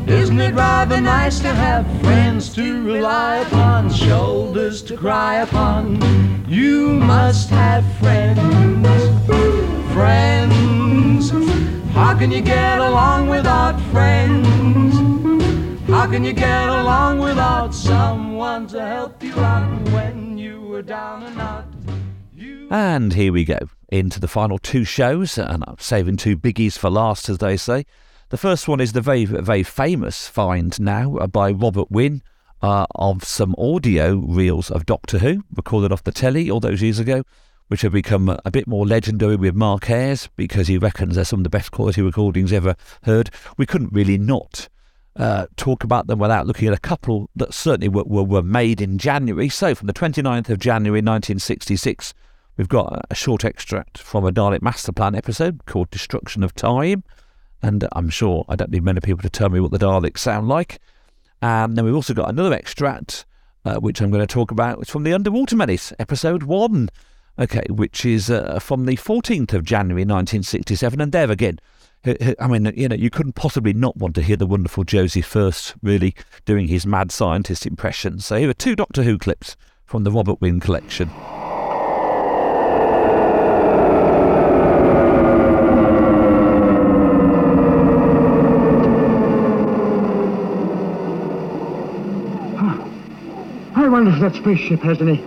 isn't 0.07 0.39
it 0.39 0.53
rather 0.53 1.01
nice 1.01 1.39
to 1.39 1.47
have 1.47 1.85
friends? 2.01 2.26
Nice 2.37 2.53
to 2.53 2.83
rely 2.83 3.37
upon, 3.37 3.91
shoulders 3.91 4.83
to 4.83 4.95
cry 4.95 5.37
upon. 5.37 5.99
You 6.47 6.89
must 6.89 7.49
have 7.49 7.83
friends, 7.97 8.87
friends. 9.91 11.31
How 11.95 12.15
can 12.15 12.31
you 12.31 12.41
get 12.41 12.77
along 12.77 13.27
without 13.27 13.81
friends? 13.89 14.95
How 15.89 16.05
can 16.05 16.23
you 16.23 16.33
get 16.33 16.69
along 16.69 17.17
without 17.17 17.73
someone 17.73 18.67
to 18.67 18.85
help 18.85 19.23
you 19.23 19.33
out 19.39 19.89
when 19.89 20.37
you 20.37 20.61
were 20.61 20.83
down 20.83 21.23
and 21.23 21.41
out? 21.41 21.65
And 22.69 23.13
here 23.13 23.33
we 23.33 23.45
go 23.45 23.57
into 23.89 24.19
the 24.19 24.27
final 24.27 24.59
two 24.59 24.83
shows, 24.83 25.39
and 25.39 25.63
I'm 25.65 25.79
saving 25.79 26.17
two 26.17 26.37
biggies 26.37 26.77
for 26.77 26.91
last, 26.91 27.29
as 27.29 27.39
they 27.39 27.57
say. 27.57 27.87
The 28.29 28.37
first 28.37 28.67
one 28.67 28.81
is 28.81 28.91
the 28.91 28.99
very, 28.99 29.23
very 29.23 29.63
famous 29.63 30.27
find 30.27 30.77
now 30.81 31.15
uh, 31.15 31.27
by 31.27 31.49
Robert 31.49 31.89
Wynne 31.89 32.21
uh, 32.61 32.85
of 32.93 33.23
some 33.23 33.55
audio 33.57 34.15
reels 34.17 34.69
of 34.69 34.85
Doctor 34.85 35.19
Who 35.19 35.45
recorded 35.55 35.93
off 35.93 36.03
the 36.03 36.11
telly 36.11 36.51
all 36.51 36.59
those 36.59 36.81
years 36.81 36.99
ago, 36.99 37.23
which 37.69 37.83
have 37.83 37.93
become 37.93 38.37
a 38.43 38.51
bit 38.51 38.67
more 38.67 38.85
legendary 38.85 39.37
with 39.37 39.55
Mark 39.55 39.89
Ayres 39.89 40.27
because 40.35 40.67
he 40.67 40.77
reckons 40.77 41.15
they're 41.15 41.23
some 41.23 41.39
of 41.39 41.45
the 41.45 41.49
best 41.49 41.71
quality 41.71 42.01
recordings 42.01 42.51
ever 42.51 42.75
heard. 43.03 43.29
We 43.57 43.65
couldn't 43.65 43.93
really 43.93 44.17
not 44.17 44.67
uh, 45.15 45.45
talk 45.55 45.85
about 45.85 46.07
them 46.07 46.19
without 46.19 46.47
looking 46.47 46.67
at 46.67 46.73
a 46.73 46.81
couple 46.81 47.29
that 47.33 47.53
certainly 47.53 47.87
were, 47.87 48.03
were, 48.03 48.23
were 48.23 48.43
made 48.43 48.81
in 48.81 48.97
January. 48.97 49.47
So, 49.47 49.73
from 49.73 49.87
the 49.87 49.93
29th 49.93 50.49
of 50.49 50.59
January 50.59 50.99
1966, 50.99 52.13
we've 52.57 52.67
got 52.67 53.05
a 53.09 53.15
short 53.15 53.45
extract 53.45 53.97
from 53.99 54.25
a 54.25 54.33
Dalek 54.33 54.61
Master 54.61 54.91
Plan 54.91 55.15
episode 55.15 55.65
called 55.65 55.89
Destruction 55.91 56.43
of 56.43 56.53
Time. 56.53 57.05
And 57.61 57.87
I'm 57.93 58.09
sure 58.09 58.45
I 58.47 58.55
don't 58.55 58.71
need 58.71 58.83
many 58.83 58.99
people 59.01 59.23
to 59.23 59.29
tell 59.29 59.49
me 59.49 59.59
what 59.59 59.71
the 59.71 59.79
Daleks 59.79 60.19
sound 60.19 60.47
like. 60.47 60.79
And 61.41 61.75
then 61.75 61.85
we've 61.85 61.95
also 61.95 62.13
got 62.13 62.29
another 62.29 62.53
extract, 62.53 63.25
uh, 63.65 63.75
which 63.77 64.01
I'm 64.01 64.11
going 64.11 64.25
to 64.25 64.33
talk 64.33 64.51
about. 64.51 64.79
It's 64.79 64.91
from 64.91 65.03
the 65.03 65.13
Underwater 65.13 65.55
Menace, 65.55 65.93
episode 65.99 66.43
one. 66.43 66.89
Okay, 67.39 67.65
which 67.69 68.03
is 68.03 68.31
uh, 68.31 68.57
from 68.57 68.85
the 68.85 68.97
14th 68.97 69.53
of 69.53 69.63
January 69.63 70.01
1967. 70.01 70.99
And 70.99 71.11
there 71.11 71.29
again, 71.29 71.59
I 72.39 72.47
mean, 72.47 72.71
you 72.75 72.87
know, 72.87 72.95
you 72.95 73.09
couldn't 73.09 73.33
possibly 73.33 73.73
not 73.73 73.97
want 73.97 74.15
to 74.15 74.21
hear 74.21 74.37
the 74.37 74.47
wonderful 74.47 74.83
Joseph 74.83 75.25
Furst 75.25 75.75
really 75.83 76.15
doing 76.45 76.67
his 76.67 76.85
mad 76.85 77.11
scientist 77.11 77.65
impression. 77.65 78.19
So 78.19 78.37
here 78.37 78.49
are 78.49 78.53
two 78.53 78.75
Doctor 78.75 79.03
Who 79.03 79.17
clips 79.17 79.55
from 79.85 80.03
the 80.03 80.11
Robert 80.11 80.41
Wynne 80.41 80.59
collection. 80.59 81.09
That 94.27 94.35
spaceship 94.35 94.81
has 94.81 95.01
any 95.01 95.23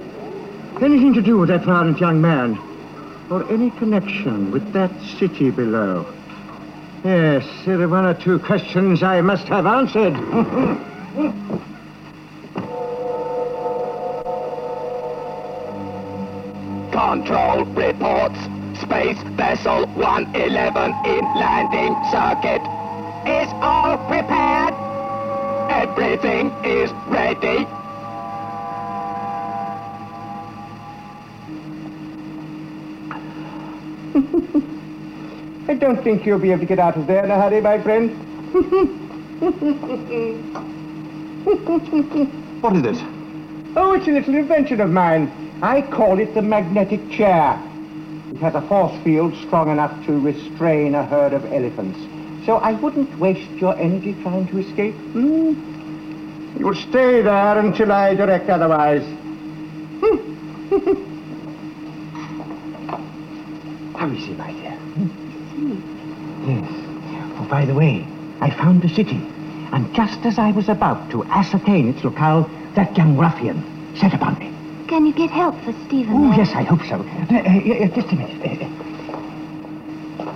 anything 0.83 1.15
to 1.15 1.23
do 1.23 1.39
with 1.39 1.49
that 1.49 1.65
violent 1.65 1.99
young 1.99 2.21
man, 2.21 2.59
or 3.31 3.51
any 3.51 3.71
connection 3.71 4.51
with 4.51 4.75
that 4.75 4.91
city 5.19 5.51
below. 5.51 6.05
Yes, 7.03 7.47
there 7.65 7.81
are 7.81 7.89
one 7.89 8.05
or 8.05 8.13
two 8.13 8.39
questions 8.39 9.03
I 9.03 9.23
must 9.23 9.49
have 9.49 9.65
answered. 9.65 10.13
Control 16.93 17.65
reports. 17.65 18.39
Space 18.83 19.23
Vessel 19.37 19.87
111 19.87 20.93
in 21.07 21.25
landing 21.37 21.97
circuit. 22.11 22.61
Is 23.27 23.49
all 23.63 23.97
prepared? 24.09 24.75
Everything 25.71 26.51
is 26.65 26.91
ready. 27.09 27.67
Don't 35.81 36.03
think 36.05 36.27
you'll 36.27 36.39
be 36.39 36.51
able 36.51 36.61
to 36.61 36.67
get 36.67 36.79
out 36.79 36.97
of 36.97 37.07
there 37.07 37.25
in 37.25 37.31
a 37.31 37.41
hurry, 37.41 37.61
my 37.61 37.83
friend. 37.83 38.27
What 42.61 42.77
is 42.77 42.85
it? 42.85 43.03
Oh, 43.75 43.95
it's 43.95 44.07
a 44.07 44.11
little 44.11 44.35
invention 44.35 44.83
of 44.83 44.91
mine. 44.91 45.33
I 45.63 45.81
call 45.81 46.19
it 46.19 46.35
the 46.35 46.43
magnetic 46.43 47.11
chair. 47.11 47.59
It 48.33 48.39
has 48.41 48.55
a 48.55 48.61
force 48.69 48.93
field 49.03 49.35
strong 49.47 49.71
enough 49.71 50.05
to 50.05 50.21
restrain 50.21 50.95
a 50.95 51.07
herd 51.07 51.33
of 51.33 51.47
elephants. 51.47 51.99
So 52.45 52.57
I 52.57 52.73
wouldn't 52.73 53.19
waste 53.19 53.51
your 53.53 53.75
energy 53.79 54.13
trying 54.23 54.47
to 54.49 54.59
escape. 54.59 54.95
Hmm? 54.95 56.59
You'll 56.59 56.75
stay 56.75 57.23
there 57.23 57.59
until 57.59 57.93
I 57.93 58.15
direct 58.15 58.51
otherwise. 58.51 59.03
How 63.97 64.11
is 64.11 64.25
he, 64.27 64.35
my 64.35 64.53
dear? 64.53 64.70
By 67.51 67.65
the 67.67 67.75
way, 67.75 68.07
I 68.41 68.51
found 68.51 68.81
the 68.81 68.89
city. 68.89 69.21
And 69.73 69.93
just 69.93 70.25
as 70.25 70.39
I 70.39 70.53
was 70.53 70.69
about 70.69 71.11
to 71.11 71.25
ascertain 71.25 71.89
its 71.89 72.05
locale, 72.05 72.49
that 72.77 72.97
young 72.97 73.17
ruffian 73.17 73.65
set 73.97 74.15
upon 74.15 74.39
me. 74.39 74.53
Can 74.87 75.05
you 75.05 75.13
get 75.13 75.31
help 75.31 75.61
for 75.65 75.73
Stephen? 75.87 76.15
Oh, 76.17 76.33
yes, 76.37 76.53
I 76.55 76.63
hope 76.63 76.81
so. 76.83 76.97
Uh, 76.97 77.35
uh, 77.35 77.85
uh, 77.85 77.89
just 77.89 78.13
a 78.13 78.17
minute. 78.17 78.41
Uh, 78.41 78.65
uh, 80.23 80.33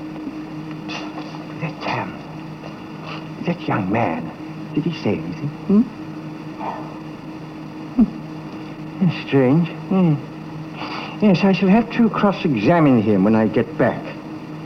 that, 1.61 1.99
um, 1.99 3.43
that 3.47 3.61
young 3.61 3.91
man, 3.91 4.31
did 4.75 4.85
he 4.85 4.93
say 5.03 5.19
anything? 5.19 5.49
Hmm? 5.67 5.83
Hmm. 8.03 9.27
Strange. 9.27 9.69
Hmm. 9.69 10.15
Yes, 11.25 11.45
I 11.45 11.53
shall 11.53 11.69
have 11.69 11.91
to 11.93 12.11
cross-examine 12.11 13.03
him 13.03 13.23
when 13.25 13.35
I 13.37 13.47
get 13.47 13.79
back. 13.79 14.05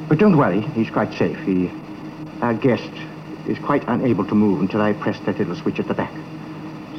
But 0.09 0.19
don't 0.19 0.37
worry, 0.37 0.63
he's 0.63 0.91
quite 0.91 1.13
safe. 1.13 1.39
He, 1.41 1.71
our 2.41 2.55
guest 2.55 2.91
is 3.47 3.59
quite 3.59 3.83
unable 3.89 4.25
to 4.27 4.35
move 4.35 4.61
until 4.61 4.81
I 4.81 4.93
press 4.93 5.19
that 5.27 5.39
little 5.39 5.57
switch 5.57 5.81
at 5.81 5.89
the 5.89 5.95
back. 5.95 6.13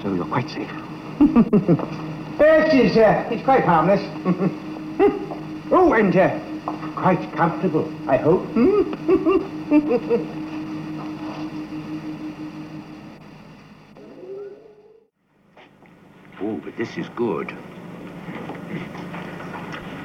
So 0.01 0.13
you're 0.13 0.25
quite 0.25 0.49
safe. 0.49 0.69
yes, 2.39 2.71
he's, 2.71 2.97
uh, 2.97 3.23
he's 3.29 3.43
quite 3.43 3.63
harmless. 3.63 4.01
oh, 5.71 5.93
and 5.93 6.15
uh, 6.15 6.39
quite 6.95 7.31
comfortable, 7.35 7.91
I 8.07 8.17
hope. 8.17 8.47
Oh, 16.41 16.55
but 16.63 16.77
this 16.77 16.97
is 16.97 17.09
good. 17.17 17.53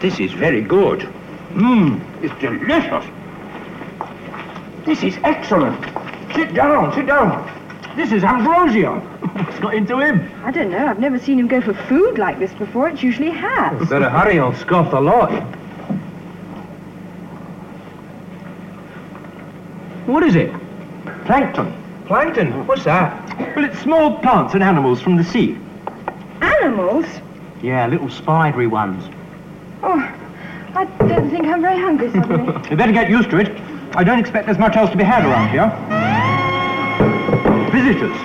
This 0.00 0.18
is 0.18 0.32
very 0.32 0.62
good. 0.62 1.00
Mmm, 1.52 2.00
it's 2.24 2.34
delicious. 2.40 3.04
This 4.84 5.02
is 5.02 5.16
excellent. 5.24 5.82
Sit 6.34 6.52
down, 6.54 6.92
sit 6.94 7.06
down. 7.06 7.50
This 7.96 8.12
is 8.12 8.22
ambrosia. 8.24 8.90
What's 9.34 9.58
got 9.60 9.74
into 9.74 9.98
him? 9.98 10.30
I 10.44 10.50
don't 10.50 10.70
know. 10.70 10.86
I've 10.86 10.98
never 10.98 11.18
seen 11.18 11.38
him 11.38 11.48
go 11.48 11.60
for 11.60 11.72
food 11.72 12.18
like 12.18 12.38
this 12.38 12.52
before. 12.54 12.88
It's 12.88 13.02
usually 13.02 13.30
hats. 13.30 13.88
Better 13.88 14.10
hurry, 14.10 14.38
I'll 14.38 14.54
scoff 14.54 14.90
the 14.90 15.00
lot. 15.00 15.30
What 20.06 20.22
is 20.22 20.36
it? 20.36 20.52
Plankton. 21.24 21.72
Plankton? 22.06 22.66
What's 22.66 22.84
that? 22.84 23.56
Well, 23.56 23.64
it's 23.64 23.78
small 23.80 24.18
plants 24.18 24.54
and 24.54 24.62
animals 24.62 25.00
from 25.00 25.16
the 25.16 25.24
sea. 25.24 25.56
Animals? 26.42 27.06
Yeah, 27.62 27.86
little 27.86 28.10
spidery 28.10 28.66
ones. 28.66 29.02
Oh, 29.82 29.98
I 30.74 30.84
don't 31.06 31.30
think 31.30 31.46
I'm 31.46 31.62
very 31.62 31.80
hungry 31.80 32.10
suddenly. 32.10 32.52
You 32.70 32.76
better 32.76 32.92
get 32.92 33.08
used 33.08 33.30
to 33.30 33.38
it. 33.38 33.56
I 33.96 34.02
don't 34.02 34.18
expect 34.18 34.46
there's 34.46 34.58
much 34.58 34.74
else 34.74 34.90
to 34.90 34.96
be 34.96 35.04
had 35.04 35.24
around 35.24 35.50
here. 35.50 35.70
Visitors. 37.70 38.16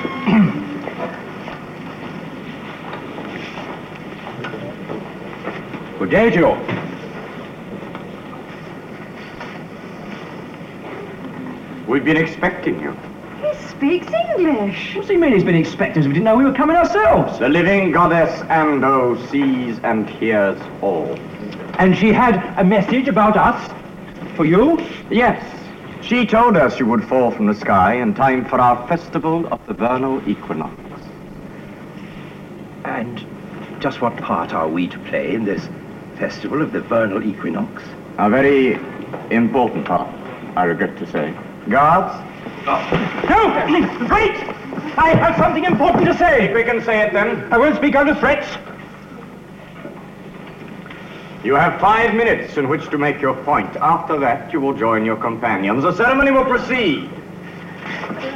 Good 5.99 6.09
day, 6.09 6.31
Joe. 6.31 6.55
We've 11.87 12.03
been 12.03 12.17
expecting 12.17 12.79
you. 12.81 12.97
he 13.39 13.53
speaks 13.67 14.07
English. 14.37 14.95
What's 14.95 15.09
he 15.09 15.17
mean 15.17 15.33
he's 15.33 15.43
been 15.43 15.53
expecting 15.53 16.01
us? 16.01 16.07
We 16.07 16.13
didn't 16.13 16.25
know 16.25 16.35
we 16.35 16.45
were 16.45 16.53
coming 16.53 16.77
ourselves. 16.77 17.37
The 17.37 17.47
living 17.47 17.91
goddess 17.91 18.31
Amdo 18.47 19.17
sees 19.29 19.79
and 19.83 20.09
hears 20.09 20.59
all. 20.81 21.15
And 21.77 21.95
she 21.95 22.11
had 22.11 22.37
a 22.57 22.63
message 22.63 23.07
about 23.07 23.37
us? 23.37 23.71
For 24.35 24.45
you? 24.45 24.79
Yes. 25.11 25.58
She 26.01 26.25
told 26.25 26.57
us 26.57 26.79
you 26.79 26.85
would 26.87 27.03
fall 27.03 27.29
from 27.31 27.47
the 27.47 27.53
sky 27.53 27.95
in 27.95 28.13
time 28.13 28.45
for 28.45 28.59
our 28.59 28.87
festival 28.87 29.45
of 29.53 29.65
the 29.67 29.73
vernal 29.73 30.27
equinox. 30.27 30.73
And 32.85 33.23
just 33.79 34.01
what 34.01 34.15
part 34.17 34.53
are 34.53 34.67
we 34.67 34.87
to 34.87 34.99
play 34.99 35.35
in 35.35 35.45
this 35.45 35.67
festival 36.17 36.61
of 36.61 36.71
the 36.71 36.81
vernal 36.81 37.23
equinox? 37.23 37.83
A 38.17 38.29
very 38.29 38.79
important 39.29 39.85
part, 39.85 40.09
I 40.55 40.63
regret 40.63 40.97
to 40.97 41.07
say. 41.11 41.33
Guards, 41.69 42.13
No! 42.65 43.45
Wait! 44.09 44.35
I 44.97 45.15
have 45.15 45.37
something 45.37 45.63
important 45.63 46.05
to 46.05 46.17
say. 46.17 46.49
If 46.49 46.55
We 46.55 46.63
can 46.63 46.83
say 46.83 47.01
it 47.01 47.13
then. 47.13 47.51
I 47.53 47.57
won't 47.57 47.75
speak 47.75 47.95
under 47.95 48.15
threats. 48.15 48.47
You 51.41 51.55
have 51.55 51.79
five 51.79 52.15
minutes 52.15 52.57
in 52.57 52.67
which 52.67 52.89
to 52.89 52.97
make 52.97 53.21
your 53.21 53.33
point. 53.45 53.73
After 53.77 54.19
that, 54.19 54.51
you 54.51 54.59
will 54.59 54.73
join 54.73 55.05
your 55.05 55.15
companions. 55.15 55.83
The 55.83 55.95
ceremony 55.95 56.31
will 56.31 56.43
proceed. 56.43 57.09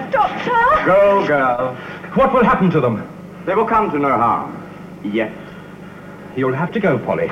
Doctor? 0.09 0.85
Go, 0.85 1.27
girl. 1.27 1.75
What 2.13 2.33
will 2.33 2.45
happen 2.45 2.71
to 2.71 2.79
them? 2.79 3.05
They 3.45 3.55
will 3.55 3.65
come 3.65 3.91
to 3.91 3.99
no 3.99 4.07
harm. 4.07 4.57
Yet. 5.03 5.33
You'll 6.37 6.53
have 6.53 6.71
to 6.71 6.79
go, 6.79 6.97
Polly. 6.97 7.27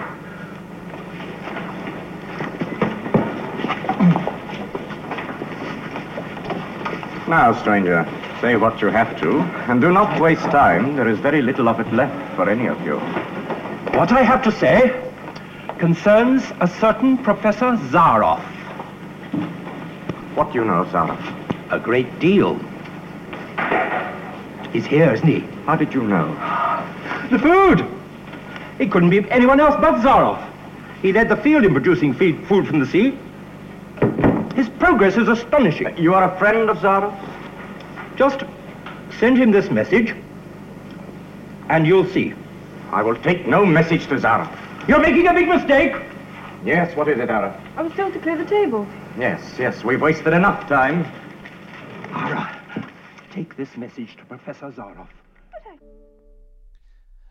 Now, 7.30 7.58
stranger, 7.62 8.06
say 8.42 8.58
what 8.58 8.82
you 8.82 8.90
have 8.90 9.18
to, 9.22 9.40
and 9.72 9.80
do 9.80 9.90
not 9.94 10.20
waste 10.20 10.44
time. 10.52 10.98
There 10.98 11.08
is 11.08 11.18
very 11.20 11.42
little 11.42 11.70
of 11.70 11.80
it 11.80 11.94
left 11.94 12.36
for 12.36 12.50
any 12.50 12.66
of 12.66 12.82
you. 12.86 12.98
What 13.98 14.12
I 14.12 14.22
have 14.22 14.44
to 14.44 14.52
say 14.52 15.11
concerns 15.82 16.44
a 16.60 16.68
certain 16.68 17.18
Professor 17.18 17.76
Zaroff. 17.90 18.44
What 20.36 20.54
do 20.54 20.60
you 20.60 20.64
know, 20.64 20.86
Zaroff? 20.86 21.20
A 21.72 21.80
great 21.80 22.20
deal. 22.20 22.54
He's 24.72 24.86
here, 24.86 25.12
isn't 25.12 25.28
he? 25.28 25.40
How 25.66 25.76
did 25.76 25.92
you 25.92 26.04
know? 26.04 26.28
The 27.32 27.40
food! 27.40 27.84
It 28.78 28.92
couldn't 28.92 29.10
be 29.10 29.28
anyone 29.32 29.60
else 29.60 29.74
but 29.82 29.96
Zaroff. 30.04 30.48
He 31.02 31.12
led 31.12 31.30
the 31.30 31.38
field 31.38 31.66
in 31.66 31.74
producing 31.74 32.14
feed, 32.14 32.46
food 32.46 32.68
from 32.68 32.80
the 32.80 32.86
sea. 32.86 33.18
His 34.56 34.70
progress 34.70 35.18
is 35.18 35.30
astonishing. 35.30 35.88
Uh, 35.88 35.96
you 35.98 36.14
are 36.14 36.32
a 36.32 36.38
friend 36.38 36.70
of 36.70 36.78
Zaroff? 36.78 37.18
Just 38.16 38.44
send 39.20 39.36
him 39.36 39.50
this 39.50 39.72
message, 39.72 40.14
and 41.70 41.88
you'll 41.88 42.06
see. 42.06 42.36
I 42.92 43.02
will 43.02 43.16
take 43.16 43.48
no 43.48 43.66
message 43.66 44.06
to 44.10 44.16
Zaroff. 44.18 44.61
You're 44.92 45.00
making 45.00 45.26
a 45.26 45.34
big 45.34 45.48
mistake. 45.48 45.96
Yes, 46.66 46.98
what 46.98 47.08
is 47.08 47.18
it, 47.18 47.30
Ara? 47.30 47.58
I 47.78 47.82
was 47.82 47.94
told 47.94 48.12
to 48.12 48.20
clear 48.20 48.38
the 48.38 48.44
table. 48.44 48.86
Yes, 49.18 49.42
yes, 49.58 49.86
we've 49.86 50.02
wasted 50.02 50.34
enough 50.34 50.68
time. 50.68 51.06
Ara, 52.14 52.62
take 53.32 53.56
this 53.56 53.78
message 53.78 54.18
to 54.18 54.26
Professor 54.26 54.70
Zaroff. 54.70 55.08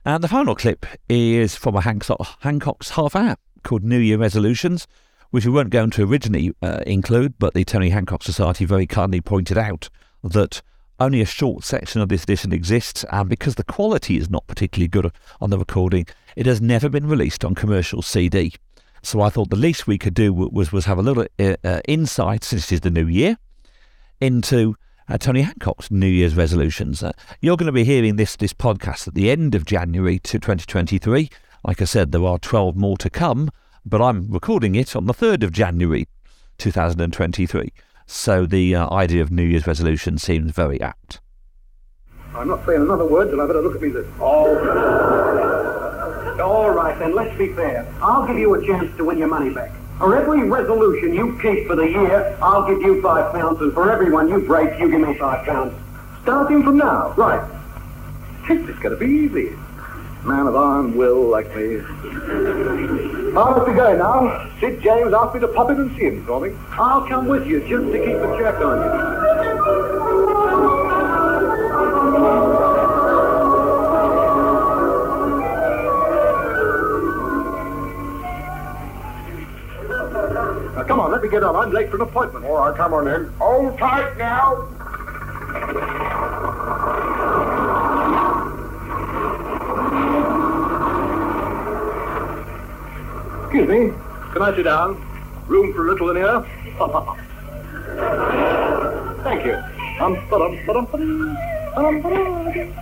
And 0.07 0.25
the 0.25 0.29
final 0.29 0.55
clip 0.55 0.87
is 1.11 1.55
from 1.55 1.77
a 1.77 1.83
Hancock's, 1.83 2.31
Hancock's 2.41 2.89
half 2.93 3.15
hour 3.15 3.37
called 3.63 3.85
New 3.85 3.99
Year 3.99 4.17
Resolutions, 4.17 4.87
which 5.29 5.45
we 5.45 5.53
weren't 5.53 5.69
going 5.69 5.91
to 5.91 6.11
originally 6.11 6.55
uh, 6.63 6.81
include, 6.87 7.35
but 7.39 7.53
the 7.53 7.65
Tony 7.65 7.91
Hancock 7.91 8.23
Society 8.23 8.65
very 8.65 8.87
kindly 8.87 9.21
pointed 9.21 9.59
out 9.59 9.91
that 10.25 10.63
only 10.99 11.21
a 11.23 11.27
short 11.27 11.65
section 11.65 12.01
of 12.01 12.11
this 12.11 12.25
edition 12.25 12.53
exists, 12.53 13.05
and 13.11 13.29
because 13.29 13.55
the 13.55 13.65
quality 13.65 14.19
is 14.19 14.29
not 14.29 14.47
particularly 14.47 14.89
good 14.89 15.11
on 15.41 15.51
the 15.51 15.59
recording, 15.59 16.07
it 16.37 16.47
has 16.47 16.61
never 16.61 16.89
been 16.89 17.07
released 17.07 17.45
on 17.45 17.55
commercial 17.55 18.03
CD. 18.03 18.53
So 19.03 19.21
I 19.21 19.31
thought 19.31 19.51
the 19.51 19.57
least 19.57 19.87
we 19.87 19.99
could 19.99 20.15
do 20.15 20.33
was 20.33 20.73
was 20.73 20.85
have 20.85 20.99
a 20.99 21.03
little 21.03 21.27
uh, 21.39 21.57
uh, 21.65 21.81
insight, 21.89 22.45
since 22.45 22.71
it 22.71 22.77
is 22.77 22.81
the 22.81 22.91
new 22.91 23.07
year, 23.07 23.39
into 24.21 24.77
uh, 25.09 25.19
Tony 25.19 25.43
Hancock's 25.43 25.91
New 25.91 26.07
Year's 26.07 26.37
resolutions. 26.37 27.03
Uh, 27.03 27.13
you're 27.41 27.57
going 27.57 27.67
to 27.67 27.73
be 27.73 27.85
hearing 27.85 28.17
this 28.17 28.37
this 28.37 28.53
podcast 28.53 29.09
at 29.09 29.15
the 29.15 29.31
end 29.31 29.55
of 29.55 29.65
January 29.65 30.19
to 30.21 30.39
2023. 30.39 31.31
Like 31.65 31.83
I 31.83 31.85
said, 31.85 32.13
there 32.13 32.25
are 32.25 32.39
12 32.39 32.77
more 32.77 32.97
to 32.99 33.11
come, 33.11 33.51
but 33.85 34.01
I'm 34.01 34.31
recording 34.31 34.75
it 34.75 34.95
on 34.95 35.07
the 35.07 35.15
3rd 35.15 35.43
of 35.43 35.53
January 35.53 36.07
2023. 36.59 37.73
So 38.07 38.47
the 38.47 38.75
uh, 38.75 38.91
idea 38.91 39.23
of 39.23 39.31
New 39.31 39.45
Year's 39.45 39.67
resolution 39.67 40.19
seems 40.19 40.53
very 40.53 40.81
apt. 40.81 41.21
I'm 42.35 42.49
not 42.49 42.65
saying 42.65 42.83
another 42.83 43.07
word 43.07 43.31
till 43.31 43.41
I've 43.41 43.49
had 43.49 43.57
a 43.57 43.61
look 43.61 43.75
at 43.75 43.83
me. 43.83 43.89
This. 43.89 44.07
Oh. 44.21 45.70
All 46.41 46.71
right, 46.71 46.99
then, 46.99 47.15
let's 47.15 47.37
be 47.37 47.53
fair. 47.53 47.87
I'll 48.03 48.27
give 48.27 48.39
you 48.39 48.55
a 48.55 48.67
chance 48.67 48.97
to 48.97 49.05
win 49.05 49.19
your 49.19 49.29
money 49.29 49.51
back. 49.51 49.71
For 49.99 50.17
every 50.17 50.49
resolution 50.49 51.13
you 51.13 51.39
keep 51.43 51.67
for 51.67 51.77
the 51.77 51.87
year, 51.87 52.37
I'll 52.41 52.67
give 52.67 52.81
you 52.81 53.03
five 53.03 53.35
pounds, 53.35 53.61
and 53.61 53.73
for 53.75 53.93
every 53.93 54.11
one 54.11 54.29
you 54.29 54.41
break, 54.41 54.79
you 54.81 54.91
give 54.91 55.01
me 55.01 55.15
five 55.19 55.45
pounds. 55.45 55.75
Starting 56.23 56.63
from 56.63 56.79
now. 56.79 57.13
Right. 57.17 57.47
Sid, 58.47 58.69
it's 58.69 58.79
going 58.79 58.97
to 58.99 59.05
be 59.05 59.07
easy. 59.07 59.55
Man 60.25 60.47
of 60.47 60.57
iron 60.57 60.97
will 60.97 61.29
like 61.29 61.55
me. 61.55 61.81
I 61.81 63.33
must 63.33 63.67
be 63.67 63.73
going 63.73 63.99
now. 63.99 64.51
Sid 64.61 64.83
James 64.83 65.13
asked 65.15 65.35
me 65.35 65.41
to 65.41 65.49
pop 65.49 65.71
in 65.71 65.81
and 65.81 65.97
see 65.97 66.05
him 66.05 66.25
for 66.27 66.41
me. 66.41 66.55
I'll 66.73 67.07
come 67.07 67.27
with 67.27 67.47
you 67.47 67.61
just 67.61 67.93
to 67.93 67.99
keep 67.99 68.17
a 68.17 68.39
check 68.39 68.61
on 68.61 68.79
you. 72.57 72.60
Come 80.91 80.99
on, 80.99 81.13
let 81.13 81.23
me 81.23 81.29
get 81.29 81.45
on. 81.45 81.55
I'm 81.55 81.71
late 81.71 81.89
for 81.89 81.95
an 81.97 82.03
appointment. 82.03 82.45
All 82.45 82.57
right, 82.57 82.77
come 82.77 82.93
on 82.93 83.07
in. 83.07 83.29
Hold 83.39 83.79
tight 83.79 84.19
now. 84.19 84.67
Excuse 93.45 93.69
me. 93.69 93.93
Can 94.33 94.43
I 94.43 94.53
sit 94.57 94.65
down? 94.65 94.97
Room 95.47 95.73
for 95.73 95.87
a 95.87 95.91
little 95.93 96.11
in 96.11 96.17
here? 96.17 96.45
Thank 99.23 99.47
you. 99.47 99.55
Um, 100.01 100.15
ba-dum, 100.29 100.59
ba-dum, 100.67 100.87
ba-dum, 100.87 101.37
ba-dum, 101.75 102.03
ba-dum. 102.03 102.73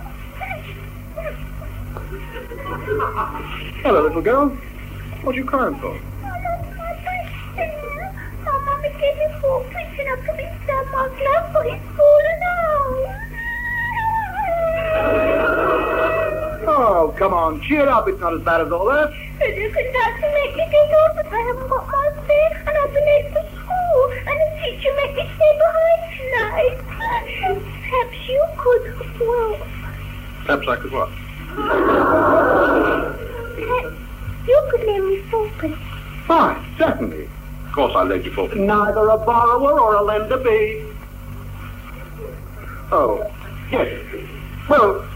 Hello, 3.83 4.01
little 4.01 4.21
girl. 4.21 4.49
What 5.21 5.35
are 5.35 5.37
you 5.37 5.45
crying 5.45 5.75
for? 5.79 5.95
Oh, 8.51 8.59
Mummy 8.65 8.89
gave 8.99 9.15
me 9.17 9.27
four 9.41 9.63
prints 9.65 9.99
and 9.99 10.09
I 10.09 10.15
put 10.25 10.39
it 10.39 10.39
down 10.39 10.39
my 10.39 10.39
glove, 10.39 10.39
but 10.39 10.41
it's 10.41 10.69
fallen 10.69 10.79
out. 10.79 10.88
Oh, 16.71 17.13
come 17.17 17.33
on. 17.33 17.61
Cheer 17.61 17.87
up. 17.89 18.07
It's 18.07 18.19
not 18.19 18.33
as 18.33 18.41
bad 18.41 18.61
as 18.61 18.71
all 18.71 18.85
that. 18.85 19.11
But 19.39 19.55
you 19.55 19.69
can 19.71 19.91
dance 19.93 20.21
to 20.21 20.29
make 20.33 20.55
me 20.55 20.65
get 20.71 20.93
off, 20.99 21.15
but 21.15 21.25
I 21.27 21.39
haven't 21.39 21.69
got 21.69 21.87
my 21.87 22.11
fare 22.27 22.57
and 22.67 22.77
I've 22.77 22.93
been 22.93 23.05
late 23.05 23.31
for 23.31 23.43
school 23.55 24.11
and 24.27 24.37
the 24.39 24.49
teacher 24.61 24.91
made 24.95 25.15
me 25.15 25.23
stay 25.35 25.53
behind 25.63 26.01
tonight. 26.19 26.77
Perhaps 27.89 28.17
you 28.27 28.43
could, 28.57 28.83
well, 29.19 29.55
Perhaps 30.45 30.67
I 30.67 30.75
could 30.75 30.91
what? 30.91 31.09
perhaps 33.55 33.97
you 34.47 34.59
could 34.71 34.83
lend 34.85 35.05
me 35.07 35.17
fourpence. 35.31 35.77
Fine, 36.27 36.75
certainly. 36.77 37.23
Of 37.65 37.71
course 37.73 37.93
I'll 37.95 38.05
lend 38.05 38.25
you 38.25 38.31
four. 38.31 38.47
Neither 38.53 39.07
a 39.09 39.17
borrower 39.17 39.79
or 39.79 39.95
a 39.95 40.01
lender 40.01 40.37
be. 40.37 40.85
Oh, 42.91 43.31
yes. 43.71 44.03
Well, 44.69 45.07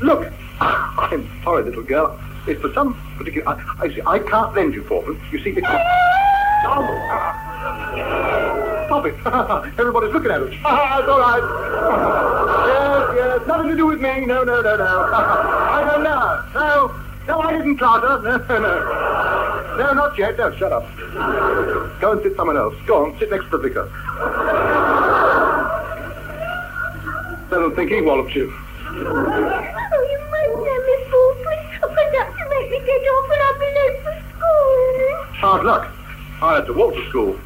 look, 0.00 0.32
I'm 0.60 1.28
sorry, 1.42 1.64
little 1.64 1.82
girl. 1.82 2.18
It's 2.46 2.60
for 2.60 2.72
some 2.72 2.94
particular... 3.18 3.48
I, 3.48 3.76
I 3.80 3.88
see, 3.94 4.00
I 4.06 4.18
can't 4.20 4.54
lend 4.54 4.74
you 4.74 4.84
fourpence. 4.84 5.20
You 5.32 5.42
see, 5.42 5.50
it's... 5.50 5.66
Oh, 6.62 7.46
Stop 8.86 9.06
it. 9.06 9.14
Everybody's 9.78 10.12
looking 10.12 10.30
at 10.30 10.40
us. 10.42 10.50
it's 10.52 10.64
all 10.64 11.20
right. 11.20 11.42
yes, 12.66 13.16
yes, 13.16 13.46
nothing 13.46 13.70
to 13.70 13.76
do 13.76 13.86
with 13.86 14.00
me. 14.00 14.26
No, 14.26 14.42
no, 14.42 14.60
no, 14.60 14.76
no. 14.76 15.10
I 15.14 15.84
don't 15.90 16.02
know. 16.02 16.42
No, 16.54 16.94
no, 17.26 17.40
I 17.40 17.52
didn't, 17.52 17.76
Clara. 17.78 18.20
No, 18.22 18.36
no, 18.36 18.58
no. 18.58 19.76
No, 19.78 19.92
not 19.94 20.18
yet. 20.18 20.36
No, 20.38 20.54
shut 20.56 20.72
up. 20.72 20.84
Go 22.00 22.12
and 22.12 22.22
sit 22.22 22.36
somewhere 22.36 22.56
else. 22.56 22.74
Go 22.86 23.04
on, 23.04 23.18
sit 23.18 23.30
next 23.30 23.44
to 23.50 23.58
the 23.58 23.68
vicar. 23.68 23.88
I 27.60 27.64
don't 27.64 27.76
think 27.76 27.90
he 27.90 28.00
wallops 28.00 28.34
you. 28.34 28.48
Oh, 28.48 28.88
you 28.88 30.18
must 30.32 30.48
lend 30.64 30.80
me 30.80 30.96
fourpence 31.12 31.68
because 31.76 32.08
that's 32.16 32.32
to 32.32 32.44
make 32.48 32.70
me 32.70 32.80
get 32.86 33.04
off 33.04 33.28
and 33.28 33.42
I'll 33.44 33.58
be 33.60 33.68
late 33.76 34.00
for 34.00 34.16
school. 34.32 35.28
Hard 35.44 35.62
luck. 35.66 35.92
I 36.40 36.54
had 36.54 36.64
to 36.64 36.72
walk 36.72 36.94
to 36.94 37.04
school. 37.10 37.36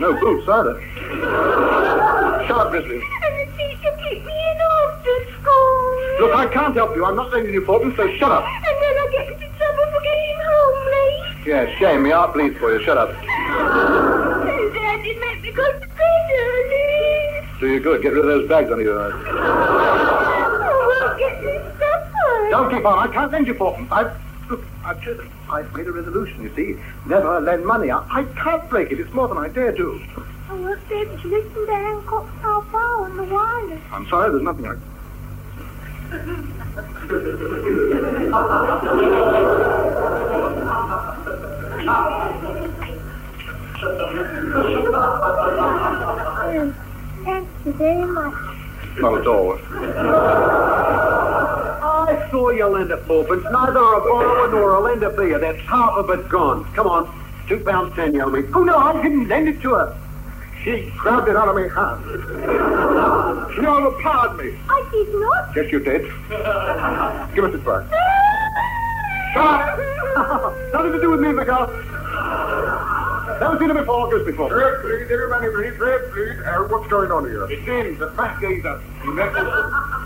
No 0.00 0.16
boots 0.18 0.48
either. 0.48 0.80
Shut 2.48 2.56
up, 2.56 2.70
Grizzly. 2.70 2.96
And 2.96 3.34
the 3.36 3.44
teacher 3.52 3.92
kicked 4.00 4.24
me 4.24 4.32
in 4.32 4.60
after 4.64 5.16
school. 5.42 6.16
Look, 6.18 6.32
I 6.34 6.48
can't 6.50 6.74
help 6.74 6.96
you. 6.96 7.04
I'm 7.04 7.16
not 7.16 7.30
lending 7.30 7.52
you 7.52 7.66
fourpence, 7.66 7.96
so 7.96 8.08
shut 8.16 8.32
up. 8.32 8.46
And 8.46 8.64
then 8.64 8.96
I 8.96 9.08
get 9.12 9.28
into 9.28 9.46
trouble 9.58 9.86
for 9.92 10.00
getting 10.00 10.40
home 10.40 10.88
late. 10.88 11.44
Yeah, 11.44 11.68
shame. 11.76 12.02
My 12.04 12.12
heart 12.16 12.32
bleeds 12.32 12.56
for 12.56 12.72
you. 12.72 12.82
Shut 12.82 12.96
up. 12.96 13.10
And 13.10 14.72
Daddy 14.72 15.14
made 15.20 15.42
me 15.42 15.52
go 15.52 15.70
to 15.70 15.80
bed 15.80 15.80
early. 15.80 15.85
Do 17.58 17.68
you 17.68 17.80
good. 17.80 18.02
Get 18.02 18.12
rid 18.12 18.20
of 18.20 18.26
those 18.26 18.48
bags 18.48 18.70
under 18.70 18.84
your 18.84 19.00
eyes. 19.00 19.14
I 19.14 20.86
won't 21.00 21.18
get 21.18 21.42
me 21.42 21.58
supper. 21.78 22.50
Don't 22.50 22.74
keep 22.74 22.84
on. 22.84 22.98
I 22.98 23.10
can't 23.10 23.32
lend 23.32 23.46
you 23.46 23.54
fourpence. 23.54 23.90
I've... 23.90 24.12
Look, 24.50 24.62
I've 24.84 25.00
just... 25.00 25.20
I've 25.48 25.72
made 25.74 25.86
a 25.86 25.92
resolution, 25.92 26.42
you 26.42 26.54
see. 26.54 26.78
Never 27.06 27.40
lend 27.40 27.64
money. 27.64 27.90
I, 27.90 28.00
I 28.10 28.24
can't 28.42 28.68
break 28.68 28.92
it. 28.92 29.00
It's 29.00 29.12
more 29.14 29.26
than 29.26 29.38
I 29.38 29.48
dare 29.48 29.72
do. 29.72 30.04
I 30.50 30.54
won't 30.54 30.86
be 30.88 30.96
able 30.96 31.18
to 31.18 31.28
listen 31.28 31.66
to 31.66 31.72
Hancock's 31.72 32.30
half 32.42 32.74
hour 32.74 33.04
on 33.06 33.16
the 33.16 33.24
wireless. 33.24 33.80
I'm 33.90 34.06
sorry, 34.08 34.30
there's 34.30 34.42
nothing 34.42 34.66
I... 34.66 34.76
Oh, 46.58 46.74
thank 47.26 47.48
you 47.64 47.72
very 47.72 48.06
much. 48.06 48.34
Not 48.98 49.20
at 49.20 49.26
all. 49.26 49.58
I 52.08 52.28
saw 52.30 52.50
you 52.50 52.66
lend 52.66 52.90
a 52.92 52.96
fourpence. 53.04 53.44
Neither 53.50 53.78
a 53.78 54.00
borrower 54.00 54.48
nor 54.50 54.74
a 54.74 54.80
lender 54.80 55.10
be 55.10 55.24
you. 55.26 55.38
That's 55.38 55.60
half 55.60 55.92
of 55.94 56.08
it 56.10 56.28
gone. 56.28 56.64
Come 56.74 56.86
on. 56.86 57.08
Two 57.48 57.58
pounds 57.60 57.94
ten, 57.94 58.14
you 58.14 58.22
owe 58.22 58.30
me. 58.30 58.42
Oh, 58.54 58.64
no, 58.64 58.76
I 58.76 59.02
didn't 59.02 59.28
lend 59.28 59.48
it 59.48 59.60
to 59.62 59.74
her. 59.74 59.98
She 60.64 60.90
grabbed 60.98 61.28
it 61.28 61.36
out 61.36 61.48
of 61.48 61.54
my 61.54 61.68
hand. 61.68 62.02
She 63.54 63.60
overpowered 63.66 64.36
me. 64.38 64.58
I 64.68 64.88
did 64.90 65.08
not. 65.14 65.54
Yes, 65.54 65.70
you 65.70 65.78
did. 65.80 66.02
Give 67.34 67.44
us 67.44 67.54
it 67.54 67.64
back. 67.64 67.84
Shut 69.32 69.44
up! 70.16 70.54
Nothing 70.72 70.92
to 70.92 71.00
do 71.00 71.10
with 71.10 71.20
me, 71.20 71.28
McCall. 71.28 71.68
Never 73.40 73.58
seen 73.58 73.70
him 73.70 73.76
before, 73.76 74.10
just 74.10 74.24
before. 74.24 74.48
Trip, 74.48 74.80
please, 74.82 75.10
everybody, 75.10 75.48
please, 75.50 75.76
trip, 75.76 76.10
please. 76.12 76.40
Uh, 76.40 76.66
what's 76.68 76.88
going 76.88 77.10
on 77.12 77.24
here? 77.26 77.44
It's 77.50 77.62
him, 77.66 77.98
the 77.98 78.10
fat 78.12 78.40
geezer. 78.40 78.80
He 79.02 79.08
let 79.10 79.34
this, 79.34 79.48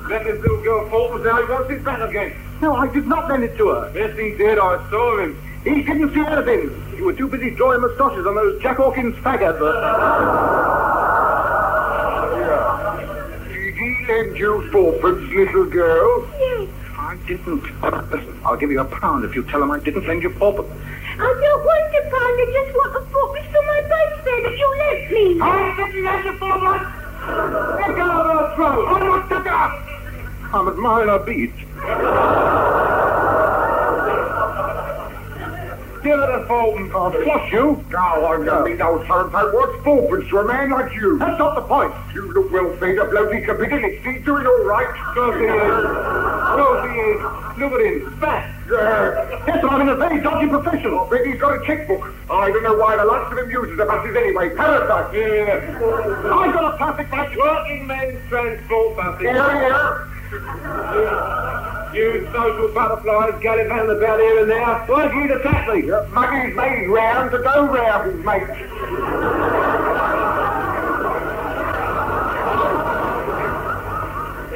let 0.09 0.25
this 0.25 0.41
little 0.43 0.63
girl 0.63 0.89
fall, 0.91 1.09
but 1.13 1.23
now 1.23 1.37
he 1.41 1.45
wants 1.51 1.71
it 1.71 1.85
back 1.85 2.01
again. 2.01 2.35
No, 2.61 2.75
I 2.75 2.89
did 2.93 3.07
not 3.07 3.29
lend 3.29 3.45
it 3.45 3.57
to 3.57 3.69
her. 3.69 3.93
Yes, 3.95 4.19
he 4.19 4.37
did. 4.37 4.59
I 4.59 4.77
saw 4.91 5.19
him. 5.21 5.41
He 5.65 5.83
didn't 5.83 6.13
see 6.13 6.21
anything. 6.21 6.71
You 6.97 7.05
were 7.05 7.13
too 7.13 7.29
busy 7.29 7.51
drawing 7.51 7.81
moustaches 7.83 8.27
on 8.27 8.35
those 8.35 8.61
Jack 8.63 8.79
Hawkins 8.79 9.15
fag 9.17 9.43
adverts. 9.43 9.79
Did 13.49 13.75
he 13.75 14.07
lend 14.09 14.37
you 14.37 14.71
fourpence, 14.71 15.33
little 15.33 15.67
girl? 15.67 16.29
Yes. 16.39 16.69
I 17.01 17.17
didn't. 17.27 17.65
Uh, 17.83 18.05
listen, 18.11 18.39
I'll 18.45 18.59
give 18.59 18.71
you 18.71 18.79
a 18.79 18.85
pound 18.85 19.25
if 19.25 19.35
you 19.35 19.43
tell 19.45 19.63
him 19.63 19.71
I 19.71 19.81
didn't 19.81 20.07
lend 20.07 20.23
you 20.23 20.31
fourpence. 20.35 20.69
I 20.69 21.17
don't 21.17 21.65
want 21.65 21.97
a 21.97 22.03
pound. 22.13 22.37
I 22.37 22.45
just 22.53 22.77
want 22.77 22.93
a 22.95 23.01
fourpence 23.11 23.47
for 23.47 23.63
my 23.65 23.81
birthday 23.89 24.39
that 24.45 24.57
you 24.61 24.69
left 24.85 25.11
me. 25.11 25.41
I 25.41 25.45
didn't 25.77 26.05
lend 26.05 26.25
you 26.27 26.35
fourpence. 26.39 26.85
Let 27.81 27.97
go 27.97 28.05
of 28.05 28.27
her 28.29 28.55
throat. 28.55 28.85
I'm 28.89 29.07
not 29.07 29.27
stuck 29.27 29.47
up. 29.47 29.73
I'm 30.53 30.69
admiring 30.69 31.09
her 31.09 31.19
beads. 31.21 31.57
Give 36.05 36.19
it 36.19 36.31
a 36.31 36.45
fourpence. 36.47 36.93
I'll 36.95 37.11
flush 37.11 37.53
you. 37.53 37.85
No, 37.91 37.99
I'm 37.99 38.45
not 38.45 38.65
going 38.65 38.73
to 38.73 38.77
be 38.77 38.77
no 38.77 39.03
turnpike. 39.05 39.53
What's 39.55 39.85
fourpence 39.85 40.29
to 40.29 40.39
a 40.39 40.45
man 40.47 40.71
like 40.71 40.95
you? 40.95 41.19
That's 41.19 41.39
not 41.39 41.55
the 41.55 41.63
point. 41.63 41.95
You 42.15 42.31
look 42.33 42.53
well 42.53 42.77
fed 42.77 42.99
up, 42.99 43.11
bloody 43.11 43.41
capitulist. 43.41 44.05
He's 44.05 44.25
doing 44.25 44.47
all 44.47 44.65
right. 44.65 46.37
Close 46.55 46.83
the 46.83 46.91
ears. 46.95 47.21
Close 47.21 47.71
the 47.71 47.71
ears. 47.71 47.71
Look 47.71 47.73
at 47.73 47.81
him. 47.81 48.21
Fat. 48.21 48.43
Yeah. 48.71 49.45
Yes, 49.47 49.65
I'm 49.69 49.81
in 49.81 49.89
a 49.89 49.97
very 49.97 50.21
dodgy 50.21 50.49
profession. 50.49 50.95
I 50.95 51.09
bet 51.11 51.27
he's 51.27 51.41
got 51.41 51.61
a 51.61 51.67
checkbook. 51.67 52.13
I 52.31 52.51
don't 52.51 52.63
know 52.63 52.77
why 52.77 52.97
the 52.97 53.05
likes 53.05 53.33
of 53.33 53.39
him 53.39 53.51
uses 53.51 53.77
the 53.77 53.85
buses 53.85 54.17
anyway. 54.17 54.51
Parasite. 54.55 55.15
Yeah. 55.15 55.61
I've 56.31 56.53
got 56.55 56.75
a 56.75 56.77
plastic 56.77 57.11
bag. 57.11 57.37
Working 57.37 57.87
men's 57.87 58.21
transport 58.29 58.97
buses. 58.97 59.23
Yeah, 59.23 59.69
yeah. 59.69 60.07
You 61.93 62.29
social 62.33 62.69
butterflies 62.73 63.43
gallivanting 63.43 63.97
about 63.97 64.21
here 64.21 64.39
and 64.43 64.51
there. 64.51 64.79
Why 64.87 65.09
do 65.09 65.17
you 65.17 65.35
attack 65.35 65.67
me? 65.75 65.83
Muggy's 65.83 66.55
made 66.55 66.87
round 66.87 67.33
to 67.33 67.39
go 67.39 67.67
round, 67.67 68.25
mate. 68.25 68.47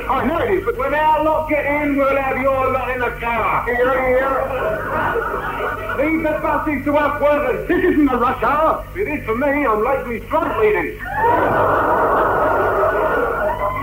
I 0.07 0.27
know 0.27 0.39
it 0.39 0.51
is, 0.53 0.53
but 0.65 0.77
when 0.78 0.95
our 0.95 1.23
lot 1.23 1.49
get 1.49 1.66
in, 1.66 1.97
we'll 1.97 2.16
have 2.16 2.39
your 2.41 2.73
lot 2.73 2.91
in 2.91 3.01
the 3.01 3.11
car. 3.20 3.65
Here, 3.66 4.07
here. 4.09 4.41
Leave 5.99 6.23
the 6.23 6.39
buses 6.41 6.85
to 6.85 6.97
us 6.97 7.20
workers. 7.20 7.69
This 7.69 7.85
isn't 7.85 8.09
a 8.09 8.16
rush 8.16 8.43
hour. 8.43 8.86
It 8.97 9.09
is 9.09 9.24
for 9.27 9.36
me. 9.36 9.66
I'm 9.66 9.85
late 9.85 10.03
for 10.03 10.09
my 10.09 10.20
strike 10.27 10.59
meeting. 10.61 10.99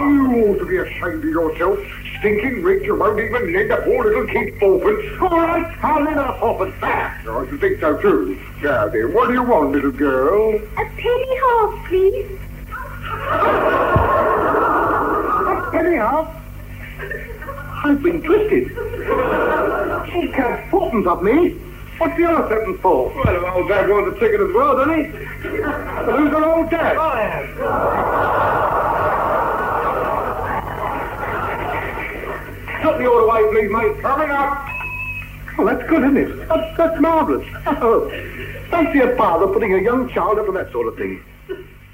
You 0.02 0.50
ought 0.50 0.58
to 0.58 0.66
be 0.66 0.78
ashamed 0.78 1.24
of 1.24 1.30
yourself. 1.30 1.80
Stinking 2.20 2.64
rich, 2.64 2.84
you 2.84 2.96
won't 2.96 3.20
even 3.20 3.54
lend 3.54 3.72
a 3.72 3.82
poor 3.84 4.06
little 4.06 4.28
kid 4.28 4.60
fourpence. 4.60 5.22
All 5.22 5.30
right, 5.30 5.78
I'll 5.84 6.04
lend 6.04 6.16
her 6.16 6.22
a 6.22 6.40
fourpence 6.40 6.76
back. 6.82 7.26
I 7.28 7.48
should 7.48 7.60
think 7.60 7.80
so 7.80 7.98
too. 8.02 8.40
Now 8.62 8.88
then, 8.88 9.14
what 9.14 9.28
do 9.28 9.34
you 9.34 9.44
want, 9.44 9.72
little 9.72 9.92
girl? 9.92 10.56
A 10.56 10.86
penny 10.98 11.38
half, 11.38 11.88
please. 11.88 12.40
A 15.48 15.70
penny 15.72 15.96
half? 15.96 16.41
I've 17.84 18.02
been 18.04 18.22
twisted. 18.22 18.68
She 20.12 20.28
can't 20.34 20.70
fourpence 20.70 21.08
of 21.08 21.24
me. 21.24 21.58
What's 21.98 22.16
the 22.18 22.26
other 22.26 22.48
sentence 22.48 22.80
for? 22.82 23.10
Well, 23.10 23.58
old 23.58 23.68
dad 23.68 23.90
wants 23.90 24.16
a 24.16 24.20
ticket 24.20 24.42
as 24.42 24.54
well, 24.54 24.76
doesn't 24.78 24.96
he? 24.96 25.04
Who's 25.12 26.34
an 26.34 26.44
old 26.44 26.70
dad? 26.70 26.98
I 26.98 27.22
am. 27.22 27.48
Put 32.84 32.98
the 32.98 33.06
order 33.06 33.26
away, 33.28 33.44
please, 33.52 33.72
mate. 33.72 34.02
Coming 34.02 34.32
up. 34.32 34.68
Oh, 35.58 35.66
that's 35.66 35.88
good, 35.90 36.04
isn't 36.04 36.18
it? 36.18 36.48
That's, 36.48 36.78
that's 36.78 37.00
marvellous. 37.02 37.48
Oh, 37.66 38.10
fancy 38.70 39.00
a 39.00 39.16
father 39.16 39.48
putting 39.48 39.74
a 39.74 39.82
young 39.82 40.10
child 40.10 40.40
up 40.40 40.48
on 40.48 40.54
that 40.56 40.72
sort 40.72 40.88
of 40.88 40.98
thing. 40.98 41.24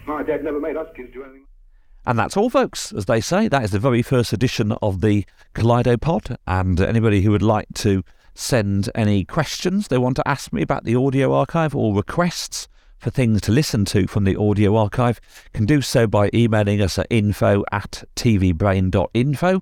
My 0.06 0.24
dad 0.24 0.44
never 0.44 0.60
made 0.60 0.78
us 0.78 0.88
kids 0.96 1.12
do 1.14 1.24
anything. 1.24 1.46
And 2.08 2.18
that's 2.18 2.36
all, 2.38 2.50
folks. 2.50 2.94
As 2.94 3.06
they 3.06 3.20
say, 3.20 3.50
that 3.50 3.66
is 3.66 3.72
the 3.72 3.80
very 3.80 4.02
first 4.02 4.32
edition 4.32 4.72
of 4.82 5.02
the 5.02 5.26
Kaleidopod. 5.54 6.38
And 6.48 6.80
anybody 6.80 7.22
who 7.22 7.32
would 7.32 7.42
like 7.42 7.68
to 7.76 8.02
send 8.34 8.90
any 8.96 9.26
questions 9.26 9.90
they 9.90 9.98
want 9.98 10.16
to 10.16 10.26
ask 10.28 10.54
me 10.54 10.62
about 10.62 10.86
the 10.86 10.96
audio 10.96 11.34
archive 11.34 11.76
or 11.76 11.94
requests 11.96 12.70
for 12.98 13.10
things 13.10 13.42
to 13.42 13.52
listen 13.52 13.84
to 13.84 14.08
from 14.08 14.24
the 14.24 14.38
audio 14.38 14.78
archive 14.78 15.20
can 15.54 15.66
do 15.66 15.82
so 15.82 16.08
by 16.08 16.30
emailing 16.34 16.82
us 16.82 16.98
at 16.98 17.08
info 17.10 17.66
at 17.72 18.06
tvbrain.info. 18.16 19.62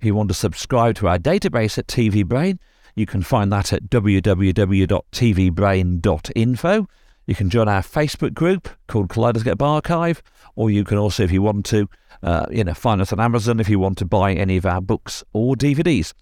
If 0.00 0.06
you 0.06 0.14
want 0.14 0.30
to 0.30 0.34
subscribe 0.34 0.94
to 0.96 1.08
our 1.08 1.18
database 1.18 1.76
at 1.76 1.88
TV 1.88 2.24
Brain, 2.24 2.58
you 2.94 3.04
can 3.04 3.20
find 3.22 3.52
that 3.52 3.70
at 3.72 3.90
www.tvbrain.info. 3.90 6.88
You 7.32 7.36
can 7.36 7.48
join 7.48 7.66
our 7.66 7.80
Facebook 7.80 8.34
group 8.34 8.68
called 8.88 9.08
Collider's 9.08 9.42
Kaleidoscope 9.42 9.62
Archive, 9.62 10.22
or 10.54 10.70
you 10.70 10.84
can 10.84 10.98
also, 10.98 11.22
if 11.22 11.32
you 11.32 11.40
want 11.40 11.64
to, 11.64 11.88
uh, 12.22 12.44
you 12.50 12.62
know, 12.62 12.74
find 12.74 13.00
us 13.00 13.10
on 13.10 13.20
Amazon 13.20 13.58
if 13.58 13.70
you 13.70 13.78
want 13.78 13.96
to 13.98 14.04
buy 14.04 14.34
any 14.34 14.58
of 14.58 14.66
our 14.66 14.82
books 14.82 15.24
or 15.32 15.56
DVDs. 15.56 16.12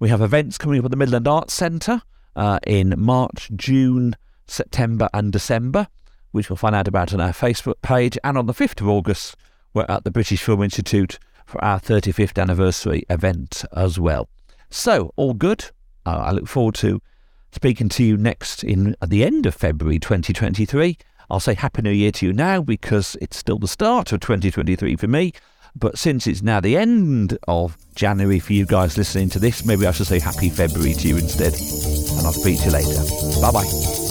We 0.00 0.08
have 0.08 0.20
events 0.20 0.58
coming 0.58 0.80
up 0.80 0.86
at 0.86 0.90
the 0.90 0.96
Midland 0.96 1.28
Arts 1.28 1.54
Centre 1.54 2.02
uh, 2.34 2.58
in 2.66 2.94
March, 2.98 3.48
June, 3.54 4.16
September, 4.48 5.08
and 5.14 5.32
December, 5.32 5.86
which 6.32 6.48
you'll 6.48 6.56
find 6.56 6.74
out 6.74 6.88
about 6.88 7.14
on 7.14 7.20
our 7.20 7.30
Facebook 7.30 7.80
page. 7.80 8.18
And 8.24 8.36
on 8.36 8.46
the 8.46 8.52
5th 8.52 8.80
of 8.80 8.88
August, 8.88 9.36
we're 9.72 9.86
at 9.88 10.02
the 10.02 10.10
British 10.10 10.42
Film 10.42 10.64
Institute 10.64 11.20
for 11.46 11.64
our 11.64 11.78
35th 11.78 12.42
anniversary 12.42 13.04
event 13.08 13.64
as 13.72 14.00
well. 14.00 14.28
So, 14.70 15.12
all 15.14 15.34
good. 15.34 15.66
Uh, 16.04 16.24
I 16.24 16.32
look 16.32 16.48
forward 16.48 16.74
to 16.76 17.00
speaking 17.56 17.88
to 17.88 18.04
you 18.04 18.18
next 18.18 18.62
in 18.62 18.94
at 19.00 19.08
the 19.08 19.24
end 19.24 19.46
of 19.46 19.54
February 19.54 19.98
2023. 19.98 20.98
I'll 21.30 21.40
say 21.40 21.54
Happy 21.54 21.80
New 21.80 21.90
Year 21.90 22.12
to 22.12 22.26
you 22.26 22.34
now 22.34 22.60
because 22.60 23.16
it's 23.22 23.38
still 23.38 23.58
the 23.58 23.66
start 23.66 24.12
of 24.12 24.20
2023 24.20 24.94
for 24.96 25.08
me. 25.08 25.32
But 25.74 25.98
since 25.98 26.26
it's 26.26 26.42
now 26.42 26.60
the 26.60 26.76
end 26.76 27.38
of 27.48 27.78
January 27.94 28.40
for 28.40 28.52
you 28.52 28.66
guys 28.66 28.98
listening 28.98 29.30
to 29.30 29.38
this, 29.38 29.64
maybe 29.64 29.86
I 29.86 29.92
should 29.92 30.06
say 30.06 30.18
Happy 30.18 30.50
February 30.50 30.92
to 30.92 31.08
you 31.08 31.16
instead. 31.16 31.54
And 32.18 32.26
I'll 32.26 32.32
speak 32.34 32.58
to 32.58 32.66
you 32.66 32.72
later. 32.72 33.40
Bye 33.40 33.50
bye. 33.50 34.05